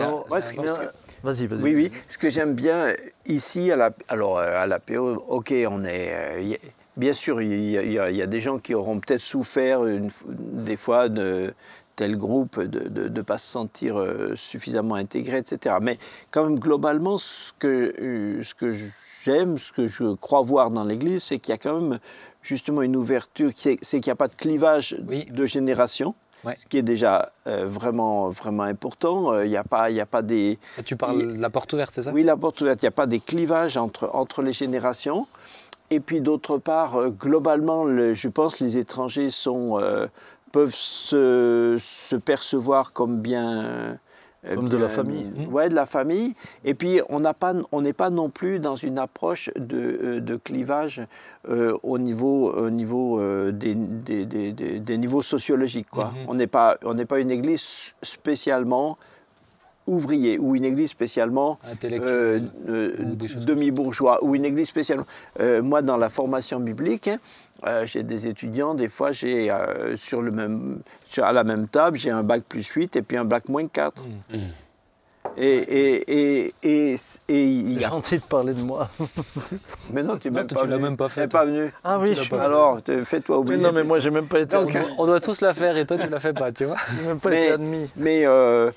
Vas-y, 1.23 1.47
vas-y. 1.47 1.61
Oui, 1.61 1.73
oui. 1.75 1.91
Ce 2.07 2.17
que 2.19 2.29
j'aime 2.29 2.53
bien 2.53 2.93
ici, 3.25 3.71
à 3.71 3.75
la, 3.75 3.91
alors 4.09 4.37
euh, 4.37 4.55
à 4.57 4.67
la 4.67 4.79
PO, 4.79 5.23
ok, 5.27 5.53
on 5.69 5.83
est. 5.85 6.13
euh, 6.13 6.55
bien 6.95 7.13
sûr, 7.13 7.41
il 7.41 7.69
y, 7.71 7.77
a- 7.99 8.11
y 8.11 8.17
y 8.17 8.27
des 8.27 8.39
gens 8.39 8.59
qui 8.59 8.75
auront 8.75 8.99
peut-être 8.99 9.21
souffert 9.21 9.85
une 9.85 10.09
des 10.27 10.75
fois 10.77 11.09
de 11.09 11.53
tel 11.95 12.15
groupe 12.15 12.59
de 12.61 13.09
ne 13.09 13.21
pas 13.23 13.39
se 13.39 13.47
sentir 13.47 13.95
suffisamment 14.35 14.93
intégré, 14.95 15.37
etc. 15.39 15.77
Mais 15.81 15.97
quand 16.29 16.43
même, 16.43 16.59
globalement, 16.59 17.17
ce 17.17 17.51
que, 17.57 18.39
ce 18.43 18.53
que 18.53 18.75
j'aime, 19.23 19.57
ce 19.57 19.71
que 19.71 19.87
je 19.87 20.15
crois 20.15 20.41
voir 20.41 20.69
dans 20.69 20.83
l'Église, 20.83 21.23
c'est 21.23 21.39
qu'il 21.39 21.51
y 21.51 21.55
a 21.55 21.57
quand 21.57 21.79
même 21.79 21.99
justement 22.41 22.81
une 22.81 22.95
ouverture, 22.95 23.51
c'est 23.55 23.77
qu'il 23.77 24.01
n'y 24.05 24.11
a 24.11 24.15
pas 24.15 24.27
de 24.27 24.35
clivage 24.35 24.95
Oui. 25.07 25.25
de 25.25 25.45
génération. 25.45 26.15
Ouais. 26.43 26.55
Ce 26.55 26.65
qui 26.67 26.77
est 26.77 26.83
déjà 26.83 27.31
euh, 27.47 27.65
vraiment, 27.65 28.29
vraiment 28.29 28.63
important. 28.63 29.33
Euh, 29.33 29.45
Il 29.45 29.49
n'y 29.49 29.57
a, 29.57 29.63
pas- 29.63 29.89
il 29.89 29.95
y 29.95 30.01
a 30.01 30.05
pas 30.05 30.21
des, 30.21 30.59
Tu 30.85 30.95
parles 30.95 31.33
de 31.35 31.41
la 31.41 31.49
porte 31.49 31.73
ouverte, 31.73 31.91
c'est 31.93 32.03
ça? 32.03 32.11
Oui, 32.13 32.23
la 32.23 32.37
porte 32.37 32.61
ouverte, 32.61 32.81
il 32.83 32.85
n'y 32.85 32.89
a 32.89 32.91
pas 32.91 33.07
des 33.07 33.19
clivages 33.19 33.75
entre, 33.75 34.09
entre 34.13 34.43
les 34.43 34.53
générations. 34.53 35.27
Et 35.89 35.99
puis 35.99 36.21
d'autre 36.21 36.57
part, 36.59 36.95
euh, 36.97 37.09
globalement, 37.09 37.85
le- 37.85 38.13
je 38.13 38.27
pense 38.27 38.57
que 38.57 38.63
les 38.65 38.77
étrangers 38.77 39.31
sont, 39.31 39.79
euh, 39.79 40.05
peuvent 40.51 40.73
se, 40.75 41.79
se 41.81 42.15
percevoir 42.15 42.93
comme 42.93 43.19
bien... 43.19 43.97
euh, 44.47 44.55
Comme 44.55 44.69
de 44.69 44.77
la 44.77 44.89
famille. 44.89 45.25
Ouais, 45.51 45.69
de 45.69 45.75
la 45.75 45.85
famille. 45.85 46.33
Et 46.65 46.73
puis 46.73 47.01
on 47.09 47.19
n'est 47.81 47.93
pas 47.93 48.09
non 48.09 48.29
plus 48.29 48.59
dans 48.59 48.75
une 48.75 48.97
approche 48.99 49.49
de, 49.57 49.77
euh, 50.03 50.19
de 50.19 50.35
clivage 50.35 51.01
euh, 51.49 51.77
au 51.83 51.97
niveau, 51.97 52.51
au 52.51 52.69
niveau 52.69 53.19
euh, 53.19 53.51
des, 53.51 53.75
des, 53.75 54.25
des- 54.25 54.51
des- 54.51 54.79
des 54.79 54.97
niveaux 54.97 55.21
sociologiques. 55.21 55.89
Quoi. 55.89 56.05
Mhm. 56.05 56.25
On 56.27 56.33
n'est 56.35 56.47
pas, 56.47 56.77
on 56.83 56.95
pas 57.05 57.19
une 57.19 57.31
église 57.31 57.93
spécialement 58.01 58.97
ouvrier 59.87 60.37
ou 60.37 60.53
une 60.55 60.65
église 60.65 60.89
spécialement 60.89 61.59
euh, 61.93 62.41
euh, 62.67 62.93
demi-bourgeois 63.45 64.21
ou 64.21 64.35
une 64.35 64.43
église 64.43 64.67
spécialement. 64.67 65.05
Euh, 65.39 65.61
moi, 65.63 65.81
dans 65.81 65.95
la 65.95 66.09
formation 66.09 66.59
biblique, 66.59 67.07
hein, 67.07 67.19
euh, 67.65 67.85
j'ai 67.85 68.03
des 68.03 68.27
étudiants, 68.27 68.75
des 68.75 68.87
fois, 68.87 69.11
j'ai 69.11 69.49
euh, 69.49 69.97
sur 69.97 70.21
le 70.21 70.31
même, 70.31 70.81
sur, 71.05 71.25
à 71.25 71.31
la 71.31 71.43
même 71.43 71.67
table, 71.67 71.97
j'ai 71.97 72.11
un 72.11 72.23
bac 72.23 72.43
plus 72.47 72.67
8 72.67 72.95
et 72.95 73.01
puis 73.01 73.17
un 73.17 73.25
bac 73.25 73.49
moins 73.49 73.67
4. 73.67 74.05
Mm. 74.05 74.37
Et, 75.37 75.55
et, 75.57 76.45
et, 76.47 76.53
et, 76.63 76.95
et 77.29 77.43
il 77.45 77.83
a... 77.85 77.89
Gentil 77.89 78.17
de 78.17 78.23
parler 78.23 78.53
de 78.53 78.61
moi. 78.61 78.89
Mais 79.93 80.01
non, 80.03 80.17
tu 80.17 80.31
tu 80.31 80.67
l'as 80.67 80.77
même 80.79 80.97
pas 80.97 81.09
fait, 81.09 81.21
Tu 81.21 81.27
n'es 81.27 81.27
pas 81.27 81.45
venu. 81.45 81.71
Ah 81.83 81.99
oui. 81.99 82.15
Alors, 82.39 82.79
fais-toi 83.03 83.35
Mais 83.37 83.41
oublier. 83.41 83.57
non, 83.61 83.71
mais 83.71 83.83
moi 83.83 83.99
j'ai 83.99 84.09
même 84.09 84.27
pas 84.27 84.39
été. 84.39 84.57
On 84.97 85.05
doit 85.05 85.19
tous 85.19 85.41
la 85.41 85.53
faire 85.53 85.77
et 85.77 85.85
toi 85.85 85.97
tu 85.97 86.09
la 86.09 86.19
fais 86.19 86.33
pas, 86.33 86.51
tu 86.51 86.65
vois 86.65 86.75
J'ai 86.99 87.07
même 87.07 87.19
pas 87.19 87.29
Mais- 87.29 87.43
été 87.45 87.51
admis. 87.53 87.89
Mais, 87.95 88.25
euh, 88.25 88.71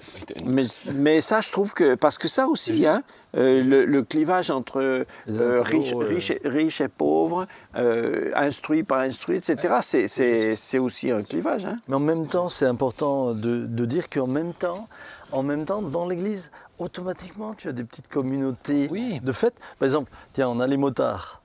mais, 0.45 0.65
mais 0.93 1.21
ça, 1.21 1.41
je 1.41 1.51
trouve 1.51 1.73
que. 1.75 1.95
Parce 1.95 2.19
que 2.19 2.29
ça 2.29 2.47
aussi, 2.47 2.87
hein, 2.87 3.03
euh, 3.37 3.63
le, 3.63 3.85
le 3.87 4.03
clivage 4.03 4.51
entre 4.51 5.05
Les 5.27 5.39
euh, 5.41 5.63
riches 5.63 5.95
riche, 5.95 6.31
et- 6.31 6.41
riche 6.45 6.81
et 6.81 6.89
pauvres, 6.89 7.47
euh, 7.77 8.31
instruits, 8.35 8.83
pas 8.83 9.01
instruits, 9.03 9.37
etc., 9.37 9.75
c'est- 9.83 10.09
c'est 10.09 10.57
c'est 10.57 10.79
aussi 10.79 11.11
un 11.11 11.23
clivage. 11.23 11.65
Hein. 11.67 11.79
Mais 11.89 11.97
en 11.97 12.01
même 12.01 12.27
temps, 12.27 12.49
c'est 12.49 12.67
important 12.67 13.33
de, 13.33 13.65
de 13.67 13.85
dire 13.85 14.09
qu'en 14.11 14.27
même 14.27 14.53
temps, 14.53 14.89
en 15.33 15.43
même 15.43 15.65
temps, 15.65 15.83
dans 15.83 16.07
l'Église, 16.09 16.51
automatiquement, 16.79 17.55
tu 17.55 17.69
as 17.69 17.73
des 17.73 17.85
petites 17.85 18.09
communautés 18.09 18.89
Oui. 18.91 19.21
de 19.21 19.33
fête. 19.33 19.55
Par 19.79 19.87
exemple, 19.87 20.11
tiens, 20.33 20.49
on 20.49 20.61
a 20.61 20.67
les 20.67 20.77
motards. 20.77 21.43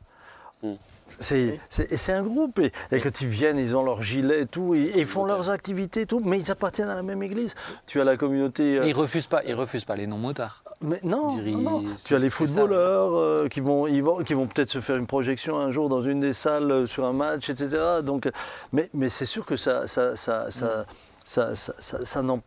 Mm. 0.64 0.74
C'est, 1.20 1.60
c'est- 1.70 1.90
et 1.94 1.98
c'est 1.98 2.14
un 2.14 2.24
groupe. 2.24 2.58
Et, 2.60 2.72
et 2.92 3.00
quand 3.00 3.22
ils 3.22 3.28
viennent, 3.28 3.60
ils 3.60 3.76
ont 3.76 3.84
leurs 3.84 4.02
gilets 4.02 4.42
et 4.42 4.46
tout, 4.48 4.74
et, 4.74 4.92
ils 4.96 5.06
font 5.06 5.24
leurs 5.24 5.50
activités 5.52 6.02
et 6.02 6.06
tout, 6.08 6.20
mais 6.20 6.40
ils 6.40 6.50
appartiennent 6.52 6.90
à 6.90 6.96
la 6.96 7.04
même 7.04 7.22
église. 7.24 7.54
Tu 7.86 8.02
as 8.02 8.04
la 8.04 8.18
communauté. 8.18 8.80
euh, 8.80 8.86
Ils 8.86 8.94
refusent 8.96 9.28
pas, 9.28 9.44
ils 9.46 9.54
refusent 9.54 9.86
pas 9.86 9.96
les 9.96 10.08
non 10.08 10.18
motards. 10.18 10.64
mais 10.82 11.00
non, 11.04 11.36
dirais, 11.38 11.52
non, 11.52 11.82
non. 11.82 11.84
c'est- 11.96 12.08
tu 12.08 12.16
as 12.16 12.20
les 12.20 12.30
ça. 12.30 12.36
footballeurs 12.38 13.14
euh, 13.16 13.48
qui 13.48 13.60
vont, 13.62 13.86
ils 13.88 14.02
vont, 14.04 14.24
qui 14.24 14.34
vont 14.34 14.48
peut-être 14.48 14.72
se 14.72 14.82
faire 14.82 14.96
une 14.98 15.08
projection 15.08 15.58
un 15.60 15.70
jour 15.72 15.88
dans 15.90 16.02
une 16.02 16.20
des 16.20 16.34
salles 16.34 16.72
euh, 16.72 16.86
sur 16.88 17.06
un 17.06 17.14
match, 17.14 17.50
etc. 17.50 17.78
Donc, 18.04 18.28
mais, 18.74 18.90
mais 18.94 19.08
c'est 19.08 19.28
sûr 19.28 19.46
que 19.46 19.56
ça, 19.56 19.88
ça, 19.88 20.16
ça, 20.18 20.50
ça, 20.50 20.86
ça, 21.24 21.56
ça, 21.56 21.74
ça, 21.80 22.04
ça 22.06 22.22
n'en- 22.24 22.42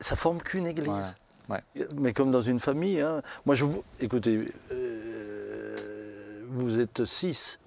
ça 0.00 0.16
forme 0.16 0.38
qu'une 0.42 0.66
église. 0.66 0.86
Voilà. 0.88 1.14
Ouais. 1.48 1.86
Mais 1.96 2.12
comme 2.12 2.30
dans 2.32 2.42
une 2.42 2.60
famille. 2.60 3.00
hein. 3.00 3.22
Moi, 3.44 3.54
je 3.54 3.64
vous, 3.64 3.82
écoutez, 4.00 4.52
euh, 4.72 5.76
vous 6.50 6.80
êtes 6.80 7.04
six. 7.04 7.58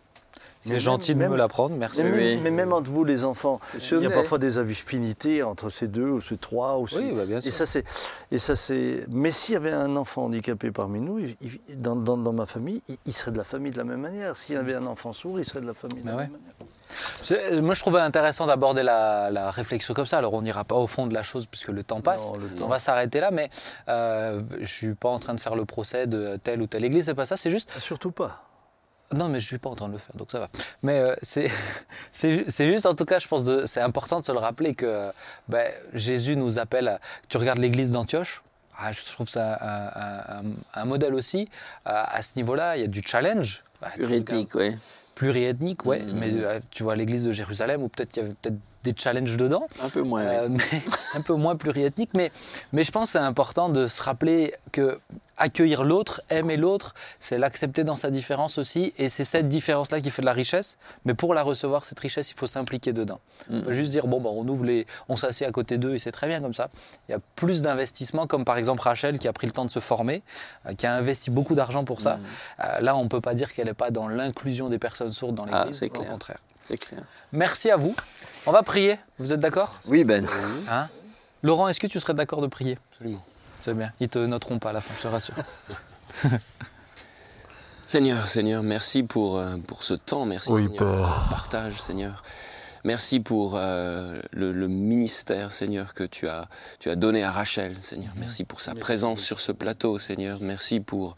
C'est 0.62 0.78
gentil 0.78 1.16
même- 1.16 1.30
de 1.30 1.34
me 1.34 1.38
l'apprendre, 1.38 1.78
merci. 1.78 2.04
Mais, 2.04 2.10
même, 2.12 2.20
Oui. 2.20 2.40
mais 2.44 2.52
même 2.52 2.74
entre 2.74 2.92
vous, 2.92 3.06
les 3.06 3.24
enfants, 3.24 3.62
il 3.76 4.02
y 4.02 4.06
a 4.06 4.10
parfois 4.10 4.38
des 4.40 4.58
affinités 4.58 5.42
entre 5.42 5.70
ces 5.70 5.88
deux 5.88 6.10
ou 6.10 6.20
ces 6.20 6.36
trois. 6.36 6.78
Ou 6.80 6.86
ces- 6.86 6.98
Oui, 6.98 7.14
bah, 7.16 7.26
bien 7.26 7.38
et 7.38 7.42
sûr. 7.42 7.54
ça, 7.54 7.66
c'est, 7.66 7.86
et 8.30 8.40
ça, 8.40 8.58
c'est. 8.58 9.06
Mais 9.10 9.32
s'il 9.32 9.54
y 9.54 9.56
avait 9.56 9.72
un 9.72 9.96
enfant 9.96 10.26
handicapé 10.26 10.70
parmi 10.72 11.00
nous, 11.00 11.20
il- 11.20 11.38
il- 11.70 11.82
dans, 11.82 11.96
dans- 11.96 12.18
dans 12.18 12.34
ma 12.34 12.46
famille, 12.46 12.82
il, 12.90 12.98
il 13.06 13.14
serait 13.14 13.32
de 13.32 13.38
la 13.38 13.46
famille 13.46 13.72
de 13.72 13.78
la 13.78 13.86
même 13.86 14.02
manière. 14.02 14.36
S'il 14.36 14.56
y 14.56 14.58
avait 14.58 14.76
un 14.76 14.86
enfant 14.86 15.14
sourd, 15.14 15.40
il 15.40 15.46
serait 15.46 15.62
de 15.62 15.66
la 15.68 15.74
famille 15.74 16.02
de 16.02 16.06
Bah 16.06 16.12
la 16.12 16.18
ouais. 16.18 16.24
même 16.24 16.34
manière. 16.34 16.56
Euh, 17.32 17.62
Moi, 17.62 17.74
je 17.76 17.80
trouvais 17.82 18.00
intéressant 18.02 18.46
d'aborder 18.48 18.84
la, 18.84 19.30
la 19.32 19.52
réflexion 19.52 19.94
comme 19.94 20.06
ça. 20.06 20.18
Alors, 20.18 20.34
on 20.34 20.42
n'ira 20.42 20.64
pas 20.64 20.76
au 20.76 20.88
fond 20.88 21.08
de 21.08 21.14
la 21.14 21.24
chose 21.24 21.46
puisque 21.46 21.70
le 21.70 21.84
temps 21.84 22.02
passe. 22.02 22.28
Non, 22.32 22.38
le 22.38 22.64
On 22.64 22.68
va 22.68 22.80
s'arrêter 22.80 23.20
là, 23.20 23.32
mais 23.32 23.50
euh, 23.88 24.42
je 24.62 24.66
suis 24.66 24.94
pas 24.96 25.10
en 25.10 25.20
train 25.20 25.34
de 25.34 25.40
faire 25.40 25.56
le 25.56 25.66
procès 25.66 26.08
de 26.08 26.38
telle 26.44 26.62
ou 26.62 26.68
telle 26.68 26.86
église. 26.86 27.06
C'est 27.06 27.14
pas 27.14 27.26
ça. 27.26 27.38
C'est 27.38 27.52
juste. 27.52 27.72
Surtout 27.80 28.12
pas. 28.12 28.44
Non, 29.12 29.28
mais 29.28 29.40
je 29.40 29.48
suis 29.48 29.58
pas 29.58 29.70
en 29.72 29.76
train 29.76 29.88
de 29.88 29.94
le 29.94 29.98
faire, 29.98 30.16
donc 30.16 30.32
ça 30.32 30.38
va. 30.40 30.50
Mais 30.84 31.00
euh, 31.00 31.16
c'est 31.24 31.50
c'est 32.12 32.32
ju- 32.32 32.46
c'est 32.48 32.68
juste, 32.72 32.86
en 32.86 32.94
tout 32.94 33.06
cas, 33.06 33.18
je 33.18 33.28
pense, 33.28 33.44
de- 33.44 33.66
c'est 33.66 33.82
important 33.82 34.20
de 34.20 34.24
se 34.24 34.32
le 34.32 34.38
rappeler 34.38 34.76
que 34.76 34.86
euh, 34.86 35.12
ben, 35.48 35.68
Jésus 35.96 36.36
nous 36.36 36.60
appelle. 36.60 36.88
à- 36.88 37.00
tu 37.28 37.38
regardes 37.38 37.58
l'église 37.58 37.92
d'Antioche. 37.92 38.44
ah, 38.80 38.92
je 38.92 39.02
trouve 39.12 39.28
ça 39.28 39.58
un, 39.62 39.88
un- 40.02 40.40
un- 40.40 40.54
un 40.82 40.86
modèle 40.86 41.16
aussi. 41.16 41.50
À, 41.86 42.16
à 42.18 42.22
ce 42.22 42.34
niveau-là, 42.36 42.78
il 42.78 42.82
y 42.82 42.84
a 42.84 42.88
du 42.88 43.02
challenge. 43.04 43.64
Bah, 43.82 43.88
Ethnique, 43.98 44.54
oui. 44.54 44.76
Pluriethnique, 45.20 45.86
ouais. 45.86 46.02
Mhm. 46.02 46.18
Mais 46.18 46.32
euh, 46.34 46.60
tu 46.72 46.84
vois 46.84 46.96
l'église 46.96 47.26
de 47.26 47.34
Jérusalem, 47.34 47.84
où 47.84 47.90
peut-être 47.90 48.16
y 48.16 48.22
avait 48.22 48.34
peut-être 48.42 48.56
des 48.84 48.94
challenges 48.98 49.36
dedans, 49.38 49.68
Un 49.84 49.90
peu 49.90 50.02
moins. 50.02 50.22
oui. 50.24 50.28
euh, 50.30 50.48
mais 50.50 50.82
un 51.16 51.22
peu 51.22 51.34
moins 51.34 51.56
pluriethnique. 51.56 52.12
Mais, 52.14 52.32
mais 52.74 52.84
je 52.84 52.92
pense 52.92 53.10
que 53.10 53.20
c'est 53.20 53.26
important 53.26 53.70
de 53.70 53.88
se 53.88 54.02
rappeler 54.02 54.54
que 54.72 55.00
accueillir 55.42 55.86
l'autre, 55.86 56.22
aimer 56.30 56.58
l'autre, 56.58 56.94
c'est 57.20 57.38
l'accepter 57.38 57.86
dans 57.86 57.96
sa 57.96 58.10
différence 58.12 58.58
aussi. 58.58 58.94
Et 58.98 59.08
c'est 59.08 59.24
cette 59.24 59.48
différence-là 59.48 60.02
qui 60.02 60.10
fait 60.12 60.22
de 60.22 60.26
la 60.26 60.34
richesse. 60.34 60.78
Mais 61.06 61.14
pour 61.14 61.34
la 61.34 61.44
recevoir, 61.44 61.86
cette 61.86 62.00
richesse, 62.02 62.30
il 62.32 62.36
faut 62.36 62.48
s'impliquer 62.48 62.92
dedans. 62.92 63.20
On 63.50 63.56
Mhm. 63.56 63.62
peut 63.64 63.74
juste 63.74 63.92
dire, 63.92 64.08
bon, 64.08 64.20
bah, 64.20 64.30
on 64.34 64.46
ouvre 64.50 64.66
les. 64.66 64.86
On 65.08 65.16
s'assied 65.16 65.46
à 65.48 65.52
côté 65.52 65.78
d'eux 65.78 65.96
et 65.96 66.00
c'est 66.00 66.12
très 66.12 66.28
bien 66.28 66.42
comme 66.42 66.54
ça. 66.54 66.70
Il 67.08 67.14
y 67.14 67.16
a 67.16 67.20
plus 67.38 67.62
d'investissement, 67.62 68.28
comme 68.28 68.44
par 68.44 68.58
exemple 68.58 68.82
Rachel 68.82 69.18
qui 69.18 69.28
a 69.30 69.34
pris 69.34 69.48
le 69.48 69.54
temps 69.54 69.64
de 69.66 69.72
se 69.72 69.80
former, 69.80 70.24
euh, 70.66 70.74
qui 70.74 70.86
a 70.88 70.94
investi 70.94 71.32
beaucoup 71.32 71.56
d'argent 71.56 71.86
pour 71.86 72.02
ça. 72.02 72.20
Euh, 72.62 72.80
là, 72.82 72.98
on 72.98 73.04
ne 73.04 73.10
peut 73.10 73.22
pas 73.22 73.34
dire 73.34 73.54
qu'elle 73.54 73.68
n'est 73.68 73.74
pas 73.74 73.92
dans 73.92 74.10
l'inclusion 74.10 74.68
des 74.68 74.80
personnes 74.80 75.14
sourdes 75.14 75.36
dans 75.36 75.46
Ah, 75.52 75.62
l'église. 75.64 75.80
c'est 75.80 75.98
au 75.98 76.04
contraire. 76.04 76.40
C'est 76.70 76.78
clair. 76.78 77.02
Merci 77.32 77.72
à 77.72 77.78
vous. 77.78 77.96
On 78.46 78.52
va 78.52 78.62
prier. 78.62 79.00
Vous 79.18 79.34
êtes 79.34 79.40
d'accord? 79.40 79.80
Oui, 79.88 80.04
Ben. 80.04 80.26
Hein? 80.70 80.88
Laurent, 81.42 81.68
est-ce 81.68 81.80
que 81.80 81.88
tu 81.88 82.00
serais 82.00 82.14
d'accord 82.14 82.42
de 82.42 82.48
prier? 82.48 82.78
Absolument. 82.92 83.26
C'est 83.64 83.74
bien. 83.74 83.92
Ils 84.00 84.08
te 84.08 84.20
noteront 84.20 84.60
pas 84.60 84.70
à 84.70 84.74
la 84.74 84.82
fin, 84.82 84.94
je 84.98 85.02
te 85.02 85.08
rassure. 85.08 85.34
Seigneur, 87.88 88.28
Seigneur, 88.28 88.62
merci 88.62 89.02
pour, 89.02 89.40
euh, 89.40 89.58
pour 89.66 89.82
ce 89.82 89.96
temps, 89.96 90.26
merci 90.26 90.52
Oui, 90.52 90.64
Seigneur, 90.64 90.78
pour 90.78 91.08
ce 91.08 91.30
partage, 91.32 91.82
Seigneur. 91.82 92.22
Merci 92.84 93.20
pour 93.20 93.56
euh, 93.56 94.20
le, 94.32 94.52
le 94.52 94.68
ministère, 94.68 95.52
Seigneur, 95.52 95.94
que 95.94 96.04
tu 96.04 96.28
as, 96.28 96.48
tu 96.80 96.90
as 96.90 96.96
donné 96.96 97.24
à 97.24 97.32
Rachel, 97.32 97.76
Seigneur. 97.82 98.14
Merci 98.18 98.44
pour 98.44 98.62
sa 98.62 98.76
présence 98.76 99.22
sur 99.22 99.40
ce 99.40 99.52
plateau, 99.52 99.98
Seigneur. 99.98 100.40
Merci 100.42 100.80
pour 100.80 101.16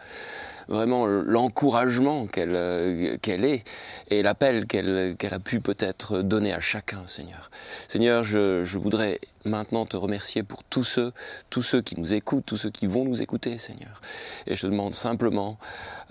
vraiment 0.68 1.05
l'encouragement 1.05 2.28
qu'elle 2.28 2.55
euh, 2.55 3.18
qu'elle 3.22 3.43
est 3.45 3.64
et 4.09 4.24
l'appel 4.24 4.68
qu'elle 4.68 5.16
qu'elle 5.18 5.34
a 5.34 5.39
pu 5.39 5.59
peut-être 5.59 6.22
donner 6.22 6.53
à 6.53 6.59
chacun, 6.59 7.03
Seigneur. 7.07 7.51
Seigneur, 7.88 8.24
je, 8.24 8.64
je 8.64 8.78
voudrais 8.78 9.20
maintenant 9.45 9.86
te 9.86 9.97
remercier 9.97 10.43
pour 10.43 10.64
tous 10.64 10.84
ceux, 10.84 11.14
tous 11.49 11.62
ceux 11.62 11.82
qui 11.82 11.99
nous 11.99 12.14
écoutent, 12.14 12.45
tous 12.45 12.57
ceux 12.57 12.70
qui 12.70 12.88
vont 12.88 13.03
nous 13.03 13.22
écouter, 13.22 13.57
Seigneur. 13.57 14.01
Et 14.47 14.55
je 14.55 14.62
te 14.62 14.68
demande 14.68 14.93
simplement 14.93 15.57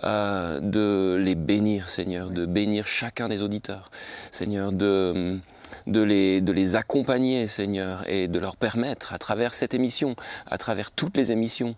euh, 0.05 0.61
de 0.61 1.17
les 1.21 1.35
bénir, 1.35 1.89
Seigneur, 1.89 2.31
de 2.31 2.47
bénir 2.47 2.87
chacun 2.87 3.29
des 3.29 3.43
auditeurs, 3.43 3.91
Seigneur, 4.33 4.73
de 4.73 5.39
de 5.87 6.03
les, 6.03 6.41
de 6.41 6.53
les 6.53 6.77
accompagner, 6.77 7.47
Seigneur, 7.47 8.09
et 8.09 8.29
de 8.29 8.39
leur 8.39 8.57
permettre, 8.57 9.13
à 9.13 9.19
travers 9.19 9.55
cette 9.55 9.75
émission, 9.75 10.17
à 10.47 10.59
travers 10.59 10.91
toutes 10.91 11.17
les 11.17 11.33
émissions, 11.33 11.77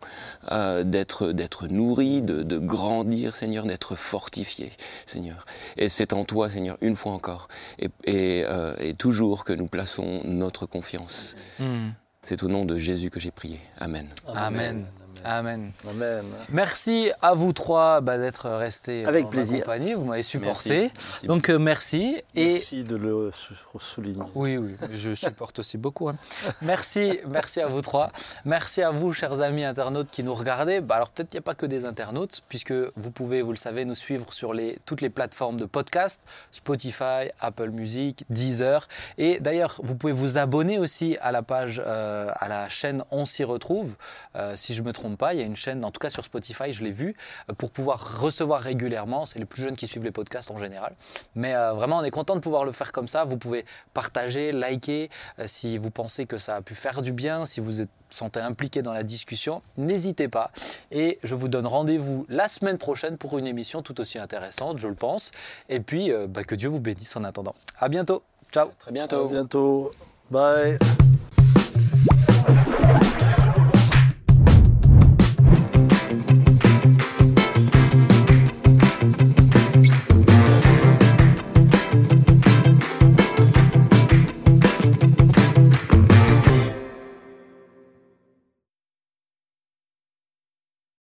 euh, 0.50 0.84
d'être, 0.84 1.32
d'être 1.32 1.68
nourris, 1.68 2.22
de, 2.22 2.42
de 2.42 2.58
grandir, 2.58 3.34
Seigneur, 3.36 3.64
d'être 3.64 3.96
fortifiés, 3.96 4.72
Seigneur. 5.06 5.44
Et 5.76 5.88
c'est 5.88 6.12
en 6.12 6.24
toi, 6.24 6.48
Seigneur, 6.48 6.76
une 6.80 6.96
fois 6.96 7.12
encore, 7.12 7.48
et, 7.78 7.88
et, 8.04 8.44
euh, 8.46 8.74
et 8.78 8.94
toujours 8.94 9.44
que 9.44 9.52
nous 9.52 9.66
plaçons 9.66 10.22
notre 10.24 10.66
confiance. 10.66 11.34
Hmm. 11.58 11.90
C'est 12.22 12.42
au 12.44 12.48
nom 12.48 12.64
de 12.64 12.76
Jésus 12.76 13.10
que 13.10 13.18
j'ai 13.18 13.32
prié. 13.32 13.58
Amen. 13.78 14.08
Amen. 14.28 14.36
Amen. 14.36 14.86
Amen. 15.24 15.72
Merci 16.50 17.10
à 17.20 17.34
vous 17.34 17.52
trois 17.52 18.00
bah, 18.00 18.18
d'être 18.18 18.48
restés 18.50 19.04
Avec 19.04 19.28
plaisir. 19.30 19.60
compagnie. 19.60 19.94
Vous 19.94 20.04
m'avez 20.04 20.22
supporté. 20.22 20.82
Merci. 20.82 20.92
Merci 20.94 21.26
Donc 21.26 21.48
euh, 21.50 21.58
merci. 21.58 22.22
Et 22.34 22.52
Merci 22.54 22.84
de 22.84 22.96
le 22.96 23.30
sou- 23.32 23.54
souligner. 23.78 24.22
oui, 24.34 24.56
oui, 24.56 24.76
je 24.92 25.14
supporte 25.14 25.58
aussi 25.58 25.78
beaucoup. 25.78 26.08
hein. 26.08 26.16
Merci, 26.60 27.20
merci 27.28 27.60
à 27.60 27.66
vous 27.66 27.80
trois. 27.82 28.10
Merci 28.44 28.82
à 28.82 28.90
vous, 28.90 29.12
chers 29.12 29.40
amis 29.40 29.64
internautes 29.64 30.08
qui 30.10 30.22
nous 30.22 30.34
regardez. 30.34 30.80
Bah, 30.80 30.96
alors 30.96 31.10
peut-être 31.10 31.30
qu'il 31.30 31.38
n'y 31.38 31.42
a 31.42 31.46
pas 31.46 31.54
que 31.54 31.66
des 31.66 31.84
internautes, 31.84 32.42
puisque 32.48 32.72
vous 32.72 33.10
pouvez, 33.10 33.42
vous 33.42 33.50
le 33.52 33.56
savez, 33.56 33.84
nous 33.84 33.94
suivre 33.94 34.32
sur 34.32 34.54
les, 34.54 34.78
toutes 34.86 35.00
les 35.00 35.10
plateformes 35.10 35.56
de 35.56 35.64
podcast, 35.64 36.20
Spotify, 36.50 37.30
Apple 37.40 37.70
Music, 37.70 38.24
Deezer. 38.30 38.88
Et 39.18 39.40
d'ailleurs, 39.40 39.80
vous 39.82 39.94
pouvez 39.94 40.12
vous 40.12 40.38
abonner 40.38 40.78
aussi 40.78 41.16
à 41.20 41.32
la 41.32 41.42
page, 41.42 41.82
euh, 41.84 42.30
à 42.36 42.48
la 42.48 42.68
chaîne 42.68 43.04
On 43.10 43.24
s'y 43.24 43.44
retrouve. 43.44 43.96
Euh, 44.36 44.54
si 44.56 44.74
je 44.74 44.82
me 44.82 44.92
trompe 44.92 45.01
pas, 45.10 45.34
il 45.34 45.40
y 45.40 45.42
a 45.42 45.46
une 45.46 45.56
chaîne, 45.56 45.84
en 45.84 45.90
tout 45.90 45.98
cas 45.98 46.10
sur 46.10 46.24
Spotify, 46.24 46.72
je 46.72 46.82
l'ai 46.84 46.90
vu, 46.92 47.14
euh, 47.50 47.54
pour 47.54 47.70
pouvoir 47.70 48.20
recevoir 48.20 48.60
régulièrement. 48.60 49.26
C'est 49.26 49.38
les 49.38 49.44
plus 49.44 49.62
jeunes 49.62 49.76
qui 49.76 49.86
suivent 49.86 50.04
les 50.04 50.10
podcasts 50.10 50.50
en 50.50 50.58
général. 50.58 50.94
Mais 51.34 51.54
euh, 51.54 51.72
vraiment, 51.72 51.98
on 51.98 52.04
est 52.04 52.10
content 52.10 52.34
de 52.34 52.40
pouvoir 52.40 52.64
le 52.64 52.72
faire 52.72 52.92
comme 52.92 53.08
ça. 53.08 53.24
Vous 53.24 53.36
pouvez 53.36 53.64
partager, 53.94 54.52
liker, 54.52 55.10
euh, 55.38 55.44
si 55.46 55.78
vous 55.78 55.90
pensez 55.90 56.26
que 56.26 56.38
ça 56.38 56.56
a 56.56 56.62
pu 56.62 56.74
faire 56.74 57.02
du 57.02 57.12
bien, 57.12 57.44
si 57.44 57.60
vous 57.60 57.80
êtes 57.80 57.90
sentez 58.10 58.40
impliqué 58.40 58.82
dans 58.82 58.92
la 58.92 59.02
discussion, 59.04 59.62
n'hésitez 59.78 60.28
pas. 60.28 60.50
Et 60.90 61.18
je 61.22 61.34
vous 61.34 61.48
donne 61.48 61.66
rendez-vous 61.66 62.26
la 62.28 62.46
semaine 62.46 62.76
prochaine 62.78 63.16
pour 63.16 63.38
une 63.38 63.46
émission 63.46 63.80
tout 63.82 63.98
aussi 64.00 64.18
intéressante, 64.18 64.78
je 64.78 64.88
le 64.88 64.94
pense. 64.94 65.30
Et 65.70 65.80
puis, 65.80 66.12
euh, 66.12 66.26
bah, 66.28 66.44
que 66.44 66.54
Dieu 66.54 66.68
vous 66.68 66.80
bénisse 66.80 67.16
en 67.16 67.24
attendant. 67.24 67.54
À 67.78 67.88
bientôt. 67.88 68.22
Ciao. 68.52 68.68
Très 68.78 68.90
À 68.90 68.92
bientôt. 68.92 69.28
bientôt. 69.28 69.92
Bye. 70.30 70.78